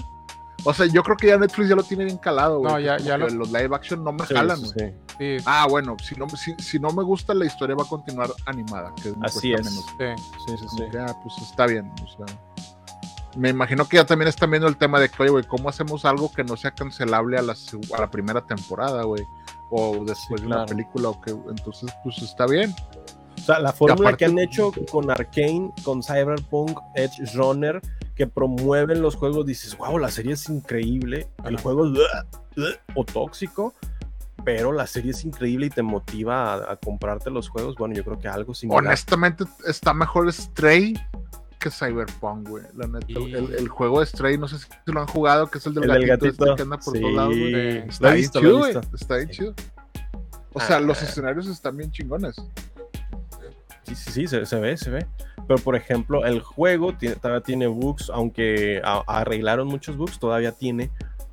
O 0.65 0.73
sea, 0.75 0.87
yo 0.87 1.03
creo 1.05 1.17
que 1.17 1.29
ya 1.29 1.37
Netflix 1.39 1.69
ya 1.69 1.77
lo 1.77 1.83
tiene 1.85 2.05
bien 2.07 2.17
calado, 2.19 2.59
güey. 2.59 2.73
No, 2.73 2.81
ya- 2.81 2.97
ya 2.99 3.17
lo- 3.17 3.29
Los 3.29 3.53
live 3.53 3.75
action 3.77 4.03
no 4.03 4.13
me 4.13 4.27
Sí, 4.27 4.35
jalan, 4.35 4.59
sí, 4.59 4.73
güey. 4.75 4.91
sí. 4.91 4.97
Sí, 5.39 5.45
Ah, 5.47 5.67
bueno, 5.71 5.97
si 6.03 6.15
no, 6.17 6.29
si, 6.31 6.55
si 6.59 6.79
no 6.81 6.91
me 6.91 7.03
gusta, 7.05 7.35
la 7.35 7.45
historia 7.47 7.77
va 7.77 7.85
a 7.85 7.89
continuar 7.89 8.31
animada. 8.47 8.93
Que 9.01 9.11
me 9.13 9.27
Así 9.27 9.53
cuesta 9.53 9.69
es. 9.69 9.99
menos. 9.99 10.19
sí. 10.19 10.57
Sí, 10.59 10.67
sí, 10.77 10.85
que, 10.91 10.99
ah, 10.99 11.15
pues 11.23 11.35
está 11.39 11.67
bien. 11.67 11.91
O 12.03 12.07
sea, 12.09 12.37
me 13.37 13.51
imagino 13.51 13.87
que 13.87 13.97
ya 13.99 14.05
también 14.07 14.29
están 14.29 14.51
viendo 14.51 14.67
el 14.67 14.77
tema 14.77 14.99
de 14.99 15.09
que, 15.09 15.23
oye, 15.23 15.31
güey, 15.31 15.45
¿cómo 15.45 15.69
hacemos 15.69 16.05
algo 16.05 16.33
que 16.33 16.43
no 16.43 16.57
sea 16.57 16.71
cancelable 16.73 17.39
a 17.39 17.43
la, 17.43 17.53
seg- 17.55 17.95
a 17.95 18.01
la 18.01 18.11
primera 18.11 18.41
temporada, 18.45 19.05
güey? 19.05 19.25
O 19.71 20.05
después 20.05 20.41
Sí, 20.41 20.43
de 20.43 20.47
una 20.47 20.57
claro. 20.57 20.69
película, 20.69 21.09
o 21.11 21.21
que 21.21 21.31
entonces, 21.31 21.91
pues 22.05 22.19
está 22.23 22.47
bien. 22.47 22.75
sea, 23.45 23.59
la 23.61 23.73
fórmula 23.73 24.11
aparte- 24.11 24.19
que 24.19 24.25
han 24.25 24.39
hecho 24.39 24.73
con 24.91 25.11
Arkane, 25.11 25.71
con 25.85 26.03
Cyberpunk, 26.03 26.79
Edge 26.95 27.25
Runner, 27.35 27.81
que 28.15 28.27
promueven 28.27 29.03
los 29.03 29.15
juegos, 29.17 29.45
dices, 29.47 29.77
wow, 29.77 29.99
la 29.99 30.11
serie 30.11 30.33
es 30.35 30.49
increíble. 30.49 31.29
El 31.45 31.61
juego 31.61 31.85
es 31.87 31.93
uh, 31.93 32.61
uh, 32.61 32.65
o 33.01 33.05
tóxico, 33.05 33.75
pero 34.45 34.73
la 34.73 34.87
serie 34.87 35.11
es 35.11 35.25
increíble 35.25 35.67
y 35.67 35.71
te 35.71 35.83
motiva 35.83 36.55
a, 36.55 36.73
a 36.73 36.77
comprarte 36.77 37.31
los 37.31 37.49
juegos. 37.49 37.75
Bueno, 37.77 37.95
yo 37.95 38.05
creo 38.05 38.19
que 38.19 38.29
algo 38.29 38.55
similar. 38.55 38.85
Honestamente, 38.85 39.45
está 39.67 39.93
mejor 39.93 40.33
Stray 40.33 40.95
que 41.59 41.71
Cyberpunk, 41.71 42.49
güey. 42.49 42.65
La 42.77 42.87
neta, 42.87 43.07
Y- 43.09 43.35
el, 43.35 43.55
el 43.55 43.69
juego 43.69 44.01
de 44.01 44.07
Stray, 44.07 44.39
no 44.39 44.49
sé 44.49 44.59
si 44.59 44.67
lo 44.87 45.01
han 45.01 45.07
jugado, 45.07 45.47
que 45.49 45.59
es 45.59 45.67
el 45.67 45.75
del 45.75 45.85
El 45.85 45.91
del 45.91 46.07
gatito, 46.07 46.27
este 46.29 46.45
gatito. 46.45 46.57
que 46.57 46.63
anda 46.63 46.79
por 46.79 46.95
Sí, 46.95 47.01
todos 47.01 47.15
lados, 47.15 47.37
güey. 47.39 47.79
Está 47.89 48.13
bien 48.13 48.31
chido, 48.31 48.59
güey. 48.59 48.75
Está 48.95 49.17
bien 49.17 49.29
Sí. 49.29 49.35
chido. 49.37 49.55
O 50.53 50.61
sea, 50.61 50.77
Ah. 50.77 50.81
los 50.81 51.03
escenarios 51.03 51.47
están 51.49 51.77
bien 51.77 51.91
chingones. 51.91 52.37
Sí, 53.85 53.95
sí, 53.95 54.11
sí, 54.13 54.27
se, 54.27 54.47
se 54.47 54.57
ve, 54.61 54.77
se 54.77 54.91
ve. 54.91 55.07
Pero 55.47 55.61
por 55.63 55.77
ejemplo, 55.77 56.25
el 56.25 56.41
juego 56.41 56.95
tiene- 56.97 57.17
todavía 57.17 57.41
tiene 57.43 57.67
bugs, 57.69 58.11
aunque 58.13 58.81
a- 58.85 59.05
arreglaron 59.07 59.69
muchos 59.69 59.97
bugs, 59.97 60.19
todavía 60.19 60.53
tiene. 60.53 60.91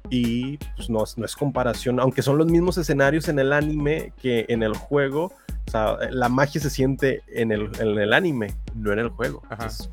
Y 0.09 0.57
pues 0.75 0.89
no, 0.89 1.03
es- 1.03 1.17
no 1.17 1.25
es 1.25 1.35
comparación, 1.35 1.99
aunque 1.99 2.21
son 2.21 2.37
los 2.37 2.45
mismos 2.47 2.77
escenarios 2.77 3.27
en 3.29 3.39
el 3.39 3.53
anime 3.53 4.13
que 4.21 4.45
en 4.49 4.61
el 4.61 4.75
juego. 4.75 5.31
O 5.67 5.71
sea, 5.71 5.97
la 6.11 6.29
magia 6.29 6.59
se 6.61 6.69
siente 6.69 7.23
en 7.27 7.51
el, 7.51 7.71
en 7.79 7.97
el 7.97 8.13
anime, 8.13 8.53
no 8.75 8.91
en 8.91 8.99
el 8.99 9.09
juego. 9.09 9.41
Ajá. 9.45 9.53
Entonces, 9.63 9.89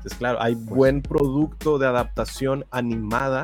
entonces, 0.00 0.18
claro, 0.18 0.40
hay 0.40 0.54
buen 0.54 1.02
producto 1.02 1.78
de 1.78 1.86
adaptación 1.86 2.64
animada. 2.70 3.42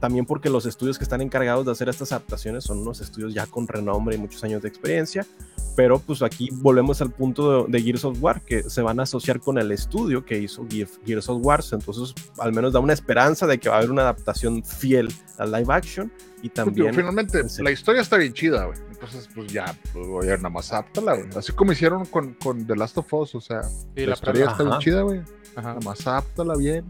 También 0.00 0.26
porque 0.26 0.48
los 0.48 0.64
estudios 0.64 0.96
que 0.96 1.02
están 1.02 1.22
encargados 1.22 1.66
de 1.66 1.72
hacer 1.72 1.88
estas 1.88 2.12
adaptaciones 2.12 2.62
son 2.62 2.78
unos 2.78 3.00
estudios 3.00 3.34
ya 3.34 3.46
con 3.46 3.66
renombre 3.66 4.14
y 4.14 4.18
muchos 4.18 4.44
años 4.44 4.62
de 4.62 4.68
experiencia. 4.68 5.26
Pero 5.74 5.98
pues 5.98 6.22
aquí 6.22 6.50
volvemos 6.52 7.00
al 7.02 7.10
punto 7.10 7.64
de, 7.64 7.72
de 7.72 7.82
Gears 7.82 8.04
of 8.04 8.18
War, 8.20 8.42
que 8.42 8.62
se 8.64 8.80
van 8.80 9.00
a 9.00 9.04
asociar 9.04 9.40
con 9.40 9.58
el 9.58 9.72
estudio 9.72 10.24
que 10.24 10.38
hizo 10.38 10.64
Gear- 10.68 10.88
Gears 11.04 11.28
of 11.28 11.44
War. 11.44 11.64
Entonces, 11.72 12.14
al 12.38 12.52
menos 12.52 12.72
da 12.74 12.80
una 12.80 12.92
esperanza 12.92 13.46
de 13.48 13.58
que 13.58 13.68
va 13.68 13.76
a 13.76 13.78
haber 13.78 13.90
una 13.90 14.02
adaptación 14.02 14.62
fiel 14.62 15.08
al 15.38 15.50
live 15.50 15.72
action. 15.72 16.12
Y 16.42 16.48
también. 16.50 16.94
finalmente, 16.94 17.42
la 17.62 17.70
historia 17.72 18.02
está 18.02 18.18
bien 18.18 18.32
chida, 18.32 18.66
güey. 18.66 18.78
Entonces, 19.00 19.28
pues 19.34 19.52
ya, 19.52 19.64
pues 19.92 20.06
voy 20.08 20.28
a 20.28 20.36
nada 20.36 20.48
más 20.48 20.72
áptala, 20.72 21.14
güey. 21.14 21.28
Así 21.36 21.52
como 21.52 21.70
hicieron 21.72 22.04
con, 22.06 22.34
con 22.34 22.66
The 22.66 22.74
Last 22.74 22.98
of 22.98 23.12
Us, 23.14 23.34
o 23.36 23.40
sea, 23.40 23.62
Sí, 23.62 23.80
la, 23.96 24.06
la 24.06 24.12
historia 24.14 24.46
está 24.50 24.64
bien 24.64 24.78
chida, 24.80 25.02
güey. 25.02 25.20
Ajá. 25.54 25.68
Nada 25.68 25.80
más 25.84 26.06
áptala 26.06 26.56
bien. 26.56 26.84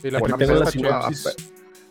Sí, 0.00 0.10
la 0.10 0.18
Buena 0.18 0.36
la 0.38 0.46
chida. 0.46 0.70
sinopsis. 1.10 1.36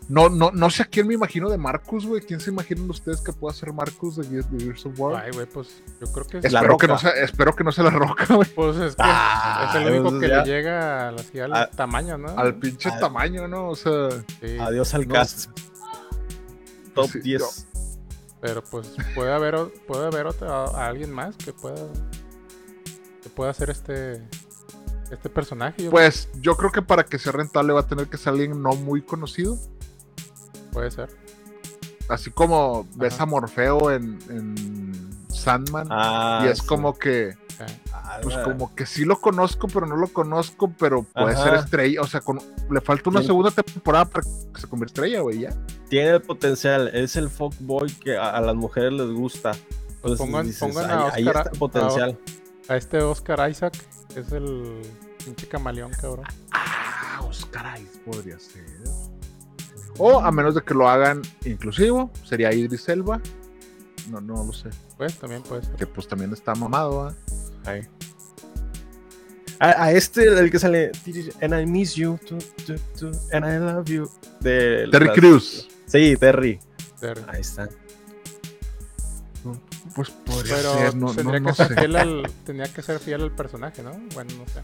No, 0.09 0.27
no, 0.27 0.51
no 0.51 0.69
sé 0.69 0.83
a 0.83 0.85
quién 0.87 1.07
me 1.07 1.13
imagino 1.13 1.49
de 1.49 1.57
Marcus, 1.57 2.05
güey. 2.05 2.19
¿Quién 2.21 2.41
se 2.41 2.51
imaginan 2.51 2.89
ustedes 2.89 3.21
que 3.21 3.31
pueda 3.31 3.53
ser 3.53 3.71
Marcus 3.71 4.17
de, 4.17 4.43
Gears 4.59 4.85
of 4.85 4.99
War? 4.99 5.23
Ay, 5.23 5.31
güey, 5.31 5.45
pues 5.45 5.81
yo 6.01 6.11
creo 6.11 6.27
que 6.27 6.37
es. 6.39 6.51
La 6.51 6.59
espero, 6.59 6.77
que 6.77 6.87
no 6.87 6.97
sea, 6.97 7.11
espero 7.11 7.55
que 7.55 7.63
no 7.63 7.71
sea 7.71 7.85
la 7.85 7.91
roca, 7.91 8.25
güey. 8.35 8.49
Pues 8.53 8.75
es 8.77 8.95
que 8.97 9.03
Ah, 9.05 9.69
es 9.69 9.81
el 9.81 9.93
único 9.93 10.09
pues 10.09 10.21
que 10.21 10.27
ya. 10.27 10.43
le 10.43 10.51
llega 10.51 11.07
al, 11.07 11.15
así 11.15 11.39
al 11.39 11.53
Ah, 11.53 11.69
tamaño, 11.73 12.17
¿no? 12.17 12.27
Al 12.37 12.55
pinche 12.55 12.89
Ah. 12.89 12.99
tamaño, 12.99 13.47
¿no? 13.47 13.69
O 13.69 13.75
sea, 13.75 14.09
Sí, 14.41 14.57
Adiós 14.59 14.93
al 14.95 15.07
No, 15.07 15.13
cast. 15.13 15.49
Top 16.93 17.09
sí, 17.09 17.19
10. 17.21 17.67
Pero 18.41 18.63
pues 18.63 18.93
puede 19.15 19.31
haber, 19.31 19.55
puede 19.87 20.07
haber 20.07 20.25
otra, 20.25 20.65
a 20.65 20.87
alguien 20.87 21.11
más 21.11 21.37
que 21.37 21.53
pueda 21.53 21.87
que 23.21 23.29
pueda 23.29 23.51
hacer 23.51 23.69
este 23.69 24.27
este 25.11 25.29
personaje. 25.29 25.83
yo 25.83 25.91
pues 25.91 26.29
yo 26.39 26.57
creo 26.57 26.71
que 26.71 26.81
para 26.81 27.03
que 27.03 27.19
sea 27.19 27.31
rentable 27.33 27.73
va 27.73 27.81
a 27.81 27.87
tener 27.87 28.07
que 28.07 28.17
ser 28.17 28.33
alguien 28.33 28.61
no 28.61 28.73
muy 28.73 29.01
conocido. 29.01 29.57
puede 30.71 30.89
ser. 30.91 31.09
Así 32.09 32.31
como 32.31 32.87
ves 32.95 33.13
Ajá. 33.15 33.23
a 33.23 33.25
Morfeo 33.27 33.91
en, 33.91 34.19
en 34.29 35.25
Sandman. 35.29 35.87
Ah, 35.89 36.43
y 36.45 36.47
es 36.49 36.59
sí. 36.59 36.65
como 36.65 36.97
que. 36.97 37.37
Pues 38.21 38.37
como 38.37 38.75
que 38.75 38.85
sí 38.85 39.05
lo 39.05 39.19
conozco, 39.21 39.67
pero 39.67 39.85
no 39.85 39.95
lo 39.95 40.07
conozco, 40.07 40.71
pero 40.77 41.03
puede 41.03 41.33
Ajá. 41.33 41.43
ser 41.43 41.53
estrella. 41.55 42.01
O 42.01 42.07
sea, 42.07 42.21
con, 42.21 42.39
le 42.69 42.81
falta 42.81 43.09
una 43.09 43.21
segunda 43.23 43.51
temporada 43.51 44.05
para 44.05 44.23
que 44.23 44.61
se 44.61 44.67
convierta 44.67 44.93
estrella, 45.01 45.21
güey, 45.21 45.39
ya. 45.41 45.53
Tiene 45.89 46.09
el 46.11 46.21
potencial. 46.21 46.89
Es 46.93 47.15
el 47.15 47.29
fuckboy 47.29 47.91
que 47.95 48.17
a, 48.17 48.31
a 48.37 48.41
las 48.41 48.55
mujeres 48.55 48.93
les 48.93 49.09
gusta. 49.11 49.51
Entonces 49.95 50.19
Pongan- 50.19 50.45
dices, 50.45 50.59
pongan 50.59 50.89
ahí, 50.91 50.97
a 50.97 51.13
ahí 51.13 51.27
Oscar 51.27 51.37
está 51.37 51.49
a- 51.49 51.53
el 51.53 51.59
potencial. 51.59 52.19
A 52.69 52.75
este 52.77 53.01
Oscar 53.01 53.49
Isaac, 53.49 53.73
que 54.13 54.19
es 54.21 54.31
el 54.31 54.81
pinche 55.23 55.47
camaleón, 55.47 55.91
cabrón. 55.99 56.25
Ah, 56.51 57.21
Oscar 57.27 57.79
Isaac 57.79 58.01
podría 58.05 58.39
ser. 58.39 58.65
O 59.97 60.19
a 60.19 60.31
menos 60.31 60.55
de 60.55 60.61
que 60.61 60.73
lo 60.73 60.87
hagan 60.89 61.21
inclusivo, 61.45 62.11
sería 62.23 62.51
Idris 62.53 62.87
Elba. 62.89 63.21
No, 64.09 64.19
no 64.19 64.43
lo 64.43 64.53
sé. 64.53 64.69
Pues 64.97 65.17
también 65.19 65.43
puede 65.43 65.63
ser. 65.63 65.75
Que 65.75 65.85
pues 65.85 66.07
también 66.07 66.33
está 66.33 66.55
mamado, 66.55 67.03
¿ah? 67.03 67.13
Ahí. 67.65 67.81
A, 69.63 69.83
a 69.85 69.91
este, 69.91 70.23
el 70.27 70.49
que 70.49 70.57
sale. 70.57 70.91
And 71.41 71.53
I 71.53 71.65
miss 71.67 71.93
you. 71.95 72.17
tu, 72.27 72.37
tu, 72.65 72.75
tu, 72.99 73.11
and 73.31 73.45
I 73.45 73.59
love 73.59 73.85
you. 73.87 74.09
De 74.39 74.87
Terry 74.91 75.05
las- 75.05 75.15
Crews. 75.15 75.67
Sí, 75.85 76.15
Terry. 76.19 76.59
Ser- 76.99 77.23
Ahí 77.27 77.41
está. 77.41 77.69
Pues 79.95 80.09
podría 80.09 80.55
Pero 80.55 80.73
ser, 80.73 80.95
no, 80.95 81.13
tendría 81.13 81.39
no 81.41 81.49
que 81.49 81.55
ser 81.55 81.75
fiel 81.77 81.95
al, 81.97 82.31
tenía 82.45 82.65
que 82.73 82.81
ser 82.81 82.99
fiel 82.99 83.21
al 83.23 83.31
personaje, 83.35 83.83
¿no? 83.83 83.91
Bueno, 84.13 84.31
no 84.37 84.45
sé. 84.47 84.61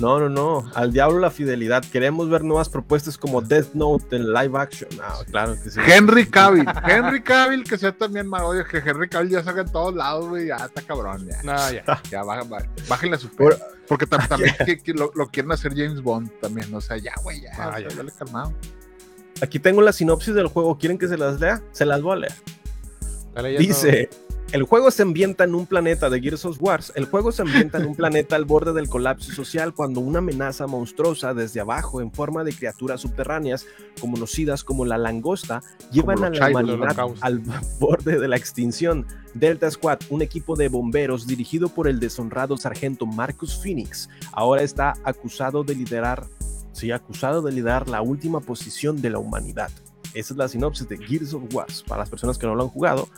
No, 0.00 0.18
no, 0.18 0.28
no. 0.28 0.70
Al 0.74 0.92
diablo 0.92 1.18
la 1.18 1.30
fidelidad. 1.30 1.84
Queremos 1.84 2.28
ver 2.30 2.42
nuevas 2.42 2.68
propuestas 2.68 3.18
como 3.18 3.40
Death 3.42 3.74
Note 3.74 4.16
en 4.16 4.32
live 4.32 4.58
action. 4.58 4.88
Ah, 5.02 5.18
claro 5.30 5.54
que 5.62 5.70
sí. 5.70 5.78
Henry 5.86 6.26
Cavill. 6.26 6.66
Henry 6.88 7.22
Cavill, 7.22 7.64
que 7.64 7.76
sea 7.78 7.92
también 7.92 8.26
más. 8.26 8.42
Que 8.70 8.78
Henry 8.78 9.08
Cavill 9.08 9.30
ya 9.30 9.42
salga 9.44 9.62
en 9.62 9.70
todos 9.70 9.94
lados, 9.94 10.28
güey. 10.28 10.46
Ya 10.48 10.56
está 10.56 10.80
cabrón, 10.82 11.26
ya. 11.28 11.42
No, 11.42 11.54
ya. 11.72 11.84
Ya, 12.10 12.22
baja- 12.22 12.44
baja- 12.44 12.66
bájenle 12.88 13.16
a 13.16 13.18
su 13.18 13.28
pedo. 13.28 13.56
Porque 13.86 14.06
tam- 14.06 14.26
también 14.28 14.54
que- 14.64 14.78
que 14.78 14.94
lo, 14.94 15.12
lo 15.14 15.28
quieren 15.28 15.52
hacer 15.52 15.72
James 15.76 16.00
Bond 16.02 16.30
también. 16.40 16.72
O 16.74 16.80
sea, 16.80 16.96
ya, 16.96 17.12
güey, 17.22 17.42
ya. 17.42 17.50
Ah, 17.58 17.78
ya. 17.78 17.88
dale 17.94 18.10
calmado. 18.18 18.52
Aquí 19.42 19.58
tengo 19.58 19.82
la 19.82 19.92
sinopsis 19.92 20.34
del 20.34 20.46
juego. 20.48 20.78
¿Quieren 20.78 20.98
que 20.98 21.08
se 21.08 21.16
las 21.18 21.40
lea? 21.40 21.62
Se 21.72 21.84
las 21.84 22.00
voy 22.02 22.12
a 22.14 22.16
leer. 22.20 22.32
Leyendo- 23.34 23.58
Dice, 23.60 24.10
el 24.52 24.64
juego 24.64 24.90
se 24.90 25.02
ambienta 25.02 25.44
en 25.44 25.54
un 25.54 25.66
planeta 25.66 26.10
de 26.10 26.20
Gears 26.20 26.44
of 26.44 26.60
Wars. 26.60 26.92
El 26.96 27.04
juego 27.04 27.30
se 27.30 27.42
ambienta 27.42 27.78
en 27.78 27.86
un 27.86 27.94
planeta 27.96 28.34
al 28.36 28.44
borde 28.44 28.72
del 28.72 28.88
colapso 28.88 29.32
social 29.32 29.74
cuando 29.74 30.00
una 30.00 30.18
amenaza 30.18 30.66
monstruosa 30.66 31.34
desde 31.34 31.60
abajo 31.60 32.00
en 32.00 32.10
forma 32.10 32.42
de 32.42 32.52
criaturas 32.52 33.00
subterráneas, 33.00 33.66
conocidas 34.00 34.64
como 34.64 34.84
la 34.84 34.98
langosta, 34.98 35.62
llevan 35.92 36.24
a 36.24 36.30
la 36.30 36.48
humanidad 36.48 36.96
al 37.20 37.42
borde 37.78 38.18
de 38.18 38.28
la 38.28 38.36
extinción. 38.36 39.06
Delta 39.34 39.70
Squad, 39.70 40.00
un 40.10 40.22
equipo 40.22 40.56
de 40.56 40.68
bomberos 40.68 41.26
dirigido 41.26 41.68
por 41.68 41.86
el 41.86 42.00
deshonrado 42.00 42.56
sargento 42.56 43.06
Marcus 43.06 43.56
Phoenix, 43.62 44.08
ahora 44.32 44.62
está 44.62 44.94
acusado 45.04 45.62
de 45.62 45.76
liderar, 45.76 46.26
sí, 46.72 46.90
acusado 46.90 47.40
de 47.40 47.52
liderar 47.52 47.88
la 47.88 48.02
última 48.02 48.40
posición 48.40 49.00
de 49.00 49.10
la 49.10 49.20
humanidad. 49.20 49.70
Esa 50.14 50.34
es 50.34 50.38
la 50.38 50.48
sinopsis 50.48 50.88
de 50.88 50.98
Gears 50.98 51.34
of 51.34 51.42
Wars 51.52 51.84
para 51.86 52.00
las 52.00 52.10
personas 52.10 52.38
que 52.38 52.46
no 52.46 52.54
lo 52.54 52.64
han 52.64 52.68
jugado 52.68 53.08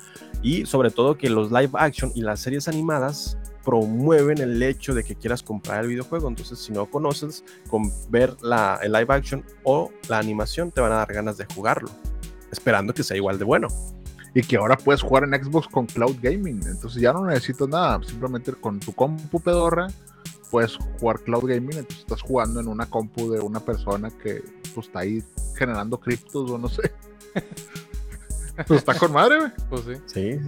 y 0.43 0.67
sobre 0.67 0.91
todo 0.91 1.17
que 1.17 1.31
los 1.31 1.51
live 1.51 1.71
action 1.75 2.13
y 2.15 2.23
las 2.23 2.41
series 2.41 2.69
animadas 2.69 3.39
promueven 3.65 4.39
el 4.39 4.63
hecho 4.63 4.95
de 4.95 5.05
que 5.05 5.15
quieras 5.15 5.43
comprar 5.43 5.83
el 5.83 5.89
videojuego. 5.89 6.29
Entonces, 6.29 6.59
si 6.59 6.73
no 6.73 6.87
conoces, 6.87 7.45
con 7.69 7.91
ver 8.11 8.37
la, 8.43 8.79
el 8.83 8.93
live 8.93 9.07
action 9.09 9.45
o 9.63 9.91
la 10.09 10.19
animación 10.19 10.71
te 10.71 10.81
van 10.81 10.93
a 10.93 10.97
dar 10.97 11.13
ganas 11.13 11.37
de 11.37 11.47
jugarlo, 11.55 11.89
esperando 12.51 12.93
que 12.93 13.03
sea 13.03 13.17
igual 13.17 13.39
de 13.39 13.45
bueno. 13.45 13.69
Y 14.35 14.43
que 14.43 14.57
ahora 14.57 14.79
puedes 14.79 15.03
jugar 15.03 15.25
en 15.25 15.45
Xbox 15.45 15.69
con 15.69 15.87
Cloud 15.87 16.17
Gaming. 16.23 16.63
Entonces 16.67 17.03
ya 17.03 17.13
no 17.13 17.27
necesitas 17.27 17.69
nada. 17.69 18.01
Simplemente 18.03 18.53
con 18.53 18.81
tu 18.81 18.93
compu 18.95 19.41
pedorra 19.41 19.89
puedes 20.53 20.77
jugar 21.01 21.19
Cloud 21.21 21.49
Gaming. 21.49 21.79
Entonces 21.79 21.99
estás 22.01 22.23
jugando 22.23 22.61
en 22.61 22.69
una 22.69 22.87
compu 22.89 23.33
de 23.33 23.41
una 23.41 23.59
persona 23.59 24.11
que 24.11 24.45
pues, 24.75 24.87
está 24.87 25.01
ahí 25.01 25.25
generando 25.57 25.99
criptos 25.99 26.49
o 26.49 26.59
no 26.59 26.69
sé. 26.69 26.93
pues 28.69 28.79
está 28.79 28.95
con 28.95 29.13
madre, 29.13 29.39
güey. 29.41 29.51
Pues 29.69 29.83
sí, 29.83 29.95
Sí. 30.07 30.39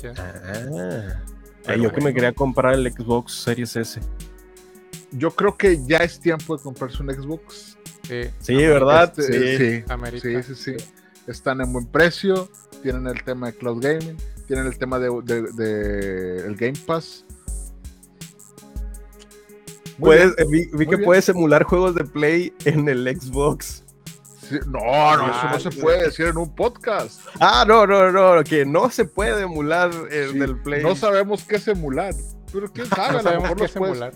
chido. 0.00 0.14
Ah. 0.16 1.20
Pero 1.66 1.82
yo 1.82 1.92
que 1.92 2.00
me 2.00 2.14
quería 2.14 2.32
comprar 2.32 2.74
el 2.74 2.90
Xbox 2.90 3.32
Series 3.42 3.76
S. 3.76 4.00
Yo 5.12 5.32
creo 5.32 5.56
que 5.58 5.84
ya 5.84 5.98
es 5.98 6.18
tiempo 6.20 6.56
de 6.56 6.62
comprarse 6.62 7.02
un 7.02 7.10
Xbox. 7.12 7.76
Sí, 8.08 8.22
Sí, 8.38 8.54
¿verdad? 8.56 9.12
Este, 9.18 9.56
sí. 9.58 9.64
sí, 9.82 9.84
América. 9.88 10.42
sí, 10.42 10.54
sí, 10.54 10.76
sí. 10.78 10.84
Están 11.26 11.60
en 11.60 11.72
buen 11.72 11.86
precio. 11.86 12.48
Tienen 12.82 13.06
el 13.08 13.22
tema 13.24 13.48
de 13.48 13.54
Cloud 13.58 13.82
Gaming. 13.82 14.16
Tienen 14.46 14.66
el 14.66 14.78
tema 14.78 14.98
de, 14.98 15.10
de- 15.24 15.42
de 15.52 16.46
el 16.46 16.56
Game 16.56 16.78
Pass. 16.86 17.24
Puedes, 20.00 20.34
bien. 20.36 20.48
eh, 20.48 20.50
vi, 20.50 20.76
vi 20.78 20.86
que 20.86 20.96
bien. 20.96 21.04
puedes 21.04 21.28
emular 21.28 21.64
juegos 21.64 21.94
de 21.94 22.04
Play 22.04 22.52
en 22.64 22.88
el 22.88 23.06
Xbox. 23.20 23.84
Sí, 24.48 24.56
no, 24.66 24.80
no, 25.16 25.26
eso 25.26 25.32
Ah, 25.42 25.50
no 25.52 25.60
se 25.60 25.70
sí. 25.70 25.80
puede 25.80 26.02
decir 26.04 26.26
en 26.26 26.36
un 26.36 26.52
podcast. 26.54 27.20
Ah, 27.38 27.64
no, 27.68 27.86
no, 27.86 28.10
no, 28.10 28.42
que 28.42 28.64
no 28.66 28.90
se 28.90 29.04
puede 29.04 29.42
emular 29.42 29.90
el 30.10 30.32
Sí, 30.32 30.38
del 30.38 30.60
Play. 30.60 30.82
No 30.82 30.96
sabemos 30.96 31.44
qué 31.44 31.56
es 31.56 31.68
emular. 31.68 32.14
Pero 32.52 32.66
quién 32.72 32.86
sabe, 32.88 33.00
No 33.00 33.04
a 33.08 33.12
lo 33.12 33.22
sabemos 33.22 33.42
mejor 33.44 33.56
qué 33.58 33.62
los 33.62 33.70
es 33.70 33.76
puedes- 33.76 33.96
emular. 33.96 34.12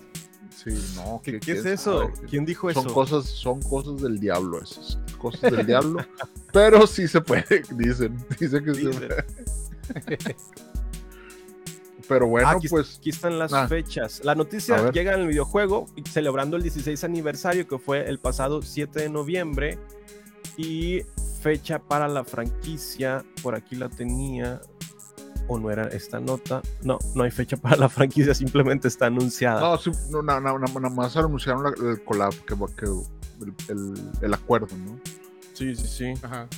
Sí, 0.64 0.94
no, 0.96 1.20
¿Qué, 1.22 1.38
qué 1.40 1.52
es 1.52 1.66
eso? 1.66 2.10
¿Quién 2.30 2.46
dijo 2.46 2.72
Son 2.72 2.86
eso? 2.86 2.94
cosas, 2.94 3.26
son 3.26 3.60
cosas 3.60 4.00
del 4.00 4.18
diablo 4.18 4.62
esas, 4.62 4.98
cosas 5.18 5.52
del 5.52 5.66
diablo. 5.66 6.04
Pero 6.52 6.86
sí 6.86 7.06
se 7.06 7.20
puede, 7.20 7.62
dicen, 7.72 8.16
dicen 8.40 8.64
que 8.64 8.74
se 8.74 8.80
Dicen. 8.80 9.08
puede. 9.08 10.36
Pero 12.08 12.26
bueno, 12.26 12.48
aquí, 12.48 12.68
pues 12.68 12.98
aquí 12.98 13.10
están 13.10 13.38
las 13.38 13.52
ah. 13.52 13.68
fechas. 13.68 14.20
La 14.24 14.34
noticia 14.34 14.90
llega 14.90 15.14
en 15.14 15.20
el 15.20 15.28
videojuego 15.28 15.86
celebrando 16.10 16.56
el 16.56 16.62
16 16.62 17.02
aniversario 17.04 17.66
que 17.66 17.78
fue 17.78 18.08
el 18.08 18.18
pasado 18.18 18.62
7 18.62 19.00
de 19.00 19.08
noviembre 19.08 19.78
y 20.56 21.02
fecha 21.40 21.78
para 21.78 22.08
la 22.08 22.24
franquicia, 22.24 23.24
por 23.42 23.54
aquí 23.54 23.76
la 23.76 23.88
tenía 23.88 24.60
o 25.48 25.58
no 25.58 25.70
era 25.70 25.88
esta 25.88 26.20
nota. 26.20 26.62
No, 26.82 26.98
no 27.14 27.24
hay 27.24 27.30
fecha 27.30 27.56
para 27.56 27.76
la 27.76 27.88
franquicia, 27.88 28.34
simplemente 28.34 28.88
está 28.88 29.06
anunciada. 29.06 29.60
no, 29.60 29.76
sí, 29.76 29.90
no, 30.10 30.22
no, 30.22 30.40
no, 30.40 30.58
no, 30.58 30.80
nada 30.80 30.94
más 30.94 31.16
anunciaron 31.16 31.66
el 31.66 32.02
collab, 32.02 32.32
que, 32.46 32.54
que 32.76 32.86
el, 32.86 33.54
el- 33.68 34.10
el 34.22 34.34
acuerdo, 34.34 34.74
¿no? 34.76 34.98
Sí, 35.52 35.74
sí, 35.76 35.86
sí. 35.86 36.14
Ajá. 36.22 36.48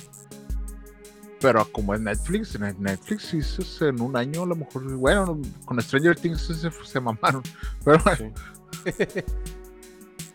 Pero 1.39 1.71
como 1.71 1.93
es 1.93 2.01
Netflix, 2.01 2.55
en 2.55 2.75
Netflix 2.81 3.25
sí 3.25 3.41
se- 3.43 3.89
en 3.89 4.01
un 4.01 4.15
año 4.17 4.43
a 4.43 4.45
lo 4.47 4.55
mejor, 4.55 4.83
bueno, 4.95 5.39
con 5.65 5.79
Stranger 5.81 6.15
Things 6.15 6.41
se, 6.41 6.71
se 6.71 6.99
mamaron. 6.99 7.43
Pero 7.85 7.99
bueno, 8.03 8.33
sí. 8.85 8.93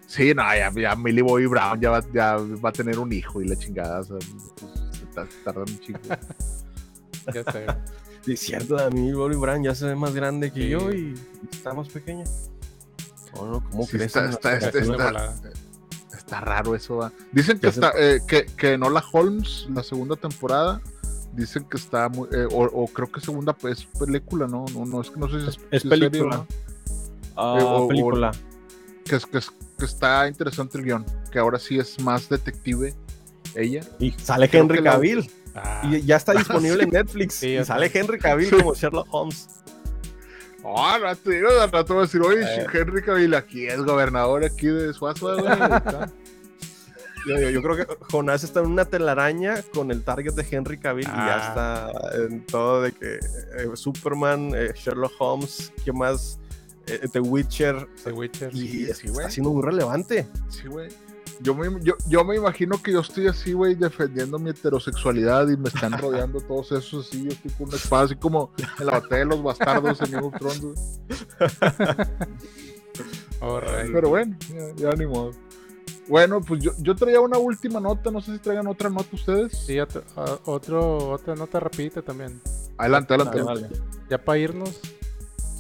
sí, 0.07 0.35
no, 0.35 0.43
ya, 0.55 0.71
ya 0.73 0.95
Millie 0.97 1.23
Bobby 1.23 1.47
Brown 1.47 1.81
ya 1.81 1.91
va, 1.91 2.01
ya 2.13 2.37
va 2.37 2.69
a 2.69 2.73
tener 2.73 2.99
un 2.99 3.13
hijo 3.13 3.41
y 3.43 3.49
la 3.49 3.57
chingada, 3.57 4.01
o 4.01 4.05
sea, 4.05 4.17
pues, 4.61 4.73
se 4.99 5.07
ta- 5.07 5.27
tardan 5.45 5.65
un 5.69 5.79
chingo. 5.81 5.99
Ya 7.33 7.45
sé. 7.53 7.67
Sí, 8.25 8.33
Es 8.33 8.41
cierto, 8.41 8.77
a 8.79 8.91
mí 8.91 9.13
Bobby 9.13 9.37
Brown 9.37 9.63
ya 9.63 9.75
se 9.77 9.87
ve 9.87 9.95
más 9.95 10.13
grande 10.13 10.53
que 10.53 10.63
Sí. 10.63 10.69
yo 10.71 10.93
y 10.93 11.15
está 11.53 11.73
más 11.73 11.89
pequeña. 11.89 12.25
Oh, 13.35 13.47
no, 13.47 13.65
¿Cómo 13.71 13.85
Sí, 13.85 13.91
crees? 13.93 14.07
está- 14.17 14.29
está- 14.29 14.57
está- 14.57 14.79
está- 16.37 16.45
raro 16.45 16.75
eso, 16.75 16.97
va. 16.97 17.13
Dicen 17.33 17.59
que 17.59 17.69
está, 17.69 17.93
eh, 17.99 18.21
que, 18.27 18.47
que 18.47 18.73
Enola 18.75 19.03
Holmes, 19.13 19.67
la 19.73 19.83
segunda 19.83 20.17
temporada, 20.17 20.81
dicen 21.33 21.65
que 21.65 21.77
está 21.77 22.09
muy, 22.09 22.29
eh, 22.33 22.47
o, 22.53 22.65
o 22.65 22.87
creo 22.89 23.11
que 23.11 23.21
segunda 23.21 23.57
es 23.69 23.85
película, 23.99 24.47
¿no? 24.47 24.65
No, 24.75 24.85
no, 24.85 25.01
es 25.01 25.11
que 25.11 25.19
no 25.21 25.29
sé 25.29 25.41
si 25.43 25.49
es, 25.49 25.59
Es 25.71 25.83
si 25.83 25.89
serie 25.89 26.07
o 26.09 26.11
película. 26.11 26.37
no. 26.37 26.47
Ah, 27.37 27.57
Eh, 27.59 27.63
o- 27.63 27.77
o- 27.85 27.89
película. 27.89 28.31
Que, 29.05 29.17
es, 29.17 29.27
que, 29.27 29.39
es- 29.39 29.51
que 29.79 29.85
está 29.85 30.29
interesante 30.29 30.79
el 30.79 30.85
guion, 30.85 31.05
que 31.31 31.39
ahora 31.39 31.59
sí 31.59 31.79
es 31.79 32.01
más 32.03 32.29
detective 32.29 32.95
ella. 33.55 33.81
Y 33.99 34.13
sale 34.13 34.49
creo 34.49 34.63
Henry 34.63 34.81
la- 34.81 34.93
Cavill. 34.93 35.31
Ah, 35.55 35.83
Y 35.85 36.01
ya 36.03 36.17
está 36.17 36.33
disponible 36.35 36.79
sí. 36.79 36.85
en 36.85 36.91
Netflix. 36.91 37.35
Sí, 37.35 37.49
y 37.49 37.55
ya 37.55 37.65
sale. 37.65 37.91
Henry 37.93 38.19
Cavill 38.21 38.49
Sí. 38.49 38.57
como 38.57 38.75
Sherlock 38.75 39.07
Holmes. 39.11 39.49
Ah, 40.65 40.99
no 41.03 41.15
te 41.17 41.31
digo, 41.33 41.49
al 41.61 41.71
rato 41.73 41.95
voy 41.95 42.03
a 42.05 42.07
decir, 42.07 42.21
oye. 42.23 42.67
Henry 42.73 43.03
Cavill 43.03 43.35
aquí 43.35 43.67
es 43.67 43.79
gobernador 43.83 44.45
aquí 44.45 44.67
de 44.69 44.93
Suazo, 44.93 45.37
güey. 45.39 45.45
Yo, 47.25 47.39
yo- 47.39 47.51
yo 47.51 47.63
creo 47.63 47.77
que 47.77 47.87
Jonás 48.11 48.43
está 48.43 48.59
en 48.61 48.67
una 48.67 48.85
telaraña 48.85 49.63
con 49.73 49.93
el 49.93 50.03
target 50.03 50.33
de 50.35 50.45
Henry 50.51 50.77
Cavill 50.77 51.05
y 51.07 51.11
ya 51.13 51.37
Ah. 51.37 51.93
está 51.93 52.17
en 52.25 52.45
todo 52.47 52.83
de 52.83 52.91
que 52.91 53.15
eh, 53.15 53.71
Superman, 53.75 54.51
eh, 54.57 54.73
Sherlock 54.75 55.13
Holmes, 55.21 55.73
¿qué 55.85 55.93
más? 55.93 56.41
Eh, 56.89 57.07
The 57.13 57.21
Witcher. 57.21 57.87
The 58.03 58.11
Witcher. 58.11 58.53
Y 58.53 58.67
Sí, 58.69 58.85
es- 58.91 58.97
sí, 58.99 59.07
güey. 59.07 59.21
está 59.21 59.31
siendo 59.31 59.51
muy 59.53 59.63
relevante. 59.63 60.27
Sí, 60.49 60.67
güey. 60.67 60.89
Yo 61.41 61.55
me, 61.55 61.69
yo, 61.83 61.95
yo 62.09 62.25
me 62.25 62.37
imagino 62.37 62.81
que 62.83 62.93
yo 62.93 63.01
estoy 63.01 63.27
así, 63.27 63.53
güey, 63.53 63.75
defendiendo 63.75 64.39
mi 64.39 64.51
heterosexualidad 64.51 65.49
y 65.49 65.57
me 65.57 65.69
están 65.69 65.99
rodeando 65.99 66.41
todos 66.41 66.73
esos 66.73 67.07
así. 67.09 67.25
Yo 67.25 67.31
estoy 67.31 67.51
con 67.53 67.69
una 67.69 67.77
espada, 67.77 68.05
así 68.05 68.17
como 68.17 68.53
en 68.79 68.87
la 68.87 68.93
batalla 68.93 69.19
de 69.21 69.25
los 69.27 69.43
bastardos 69.43 70.01
en 70.03 70.11
Game 70.13 70.27
of 70.27 70.35
Thrones. 70.39 71.01
Pero 73.93 74.09
bueno, 74.09 74.37
ya, 74.49 74.75
ya 74.91 74.95
ni 74.95 75.07
modo. 75.07 75.33
Bueno, 76.09 76.41
pues 76.41 76.63
yo, 76.63 76.73
yo 76.79 76.95
traía 76.95 77.21
una 77.21 77.39
última 77.39 77.81
nota. 77.81 78.11
No 78.11 78.21
sé 78.21 78.33
si 78.35 78.39
traigan 78.39 78.67
otra 78.67 78.91
nota 78.91 79.09
ustedes. 79.13 79.57
Sí, 79.67 79.79
otro, 79.81 80.03
ah, 80.17 80.37
otro- 80.45 81.11
otra 81.11 81.35
nota 81.35 81.61
rapidita 81.61 82.03
también. 82.03 82.41
Adelante, 82.77 83.15
adelante. 83.15 83.43
Vale. 83.43 83.69
Ya 84.11 84.19
para 84.19 84.39
irnos. 84.39 84.81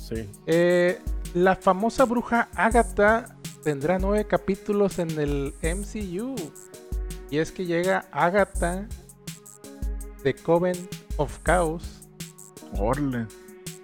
Sí. 0.09 0.29
Eh, 0.47 1.01
la 1.35 1.57
famosa 1.57 2.05
bruja 2.05 2.49
Agatha 2.55 3.37
tendrá 3.63 3.99
nueve 3.99 4.27
capítulos 4.27 4.99
en 4.99 5.11
el 5.19 5.55
MCU. 5.63 6.35
Y 7.31 7.39
es 7.39 7.53
que 7.53 7.65
llega 7.65 8.07
Agatha 8.13 8.87
de 10.23 10.35
Coven 10.35 10.77
of 11.17 11.39
Chaos. 11.43 12.01
Orle. 12.79 13.27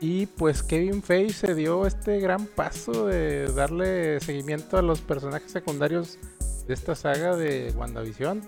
Y 0.00 0.26
pues 0.26 0.62
Kevin 0.62 1.02
Feige 1.02 1.32
se 1.32 1.54
dio 1.54 1.86
este 1.86 2.20
gran 2.20 2.46
paso 2.46 3.06
de 3.06 3.46
darle 3.52 4.20
seguimiento 4.20 4.78
a 4.78 4.82
los 4.82 5.00
personajes 5.00 5.50
secundarios 5.50 6.18
de 6.66 6.74
esta 6.74 6.94
saga 6.94 7.36
de 7.36 7.72
WandaVision. 7.76 8.42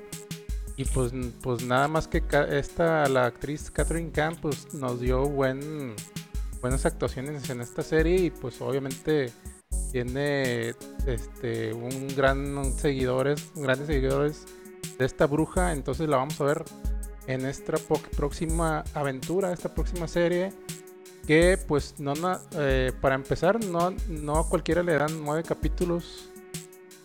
Y 0.76 0.84
pues, 0.84 1.12
pues 1.42 1.64
nada 1.64 1.88
más 1.88 2.06
que 2.06 2.22
esta, 2.50 3.06
la 3.08 3.26
actriz 3.26 3.70
Catherine 3.70 4.12
Kahn, 4.12 4.36
pues 4.40 4.72
nos 4.72 5.00
dio 5.00 5.28
buen, 5.28 5.94
buenas 6.62 6.86
actuaciones 6.86 7.50
en 7.50 7.60
esta 7.60 7.82
serie 7.82 8.16
y 8.16 8.30
pues 8.30 8.60
obviamente 8.62 9.32
tiene 9.92 10.74
este 11.06 11.72
un 11.72 12.08
gran 12.16 12.72
seguidores, 12.74 13.50
grandes 13.54 13.86
seguidores 13.86 14.46
de 14.98 15.04
esta 15.04 15.26
bruja, 15.26 15.72
entonces 15.72 16.08
la 16.08 16.16
vamos 16.16 16.40
a 16.40 16.44
ver 16.44 16.64
en 17.26 17.46
esta 17.46 17.74
próxima 18.16 18.84
aventura, 18.94 19.52
esta 19.52 19.74
próxima 19.74 20.08
serie 20.08 20.52
que 21.26 21.58
pues 21.68 21.94
no 21.98 22.14
eh, 22.56 22.92
para 23.00 23.14
empezar 23.14 23.64
no 23.64 23.94
no 24.08 24.38
a 24.38 24.48
cualquiera 24.48 24.82
le 24.82 24.94
dan 24.94 25.22
nueve 25.22 25.42
capítulos 25.46 26.30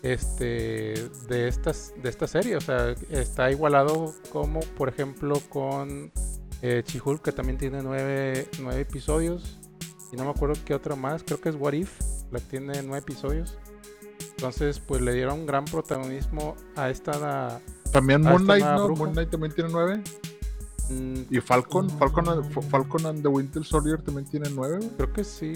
este 0.02 0.94
de 1.28 1.48
estas 1.48 1.94
de 2.02 2.10
esta 2.10 2.26
serie 2.26 2.56
o 2.56 2.62
sea 2.62 2.96
está 3.10 3.52
igualado 3.52 4.14
como 4.32 4.62
por 4.62 4.90
ejemplo 4.90 5.40
con 5.50 6.12
eh, 6.62 6.82
She-Hulk 6.86 7.22
que 7.22 7.32
también 7.34 7.58
tiene 7.58 7.84
nueve, 7.84 8.48
nueve 8.62 8.82
episodios 8.82 9.60
y 10.12 10.16
no 10.16 10.24
me 10.24 10.30
acuerdo 10.32 10.56
qué 10.66 10.74
otra 10.74 10.96
más 10.96 11.24
creo 11.24 11.42
que 11.42 11.50
es 11.50 11.56
What 11.56 11.74
If 11.74 12.15
la 12.32 12.40
tiene 12.40 12.82
nueve 12.84 13.00
episodios 13.00 13.58
entonces 14.38 14.80
pues 14.80 15.02
le 15.02 15.14
dieron 15.14 15.46
gran 15.46 15.66
protagonismo 15.66 16.56
a 16.76 16.90
esta 16.90 17.62
También 17.92 18.22
Moon 18.22 18.34
esta 18.42 18.46
Knight, 18.46 18.64
nueva 18.64 18.78
¿no? 18.78 18.86
bruja. 18.86 19.00
Moon 19.04 19.14
Knight 19.14 19.30
también 19.30 19.54
tiene 19.54 19.70
nueve. 19.72 20.02
mm, 20.90 21.22
Y 21.30 21.40
Falcon, 21.40 21.90
Falcon, 21.90 22.44
Falcon 22.70 23.06
and 23.06 23.22
the 23.22 23.28
Winter 23.30 23.64
Soldier 23.64 24.02
también 24.02 24.28
tiene 24.28 24.50
nueve. 24.54 24.78
güey. 24.78 24.90
creo 24.98 25.14
que 25.14 25.24
sí 25.24 25.54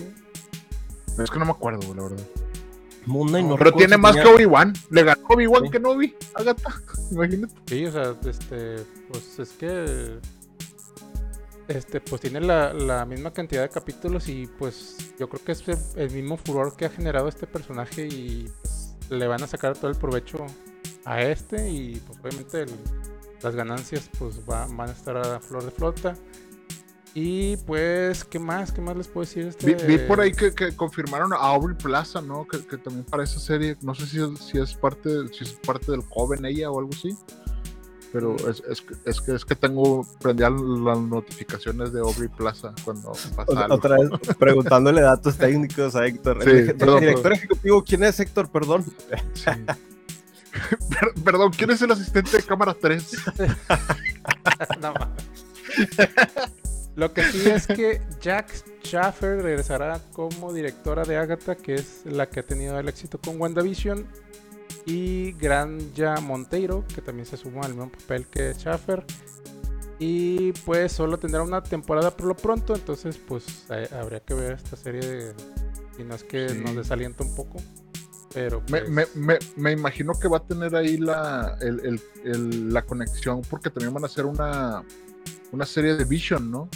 Es 1.22 1.30
que 1.30 1.40
no 1.40 1.46
me 1.46 1.52
acuerdo, 1.52 1.94
la 1.94 2.04
verdad. 2.04 2.26
Moon 3.06 3.28
Knight 3.28 3.46
no 3.46 3.56
Pero 3.56 3.66
recuerdo 3.72 3.78
tiene 3.78 3.96
si 3.96 4.02
más 4.02 4.12
tenía- 4.12 4.24
que 4.30 4.36
Obi-Wan. 4.36 4.74
Le 4.92 5.04
ganó 5.04 5.22
Obi-Wan 5.30 5.64
Sí. 5.66 5.70
que 5.72 5.80
no 5.80 5.98
vi. 5.98 6.16
Agatha. 6.36 6.82
Imagínate. 7.12 7.54
Sí, 7.68 7.86
o 7.86 7.92
sea, 7.92 8.16
este, 8.26 8.76
pues 9.12 9.40
es 9.40 9.50
que, 9.52 10.20
este, 11.70 12.02
pues 12.02 12.20
tiene 12.22 12.42
la, 12.42 12.74
la 12.74 13.06
misma 13.06 13.32
cantidad 13.32 13.62
de 13.62 13.70
capítulos 13.70 14.28
y 14.28 14.48
pues 14.48 14.98
yo 15.20 15.30
creo 15.30 15.44
que 15.46 15.52
es 15.54 15.64
el, 15.96 16.10
mismo 16.12 16.36
furor 16.36 16.76
que 16.76 16.86
ha 16.86 16.90
generado 16.90 17.28
este 17.30 17.48
personaje 17.48 18.08
y 18.08 18.52
pues, 18.62 18.96
le 19.10 19.28
van 19.28 19.42
a 19.44 19.48
sacar 19.48 19.78
todo 19.78 19.90
el 19.90 19.96
provecho 19.98 20.46
a 21.06 21.22
este 21.22 21.70
y 21.70 21.96
pues 22.06 22.20
obviamente 22.20 22.64
el- 22.64 22.70
las 23.42 23.56
ganancias 23.56 24.10
pues 24.20 24.42
va- 24.50 24.68
van 24.68 24.90
a 24.90 24.92
estar 24.92 25.16
a 25.16 25.40
flor 25.40 25.64
de 25.64 25.72
flota. 25.72 26.16
Y 27.16 27.58
pues, 27.58 28.24
¿qué 28.24 28.38
más? 28.38 28.72
¿Qué 28.72 28.82
más 28.82 28.96
les 28.96 29.08
puedo 29.08 29.26
decir? 29.26 29.48
Este, 29.48 29.74
Vi, 29.74 29.98
vi 29.98 29.98
por 30.08 30.22
ahí 30.22 30.32
que, 30.32 30.54
que 30.54 30.76
confirmaron 30.76 31.34
a 31.34 31.38
Aubrey 31.38 31.76
Plaza, 31.76 32.22
¿no? 32.22 32.46
Que, 32.48 32.60
que 32.66 32.78
también 32.78 33.04
para 33.06 33.24
esa 33.24 33.40
serie, 33.40 33.76
no 33.82 33.96
sé 33.96 34.06
si 34.06 34.20
si 34.38 34.60
es 34.60 34.76
parte 34.76 35.10
si 35.30 35.44
es 35.44 35.54
parte 35.54 35.92
del 35.92 36.02
joven 36.02 36.46
ella 36.46 36.70
o 36.70 36.80
algo 36.80 36.92
así. 36.94 37.16
Pero 38.12 38.36
es, 38.50 38.64
es, 38.68 38.82
que- 38.82 38.96
es 39.06 39.22
que 39.22 39.36
es 39.36 39.46
que 39.46 39.56
tengo 39.56 40.06
prendía 40.20 40.50
las 40.50 40.98
notificaciones 41.00 41.94
de 41.94 42.00
Aubrey 42.00 42.28
Plaza 42.28 42.74
cuando 42.84 43.12
pasa 43.12 43.44
Otra, 43.46 43.64
algo. 43.66 43.76
otra 43.76 43.98
vez 43.98 44.10
preguntándole 44.38 45.02
datos 45.02 45.38
técnicos 45.38 45.96
a 45.96 46.06
Héctor. 46.08 46.44
Sí, 46.44 46.50
El 46.50 46.78
director 47.00 47.34
ejecutivo, 47.34 47.84
¿quién 47.84 48.04
es 48.04 48.20
Héctor? 48.20 48.50
Perdón. 48.52 48.84
Sí. 49.34 49.44
Per- 50.90 51.24
Perdón, 51.24 51.52
¿quién 51.56 51.70
es 51.70 51.82
el 51.84 51.92
asistente 51.92 52.38
de 52.38 52.44
cámara 52.44 52.76
3? 52.80 53.16
No. 54.82 54.94
Lo 56.96 57.14
que 57.14 57.24
sí 57.32 57.50
es 57.50 57.68
que 57.68 58.02
Jack 58.20 58.52
Schaffer 58.84 59.42
regresará 59.42 60.02
como 60.14 60.52
directora 60.52 61.04
de 61.04 61.16
Agatha, 61.18 61.56
que 61.56 61.76
es 61.76 62.02
la 62.06 62.28
que 62.28 62.40
ha 62.42 62.44
tenido 62.44 62.78
el 62.80 62.90
éxito 62.90 63.20
con 63.20 63.40
WandaVision. 63.40 64.06
Y 64.86 65.34
Granja 65.34 66.16
Monteiro, 66.22 66.86
que 66.94 67.02
también 67.02 67.26
se 67.26 67.38
suma 67.38 67.62
al 67.62 67.74
mismo 67.76 67.92
papel 67.92 68.26
que 68.28 68.54
Schaffer. 68.54 69.06
Y 70.00 70.54
pues 70.66 70.94
solo 70.94 71.20
tendrá 71.20 71.44
una 71.44 71.62
temporada 71.62 72.16
por 72.16 72.28
lo 72.28 72.36
pronto, 72.36 72.74
entonces 72.74 73.18
pues 73.18 73.66
eh, 73.70 73.90
habría 73.92 74.22
que 74.22 74.34
ver 74.34 74.54
esta 74.54 74.76
serie 74.78 75.02
de... 75.02 75.34
Si 75.98 76.04
no 76.06 76.16
es 76.16 76.24
que 76.24 76.48
Sí. 76.50 76.58
nos 76.64 76.76
desalienta 76.76 77.24
un 77.24 77.36
poco. 77.36 77.58
Pero 78.34 78.62
Me, 78.72 78.82
pues, 78.82 78.90
me, 78.90 79.06
me, 79.16 79.40
me 79.58 79.72
imagino 79.74 80.14
que 80.18 80.28
va 80.30 80.38
a 80.38 80.44
tener 80.48 80.74
ahí 80.76 80.98
la, 80.98 81.58
el- 81.62 81.80
el- 81.86 82.02
el- 82.24 82.74
la 82.74 82.84
conexión 82.84 83.42
porque 83.50 83.70
también 83.70 83.94
van 83.94 84.04
a 84.04 84.06
hacer 84.08 84.26
una, 84.26 84.84
una 85.52 85.66
serie 85.66 85.96
de 85.96 86.06
Vision, 86.06 86.50
¿no? 86.50 86.70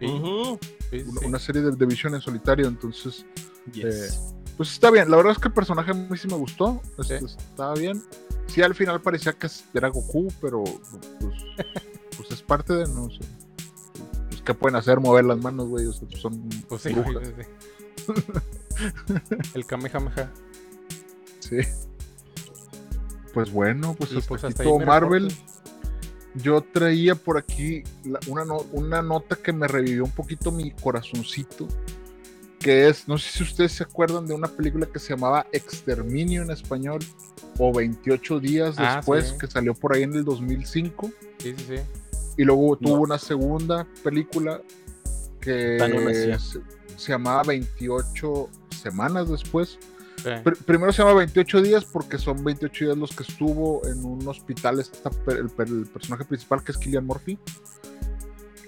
sí, 0.00 0.06
Ujú. 0.06 0.58
sí, 0.90 1.04
Una, 1.06 1.20
sí. 1.20 1.26
una 1.26 1.38
serie 1.38 1.60
de, 1.62 1.72
de 1.72 1.86
Vision 1.86 2.14
en 2.14 2.20
solitario, 2.20 2.66
entonces 2.66 3.26
Yes. 3.72 4.33
Pues 4.56 4.70
está 4.72 4.90
bien, 4.90 5.10
la 5.10 5.16
verdad 5.16 5.32
es 5.32 5.38
que 5.38 5.48
el 5.48 5.54
personaje 5.54 5.90
a 5.90 5.94
mí 5.94 6.16
sí 6.16 6.28
me 6.28 6.34
gustó, 6.36 6.80
Sí. 7.02 7.14
estaba 7.14 7.74
bien. 7.74 8.02
Sí, 8.46 8.62
al 8.62 8.74
final 8.74 9.00
parecía 9.00 9.32
que 9.32 9.48
era 9.72 9.88
Goku, 9.88 10.28
pero 10.40 10.62
pues, 10.62 11.34
pues 12.16 12.30
es 12.30 12.42
parte 12.42 12.72
de, 12.74 12.86
no 12.86 13.10
sé. 13.10 13.18
Pues 14.28 14.42
¿qué 14.42 14.54
pueden 14.54 14.76
hacer? 14.76 15.00
Mover 15.00 15.24
las 15.24 15.38
manos, 15.38 15.68
güey. 15.68 15.86
O 15.86 15.92
sea, 15.92 16.06
pues 16.08 16.20
son 16.20 16.48
Pues 16.68 16.82
sí, 16.82 16.92
brujas. 16.92 17.28
sí. 17.36 18.22
El 19.54 19.66
Kamehameha. 19.66 20.30
Sí. 21.40 21.56
Pues 23.32 23.50
bueno, 23.50 23.94
pues 23.98 24.12
hasta 24.14 24.28
pues 24.28 24.44
hasta 24.44 24.62
todo 24.62 24.78
Marvel. 24.78 25.34
Yo 26.34 26.60
traía 26.62 27.14
por 27.14 27.38
aquí 27.38 27.82
la- 28.04 28.20
una, 28.28 28.44
no- 28.44 28.64
una 28.72 29.02
nota 29.02 29.36
que 29.36 29.52
me 29.52 29.66
revivió 29.68 30.04
un 30.04 30.10
poquito 30.10 30.50
mi 30.52 30.70
corazoncito. 30.72 31.66
Que 32.64 32.88
es, 32.88 33.06
no 33.06 33.18
sé 33.18 33.30
si 33.30 33.42
ustedes 33.42 33.72
se 33.72 33.82
acuerdan 33.82 34.26
de 34.26 34.32
una 34.32 34.48
película 34.48 34.86
que 34.86 34.98
se 34.98 35.10
llamaba 35.10 35.46
Exterminio 35.52 36.40
en 36.42 36.50
español. 36.50 37.00
O 37.58 37.72
28 37.74 38.40
días 38.40 38.74
Ah, 38.78 38.96
después, 38.96 39.28
sí. 39.28 39.34
que 39.38 39.46
salió 39.46 39.74
por 39.74 39.94
ahí 39.94 40.02
en 40.02 40.14
el 40.14 40.24
2005. 40.24 41.10
Sí, 41.38 41.54
sí, 41.58 41.64
sí. 41.68 41.74
Y 42.38 42.44
luego 42.44 42.76
tuvo 42.78 42.96
No. 42.96 43.02
una 43.02 43.18
segunda 43.18 43.86
película 44.02 44.62
que 45.42 45.76
se, 46.40 46.60
se 46.96 47.12
llamaba 47.12 47.42
28 47.42 48.48
semanas 48.82 49.28
después. 49.28 49.78
Sí. 50.22 50.30
Pr- 50.42 50.56
primero 50.64 50.90
se 50.90 51.02
llama 51.02 51.14
28 51.14 51.60
días 51.60 51.84
porque 51.84 52.16
son 52.16 52.42
28 52.42 52.86
días 52.86 52.96
los 52.96 53.14
que 53.14 53.24
estuvo 53.24 53.86
en 53.86 54.02
un 54.06 54.26
hospital 54.26 54.80
esta 54.80 55.10
el, 55.28 55.50
el 55.58 55.84
personaje 55.86 56.24
principal 56.24 56.64
que 56.64 56.72
es 56.72 56.78
Killian 56.78 57.04
Murphy. 57.04 57.38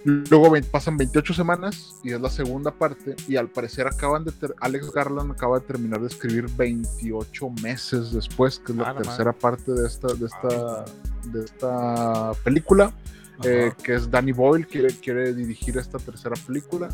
Luego 0.06 0.54
pasan 0.70 0.96
28 0.96 1.34
semanas 1.34 1.96
y 2.04 2.12
es 2.12 2.20
la 2.20 2.30
segunda 2.30 2.70
parte 2.70 3.16
y 3.26 3.34
al 3.34 3.48
parecer 3.48 3.88
acaban 3.88 4.24
de 4.24 4.32
Alex 4.60 4.92
Garland 4.92 5.32
acaba 5.32 5.58
de 5.58 5.66
terminar 5.66 6.00
de 6.00 6.06
escribir 6.06 6.46
28 6.56 7.50
meses 7.60 8.12
después, 8.12 8.60
que 8.60 8.70
es 8.70 8.78
la 8.78 8.90
Ah, 8.90 8.94
tercera 8.94 9.32
parte 9.32 9.72
de 9.72 9.84
esta 9.84 10.06
de 10.14 10.26
esta 10.26 10.84
de 11.24 11.44
esta 11.44 12.32
película, 12.44 12.94
eh, 13.42 13.72
que 13.82 13.96
es 13.96 14.08
Danny 14.08 14.30
Boyle 14.30 14.64
quiere 14.68 14.94
quiere 14.94 15.34
dirigir 15.34 15.76
esta 15.76 15.98
tercera 15.98 16.36
película 16.46 16.88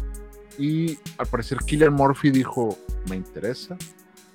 y 0.57 0.99
al 1.19 1.27
parecer 1.27 1.59
Killian 1.59 1.93
Murphy 1.93 2.31
dijo, 2.31 2.79
"Me 3.11 3.17
interesa." 3.17 3.77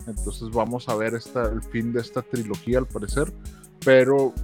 Entonces 0.05 0.51
vamos 0.51 0.87
a 0.87 0.95
ver 0.95 1.15
esta, 1.15 1.49
el 1.49 1.63
fin 1.63 1.91
de 1.93 2.01
esta 2.01 2.21
trilogía 2.21 2.77
al 2.77 2.85
parecer. 2.85 3.33
Pero 3.83 4.35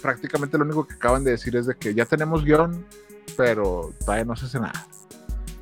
prácticamente 0.00 0.56
lo 0.56 0.64
único 0.64 0.86
que 0.86 0.94
acaban 0.94 1.22
de 1.22 1.32
decir 1.32 1.54
es 1.54 1.66
de 1.66 1.74
que 1.74 1.94
ya 1.94 2.06
tenemos 2.06 2.44
guion, 2.44 2.84
pero 3.36 3.92
todavía 4.00 4.24
no 4.24 4.36
se 4.36 4.46
hace 4.46 4.60
nada. 4.60 4.86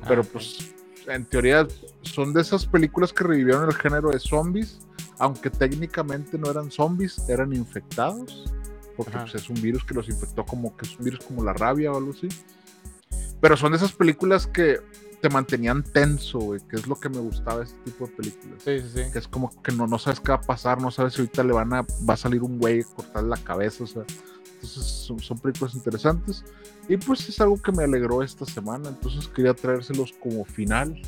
Ah, 0.01 0.05
Pero 0.07 0.23
pues 0.23 0.73
en 1.07 1.25
teoría 1.25 1.67
son 2.01 2.33
de 2.33 2.41
esas 2.41 2.65
películas 2.65 3.13
que 3.13 3.23
revivieron 3.23 3.67
el 3.67 3.75
género 3.75 4.09
de 4.11 4.19
zombies, 4.19 4.79
aunque 5.19 5.49
técnicamente 5.49 6.37
no 6.37 6.49
eran 6.49 6.71
zombies, 6.71 7.27
eran 7.29 7.53
infectados. 7.53 8.45
Porque 8.95 9.17
pues, 9.17 9.35
es 9.35 9.49
un 9.49 9.59
virus 9.59 9.83
que 9.83 9.95
los 9.95 10.07
infectó 10.07 10.45
como 10.45 10.77
que 10.77 10.85
es 10.85 10.97
un 10.99 11.05
virus 11.05 11.25
como 11.25 11.43
la 11.43 11.53
rabia 11.53 11.91
o 11.91 11.97
algo 11.97 12.11
así. 12.11 12.27
Pero 13.41 13.57
son 13.57 13.71
de 13.71 13.77
esas 13.77 13.91
películas 13.91 14.45
que 14.47 14.79
te 15.21 15.29
mantenían 15.29 15.83
tenso, 15.83 16.37
güey, 16.37 16.59
que 16.69 16.75
es 16.75 16.85
lo 16.85 16.99
que 16.99 17.07
me 17.09 17.19
gustaba 17.19 17.59
de 17.59 17.63
este 17.63 17.77
tipo 17.85 18.05
de 18.07 18.11
películas 18.11 18.61
Sí, 18.63 18.81
sí, 18.81 18.89
sí. 18.93 19.11
que 19.11 19.19
es 19.19 19.27
como 19.29 19.49
que 19.61 19.71
no, 19.71 19.87
no 19.87 19.97
sabes 19.97 20.19
qué 20.19 20.31
va 20.33 20.37
a 20.37 20.41
pasar, 20.41 20.81
no 20.81 20.91
sabes 20.91 21.13
si 21.13 21.21
ahorita 21.21 21.43
le 21.45 21.53
van 21.53 21.73
a, 21.73 21.81
va 21.81 22.13
a 22.13 22.17
salir 22.17 22.43
un 22.43 22.59
güey 22.59 22.81
a 22.81 22.83
cortar 22.83 23.23
la 23.23 23.37
cabeza, 23.37 23.85
o 23.85 23.87
sea, 23.87 24.03
entonces 24.63 24.83
son, 24.83 25.19
son 25.19 25.37
películas 25.39 25.75
interesantes 25.75 26.43
y 26.87 26.95
pues 26.97 27.27
es 27.27 27.39
algo 27.41 27.61
que 27.61 27.71
me 27.73 27.83
alegró 27.83 28.23
esta 28.23 28.45
semana, 28.45 28.89
entonces 28.89 29.27
quería 29.27 29.53
traérselos 29.53 30.13
como 30.13 30.45
final, 30.45 31.01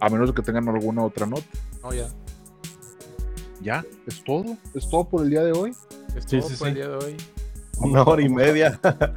a 0.00 0.08
menos 0.08 0.28
de 0.28 0.34
que 0.34 0.42
tengan 0.42 0.68
alguna 0.68 1.02
otra 1.04 1.26
nota. 1.26 1.42
No, 1.82 1.92
ya. 1.92 2.08
Ya, 3.60 3.84
es 4.06 4.22
todo, 4.22 4.56
es 4.74 4.88
todo 4.88 5.08
por 5.08 5.24
el 5.24 5.30
día 5.30 5.42
de 5.42 5.52
hoy. 5.52 5.70
Es 6.16 6.24
Sí, 6.26 6.38
todo 6.38 6.48
sí, 6.48 6.56
por 6.56 6.68
el 6.68 6.74
sí. 6.74 6.80
día 6.80 6.88
de 6.88 6.96
hoy. 7.04 7.16
Una 7.78 8.02
hora 8.04 8.22
y 8.22 8.28
media. 8.28 8.78
Va- 8.84 9.16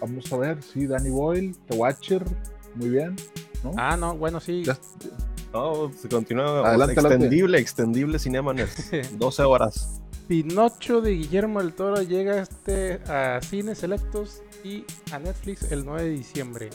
Vamos 0.00 0.32
a 0.32 0.36
ver, 0.36 0.62
sí, 0.62 0.86
Danny 0.86 1.10
Boyle, 1.10 1.56
The 1.68 1.76
Watcher, 1.76 2.24
muy 2.74 2.90
bien, 2.90 3.16
¿no? 3.64 3.72
Ah, 3.76 3.96
no, 3.96 4.14
bueno, 4.16 4.38
sí. 4.38 4.62
Ya- 4.64 4.78
No, 5.52 5.90
se 5.92 6.08
continúa. 6.08 6.60
Adelante, 6.68 6.92
adelante. 6.92 7.14
extendible, 7.14 7.58
extendible 7.58 8.18
Cinemanes. 8.18 8.90
12 9.18 9.42
horas. 9.42 10.00
Pinocho 10.28 11.00
de 11.00 11.12
Guillermo 11.12 11.60
del 11.62 11.72
Toro 11.72 12.02
llega 12.02 12.38
este 12.40 12.94
a 13.08 13.40
cines 13.40 13.78
selectos 13.78 14.42
y 14.64 14.84
a 15.12 15.18
Netflix 15.18 15.70
el 15.70 15.84
9 15.84 16.02
de 16.02 16.10
diciembre. 16.10 16.70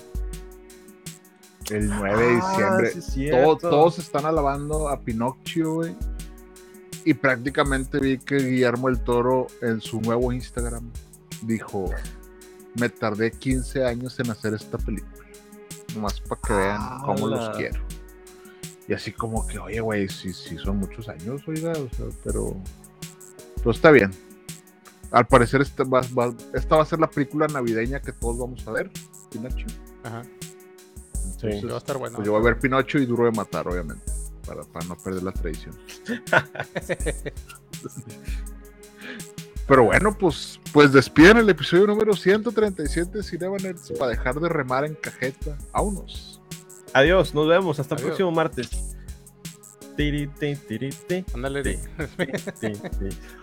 el 1.70 1.88
9 1.90 2.26
de 2.26 2.40
Ah, 2.42 2.50
diciembre. 2.50 2.92
sí 3.02 3.26
es 3.28 3.32
Todo- 3.32 3.58
cierto. 3.60 3.70
todos 3.70 4.00
están 4.00 4.26
alabando 4.26 4.90
a 4.90 5.00
Pinocchio, 5.00 5.74
güey. 5.76 5.96
Y 7.06 7.14
prácticamente 7.14 7.98
vi 8.00 8.18
que 8.18 8.36
Guillermo 8.36 8.90
el 8.90 9.00
Toro 9.02 9.48
en 9.62 9.80
su 9.80 10.02
nuevo 10.02 10.32
Instagram 10.34 10.92
dijo, 11.44 11.86
me 12.78 12.90
tardé 12.90 13.32
15 13.32 13.86
años 13.86 14.20
en 14.20 14.30
hacer 14.32 14.54
esta 14.54 14.78
película. 14.78 15.26
Nomás 15.96 16.20
para 16.22 16.42
que 16.42 16.54
vean 16.54 17.00
cómo 17.06 17.28
¡Hala! 17.28 17.48
los 17.48 17.58
quiero. 17.58 17.82
Y 18.88 18.94
así 18.94 19.12
como 19.14 19.48
que, 19.48 19.58
oye, 19.60 19.80
güey, 19.80 20.10
sí, 20.10 20.34
sí, 20.34 20.58
son 20.58 20.78
muchos 20.78 21.08
años, 21.08 21.42
oiga, 21.48 21.72
o 21.72 21.96
sea, 21.96 22.06
pero... 22.24 22.56
Pero 23.62 23.72
está 23.72 23.92
bien. 23.92 24.12
Al 25.12 25.28
parecer 25.28 25.62
esta 25.62 25.84
va, 25.84 26.02
va- 26.18 26.34
esta 26.54 26.76
va 26.78 26.84
a 26.84 26.86
ser 26.86 27.00
la 27.00 27.10
película 27.10 27.48
navideña 27.48 28.00
que 28.02 28.12
todos 28.14 28.38
vamos 28.38 28.66
a 28.68 28.72
ver, 28.72 28.90
Pinocho. 29.32 29.66
Ajá. 30.04 30.24
Sí. 31.40 31.62
Va 31.66 31.76
a 31.76 31.78
estar 31.78 31.98
bueno. 31.98 32.16
pues 32.18 32.26
yo 32.26 32.32
voy 32.34 32.42
a 32.42 32.46
ver 32.46 32.60
Pinocho 32.60 32.98
y 32.98 33.06
Duro 33.06 33.26
de 33.26 33.32
Matar, 33.32 33.68
obviamente, 33.68 34.04
para, 34.46 34.64
para 34.64 34.86
no 34.86 34.96
perder 34.98 35.24
la 35.24 35.32
tradición. 35.32 35.76
Pero 39.68 39.84
bueno, 39.86 40.18
pues, 40.18 40.60
pues 40.74 40.92
despiden 40.92 41.38
el 41.38 41.50
episodio 41.50 41.88
número 41.88 42.14
137 42.16 43.18
de 43.20 43.24
Cinema 43.24 43.58
Nerds 43.58 43.92
para 43.98 44.12
dejar 44.12 44.40
de 44.40 44.50
remar 44.50 44.86
en 44.86 44.96
cajeta. 44.96 45.58
Vámonos. 45.72 46.42
Adiós, 46.94 47.34
nos 47.34 47.48
vemos. 47.48 47.80
Hasta 47.80 47.96
el 47.96 48.02
próximo 48.02 48.32
martes. 48.32 48.91
Ándale. 51.34 51.80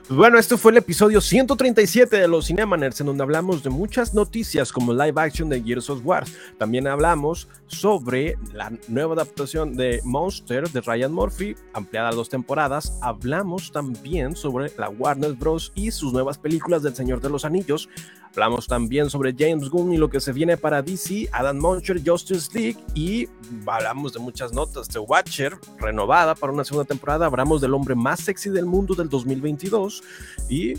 Bueno, 0.08 0.38
esto 0.38 0.56
fue 0.56 0.72
el 0.72 0.78
episodio 0.78 1.20
137 1.20 2.16
de 2.16 2.28
los 2.28 2.46
Cinemaners, 2.46 3.00
en 3.00 3.06
donde 3.08 3.22
hablamos 3.22 3.62
de 3.62 3.70
muchas 3.70 4.14
noticias 4.14 4.72
como 4.72 4.92
live 4.92 5.20
action 5.20 5.48
de 5.48 5.62
Gears 5.62 5.90
of 5.90 6.00
War. 6.04 6.24
También 6.58 6.86
hablamos 6.86 7.48
sobre 7.68 8.36
la 8.52 8.72
nueva 8.88 9.14
adaptación 9.14 9.76
de 9.76 10.00
Monster 10.04 10.68
de 10.70 10.80
Ryan 10.80 11.12
Murphy, 11.12 11.54
ampliada 11.72 12.08
a 12.08 12.14
dos 12.14 12.28
temporadas. 12.28 12.98
Hablamos 13.02 13.70
también 13.70 14.34
sobre 14.34 14.72
la 14.76 14.88
Warner 14.88 15.34
Bros. 15.34 15.72
y 15.74 15.90
sus 15.90 16.12
nuevas 16.12 16.38
películas 16.38 16.82
del 16.82 16.94
Señor 16.94 17.20
de 17.20 17.30
los 17.30 17.44
Anillos. 17.44 17.88
Hablamos 18.30 18.66
también 18.66 19.10
sobre 19.10 19.34
James 19.36 19.68
Gunn 19.68 19.92
y 19.92 19.96
lo 19.96 20.10
que 20.10 20.20
se 20.20 20.32
viene 20.32 20.56
para 20.56 20.82
DC, 20.82 21.28
Adam 21.32 21.58
Muncher, 21.58 22.00
Justice 22.04 22.50
League 22.52 22.78
y 22.94 23.28
hablamos 23.66 24.12
de 24.12 24.20
muchas 24.20 24.52
notas. 24.52 24.88
The 24.88 24.98
Watcher, 24.98 25.58
renovada 25.78 26.34
para 26.34 26.52
una 26.52 26.64
segunda 26.64 26.86
temporada. 26.86 27.26
Hablamos 27.26 27.60
del 27.60 27.74
hombre 27.74 27.94
más 27.94 28.20
sexy 28.20 28.50
del 28.50 28.66
mundo 28.66 28.94
del 28.94 29.08
2022 29.08 30.02
y 30.48 30.74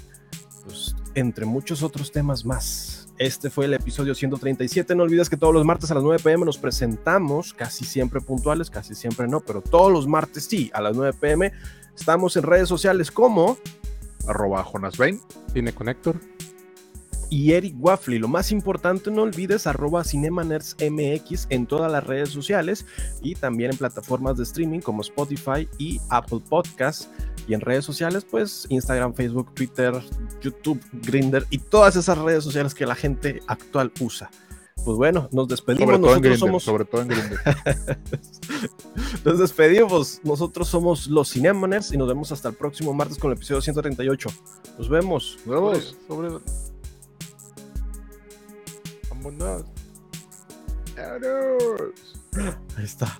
pues 0.64 0.96
entre 1.16 1.46
muchos 1.46 1.84
otros 1.84 2.12
temas 2.12 2.46
más. 2.46 2.99
Este 3.20 3.50
fue 3.50 3.66
el 3.66 3.74
episodio 3.74 4.16
137. 4.16 4.96
No 4.96 5.04
olvides 5.04 5.30
que 5.30 5.36
todos 5.36 5.54
los 5.54 5.66
martes 5.66 5.92
a 5.92 5.94
las 5.94 6.04
9 6.04 6.24
pm 6.24 6.46
nos 6.46 6.58
presentamos, 6.58 7.54
casi 7.54 7.84
siempre 7.84 8.22
puntuales, 8.22 8.70
casi 8.70 8.96
siempre 8.96 9.28
no, 9.28 9.42
pero 9.42 9.62
todos 9.62 9.92
los 9.92 10.08
martes 10.08 10.46
sí, 10.46 10.72
a 10.74 10.80
las 10.80 10.96
9 10.96 11.18
pm. 11.20 11.52
Estamos 11.94 12.38
en 12.38 12.44
redes 12.44 12.70
sociales 12.70 13.12
como 13.12 13.58
Arroba 14.26 14.64
Jonas 14.64 14.98
Bain. 14.98 15.20
Cine 15.54 15.74
Connector. 15.74 16.16
y 17.30 17.52
Eric 17.52 17.76
Waffle. 17.78 18.20
Lo 18.20 18.30
más 18.30 18.52
importante, 18.54 19.12
no 19.12 19.24
olvides 19.24 19.68
arroba 19.68 20.04
CinemaNerdsMX 20.04 21.48
en 21.50 21.68
todas 21.68 21.92
las 21.92 22.04
redes 22.06 22.30
sociales 22.30 22.86
y 23.22 23.36
también 23.36 23.72
en 23.72 23.78
plataformas 23.78 24.38
de 24.38 24.44
streaming 24.44 24.80
como 24.80 25.02
Spotify 25.02 25.68
y 25.78 26.00
Apple 26.10 26.40
Podcasts. 26.50 27.10
Y 27.50 27.56
en 27.56 27.62
redes 27.62 27.84
sociales, 27.84 28.28
pues 28.30 28.68
Instagram, 28.70 29.16
Facebook, 29.16 29.56
Twitter, 29.56 29.92
YouTube, 30.40 30.80
Grinder 30.94 31.48
y 31.50 31.58
todas 31.58 31.96
esas 31.96 32.16
redes 32.20 32.44
sociales 32.44 32.76
que 32.76 32.86
la 32.86 32.94
gente 32.94 33.42
actual 33.48 33.92
usa. 34.00 34.30
Pues 34.86 34.98
bueno, 34.98 35.28
nos 35.32 35.48
despedimos. 35.48 35.90
Sobre 35.90 35.98
todo 35.98 36.16
en 36.16 36.22
Nosotros 36.22 36.22
Grindr. 36.22 36.40
somos 36.40 36.64
Sobre 36.64 36.86
todo 36.86 37.02
en 37.02 37.08
Grindr. 37.08 37.40
nos 39.26 39.40
despedimos. 39.40 40.22
Nosotros 40.24 40.68
somos 40.68 41.08
los 41.08 41.32
Cinemaners 41.32 41.92
y 41.92 41.98
nos 41.98 42.08
vemos 42.08 42.32
hasta 42.32 42.50
el 42.50 42.56
próximo 42.56 42.94
martes 42.94 43.18
con 43.18 43.32
el 43.32 43.38
episodio 43.38 43.62
138. 43.62 44.30
Nos 44.78 44.88
vemos. 44.88 45.40
Nuevos. 45.44 45.98
Sobre. 46.08 46.30
Vámonos. 49.10 49.64
Adiós. 50.96 51.94
Ahí 52.78 52.86
está. 52.86 53.20